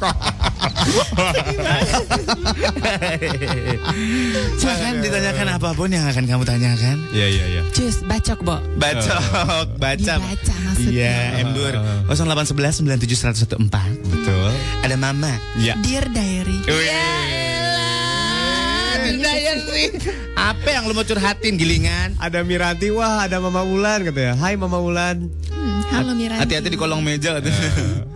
jangan 4.57 4.95
ditanyakan 5.01 5.49
apa 5.51 5.71
pun 5.73 5.89
yang 5.89 6.05
akan 6.07 6.25
kamu 6.25 6.43
tanyakan 6.45 6.97
Iya 7.11 7.27
iya 7.29 7.45
iya. 7.49 7.63
Cus, 7.71 8.03
bacok, 8.05 8.41
Bo. 8.43 8.57
bacok 8.77 9.67
baca 9.77 9.97
Dibaca 9.97 10.55
maksudnya. 10.65 10.93
iya 10.93 11.17
Emdur 11.43 11.75
0811 12.09 12.85
97 12.85 13.57
114 13.57 14.11
Betul. 14.11 14.51
ada 14.85 14.97
mama 14.97 15.33
Iya. 15.57 15.75
Dear 15.81 16.07
Diary. 16.09 16.59
Apa 20.39 20.69
yang 20.71 20.87
lu 20.87 20.95
mau 20.95 21.03
curhatin 21.03 21.59
gilingan? 21.59 22.15
Ada 22.23 22.47
Miranti, 22.47 22.95
wah 22.95 23.27
ada 23.27 23.43
Mama 23.43 23.67
Ulan 23.67 24.07
katanya. 24.07 24.39
Hai 24.39 24.55
Mama 24.55 24.79
Ulan. 24.79 25.27
Hmm, 25.51 25.81
halo 25.91 26.15
Mira. 26.15 26.39
Hati-hati 26.39 26.71
di 26.71 26.79
kolong 26.79 27.03
meja 27.03 27.35
katanya. 27.35 27.59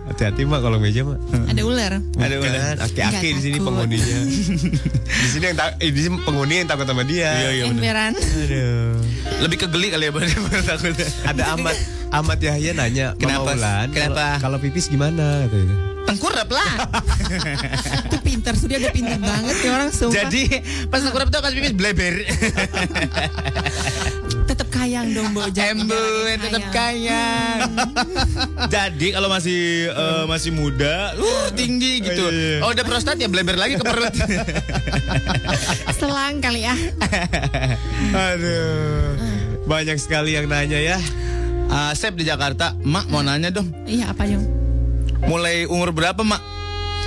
Hati-hati 0.07 0.47
mak 0.47 0.63
kalau 0.63 0.79
meja 0.79 1.03
mak. 1.03 1.19
Ada 1.51 1.61
ular. 1.67 1.91
Ada 2.15 2.35
ular. 2.39 2.75
Aki-aki 2.79 3.27
di 3.35 3.41
sini 3.41 3.57
takut. 3.59 3.67
penghuninya. 3.67 4.17
di 5.03 5.27
sini 5.27 5.43
yang 5.43 5.57
tak, 5.59 5.75
eh, 5.83 5.91
di 5.91 5.99
sini 5.99 6.15
penghuni 6.23 6.55
yang 6.63 6.69
takut 6.71 6.87
sama 6.87 7.03
dia. 7.03 7.31
Iya 7.35 7.49
iya 7.51 7.63
bener. 7.67 7.81
Emberan. 7.83 8.11
Aduh. 8.15 8.95
Lebih 9.43 9.57
ke 9.59 9.67
geli 9.67 9.87
kali 9.91 10.05
ya 10.07 10.11
takutnya. 10.63 11.07
Ada 11.27 11.43
Ahmad 11.51 11.75
Ahmad 12.15 12.39
Yahya 12.39 12.71
nanya, 12.71 13.07
Kenapa? 13.19 13.51
Mama 13.51 13.59
Ulan, 13.59 13.87
Kenapa? 13.91 14.15
kalau- 14.39 14.39
Kalau 14.39 14.57
pipis 14.63 14.87
gimana 14.87 15.43
katanya. 15.45 15.94
Tengkurap 16.05 16.47
lah. 16.53 16.71
Itu 18.07 18.17
pintar, 18.21 18.53
Surya 18.53 18.77
dia 18.77 18.93
pintar 18.93 19.17
banget 19.17 19.57
ya 19.65 19.69
orang 19.73 19.89
sumpah. 19.89 20.29
Jadi 20.29 20.61
pas 20.87 21.01
tengkurap 21.01 21.33
itu 21.33 21.37
pas 21.41 21.53
pipis 21.53 21.73
bleber. 21.73 22.13
tetap 24.49 24.69
kayang 24.69 25.09
dong, 25.17 25.33
Ember 25.33 25.97
nyalain 25.97 26.37
tetap 26.37 26.63
kayang. 26.69 26.69
kaya. 26.69 27.25
Jadi 28.75 29.07
kalau 29.17 29.27
masih 29.27 29.89
eh, 29.89 30.23
masih 30.29 30.51
muda, 30.53 31.17
uh 31.17 31.49
tinggi 31.57 32.05
gitu. 32.05 32.29
Iya, 32.29 32.61
iya. 32.61 32.63
Oh 32.63 32.69
udah 32.69 32.85
prostat 32.85 33.17
ya 33.17 33.25
bleber 33.25 33.57
lagi 33.57 33.81
ke 33.81 33.83
perut. 33.83 34.13
Selang 35.97 36.37
kali 36.39 36.69
ya. 36.69 36.77
Aduh. 38.13 39.17
Banyak 39.65 39.97
sekali 39.97 40.37
yang 40.37 40.45
nanya 40.45 40.77
ya. 40.77 40.97
Ah, 41.65 41.97
Sep 41.97 42.13
di 42.13 42.21
Jakarta, 42.21 42.77
Mak 42.85 43.09
mau 43.09 43.25
nanya 43.25 43.49
dong. 43.49 43.73
Iya, 43.89 44.13
apa 44.13 44.29
dong? 44.29 44.64
Mulai 45.25 45.65
umur 45.65 45.89
berapa, 45.89 46.21
Mak? 46.21 46.41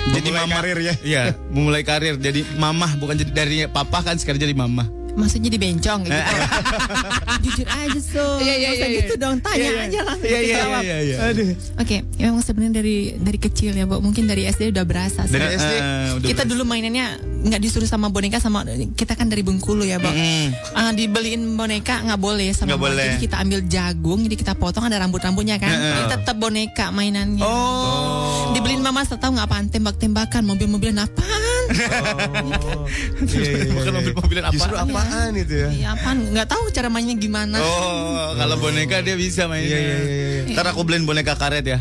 Jadi 0.09 0.33
Memulai 0.33 0.47
mama 0.49 0.57
karir 0.63 0.79
ya? 0.81 0.95
Iya, 1.05 1.23
memulai 1.53 1.83
karir 1.85 2.15
jadi 2.17 2.41
mamah 2.57 2.97
bukan 2.97 3.15
jadi 3.19 3.33
dari 3.35 3.57
papa 3.69 4.01
kan 4.01 4.17
sekarang 4.17 4.41
jadi 4.41 4.57
mamah. 4.57 4.98
Maksudnya 5.19 5.51
di 5.51 5.59
bencong 5.59 6.01
gitu. 6.07 6.15
Jujur 7.45 7.67
aja, 7.67 7.99
so. 8.01 8.25
Iya, 8.39 8.55
iya, 8.55 8.69
Nggak 8.69 8.79
usah 8.79 8.89
iya, 8.89 8.99
gitu 9.03 9.15
iya. 9.15 9.23
dong, 9.23 9.37
tanya 9.43 9.59
Iya, 9.59 9.69
iya. 9.69 9.83
aja 9.83 10.01
langsung 10.07 10.29
Iya, 10.29 10.41
iya, 10.41 10.57
jawab. 10.57 10.83
iya, 10.83 10.97
iya. 11.03 11.17
Aduh. 11.27 11.49
Oke, 11.77 11.97
ya 12.15 12.25
memang 12.31 12.45
sebenarnya 12.47 12.75
dari 12.79 12.97
dari 13.19 13.39
kecil 13.39 13.73
ya, 13.75 13.85
Bu. 13.85 13.99
Mungkin 13.99 14.25
dari 14.25 14.47
SD 14.47 14.71
udah 14.71 14.85
berasa. 14.87 15.27
sih. 15.27 15.35
Dari 15.35 15.59
SD? 15.59 15.73
Eh, 15.75 15.81
udah 16.23 16.29
kita 16.29 16.43
berasa. 16.43 16.51
dulu 16.55 16.63
mainannya 16.65 17.07
nggak 17.39 17.61
disuruh 17.63 17.87
sama 17.87 18.11
boneka 18.11 18.39
sama 18.39 18.63
kita 18.95 19.15
kan 19.15 19.27
dari 19.27 19.43
Bengkulu 19.43 19.83
ya, 19.83 19.99
Bang. 19.99 20.15
Mm. 20.15 20.49
Ah, 20.73 20.91
dibeliin 20.95 21.43
boneka 21.55 22.03
nggak 22.03 22.21
boleh 22.21 22.55
sama 22.55 22.75
mama. 22.75 22.83
boleh. 22.91 23.05
Jadi 23.11 23.17
kita 23.27 23.37
ambil 23.43 23.61
jagung, 23.67 24.21
jadi 24.23 24.37
kita 24.39 24.53
potong 24.55 24.87
ada 24.87 25.03
rambut-rambutnya 25.03 25.59
kan. 25.59 25.71
Heeh. 25.71 25.95
Jadi 25.95 26.05
tetap 26.15 26.37
boneka 26.39 26.87
mainannya. 26.91 27.43
Oh. 27.43 28.55
Dibeliin 28.55 28.81
mama 28.81 29.03
tahu 29.05 29.35
nggak 29.35 29.47
apaan 29.51 29.67
tembak-tembakan, 29.69 30.43
mobil-mobilan 30.47 31.03
apaan? 31.03 31.58
Oh. 31.69 32.85
Iya, 33.21 33.51
iya, 33.69 33.73
Bukan 33.77 33.93
iya. 33.93 33.97
mobil-mobilan 34.01 34.45
apaan. 34.45 34.55
Justru 34.57 34.75
apaan 34.75 35.31
itu 35.37 35.55
ya? 35.55 35.69
Iya 35.69 35.89
apaan? 35.95 36.17
Nggak 36.33 36.49
tahu 36.49 36.65
cara 36.73 36.89
mainnya 36.89 37.15
gimana. 37.15 37.57
Oh, 37.61 38.33
kalau 38.35 38.57
boneka 38.57 39.05
dia 39.05 39.15
bisa 39.15 39.45
mainnya. 39.47 39.77
Iya, 39.77 39.79
iya, 39.79 39.97
iya, 40.01 40.27
iya. 40.49 40.55
Ntar 40.57 40.73
aku 40.73 40.81
beliin 40.83 41.05
boneka 41.05 41.37
karet 41.37 41.65
ya. 41.65 41.81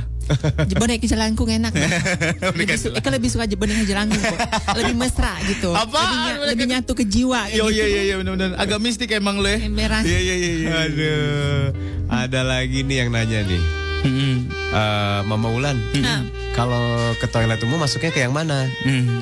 boneka 0.76 1.08
jelangkung 1.08 1.48
enak. 1.48 1.72
lebih, 2.52 2.76
su- 2.76 2.92
Eka 2.92 3.08
lebih 3.08 3.32
suka 3.32 3.48
boneka 3.48 3.88
jelangkung 3.88 4.20
kok. 4.20 4.40
Lebih 4.76 4.96
mesra 5.00 5.40
gitu. 5.48 5.72
Apaan? 5.72 6.36
Lebih, 6.36 6.48
lebih 6.52 6.66
nyatu 6.68 6.92
ke 6.92 7.08
jiwa. 7.08 7.48
Yo 7.48 7.72
gitu. 7.72 7.80
iya 7.80 7.86
iya 7.88 8.02
iya 8.12 8.16
benar-benar 8.20 8.60
agak 8.60 8.80
mistik 8.84 9.08
emang 9.16 9.40
lo 9.40 9.48
ya. 9.48 9.60
Emberan. 9.64 10.04
Iya 10.04 10.20
iya 10.20 10.36
iya. 10.36 10.50
iya. 10.52 10.72
Aduh. 10.84 11.64
Ada 12.08 12.42
lagi 12.44 12.84
nih 12.84 13.08
yang 13.08 13.10
nanya 13.16 13.40
nih. 13.44 13.64
Eh, 14.08 15.20
Mama 15.28 15.52
Ulan, 15.52 15.76
Nah, 16.00 16.24
kalau 16.56 16.80
ke 17.18 17.28
toilet 17.28 17.60
umum 17.64 17.82
masuknya 17.82 18.12
ke 18.14 18.24
yang 18.24 18.32
mana? 18.32 18.68
Mm. 18.86 19.20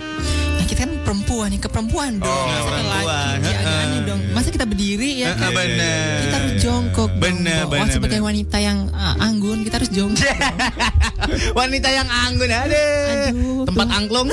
Nah, 0.66 0.72
kita 0.72 0.82
kan 0.82 0.92
perempuan 1.00 1.48
nih 1.48 1.62
ke 1.62 1.70
perempuan 1.70 2.12
dong. 2.18 2.26
Oh, 2.28 2.50
Masa 2.50 2.66
perempuan. 2.68 3.06
laki, 3.06 3.46
ya, 3.46 3.54
Heeh. 3.56 3.84
aneh 3.86 4.02
dong. 4.02 4.22
Masa 4.34 4.48
kita 4.50 4.66
berdiri 4.66 5.10
ya? 5.16 5.30
Ah, 5.32 5.52
bener. 5.52 6.18
Kita 6.20 6.36
harus 6.36 6.54
jongkok. 6.58 7.10
dong, 7.12 7.22
Bener, 7.22 7.60
Bo. 7.62 7.72
bener, 7.72 7.86
Oh, 7.86 7.94
sebagai 7.94 8.18
bener. 8.18 8.30
wanita 8.34 8.58
yang 8.58 8.78
uh, 8.90 9.16
anggun, 9.20 9.62
kita 9.62 9.76
harus 9.78 9.92
jongkok. 9.92 10.26
Wanita 11.56 11.88
yang 11.88 12.08
anggun 12.08 12.50
ada. 12.50 12.84
Aduh, 13.30 13.64
Tempat 13.64 13.86
tuh. 13.86 13.96
angklung. 13.96 14.28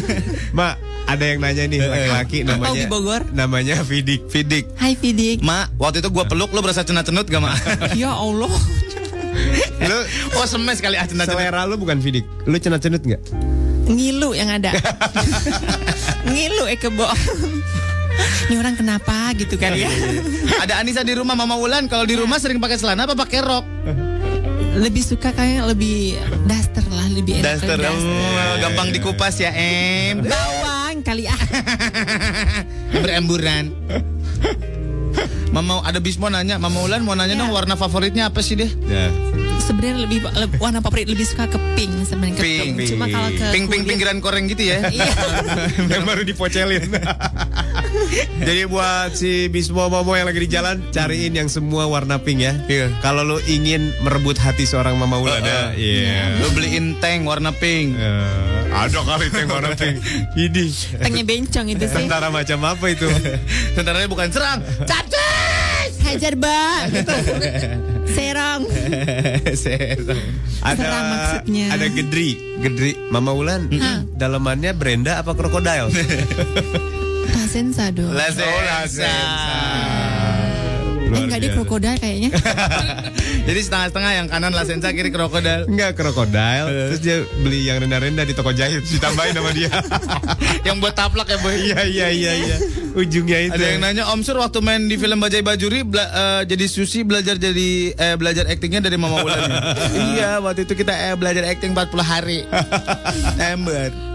Mak, 0.58 0.74
ada 1.06 1.24
yang 1.26 1.38
nanya 1.38 1.64
nih 1.64 1.78
laki-laki 1.80 2.38
Oh, 2.40 2.46
namanya 2.50 2.76
di 2.76 2.86
Bogor? 2.86 3.22
namanya 3.32 3.76
Fidik. 3.80 4.28
Fidik. 4.28 4.64
Hai 4.76 4.92
Fidik. 4.94 5.40
Ma, 5.40 5.64
waktu 5.76 6.00
itu 6.00 6.08
gua 6.08 6.24
peluk 6.24 6.52
lo 6.52 6.60
berasa 6.60 6.84
cenat-cenut 6.84 7.24
gak, 7.24 7.40
Ma? 7.40 7.56
ya 7.96 8.12
Allah. 8.12 8.52
Lu 9.80 9.96
oh, 10.34 10.44
semes 10.44 10.78
kali 10.78 10.94
ah 10.94 11.04
cenat-cenut. 11.04 11.40
selera 11.40 11.64
lu 11.64 11.76
bukan 11.76 11.96
Fidik. 11.98 12.24
Lu 12.44 12.54
cenat-cenut 12.54 13.00
nggak? 13.00 13.22
Ngilu 13.86 14.34
yang 14.34 14.50
ada. 14.50 14.74
Ngilu 16.30 16.64
Eke 16.68 16.88
Bo. 16.90 17.06
Ini 18.50 18.58
orang 18.58 18.74
kenapa 18.76 19.32
gitu 19.38 19.54
kan 19.56 19.72
ya? 19.72 19.88
Ada 20.60 20.82
Anissa 20.82 21.00
di 21.00 21.14
rumah 21.14 21.38
Mama 21.38 21.56
Wulan, 21.56 21.86
kalau 21.86 22.04
di 22.04 22.18
rumah 22.18 22.36
sering 22.36 22.58
pakai 22.58 22.76
celana 22.76 23.06
apa 23.06 23.14
pakai 23.14 23.40
rok? 23.40 23.64
Lebih 24.70 25.02
suka 25.02 25.30
kayak 25.30 25.66
lebih 25.66 26.18
daster 26.46 26.84
lah, 26.90 27.06
lebih 27.10 27.40
enak. 27.40 27.58
Daster, 27.58 27.78
lebih 27.78 27.90
oh, 27.90 28.54
gampang 28.60 28.88
dikupas 28.90 29.34
ya, 29.38 29.50
Em. 29.50 30.22
Bawang 30.22 31.02
kali 31.02 31.26
ah. 31.26 31.40
Beremburan. 33.02 33.74
Mama 35.50 35.82
ada 35.82 35.98
Bismo 35.98 36.30
nanya, 36.30 36.58
Mama 36.62 36.86
Ulan 36.86 37.02
mau 37.02 37.18
nanya 37.18 37.34
Ya. 37.34 37.40
dong 37.42 37.50
warna 37.50 37.74
favoritnya 37.74 38.30
apa 38.30 38.38
sih 38.42 38.54
deh? 38.54 38.70
Ya. 38.86 39.10
Sebenarnya 39.60 39.96
lebih, 40.00 40.18
lebih 40.26 40.58
warna 40.58 40.80
favorit 40.80 41.06
lebih 41.06 41.22
suka 41.22 41.46
ke 41.46 41.58
pink 41.74 41.92
sebenarnya 42.02 42.34
ke 42.34 42.42
Pink. 42.42 42.72
pink. 42.74 42.88
Cuma 42.90 43.04
kalau 43.06 43.28
ke 43.30 43.44
Ping 43.46 43.64
ping 43.64 43.82
kulit- 43.82 43.88
pinggiran 43.88 44.18
koreng 44.18 44.44
gitu 44.46 44.62
ya. 44.66 44.78
Iya. 44.86 45.06
yang 45.92 46.02
baru 46.02 46.22
dipocelin. 46.22 46.88
Jadi 48.40 48.64
buat 48.64 49.12
si 49.12 49.46
Bismo 49.46 49.86
Momo 49.86 50.12
yang 50.12 50.24
lagi 50.24 50.40
di 50.40 50.48
jalan 50.48 50.80
cariin 50.90 51.32
yang 51.32 51.46
semua 51.46 51.84
warna 51.86 52.18
pink 52.18 52.40
ya. 52.40 52.52
Iya. 52.64 52.88
Kalau 53.00 53.22
lo 53.22 53.38
ingin 53.42 53.92
merebut 54.00 54.36
hati 54.36 54.64
seorang 54.64 54.96
Mama 54.96 55.16
Wulan 55.16 55.40
ya. 55.40 55.70
Iya. 55.72 56.40
Lu 56.40 56.48
beliin 56.50 56.96
tank 56.98 57.22
warna 57.22 57.52
pink. 57.52 57.94
Eh, 57.94 58.64
ada 58.72 58.98
kali 58.98 59.28
tank 59.28 59.48
warna 59.48 59.76
pink. 59.80 60.00
Ini. 60.34 60.64
Tanknya 60.98 61.24
bencong 61.24 61.66
itu 61.68 61.84
sih. 61.84 61.96
Tentara 62.00 62.28
macam 62.28 62.58
apa 62.64 62.84
itu? 62.88 63.06
Tentaranya 63.74 64.08
bukan 64.08 64.28
serang. 64.30 64.58
Capcus! 64.82 65.92
Hajar 66.00 66.34
bang. 66.34 66.84
Gitu. 66.90 67.14
Serong. 68.12 68.62
Serang. 69.62 70.20
Ada 70.60 70.76
Serang 70.76 71.04
maksudnya. 71.08 71.66
ada 71.72 71.86
gedri, 71.88 72.28
gedri 72.60 72.92
Mama 73.08 73.32
Wulan. 73.32 73.70
Dalamannya 74.14 74.72
Brenda 74.74 75.22
apa 75.22 75.32
krokodil? 75.32 75.88
Lasensa 77.34 77.90
dong. 77.90 78.12
Lasensa. 78.12 78.46
Oh, 78.46 78.60
Lasensa. 78.62 80.19
Eh 81.16 81.22
enggak 81.26 81.40
dia 81.42 81.50
krokodil 81.54 81.94
kayaknya. 81.98 82.30
Jadi 83.48 83.60
setengah-setengah 83.66 84.12
yang 84.14 84.26
kanan 84.30 84.52
Lasensa 84.54 84.92
kiri 84.94 85.10
krokodil. 85.10 85.66
Enggak 85.66 85.98
krokodil. 85.98 86.64
Terus 86.92 87.00
dia 87.02 87.16
beli 87.42 87.66
yang 87.66 87.82
rendah-rendah 87.82 88.24
di 88.26 88.34
toko 88.34 88.54
jahit 88.54 88.84
ditambahin 88.86 89.34
sama 89.34 89.50
dia. 89.50 89.70
yang 90.66 90.78
buat 90.78 90.94
taplak 90.94 91.28
ya 91.30 91.38
boy. 91.40 91.54
Iya 91.54 91.80
iya 91.86 92.08
iya 92.10 92.32
iya. 92.36 92.56
Ujungnya 92.94 93.38
itu. 93.50 93.60
Ada 93.60 93.66
yang 93.76 93.80
nanya 93.82 94.04
Om 94.10 94.20
Sur 94.26 94.38
waktu 94.38 94.58
main 94.60 94.90
di 94.90 94.98
film 94.98 95.22
Bajai 95.22 95.42
Bajuri 95.46 95.86
bela- 95.86 96.10
eh, 96.10 96.42
jadi 96.50 96.64
Susi 96.66 97.06
belajar 97.06 97.38
jadi 97.38 97.94
eh, 97.94 98.14
belajar 98.18 98.50
aktingnya 98.50 98.82
dari 98.84 98.98
Mama 98.98 99.22
Wulan. 99.22 99.50
iya, 100.14 100.42
waktu 100.42 100.66
itu 100.66 100.74
kita 100.74 100.92
eh, 100.92 101.14
belajar 101.14 101.46
akting 101.46 101.72
40 101.72 102.02
hari. 102.02 102.38
Ember. 103.38 104.09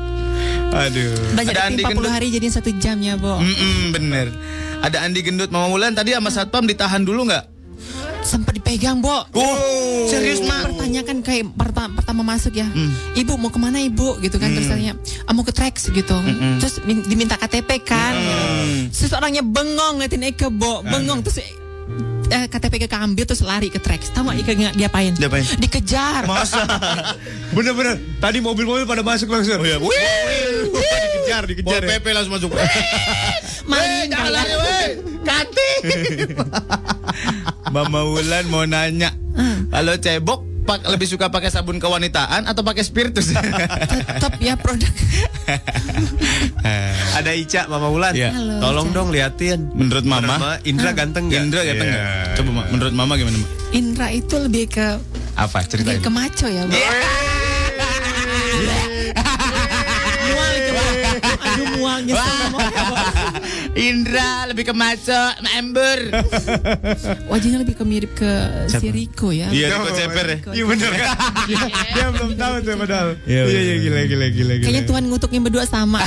Aduh. 0.78 1.12
Belajar 1.32 1.54
Ada 1.56 1.62
Andi 1.66 1.82
40 1.82 1.90
Gendut. 1.90 2.12
hari 2.12 2.28
jadi 2.30 2.48
satu 2.52 2.70
jam 2.76 3.00
ya, 3.00 3.16
Bo. 3.16 3.38
Mm-mm, 3.38 3.92
bener. 3.92 4.28
Ada 4.80 5.02
Andi 5.02 5.20
Gendut 5.22 5.48
Mama 5.48 5.68
Wulan 5.68 5.92
tadi 5.92 6.12
sama 6.12 6.28
Satpam 6.28 6.64
ditahan 6.64 7.02
dulu 7.02 7.26
nggak? 7.26 7.56
Sempat 8.22 8.54
dipegang, 8.54 9.00
Bo. 9.00 9.22
Oh, 9.32 9.56
serius 10.06 10.42
mak? 10.42 10.66
Pertanyakan 10.68 11.22
kayak 11.22 11.46
perta- 11.54 11.94
pertama 11.94 12.26
masuk 12.26 12.54
ya. 12.54 12.66
Hmm. 12.66 12.90
Ibu 13.14 13.38
mau 13.38 13.48
ke 13.48 13.58
mana 13.58 13.78
ibu 13.80 14.18
gitu 14.20 14.36
kan 14.36 14.50
terus 14.50 14.66
tanya 14.66 14.98
"Ah, 15.24 15.32
mau 15.32 15.42
ke 15.42 15.54
Trax 15.54 15.88
gitu. 15.88 16.18
Terus 16.58 16.82
min- 16.82 17.06
diminta 17.06 17.36
KTP 17.36 17.80
kan. 17.80 18.14
Hmm. 18.14 18.90
Terus 18.90 19.14
orangnya 19.14 19.42
bengong 19.42 20.02
ngeliatin 20.02 20.26
Eke, 20.26 20.50
Bo. 20.50 20.82
Bengong 20.82 21.22
terus 21.22 21.38
eh, 21.38 22.50
KTP 22.50 22.82
Eke 22.82 22.98
ambil 22.98 23.24
terus 23.24 23.46
lari 23.46 23.70
ke 23.70 23.78
Trax. 23.78 24.10
Tahu 24.10 24.26
nggak 24.26 24.74
diapain? 24.74 25.14
Diapain? 25.14 25.46
Dikejar. 25.56 26.26
Masa? 26.26 26.66
Bener-bener. 27.56 28.02
Tadi 28.18 28.42
mobil-mobil 28.42 28.84
pada 28.84 29.02
masuk 29.02 29.30
langsung. 29.30 29.56
Oh, 29.56 29.64
iya. 29.64 29.78
Wih, 29.78 29.94
dikejar, 31.26 31.42
Pol 31.42 31.50
dikejar. 31.50 31.82
ya. 31.82 31.88
PP 31.92 32.06
langsung 32.12 32.32
masuk. 32.32 32.50
Maling 33.66 34.08
jangan 34.08 34.22
kali 34.22 34.24
ya. 34.24 34.32
lari, 34.32 34.54
weh. 34.56 34.88
Kanti. 35.22 35.70
Mama 37.74 38.00
Wulan 38.04 38.44
mau 38.48 38.64
nanya. 38.64 39.12
Kalau 39.68 39.94
cebok 39.98 40.40
pak 40.66 40.82
lebih 40.88 41.06
suka 41.06 41.28
pakai 41.28 41.48
sabun 41.48 41.78
kewanitaan 41.78 42.44
atau 42.44 42.62
pakai 42.62 42.82
spiritus? 42.82 43.32
Tetap 44.08 44.34
ya 44.40 44.54
produk. 44.56 44.90
Ada 47.16 47.32
Ica 47.34 47.62
Mama 47.68 47.88
Wulan. 47.88 48.12
Iya. 48.14 48.30
Halo, 48.32 48.54
Tolong 48.62 48.88
Ica. 48.88 48.94
dong 48.94 49.08
liatin. 49.10 49.60
Menurut 49.72 50.04
Mama, 50.04 50.32
Mama, 50.32 50.52
Indra 50.64 50.92
ganteng 50.92 51.28
gak? 51.28 51.40
Indra 51.40 51.62
ganteng 51.64 51.88
Iya. 51.88 51.96
nggak? 51.96 52.36
Coba 52.36 52.50
menurut 52.70 52.94
Mama 52.94 53.14
gimana? 53.16 53.38
Indra 53.72 54.08
itu 54.10 54.36
lebih 54.38 54.66
ke 54.68 54.88
Apa 55.36 55.64
ceritain? 55.64 55.92
lebih 55.92 56.02
ke 56.02 56.10
maco 56.10 56.46
ya, 56.48 56.64
Bo. 56.64 56.76
Ya, 61.86 62.50
Bo. 62.52 62.60
Indra 63.76 64.48
lebih 64.48 64.64
ke 64.66 64.72
maco, 64.72 65.22
ember. 65.54 66.00
Wajahnya 67.32 67.60
lebih 67.60 67.76
ke 67.76 67.84
mirip 67.84 68.16
ke 68.16 68.32
si 68.72 68.88
Riko 68.88 69.36
ya. 69.36 69.52
Iya, 69.52 69.76
Riko 69.76 69.92
Ceper 69.92 70.26
ya. 70.26 70.38
Iya 70.56 70.64
bener 70.64 70.92
kan? 70.96 71.12
dia, 71.44 71.60
dia 71.92 72.08
belum 72.08 72.32
tahu 72.40 72.54
tuh 72.64 72.72
padahal. 72.80 73.20
Iya, 73.28 73.44
Iya 73.44 73.60
iya 73.60 73.76
gila 73.84 74.00
gila 74.08 74.26
gila 74.32 74.34
gila. 74.56 74.64
Kayaknya 74.64 74.84
Tuhan 74.88 75.04
ngutuknya 75.12 75.40
berdua 75.44 75.68
sama. 75.68 76.00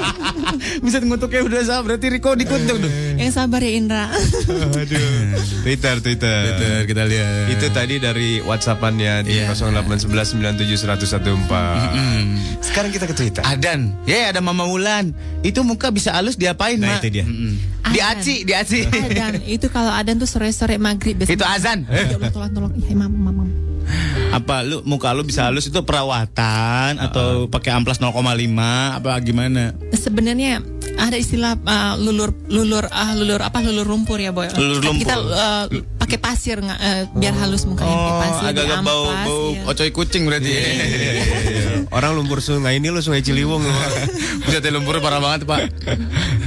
Bisa 0.84 0.96
ngutuknya 0.98 1.44
udah 1.44 1.62
sama, 1.62 1.80
berarti 1.84 2.06
Riko 2.08 2.32
dikutuk 2.32 2.80
dong. 2.80 2.92
Yang 3.20 3.32
sabar 3.36 3.60
ya 3.60 3.70
Indra. 3.76 4.08
Aduh. 4.08 5.36
Twitter 5.68 6.00
Twitter. 6.00 6.38
Twitter 6.48 6.88
kita 6.88 7.02
lihat. 7.04 7.52
Itu 7.52 7.66
tadi 7.70 8.00
dari 8.00 8.40
WhatsAppannya 8.40 9.20
di 9.22 9.36
Iya. 9.36 9.52
08191101004. 9.52 11.52
Sekarang 12.64 12.88
kita 12.88 13.04
ke 13.04 13.12
Twitter. 13.12 13.44
Adan, 13.44 13.92
ya 14.08 14.32
ada 14.32 14.40
Mama 14.40 14.64
Wulan. 14.64 15.12
Itu 15.44 15.60
muka 15.60 15.92
bisa 15.92 16.16
halus 16.16 16.34
diapain, 16.34 16.80
Nah, 16.86 16.98
itu 17.02 17.08
dia. 17.10 17.24
Mm-mm. 17.26 17.54
Diaci, 17.90 18.34
diaci. 18.46 18.80
Adan, 18.86 19.42
itu 19.46 19.66
kalau 19.70 19.90
Adan 19.90 20.18
tuh 20.18 20.28
sore-sore 20.28 20.78
maghrib 20.78 21.18
biasanya. 21.18 21.38
Itu 21.38 21.46
azan. 21.46 21.78
Ya 21.90 22.14
Allah 22.14 22.30
tolong 22.30 22.52
tolong. 22.54 22.72
Ya 22.78 22.94
mam 22.94 23.10
mam. 23.10 23.34
mam. 23.42 23.48
Apa 24.34 24.66
lu 24.66 24.82
muka 24.82 25.14
lu 25.14 25.22
bisa 25.22 25.46
halus 25.46 25.70
itu 25.70 25.78
perawatan 25.86 26.98
atau 26.98 27.46
pakai 27.46 27.70
amplas 27.70 28.02
0,5 28.02 28.10
apa 28.98 29.10
gimana? 29.22 29.72
Sebenarnya 29.94 30.58
ada 30.96 31.14
istilah 31.14 31.60
uh, 31.60 31.94
lulur 31.96 32.32
lulur 32.48 32.88
ah 32.88 33.12
lulur 33.12 33.38
apa 33.38 33.60
lulur 33.60 33.84
lumpur 33.84 34.16
ya 34.16 34.32
boy. 34.32 34.48
Lulur 34.52 34.80
lumpur. 34.80 35.04
Kita 35.04 35.16
uh, 35.16 35.64
pakai 35.96 36.16
pasir 36.16 36.56
nggak 36.58 36.78
uh, 36.78 37.02
biar 37.12 37.34
halus 37.36 37.64
mukanya 37.64 37.92
pakai 37.92 38.08
Oh, 38.08 38.20
pasir. 38.20 38.44
agak-agak 38.48 38.80
bau 38.80 39.04
diamplas, 39.04 39.26
bau 39.26 39.44
iya. 39.46 39.62
ocoy 39.66 39.90
kucing 39.90 40.22
berarti. 40.24 40.50
Iya, 40.50 40.62
Orang 41.88 42.12
lumpur 42.14 42.40
sungai 42.40 42.76
ini 42.76 42.88
lu 42.88 42.98
sungai 42.98 43.20
Ciliwung 43.20 43.60
lu. 43.60 43.72
Bisa 44.44 44.58
lumpur 44.68 44.98
parah 44.98 45.18
banget, 45.18 45.44
Pak. 45.44 45.60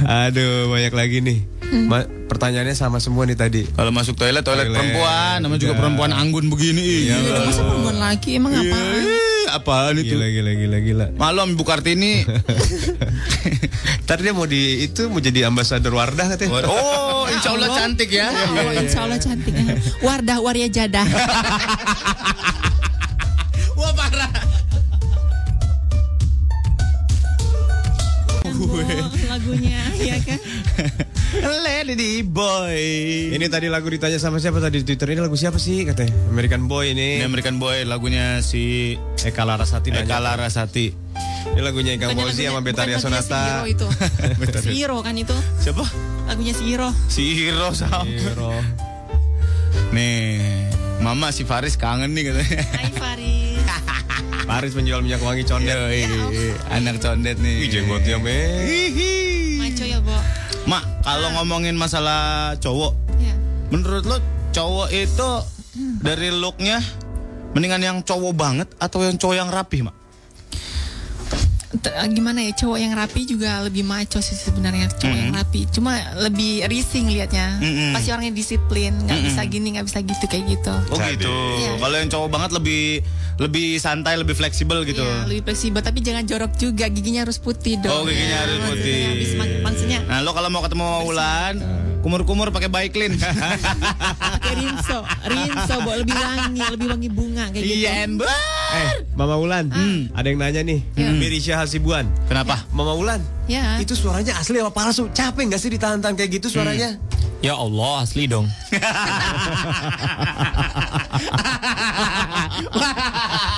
Aduh, 0.04 0.68
banyak 0.68 0.92
lagi 0.92 1.18
nih. 1.20 1.38
Ma- 1.86 2.04
pertanyaannya 2.26 2.74
sama 2.74 2.98
semua 2.98 3.22
nih 3.24 3.34
tadi. 3.34 3.62
Kalau 3.64 3.90
masuk 3.90 4.14
toilet, 4.14 4.42
toilet, 4.42 4.66
Toilet. 4.66 4.74
perempuan, 4.74 5.36
namanya 5.38 5.60
juga 5.60 5.74
Iya. 5.74 5.80
perempuan 5.80 6.10
anggun 6.10 6.46
begini. 6.48 6.82
Iya. 7.06 7.14
Iya, 7.16 7.40
masa 7.44 7.62
perempuan 7.62 7.96
lagi 7.96 8.30
emang 8.34 8.52
apaan? 8.52 9.02
Ih, 9.06 9.39
apaan 9.56 9.98
itu? 9.98 10.14
Gila 10.14 10.26
gila 10.30 10.52
gila 10.54 10.78
gila. 10.78 11.06
Malam 11.18 11.58
Ibu 11.58 11.64
Kartini. 11.66 12.22
Tadi 14.08 14.22
dia 14.26 14.34
mau 14.34 14.46
di 14.46 14.86
itu 14.86 15.10
mau 15.10 15.18
jadi 15.18 15.50
ambasador 15.50 15.94
Wardah 15.94 16.28
katanya. 16.36 16.62
Oh, 16.66 17.26
insya 17.30 17.50
Allah 17.54 17.68
cantik 17.74 18.10
ya. 18.10 18.30
Oh, 18.30 18.72
insya 18.74 19.00
Allah 19.06 19.18
cantik. 19.18 19.54
Wardah 20.02 20.38
waria 20.42 20.68
jadah. 20.70 21.02
Wah 23.80 23.92
parah. 23.96 24.28
Lagunya 29.40 29.80
ya 30.12 30.16
kan. 30.20 30.38
Lady 31.80 32.20
Boy. 32.20 32.80
Ini 33.32 33.46
tadi 33.48 33.66
lagu 33.66 33.88
ditanya 33.88 34.20
sama 34.20 34.36
siapa 34.36 34.60
tadi 34.60 34.78
di 34.78 34.86
Twitter 34.86 35.10
ini 35.10 35.24
lagu 35.24 35.34
siapa 35.34 35.56
sih 35.56 35.82
katanya? 35.82 36.12
American 36.28 36.68
Boy 36.68 36.92
Ini 36.92 37.18
ini. 37.18 37.24
American 37.24 37.56
Boy 37.56 37.82
lagunya 37.82 38.44
si 38.44 38.94
Eka 39.24 39.42
Larasati. 39.42 39.90
Eka 39.90 40.20
Larasati. 40.20 40.92
Ini 41.50 41.60
lagunya 41.64 41.96
Fauzi 41.96 42.14
lagunya- 42.14 42.52
sama 42.52 42.60
Betaria 42.60 42.98
Sonata. 43.00 43.42
Si 43.64 43.72
itu. 43.72 43.86
si 44.60 44.70
Iro 44.76 45.00
kan 45.00 45.16
itu. 45.16 45.34
Siapa? 45.58 45.82
Lagunya 46.28 46.52
si 46.52 46.64
Iro. 46.68 46.92
Si 47.08 47.24
Hiro 47.34 47.72
sama. 47.72 48.04
Hero. 48.04 48.52
Nih, 49.90 50.68
Mama 51.00 51.32
si 51.32 51.42
Faris 51.42 51.74
kangen 51.74 52.12
nih 52.12 52.30
katanya. 52.30 52.60
Hai 52.76 52.88
Faris. 52.92 53.59
Paris 54.42 54.72
penjual 54.72 55.00
minyak 55.00 55.20
wangi 55.20 55.42
condet. 55.42 55.72
Yoi, 55.72 56.02
anak 56.68 56.98
condet 56.98 57.36
nih. 57.36 57.56
Ih, 57.60 57.68
jenggotnya 57.70 58.16
meh. 58.16 58.44
Hihi. 58.62 59.12
Maco 59.56 59.84
ya, 59.84 59.98
Bo. 59.98 60.16
Mak, 60.66 60.82
kalau 61.02 61.28
ngomongin 61.34 61.74
masalah 61.74 62.54
cowok, 62.56 62.92
Ya. 63.16 63.34
menurut 63.68 64.04
lo 64.04 64.16
cowok 64.50 64.88
itu 64.90 65.30
dari 65.98 66.28
looknya 66.30 66.82
mendingan 67.52 67.80
yang 67.80 67.96
cowok 68.00 68.32
banget 68.32 68.68
atau 68.76 69.00
yang 69.00 69.16
cowok 69.16 69.36
yang 69.36 69.48
rapi, 69.48 69.82
Mak? 69.82 69.96
T- 71.70 71.94
gimana 72.10 72.42
ya 72.42 72.50
cowok 72.52 72.76
yang 72.76 72.92
rapi 72.92 73.24
juga 73.24 73.62
lebih 73.62 73.86
maco 73.86 74.18
sih 74.18 74.34
sebenarnya 74.34 74.90
cowok 74.90 75.16
yang 75.16 75.30
rapi 75.30 75.70
cuma 75.70 75.94
lebih 76.18 76.66
rising 76.66 77.06
liatnya 77.06 77.62
Mm-mm. 77.62 77.94
pasti 77.94 78.10
orangnya 78.10 78.34
disiplin 78.34 78.90
nggak 79.00 79.20
bisa 79.22 79.40
gini 79.46 79.78
nggak 79.78 79.86
bisa 79.86 80.02
gitu 80.02 80.24
kayak 80.26 80.50
gitu 80.50 80.74
Oh 80.90 80.98
gitu. 80.98 81.30
Iya. 81.30 81.78
Kalau 81.78 81.94
yang 81.94 82.10
cowok 82.10 82.28
banget 82.28 82.50
lebih 82.58 82.82
lebih 83.40 83.76
santai, 83.76 84.14
lebih 84.14 84.32
fleksibel 84.32 84.84
gitu. 84.84 85.00
Iya, 85.00 85.24
lebih 85.24 85.42
fleksibel 85.42 85.80
tapi 85.80 85.98
jangan 85.98 86.22
jorok 86.22 86.52
juga 86.54 86.84
giginya 86.86 87.24
harus 87.24 87.36
putih 87.36 87.80
dong 87.80 87.88
Oh, 87.90 88.04
giginya 88.04 88.36
harus 88.38 88.56
Maksudnya 88.58 88.76
putih. 88.76 89.00
habis 89.08 89.30
mak- 89.34 89.60
maksudnya 89.62 89.98
Nah, 90.04 90.18
lo 90.20 90.30
kalau 90.30 90.48
mau 90.48 90.60
ketemu 90.60 90.84
sama 90.84 90.98
Wulan, 91.02 91.54
kumur-kumur 92.00 92.48
pakai 92.50 92.68
Baiklin. 92.68 93.12
pakai 94.20 94.52
rinso 94.56 94.98
rinso 95.24 95.74
bo 95.84 95.92
lebih 95.94 96.16
wangi 96.16 96.62
lebih 96.72 96.86
wangi 96.90 97.08
bunga 97.12 97.44
kayak 97.52 97.64
gitu 97.64 97.76
Iya, 97.84 97.90
ember. 98.08 98.28
Eh, 98.70 99.02
Mama 99.18 99.34
Wulan, 99.36 99.66
ada 100.14 100.24
yang 100.24 100.38
nanya 100.38 100.62
nih. 100.62 100.80
Ya. 100.94 101.10
Mirisha 101.12 101.54
Hasibuan. 101.58 102.06
Kenapa? 102.30 102.62
Mama 102.70 102.94
Wulan, 102.94 103.20
ya 103.50 103.76
itu 103.82 103.92
suaranya 103.92 104.38
asli 104.38 104.62
apa 104.62 104.70
palsu? 104.70 105.10
Capek 105.10 105.50
nggak 105.50 105.60
sih 105.60 105.70
ditahan-tahan 105.74 106.14
kayak 106.16 106.40
gitu 106.40 106.48
suaranya? 106.48 106.96
Ya 107.40 107.56
Allah, 107.56 108.04
asli 108.04 108.28
dong. 108.28 108.44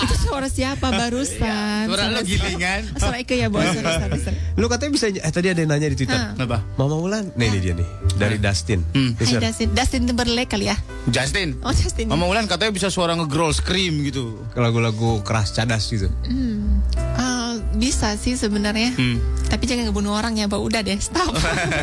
Itu 0.02 0.14
suara 0.32 0.48
siapa 0.48 0.88
barusan? 0.88 1.92
Suara 1.92 2.08
lo 2.08 2.24
gilingan. 2.24 2.88
Suara 2.96 3.20
Ike 3.20 3.36
ya 3.36 3.52
bos. 3.52 3.68
Lu 4.60 4.64
katanya 4.72 4.96
bisa 4.96 5.12
eh 5.12 5.28
tadi 5.28 5.52
ada 5.52 5.60
yang 5.60 5.68
nanya 5.68 5.92
di 5.92 5.96
Twitter. 6.00 6.16
Ah. 6.16 6.32
Apa? 6.32 6.64
Mama 6.80 6.96
Wulan. 6.96 7.28
Nih 7.36 7.52
ini 7.52 7.58
dia 7.60 7.76
nih 7.76 7.84
dari 8.16 8.40
Dustin. 8.40 8.80
Hmm. 8.96 9.12
Nih, 9.12 9.28
Hai 9.28 9.36
Sir. 9.36 9.40
Dustin, 9.44 9.68
Dustin 9.76 10.00
Timberlake 10.08 10.48
kali 10.48 10.72
ya? 10.72 10.76
Justin. 11.12 11.60
Oh 11.60 11.76
Justin. 11.76 12.08
Mama 12.08 12.24
Wulan 12.24 12.48
katanya 12.48 12.72
bisa 12.72 12.88
suara 12.88 13.12
nge-growl 13.12 13.52
scream 13.52 14.00
gitu. 14.08 14.40
lagu-lagu 14.56 15.20
keras 15.20 15.52
cadas 15.52 15.84
gitu. 15.92 16.08
Eh, 16.24 17.52
bisa 17.76 18.16
sih 18.16 18.32
sebenarnya. 18.32 18.96
Hmm. 18.96 19.20
Tapi 19.52 19.68
jangan 19.68 19.92
ngebunuh 19.92 20.16
orang 20.16 20.32
ya, 20.40 20.48
Mbak. 20.48 20.60
Udah 20.64 20.80
deh, 20.80 20.96
stop. 20.96 21.28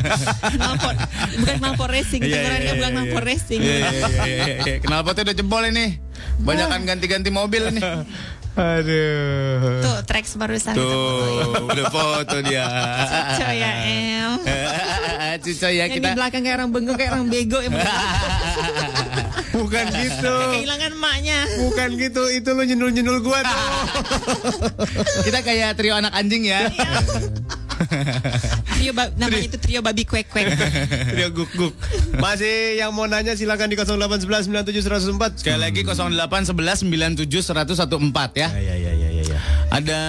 knalpot. 0.57 0.97
Bukan 1.37 1.55
knalpot 1.61 1.89
racing, 1.93 2.25
Iya, 2.25 2.33
dengerannya 2.33 2.65
iya, 2.65 2.73
bukan 2.81 2.89
iya, 2.89 2.97
knalpot 2.97 3.23
racing. 3.29 3.59
Iya, 3.61 3.75
iya, 3.77 3.89
iya, 3.93 4.25
iya, 4.25 4.55
iya. 4.65 4.75
Kenapa 4.81 5.13
tuh 5.13 5.21
udah 5.21 5.35
jebol 5.37 5.63
ini? 5.69 6.01
Banyakan 6.41 6.81
ganti-ganti 6.89 7.29
mobil 7.29 7.61
ini. 7.69 7.81
Aduh. 8.59 9.79
Tuh, 9.79 9.97
tracks 10.03 10.35
barusan 10.35 10.75
kita. 10.75 10.83
Tuh, 10.83 11.63
udah 11.63 11.85
foto 11.87 12.37
dia. 12.43 12.67
Cuco 12.67 13.47
ya, 13.49 13.71
Em. 13.87 14.31
Cuco 15.39 15.67
ya 15.67 15.85
Yang 15.85 15.89
kita. 15.95 16.05
di 16.05 16.17
belakang 16.17 16.41
kayak 16.43 16.57
orang 16.57 16.69
bengong, 16.69 16.97
kayak 16.97 17.11
orang 17.15 17.27
bego. 17.27 17.59
Yang 17.59 17.73
Bukan 19.59 19.85
gitu. 19.91 20.35
kehilangan 20.53 20.91
emaknya. 20.93 21.39
Bukan 21.59 21.89
gitu. 21.95 22.23
Itu 22.27 22.49
lu 22.51 22.63
nyendul-nyendul 22.63 23.19
gua 23.19 23.39
tuh. 23.41 23.59
Kita 25.27 25.39
kayak 25.39 25.75
trio 25.75 25.95
anak 25.95 26.11
anjing 26.11 26.43
ya. 26.45 26.67
Trio 28.79 28.91
namanya 28.93 29.45
itu 29.45 29.57
trio 29.57 29.79
babi 29.81 30.03
kuek-kuek. 30.05 30.45
Trio 31.13 31.29
guk-guk. 31.33 31.73
Masih 32.17 32.79
yang 32.79 32.93
mau 32.93 33.09
nanya 33.09 33.33
silakan 33.35 33.69
di 33.69 33.75
0811 33.77 34.49
97 34.49 35.15
104. 35.17 35.41
Sekali 35.41 35.59
lagi 35.59 35.81
08 35.83 36.53
11 36.53 37.25
97 37.25 37.27
114 37.27 38.39
ya. 38.39 38.49
Ya 38.55 38.75
ya 38.75 38.91
ya 38.93 38.93
ya 38.93 39.23
ya. 39.25 39.39
Ada 39.69 39.99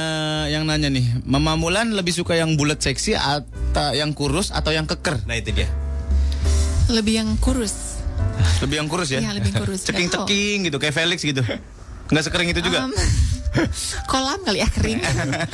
yang 0.49 0.65
nanya 0.65 0.89
nih, 0.89 1.05
Mama 1.29 1.57
Mulan 1.57 1.93
lebih 1.93 2.17
suka 2.17 2.37
yang 2.37 2.57
bulat 2.57 2.81
seksi 2.81 3.17
atau 3.17 3.93
yang 3.93 4.17
kurus 4.17 4.53
atau 4.53 4.73
yang 4.73 4.89
keker? 4.89 5.25
Nah 5.29 5.37
itu 5.37 5.53
dia. 5.53 5.69
Lebih 6.91 7.23
yang 7.23 7.31
kurus. 7.39 8.01
Lebih 8.65 8.77
yang 8.83 8.89
kurus 8.89 9.09
ya? 9.13 9.21
Iya, 9.23 9.37
lebih 9.37 9.53
kurus. 9.57 9.85
Ceking-ceking 9.89 10.69
gitu, 10.69 10.77
kayak 10.81 10.95
Felix 10.97 11.23
gitu. 11.23 11.45
Nggak 12.11 12.25
sekering 12.27 12.49
itu 12.51 12.61
juga? 12.65 12.89
Um, 12.89 12.93
kolam 14.11 14.41
kali 14.47 14.63
ya 14.63 14.69
kering. 14.71 15.01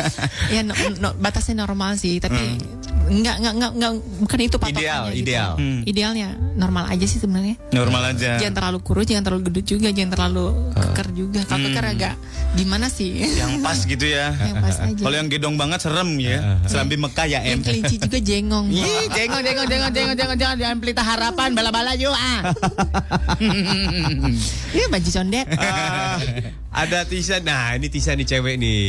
ya 0.54 0.60
no, 0.62 0.72
no, 1.00 1.08
batasnya 1.16 1.64
normal 1.64 1.96
sih, 1.96 2.20
tapi 2.20 2.60
enggak, 3.06 3.38
enggak 3.38 3.54
enggak 3.54 3.72
enggak 3.72 3.92
bukan 4.20 4.38
itu 4.42 4.56
patokannya 4.58 4.82
Ideal, 4.82 5.04
gitu. 5.08 5.20
ideal. 5.22 5.50
Hmm. 5.56 5.80
Idealnya 5.86 6.28
normal 6.56 6.84
aja 6.90 7.06
sih 7.08 7.18
sebenarnya. 7.22 7.56
Normal 7.72 8.02
aja. 8.16 8.30
Jangan 8.40 8.54
terlalu 8.54 8.78
kurus, 8.84 9.06
jangan 9.08 9.24
terlalu 9.24 9.40
gendut 9.48 9.66
juga, 9.66 9.88
jangan 9.94 10.10
terlalu 10.12 10.46
keker 10.74 11.08
juga. 11.14 11.40
Kalau 11.46 11.60
keker 11.70 11.86
agak 11.86 12.14
gimana 12.56 12.86
sih? 12.88 13.10
Yang 13.36 13.52
pas 13.64 13.78
gitu 13.84 14.06
ya. 14.06 14.26
Yang 14.48 14.56
pas 14.60 14.76
aja. 14.80 15.02
Kalau 15.06 15.16
yang 15.16 15.28
gedong 15.30 15.54
banget 15.56 15.80
serem 15.84 16.10
ya. 16.20 16.60
Selambi 16.66 16.96
Mekah 17.00 17.26
ya 17.28 17.40
em. 17.44 17.58
Yang 17.58 17.62
kelinci 17.70 17.96
juga 18.02 18.18
jengong. 18.20 18.66
Ih, 18.72 19.06
jengong, 19.12 19.42
jengong, 19.44 19.66
jengong, 19.68 19.92
jengong, 19.92 20.16
jengong, 20.16 20.38
jengong, 20.38 20.58
jangan 20.60 20.76
pelita 20.82 21.02
harapan, 21.04 21.48
bala-bala 21.56 21.92
yuk 21.96 22.12
ah. 22.12 22.40
Iya 24.72 24.86
baju 24.92 25.08
condet. 25.08 25.46
Ah, 25.56 26.18
ada 26.72 27.04
Tisa. 27.04 27.38
Nah, 27.40 27.74
ini 27.74 27.86
Tisa 27.88 28.14
nih 28.14 28.26
cewek 28.26 28.56
nih. 28.58 28.80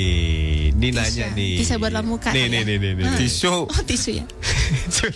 Ini 0.74 0.88
nanya 0.94 1.26
nih. 1.34 1.62
Tisa 1.62 1.78
buat 1.82 1.94
lap 1.94 2.06
muka 2.06 2.30
Nih, 2.34 2.48
ya? 2.48 2.60
nih, 2.60 2.62
nih, 2.66 2.78
nih, 2.80 2.91
nih. 2.98 3.06
Tisu. 3.18 3.68
Oh 3.68 3.82
tisu 3.86 4.22
ya. 4.22 4.26
Sur, 4.95 5.14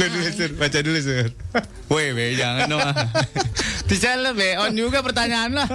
lu 0.00 0.04
dulu, 0.08 0.28
Sur. 0.32 0.50
Baca 0.56 0.78
dulu, 0.80 0.98
Sur. 1.00 1.28
Woi, 1.92 2.12
be, 2.16 2.34
jangan 2.34 2.66
dong. 2.70 2.80
Tisha 3.88 4.16
lo 4.16 4.32
be, 4.32 4.56
on 4.56 4.72
juga 4.72 5.04
pertanyaan 5.04 5.52
lah. 5.52 5.68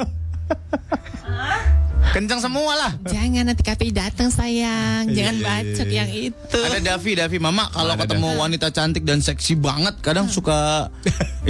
Kencang 2.09 2.41
semua 2.41 2.73
lah. 2.73 2.91
Jangan 3.05 3.53
nanti 3.53 3.61
KPI 3.61 3.93
datang 3.93 4.33
sayang. 4.33 5.13
Jangan 5.13 5.35
iya, 5.37 5.55
iya. 5.61 6.03
yang 6.03 6.09
itu. 6.09 6.57
Ada 6.57 6.81
Davi, 6.81 7.11
Davi, 7.13 7.37
Mama 7.37 7.69
kalau 7.69 7.93
Ada 7.93 8.09
ketemu 8.09 8.27
wanita 8.33 8.67
cantik 8.73 9.03
dan 9.05 9.21
seksi 9.21 9.53
banget, 9.53 10.01
kadang 10.01 10.25
suka 10.25 10.89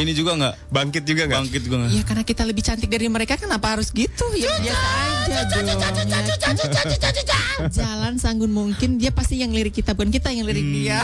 ini 0.01 0.11
juga 0.11 0.35
nggak? 0.35 0.53
Bangkit 0.67 1.03
juga 1.07 1.31
nggak? 1.31 1.39
Bangkit 1.39 1.61
juga 1.63 1.75
nggak? 1.83 1.91
Ya 1.95 2.01
karena 2.03 2.23
kita 2.27 2.43
lebih 2.43 2.63
cantik 2.67 2.89
dari 2.91 3.07
mereka 3.07 3.39
kenapa 3.39 3.79
harus 3.79 3.95
gitu? 3.95 4.25
Ya 4.35 4.51
biasa 4.59 4.87
aja 4.91 5.39
dong. 5.47 5.63
ya 5.63 5.75
kan? 5.79 7.71
Jalan 7.71 8.13
sanggun 8.19 8.51
mungkin 8.51 8.99
dia 8.99 9.15
pasti 9.15 9.39
yang 9.39 9.55
lirik 9.55 9.71
kita 9.71 9.95
bukan 9.95 10.11
kita 10.11 10.31
yang 10.35 10.43
lirik 10.43 10.67
dia. 10.67 10.99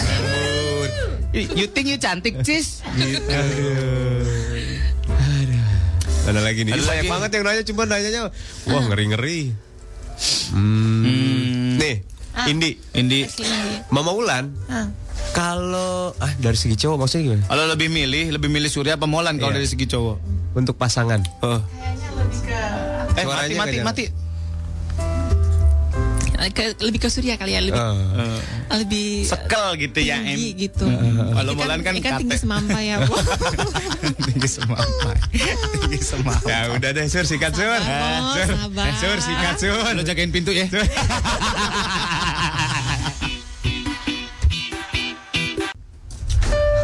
You 1.36 1.68
think 1.68 1.92
you 1.92 2.00
cantik, 2.00 2.40
cis? 2.48 2.80
Ada 6.26 6.42
lagi 6.42 6.62
nih. 6.62 6.72
Ada 6.72 6.76
Ini 6.76 6.86
banyak 6.86 7.00
lagi. 7.00 7.12
banget 7.12 7.30
yang 7.32 7.44
nanya 7.44 7.64
cuma 7.64 7.82
nanyanya 7.86 8.22
wah 8.66 8.84
ngeri-ngeri. 8.84 9.40
Hmm. 10.50 11.76
Nih, 11.76 11.96
Indi, 12.48 12.72
Indi, 12.94 13.20
ini. 13.28 13.62
Mama 13.90 14.12
Ulan 14.12 14.48
Ah. 14.66 14.88
kalau 15.32 16.16
ah 16.16 16.32
dari 16.38 16.56
segi 16.56 16.76
cowok 16.76 16.98
maksudnya 16.98 17.24
gimana? 17.26 17.44
kalau 17.46 17.66
lebih 17.68 17.88
milih, 17.88 18.32
lebih 18.32 18.50
milih 18.50 18.68
Surya 18.68 18.96
apa 18.96 19.06
Molan 19.06 19.36
kalau 19.36 19.52
Iya. 19.52 19.60
dari 19.60 19.68
segi 19.68 19.86
cowok? 19.86 20.18
Untuk 20.56 20.76
pasangan. 20.76 21.20
Oh. 21.42 21.60
Eh, 23.14 23.22
Suaranya 23.22 23.28
mati, 23.28 23.52
nggak 23.52 23.60
mati, 23.60 23.76
jalan. 23.76 23.86
mati. 23.86 24.06
Ke- 26.52 26.76
lebih 26.80 27.00
ke 27.00 27.10
Surya 27.10 27.36
kali 27.36 27.52
ya, 27.52 27.62
lebih 27.62 27.80
Eh, 27.80 28.40
lebih 28.76 29.24
Sekel 29.24 29.68
gitu 29.80 30.00
ya, 30.00 30.18
Em. 30.18 30.36
tinggi 30.36 30.50
gitu. 30.62 30.86
Kalau 30.86 31.52
Ikan- 31.52 31.60
Molan 31.60 31.80
kan 31.82 31.94
ikan 31.96 32.14
tinggi 32.20 32.38
semampai 32.38 32.84
ya. 32.86 32.98
Tinggi 34.28 34.50
semampai. 34.50 35.16
tinggi 35.80 36.00
semampai. 36.02 36.50
ya 36.50 36.60
udah 36.72 36.90
deh, 36.92 37.06
Sur 37.06 37.24
sikat 37.24 37.52
Sur. 37.52 37.66
Sabar, 37.66 38.20
Sur, 38.34 38.48
sabar. 38.48 38.86
Sur 38.98 39.18
sikat 39.20 39.56
Sur. 39.58 39.76
Lo 39.92 40.02
jagain 40.02 40.30
pintu 40.30 40.52
ya. 40.52 40.68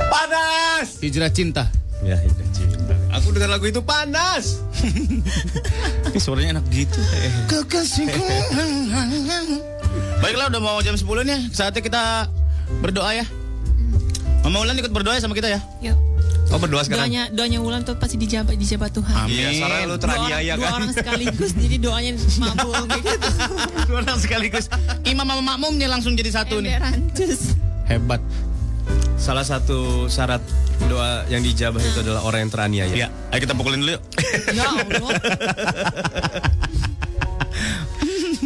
Panas. 0.10 0.99
Hijrah 0.99 1.32
cinta. 1.32 1.64
Ya, 2.02 2.18
itu 2.19 2.44
cinta. 2.52 2.95
Aku 3.32 3.40
dengar 3.40 3.56
lagu 3.56 3.64
itu 3.64 3.80
panas. 3.80 4.60
Ini 6.12 6.20
suaranya 6.20 6.60
enak 6.60 6.68
gitu. 6.68 6.99
Kekasihku. 7.48 8.20
Baiklah 10.20 10.52
udah 10.52 10.60
mau 10.60 10.84
jam 10.84 10.99
10 10.99 11.08
nih. 11.24 11.40
Saatnya 11.56 11.80
kita 11.80 12.28
berdoa 12.84 13.16
ya. 13.16 13.24
Mama 14.44 14.68
Ulan 14.68 14.76
ikut 14.76 14.91
berdoa 14.91 15.16
ya 15.16 15.24
sama 15.24 15.32
kita 15.32 15.48
ya. 15.48 15.64
Yuk. 15.80 15.95
Oh 16.52 16.60
berdoa 16.60 16.84
sekarang. 16.84 17.08
Doanya 17.08 17.24
doanya 17.32 17.60
Wulan 17.64 17.88
tuh 17.88 17.95
pasti 17.95 18.20
dijabat 18.20 18.60
dijabat 18.60 18.91
Tuhan. 18.91 19.16
Amin. 19.16 19.32
Iya, 19.32 19.49
sekarang 19.64 19.80
lu 19.80 19.80
Dua 19.80 19.95
orang, 19.95 20.02
teraniaya 20.03 20.53
dua 20.60 20.68
kan. 20.68 20.74
orang 20.76 20.91
sekaligus 20.91 21.52
jadi 21.56 21.76
doanya 21.80 22.12
mabul 22.36 22.84
kayak 22.91 23.03
gitu. 23.08 23.30
Dua 23.88 23.98
orang 24.03 24.20
sekaligus. 24.20 24.66
Imam 25.08 25.24
sama 25.24 25.56
makmumnya 25.56 25.88
langsung 25.88 26.20
jadi 26.20 26.36
satu 26.36 26.60
nih. 26.60 26.76
Emberan, 26.76 26.99
cus. 27.16 27.56
Hebat. 27.88 28.20
Salah 29.16 29.48
satu 29.48 30.12
syarat 30.12 30.44
doa 30.91 31.23
yang 31.31 31.39
dijabah 31.39 31.80
itu 31.80 32.03
adalah 32.03 32.22
orang 32.27 32.43
yang 32.43 32.51
teraniaya. 32.51 32.91
Ya, 32.91 33.07
ayo 33.31 33.39
kita 33.39 33.55
pukulin 33.55 33.80
dulu 33.80 33.95
yuk. 33.95 34.03
Ya 34.57 34.68
Allah. 34.68 35.11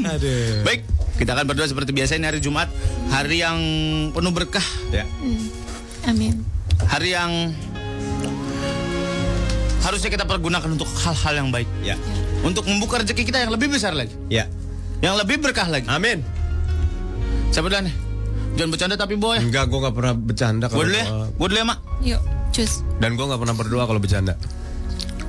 Aduh. 0.15 0.61
Baik, 0.61 0.85
kita 1.17 1.33
akan 1.33 1.45
berdoa 1.49 1.65
seperti 1.65 1.89
biasa 1.89 2.21
ini 2.21 2.29
hari 2.29 2.37
Jumat, 2.37 2.69
hari 3.09 3.41
yang 3.41 3.57
penuh 4.13 4.29
berkah, 4.29 4.61
Ya. 4.93 5.09
Amin. 6.05 6.45
hari 6.85 7.17
yang 7.17 7.49
harusnya 9.81 10.13
kita 10.13 10.29
pergunakan 10.29 10.69
untuk 10.69 10.85
hal-hal 11.01 11.33
yang 11.41 11.49
baik, 11.49 11.65
Ya. 11.81 11.97
untuk 12.45 12.69
membuka 12.69 13.01
rezeki 13.01 13.25
kita 13.25 13.41
yang 13.41 13.49
lebih 13.49 13.73
besar 13.73 13.97
lagi, 13.97 14.13
Ya. 14.29 14.45
yang 15.01 15.17
lebih 15.17 15.41
berkah 15.41 15.65
lagi. 15.65 15.89
Amin. 15.89 16.21
Siapa 17.49 17.65
duluan 17.65 17.89
nih? 17.89 17.95
Jangan 18.55 18.69
bercanda 18.71 18.95
tapi 18.95 19.15
boy. 19.15 19.37
Enggak, 19.37 19.67
gue 19.67 19.79
gak 19.79 19.91
pernah 19.91 20.15
bercanda 20.15 20.65
Gue 20.67 20.87
dulu 20.87 20.95
ya, 20.95 21.05
gue 21.27 21.47
dulu 21.51 21.57
ya 21.59 21.65
mak. 21.67 21.79
Yuk, 22.01 22.21
cus. 22.51 22.71
Dan 22.97 23.19
gue 23.19 23.25
gak 23.25 23.39
pernah 23.39 23.55
berdoa 23.55 23.83
kalau 23.83 23.99
bercanda. 23.99 24.33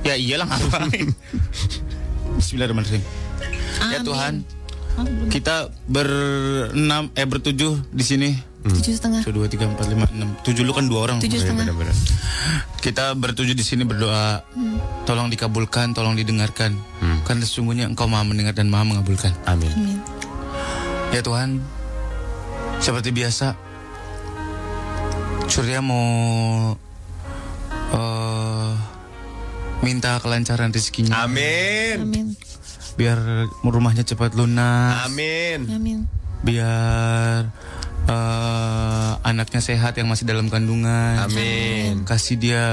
Ya 0.07 0.15
iyalah 0.15 0.47
ngapain. 0.47 1.11
Bismillahirrahmanirrahim. 2.39 3.03
Ya 3.82 3.98
Amin. 3.98 4.07
Tuhan, 4.07 4.35
Oh, 4.97 5.05
belum. 5.05 5.28
kita 5.28 5.69
berenam 5.85 7.12
eh 7.12 7.28
bertujuh 7.28 7.85
di 7.93 8.01
sini. 8.01 8.31
Tujuh 8.65 8.97
setengah. 8.97 9.20
Satu, 9.20 9.36
dua, 9.36 9.47
tiga, 9.47 9.69
empat, 9.69 9.86
lima, 9.86 10.09
enam. 10.09 10.32
Tujuh 10.40 10.65
lu 10.65 10.73
kan 10.73 10.89
dua 10.89 11.05
orang. 11.05 11.19
Tujuh 11.20 11.36
setengah. 11.36 11.69
benar-benar. 11.69 11.93
Kita 12.81 13.12
bertujuh 13.12 13.53
di 13.53 13.61
sini 13.61 13.85
berdoa. 13.85 14.40
Hmm. 14.57 14.81
Tolong 15.05 15.28
dikabulkan, 15.28 15.93
tolong 15.93 16.16
didengarkan. 16.16 16.74
Karena 17.23 17.43
sesungguhnya 17.44 17.86
Engkau 17.86 18.09
Maha 18.09 18.24
mendengar 18.24 18.57
dan 18.57 18.66
Maha 18.66 18.89
mengabulkan. 18.89 19.36
Amin. 19.44 19.69
Amin. 19.70 19.98
Ya 21.12 21.20
Tuhan, 21.20 21.61
seperti 22.81 23.11
biasa, 23.12 23.57
Surya 25.47 25.78
mau 25.78 26.74
eh, 27.94 28.73
minta 29.86 30.19
kelancaran 30.19 30.74
rezekinya. 30.74 31.23
Amin. 31.23 32.03
Amin. 32.03 32.27
Biar 32.98 33.19
rumahnya 33.62 34.03
cepat 34.03 34.35
lunas. 34.35 35.07
Amin. 35.07 35.70
Amin. 35.70 35.98
Biar 36.43 37.47
eh, 38.11 39.12
anaknya 39.23 39.61
sehat 39.62 39.94
yang 39.94 40.11
masih 40.11 40.27
dalam 40.27 40.51
kandungan. 40.51 41.23
Amin. 41.31 42.03
Kasih 42.03 42.36
dia 42.43 42.65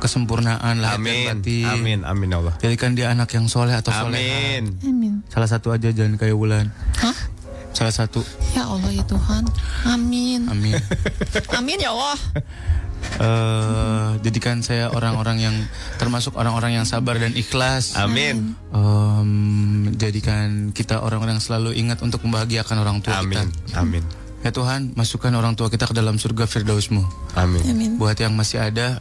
kesempurnaan 0.00 0.84
lahir 0.84 1.00
dan 1.00 1.04
Amin. 1.04 1.26
batin. 1.40 1.68
Amin. 1.68 2.00
Amin 2.04 2.30
Allah. 2.32 2.54
Jadikan 2.60 2.92
dia 2.96 3.12
anak 3.12 3.28
yang 3.32 3.48
soleh 3.48 3.76
atau 3.76 3.92
soleh. 3.92 4.20
Amin. 4.20 4.64
Amin. 4.84 5.12
Salah 5.32 5.48
satu 5.48 5.72
aja 5.72 5.92
jangan 5.92 6.16
kayak 6.16 6.36
Wulan. 6.36 6.68
Hah? 7.00 7.33
Salah 7.74 7.94
satu. 7.94 8.22
Ya 8.54 8.64
Allah 8.70 8.90
ya 8.94 9.04
Tuhan. 9.04 9.44
Amin. 9.84 10.46
Amin. 10.46 10.78
Amin 11.58 11.78
ya 11.82 11.90
Allah. 11.90 12.18
Eh, 13.14 14.10
jadikan 14.26 14.58
saya 14.64 14.90
orang-orang 14.90 15.38
yang 15.38 15.56
termasuk 16.00 16.34
orang-orang 16.34 16.82
yang 16.82 16.86
sabar 16.88 17.14
dan 17.20 17.30
ikhlas. 17.36 17.94
Amin. 17.94 18.58
Em, 18.74 19.94
jadikan 19.94 20.74
kita 20.74 20.98
orang-orang 20.98 21.38
yang 21.38 21.44
selalu 21.44 21.76
ingat 21.78 22.02
untuk 22.02 22.24
membahagiakan 22.26 22.76
orang 22.80 22.98
tua 23.04 23.22
Amin. 23.22 23.38
kita. 23.38 23.78
Amin. 23.78 24.02
Ya 24.42 24.50
Tuhan, 24.52 24.92
masukkan 24.92 25.32
orang 25.32 25.56
tua 25.56 25.72
kita 25.72 25.88
ke 25.88 25.94
dalam 25.96 26.20
surga 26.20 26.44
Firdausmu. 26.44 27.04
Amin. 27.38 27.62
Amin. 27.64 27.90
Buat 27.96 28.18
yang 28.20 28.34
masih 28.36 28.60
ada, 28.60 29.00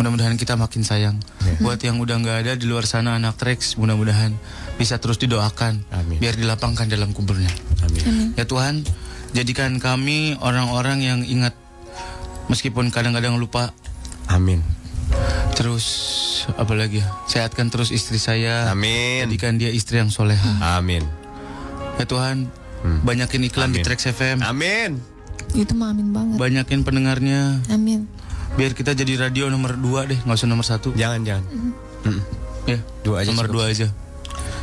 mudah-mudahan 0.00 0.34
kita 0.40 0.56
makin 0.56 0.82
sayang. 0.82 1.20
Buat 1.60 1.84
yang 1.84 2.00
udah 2.00 2.16
nggak 2.18 2.38
ada 2.48 2.52
di 2.56 2.64
luar 2.64 2.88
sana 2.88 3.14
anak 3.14 3.36
Trax, 3.36 3.76
mudah-mudahan 3.76 4.32
bisa 4.80 4.96
terus 4.96 5.20
didoakan. 5.20 5.84
Amin. 5.92 6.16
Biar 6.18 6.34
dilapangkan 6.34 6.88
dalam 6.88 7.12
kuburnya. 7.12 7.52
Amin. 7.82 8.34
Ya 8.34 8.44
Tuhan, 8.44 8.84
jadikan 9.30 9.76
kami 9.76 10.36
orang-orang 10.36 11.00
yang 11.00 11.20
ingat 11.22 11.54
meskipun 12.46 12.88
kadang-kadang 12.88 13.36
lupa. 13.36 13.72
Amin. 14.26 14.62
Terus 15.54 15.86
apa 16.50 16.72
lagi 16.72 17.02
ya? 17.02 17.08
Sehatkan 17.26 17.68
terus 17.68 17.90
istri 17.90 18.16
saya. 18.16 18.70
Amin. 18.70 19.26
Jadikan 19.26 19.56
dia 19.56 19.68
istri 19.68 19.98
yang 19.98 20.08
soleha. 20.08 20.78
Amin. 20.78 21.04
Ya 21.98 22.04
Tuhan, 22.04 22.48
banyakin 23.04 23.44
iklan 23.44 23.70
di 23.70 23.80
Amin. 23.80 23.84
Trax 23.84 24.08
FM. 24.08 24.40
Amin. 24.40 25.02
Itu 25.52 25.74
mah 25.74 25.90
amin 25.90 26.14
banget. 26.14 26.36
Banyakin 26.38 26.80
pendengarnya. 26.80 27.60
Amin. 27.68 28.06
Biar 28.54 28.72
kita 28.72 28.94
jadi 28.94 29.18
radio 29.20 29.46
nomor 29.46 29.76
dua 29.76 30.06
deh, 30.06 30.16
nggak 30.16 30.36
usah 30.36 30.48
nomor 30.48 30.64
satu. 30.64 30.90
Jangan 30.94 31.20
jangan. 31.22 31.44
Mm-mm. 31.50 32.22
Ya, 32.64 32.78
Dua 33.02 33.20
aja 33.20 33.28
nomor 33.28 33.46
cukup. 33.46 33.56
dua 33.56 33.64
aja. 33.68 33.88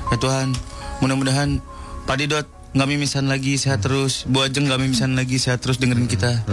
Ya 0.07 0.17
Tuhan, 0.17 0.55
mudah-mudahan 0.99 1.59
Pak 2.07 2.15
Didot 2.15 2.47
nggak 2.77 2.89
mimisan 2.93 3.25
lagi, 3.25 3.57
sehat 3.57 3.81
terus. 3.81 4.29
Bu 4.29 4.45
Ajeng 4.45 4.69
nggak 4.69 4.77
mimisan 4.77 5.17
lagi, 5.17 5.41
sehat 5.41 5.65
terus 5.65 5.81
dengerin 5.81 6.05
kita. 6.05 6.45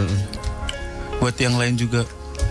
Buat 1.21 1.37
yang 1.37 1.55
lain 1.55 1.77
juga, 1.77 2.03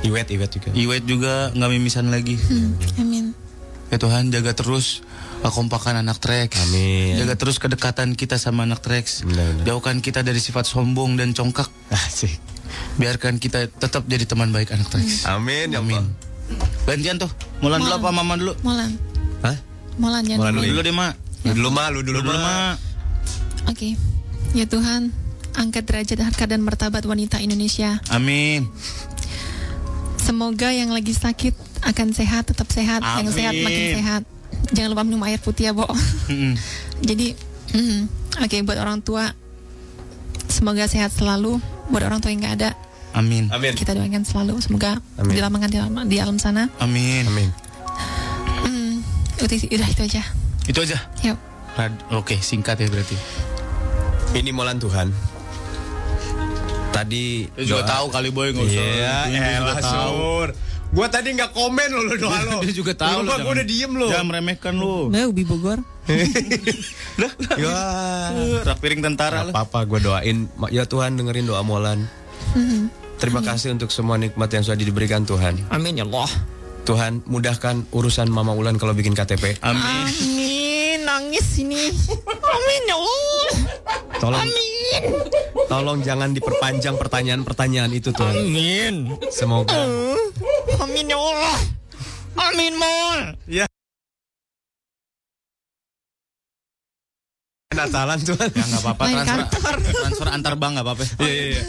Iwet 0.05 0.29
iwet 0.31 0.51
juga. 0.53 0.69
Iwet 0.77 1.05
juga 1.09 1.35
nggak 1.57 1.71
mimisan 1.73 2.13
lagi. 2.13 2.37
Hmm, 2.37 2.77
Amin. 3.01 3.25
Ya 3.89 3.97
Tuhan, 3.97 4.29
jaga 4.29 4.53
terus 4.53 5.01
kekompakan 5.41 6.01
anak 6.01 6.21
Trax. 6.21 6.57
Amin. 6.69 7.21
Jaga 7.21 7.35
terus 7.37 7.57
kedekatan 7.57 8.13
kita 8.17 8.37
sama 8.37 8.69
anak 8.69 8.85
Trax. 8.85 9.25
Benar-benar. 9.25 9.65
Jauhkan 9.65 10.01
kita 10.01 10.21
dari 10.21 10.41
sifat 10.41 10.69
sombong 10.69 11.17
dan 11.17 11.33
congkak. 11.33 11.69
Asik. 11.93 12.37
Biarkan 13.01 13.41
kita 13.41 13.69
tetap 13.69 14.05
jadi 14.05 14.25
teman 14.29 14.53
baik 14.53 14.73
anak 14.73 14.89
Trax. 14.93 15.25
Amin 15.29 15.73
ya 15.73 15.81
Amin. 15.81 16.05
Gantian 16.85 17.17
tuh. 17.17 17.31
Mulan 17.65 17.81
dulu 17.81 17.97
apa 17.97 18.09
Mama 18.13 18.35
dulu? 18.37 18.53
Molan. 18.61 18.93
Hah? 19.41 19.57
Molan 19.97 20.23
jangan 20.29 20.41
Molan 20.49 20.53
dulu. 20.61 20.65
Dulu 20.69 20.81
deh, 20.85 20.95
Mak. 20.95 21.13
Lu 21.45 21.53
dulu 21.53 21.69
mah, 21.77 21.87
lu 21.93 22.01
dulu, 22.01 22.19
Dulu 22.25 22.33
dulu, 22.33 22.41
Oke. 23.69 23.97
Ya 24.55 24.65
Tuhan, 24.71 25.11
angkat 25.55 25.87
derajat 25.87 26.19
harkat 26.21 26.49
dan 26.51 26.61
martabat 26.63 27.03
wanita 27.07 27.39
Indonesia. 27.41 28.03
Amin. 28.11 28.69
Semoga 30.21 30.73
yang 30.73 30.89
lagi 30.91 31.13
sakit 31.13 31.53
akan 31.85 32.17
sehat, 32.17 32.49
tetap 32.49 32.69
sehat. 32.73 33.05
Yang 33.21 33.37
sehat 33.37 33.53
Amin. 33.53 33.65
makin 33.65 33.87
sehat. 34.01 34.23
Jangan 34.73 34.89
lupa 34.97 35.05
minum 35.05 35.23
air 35.29 35.39
putih 35.39 35.69
ya, 35.69 35.73
Bo. 35.77 35.85
Jadi, 37.09 37.37
mm, 37.77 38.01
oke 38.41 38.57
buat 38.65 38.79
orang 38.81 39.05
tua, 39.05 39.29
semoga 40.49 40.89
sehat 40.89 41.13
selalu. 41.13 41.61
Buat 41.93 42.09
orang 42.09 42.25
tua 42.25 42.33
yang 42.33 42.41
nggak 42.41 42.57
ada, 42.63 42.71
Amin. 43.13 43.53
Amin. 43.53 43.77
kita 43.77 43.93
doakan 43.93 44.25
selalu. 44.25 44.59
Semoga 44.65 44.99
Amin. 45.21 45.37
dilambangkan 45.37 45.71
di 45.71 45.79
alam, 45.79 45.93
di 46.09 46.17
alam 46.17 46.37
sana. 46.41 46.73
Amin. 46.81 47.29
Amin. 47.29 47.53
Hmm, 48.65 49.05
udah, 49.45 49.57
udah 49.61 49.89
itu 49.93 50.03
aja. 50.09 50.23
Itu 50.65 50.79
aja. 50.81 50.99
Yuk. 51.21 51.39
Oke, 52.15 52.41
singkat 52.41 52.81
ya 52.81 52.89
berarti. 52.89 53.19
Ini 54.35 54.51
molan 54.51 54.77
Tuhan. 54.77 55.09
Tadi 56.91 57.47
Dia 57.51 57.65
juga 57.65 57.83
doa- 57.83 57.91
tahu 57.91 58.07
kali 58.11 58.29
boy 58.31 58.49
nggak 58.51 58.67
usah. 58.67 58.87
Iya, 59.27 59.43
elah 59.59 59.77
tahu. 59.79 60.11
sur. 60.11 60.49
Gua 60.95 61.11
tadi 61.11 61.35
nggak 61.35 61.51
komen 61.51 61.89
lo 61.91 62.03
lo 62.05 62.15
doa 62.17 62.39
lo. 62.45 62.59
Dia 62.63 62.71
juga 62.71 62.95
tahu. 62.95 63.23
Mah 63.23 63.39
gua 63.41 63.53
udah 63.53 63.67
diem 63.67 63.91
lo. 63.91 64.07
Jangan 64.07 64.27
meremehkan 64.29 64.75
lu. 64.75 65.11
Nah, 65.11 65.27
Ubi 65.27 65.43
Bogor. 65.43 65.83
Ya. 67.55 67.79
Rak 68.61 68.77
piring 68.77 69.01
tentara 69.01 69.41
Gak 69.41 69.55
apa-apa 69.55 69.87
gue 69.87 70.01
doain 70.03 70.39
Ya 70.69 70.85
Tuhan 70.85 71.15
dengerin 71.15 71.47
doa 71.47 71.63
Molan 71.63 72.05
Terima 73.17 73.41
kasih 73.41 73.73
untuk 73.73 73.89
semua 73.89 74.19
nikmat 74.19 74.51
yang 74.51 74.61
sudah 74.61 74.77
diberikan 74.77 75.23
Tuhan 75.23 75.57
Amin 75.71 75.97
ya 75.97 76.05
Allah. 76.05 76.29
Tuhan 76.85 77.25
mudahkan 77.25 77.89
urusan 77.89 78.29
Mama 78.29 78.53
Ulan 78.53 78.77
kalau 78.77 78.93
bikin 78.93 79.15
KTP 79.15 79.57
Amin. 79.63 79.81
Amin, 79.81 80.11
nangis 81.15 81.47
ini. 81.63 81.95
Amin 82.27 82.83
ya 82.91 82.97
Allah. 82.99 83.55
Tolong 84.19 84.49
Tolong 85.71 85.99
jangan 86.03 86.31
diperpanjang 86.35 86.99
pertanyaan-pertanyaan 86.99 87.91
itu 87.95 88.11
Tuhan 88.11 88.35
Amin. 88.35 89.15
Semoga 89.31 89.75
Amin 90.83 91.07
ya 91.07 91.19
Allah. 91.19 91.59
Amin 92.51 92.75
mol. 92.75 93.21
Natalan 97.75 98.23
Tuhan 98.23 98.49
Ya 98.55 98.65
nggak 98.71 98.83
apa-apa 98.87 99.03
transfer 99.03 99.27
kantor. 99.27 99.75
transfer 99.83 100.29
antar 100.31 100.55
bank 100.55 100.73
nggak 100.79 100.87
apa-apa. 100.87 101.03
Iya 101.23 101.31
iya 101.31 101.47
iya 101.59 101.63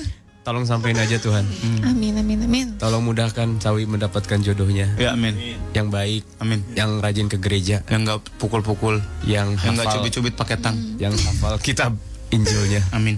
Tolong 0.46 0.62
sampein 0.62 0.94
aja 0.94 1.18
Tuhan 1.18 1.42
Amin, 1.82 2.22
amin, 2.22 2.46
amin. 2.46 2.68
Tolong 2.78 3.02
mudahkan 3.02 3.58
Sawi 3.58 3.90
mendapatkan 3.90 4.38
jodohnya 4.46 4.94
Ya 4.94 5.18
amin. 5.18 5.34
Yang 5.74 5.88
baik 5.90 6.22
Amin. 6.38 6.62
Yang 6.78 7.02
rajin 7.02 7.28
ke 7.34 7.42
gereja 7.42 7.82
Yang 7.90 8.02
nggak 8.06 8.20
pukul-pukul, 8.38 9.02
Yang 9.26 9.58
yang 9.66 9.74
nggak 9.74 9.90
hafal 9.90 10.06
cubit-cubit 10.06 10.38
pakai 10.38 10.62
tang. 10.62 10.78
Yang 11.02 11.18
hafal 11.26 11.58
kitab 11.58 11.98
Injilnya 12.30 12.86
Amin. 12.94 13.18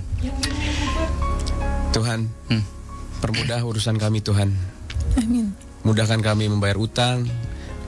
Tuhan 1.92 2.32
Hmm. 2.48 2.64
Permudah 3.20 3.60
urusan 3.60 4.00
kami 4.00 4.24
Tuhan 4.24 4.56
Amin. 5.20 5.52
Mudahkan 5.84 6.24
kami 6.24 6.48
membayar 6.48 6.80
utang 6.80 7.28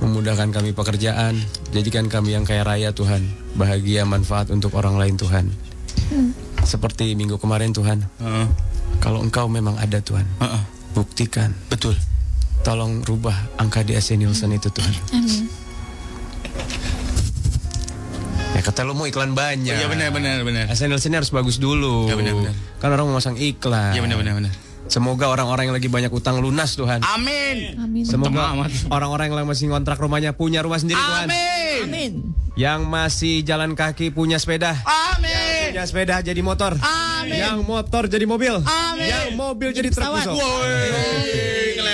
Memudahkan 0.03 0.51
kami 0.51 0.75
pekerjaan 0.75 1.39
Jadikan 1.71 2.11
kami 2.11 2.35
yang 2.35 2.43
kaya 2.43 2.67
raya 2.67 2.91
Tuhan 2.91 3.23
Bahagia 3.55 4.03
manfaat 4.03 4.51
untuk 4.51 4.75
orang 4.75 4.99
lain 4.99 5.15
Tuhan 5.15 5.47
Seperti 6.67 7.15
minggu 7.15 7.39
kemarin 7.39 7.71
Tuhan 7.71 8.03
Heeh. 8.19 8.68
Kalau 8.99 9.23
engkau 9.23 9.47
memang 9.47 9.75
ada 9.75 9.99
Tuhan 9.99 10.27
Heeh. 10.39 10.63
Buktikan 10.91 11.55
Betul. 11.67 11.95
Tolong 12.61 12.99
rubah 13.01 13.35
angka 13.55 13.81
di 13.81 13.95
AC 13.95 14.13
Nielsen 14.13 14.51
itu 14.51 14.67
Tuhan 14.67 14.93
Amin. 15.15 15.47
Ya 18.51 18.61
kata 18.65 18.83
lu 18.83 18.91
mau 18.91 19.07
iklan 19.07 19.31
banyak 19.31 19.71
Iya 19.71 19.87
benar 19.87 20.11
benar 20.11 20.43
benar. 20.43 20.65
AC 20.67 20.83
Nielsen 20.85 21.15
harus 21.15 21.31
bagus 21.31 21.57
dulu 21.57 22.11
Ya, 22.11 22.19
benar, 22.19 22.35
benar. 22.35 22.53
Kan 22.77 22.89
orang 22.91 23.05
mau 23.07 23.17
masang 23.17 23.39
iklan 23.39 23.95
Iya 23.95 24.03
benar 24.03 24.17
benar 24.19 24.33
benar. 24.35 24.53
Semoga 24.89 25.29
orang-orang 25.29 25.69
yang 25.69 25.75
lagi 25.77 25.85
banyak 25.85 26.09
utang 26.09 26.41
lunas 26.41 26.73
Tuhan 26.73 27.05
Amin. 27.05 27.77
Amin. 27.77 28.03
Semoga 28.03 28.57
orang-orang 28.89 29.29
yang 29.29 29.45
masih 29.45 29.69
ngontrak 29.69 30.01
rumahnya 30.01 30.33
punya 30.33 30.65
rumah 30.65 30.81
sendiri 30.81 30.97
Tuhan 30.97 31.29
Amin. 31.29 31.81
Amin. 31.85 32.13
Yang 32.57 32.81
masih 32.89 33.45
jalan 33.45 33.77
kaki 33.77 34.09
punya 34.09 34.41
sepeda 34.41 34.73
Amin. 34.81 35.77
Punya 35.77 35.85
sepeda 35.85 36.25
jadi 36.25 36.41
motor 36.41 36.73
Amin. 36.81 37.37
Yang 37.37 37.57
motor 37.69 38.03
jadi 38.09 38.25
mobil 38.25 38.57
Amin. 38.65 39.05
Yang 39.05 39.27
mobil 39.37 39.69
jadi 39.69 39.89
truk 39.93 40.09
pesawat. 40.09 40.25
busok 40.25 40.61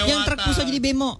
Yang 0.08 0.20
truk 0.24 0.40
jadi 0.72 0.80
bemo. 0.80 1.12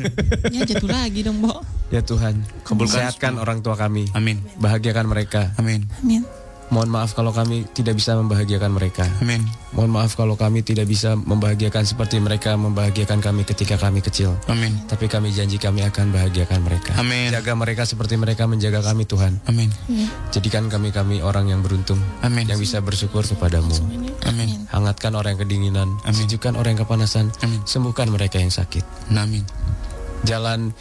ya 0.54 0.60
jatuh 0.68 0.90
lagi 0.92 1.20
dong, 1.24 1.40
Bo. 1.40 1.64
Ya 1.88 2.00
Tuhan 2.00 2.40
Kabulkan 2.64 3.08
Sehatkan 3.08 3.36
orang 3.40 3.64
tua 3.64 3.76
kami 3.76 4.08
Amin. 4.12 4.40
Bahagiakan 4.60 5.08
mereka 5.08 5.56
Amin. 5.56 5.88
Amin. 6.04 6.41
Mohon 6.72 6.88
maaf 6.88 7.12
kalau 7.12 7.36
kami 7.36 7.68
tidak 7.76 8.00
bisa 8.00 8.16
membahagiakan 8.16 8.72
mereka 8.72 9.04
Amin. 9.20 9.44
Mohon 9.76 9.92
maaf 9.92 10.16
kalau 10.16 10.40
kami 10.40 10.64
tidak 10.64 10.88
bisa 10.88 11.12
membahagiakan 11.20 11.84
seperti 11.84 12.16
mereka 12.16 12.56
membahagiakan 12.56 13.20
kami 13.20 13.44
ketika 13.44 13.76
kami 13.76 14.00
kecil 14.00 14.32
Amin. 14.48 14.80
Tapi 14.88 15.04
kami 15.04 15.36
janji 15.36 15.60
kami 15.60 15.84
akan 15.84 16.16
bahagiakan 16.16 16.64
mereka 16.64 16.96
Amin. 16.96 17.28
Jaga 17.28 17.52
mereka 17.52 17.84
seperti 17.84 18.16
mereka 18.16 18.48
menjaga 18.48 18.80
kami 18.80 19.04
Tuhan 19.04 19.44
Amin. 19.52 19.68
Jadikan 20.32 20.72
kami-kami 20.72 21.20
orang 21.20 21.52
yang 21.52 21.60
beruntung 21.60 22.00
Amin. 22.24 22.48
Yang 22.48 22.64
bisa 22.64 22.80
bersyukur 22.80 23.20
kepadamu 23.20 23.76
Amin. 24.24 24.64
Hangatkan 24.72 25.12
orang 25.12 25.36
yang 25.36 25.44
kedinginan 25.44 25.88
Amin. 26.08 26.24
Sejukkan 26.24 26.56
orang 26.56 26.80
yang 26.80 26.88
kepanasan 26.88 27.28
Amin. 27.44 27.60
Sembuhkan 27.68 28.08
mereka 28.08 28.40
yang 28.40 28.48
sakit 28.48 29.12
Amin. 29.12 29.44
Jalan 30.24 30.72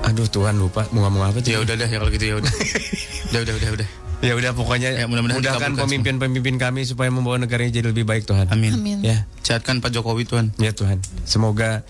Aduh 0.00 0.24
Tuhan 0.24 0.56
lupa 0.56 0.88
Mau 0.96 1.04
ngomong 1.04 1.28
apa 1.28 1.44
tuh 1.44 1.52
Ya 1.52 1.60
udah 1.60 1.76
dah 1.76 1.84
ya 1.84 2.00
kalau 2.00 2.10
gitu 2.10 2.24
ya 2.24 2.34
udah. 2.40 2.52
udah 3.30 3.40
udah 3.46 3.54
udah 3.54 3.70
udah. 3.78 3.99
Ya 4.20 4.36
udah 4.36 4.52
pokoknya 4.52 4.92
Ya, 4.94 5.04
mudah-mudahan 5.04 5.40
Mudahkan 5.40 5.72
pemimpin-pemimpin 5.76 6.56
kami 6.56 6.84
Supaya 6.84 7.08
membawa 7.08 7.40
negaranya 7.40 7.72
jadi 7.72 7.88
lebih 7.88 8.04
baik 8.04 8.24
Tuhan 8.24 8.48
Amin. 8.48 8.72
Amin. 8.72 8.98
Ya 9.00 9.24
Sehatkan 9.40 9.80
Pak 9.80 9.90
Jokowi 9.90 10.24
Tuhan. 10.24 10.52
Ya 10.56 10.70
Tuhan 10.70 11.00
Semoga 11.24 11.80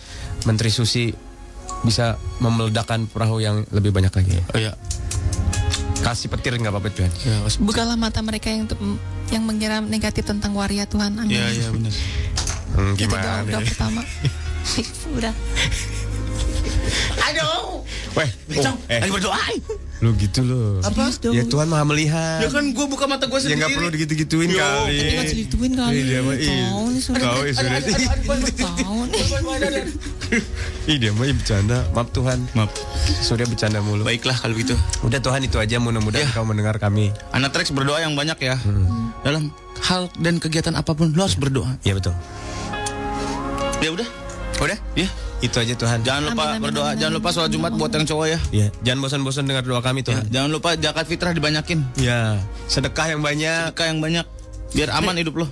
Menteri 0.47 0.70
Susi 0.70 1.11
Bisa 1.82 2.15
memeledakkan 2.39 3.05
perahu 3.05 3.39
yang 3.39 3.66
lebih 3.69 3.90
banyak 3.90 4.11
lagi 4.11 4.39
Oh 4.51 4.59
ya. 4.59 4.78
Kasih 6.01 6.31
petir 6.31 6.55
nggak 6.55 6.70
apa-apa 6.70 6.89
Tuhan 6.89 7.11
Ya, 7.20 7.36
was- 7.43 7.59
Bukalah 7.59 7.98
mata 7.98 8.23
mereka 8.23 8.48
yang 8.48 8.65
yang 9.31 9.47
mengira 9.47 9.78
negatif 9.78 10.27
tentang 10.27 10.59
waria 10.59 10.82
Tuhan. 10.85 11.15
Amin. 11.15 11.31
ya, 11.31 11.47
ya 11.47 11.70
benar. 11.70 11.94
Hmm, 12.74 12.98
Itu 12.98 13.07
doa, 13.07 13.23
Gimana 13.23 13.47
doa 13.47 13.61
pertama. 13.62 14.02
Udah. 15.16 15.35
Aduh. 17.31 17.85
Weh, 18.11 18.29
Cong, 18.59 18.75
oh, 18.75 18.91
eh, 18.91 18.99
lagi 19.07 19.12
berdoa. 19.15 19.39
lu 20.01 20.17
gitu 20.17 20.41
loh. 20.41 20.81
Apa? 20.81 21.12
Ya 21.29 21.45
Tuhan 21.45 21.69
maha 21.69 21.85
melihat. 21.85 22.41
Ya 22.41 22.49
kan 22.49 22.73
gue 22.73 22.87
buka 22.89 23.05
mata 23.05 23.29
gue 23.29 23.37
Ya 23.37 23.53
sendiri. 23.53 23.61
nggak 23.61 23.71
perlu 23.77 23.89
digitu-gituin 23.93 24.49
Yo, 24.49 24.57
kali. 24.57 24.97
Tapi 24.97 25.12
nggak 25.12 25.29
selituin 25.29 25.73
kali. 25.77 25.97
Dia 26.01 26.21
mah 26.25 26.35
ya 26.41 26.69
sudah. 26.99 27.21
Tahu 27.21 29.01
nih. 29.12 29.23
Ih 30.89 30.97
dia 30.97 31.11
mah 31.12 31.27
bercanda. 31.29 31.79
Maaf 31.93 32.09
Tuhan. 32.17 32.39
Maaf. 32.57 32.73
Surya 33.21 33.45
bercanda 33.45 33.85
mulu. 33.85 34.03
Baiklah 34.03 34.41
kalau 34.41 34.57
gitu. 34.57 34.73
Udah 35.05 35.21
Tuhan 35.21 35.45
itu 35.45 35.61
aja 35.61 35.77
mudah-mudahan 35.77 36.33
kau 36.33 36.49
mendengar 36.49 36.81
kami. 36.81 37.12
Anak 37.37 37.53
Trax 37.53 37.69
berdoa 37.69 38.01
yang 38.01 38.17
banyak 38.17 38.41
ya. 38.41 38.57
Dalam 39.21 39.53
hal 39.85 40.09
dan 40.17 40.41
kegiatan 40.41 40.73
apa 40.81 40.97
pun 40.97 41.12
lo 41.12 41.29
harus 41.29 41.37
berdoa. 41.37 41.77
Iya 41.85 42.01
betul. 42.01 42.17
Ya 43.85 43.93
udah. 43.93 44.09
Udah? 44.65 44.79
Ya. 44.97 45.09
Itu 45.41 45.57
aja 45.57 45.73
Tuhan. 45.73 45.99
Jangan 46.01 46.23
lupa 46.27 46.43
Amin, 46.43 46.53
amin, 46.53 46.62
berdoa. 46.62 46.85
amin, 46.87 46.97
Jangan 46.97 47.11
amin. 47.11 47.25
lupa 47.25 47.29
sholat 47.33 47.51
Jumat 47.51 47.73
buat 47.73 47.91
yang 47.91 48.05
cowok 48.05 48.27
ya. 48.27 48.39
Iya, 48.51 48.67
jangan 48.83 48.99
bosan-bosan 49.01 49.45
dengar 49.45 49.62
doa 49.62 49.81
kami 49.81 50.01
Ya, 50.01 50.07
Tuhan. 50.07 50.25
Jangan 50.29 50.51
lupa 50.51 50.69
zakat 50.77 51.05
fitrah 51.07 51.33
dibanyakin. 51.33 51.79
Ya, 51.97 52.37
sedekah 52.67 53.07
yang 53.09 53.21
banyak. 53.21 53.73
Sedekah 53.73 53.87
yang 53.89 54.01
banyak. 54.01 54.27
Biar 54.71 54.87
aman 54.93 55.19
hidup 55.19 55.35
lo. 55.35 55.47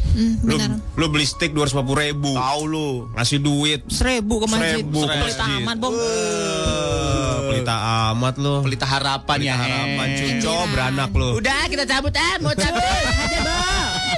Lu, 0.47 0.55
benar. 0.55 0.79
lu 0.95 1.11
beli 1.11 1.27
steak 1.27 1.51
250 1.51 1.75
ribu. 1.99 2.31
Tahu 2.31 2.63
lu. 2.65 2.89
Ngasih 3.13 3.43
duit. 3.43 3.81
Seribu 3.91 4.39
ke 4.39 4.47
masjid. 4.47 4.79
Seribu 4.79 4.99
ke 5.01 5.11
Pelita 5.11 5.27
masjid. 5.43 5.59
amat, 5.59 5.77
Bom. 5.77 5.91
Eh, 5.91 7.37
pelita 7.51 7.75
amat 8.13 8.35
lu. 8.39 8.55
Pelita 8.63 8.87
harapan 8.87 9.37
Pelita 9.37 9.49
ya. 9.49 9.55
harapan 9.59 10.07
eh. 10.07 10.15
cuco 10.15 10.55
beranak 10.71 11.11
lu. 11.11 11.29
Udah 11.35 11.61
kita 11.67 11.83
cabut 11.83 12.15
ah, 12.15 12.35
mau 12.39 12.55
cabut 12.55 12.79
aja. 12.79 13.39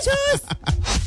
Sus. 0.01 0.41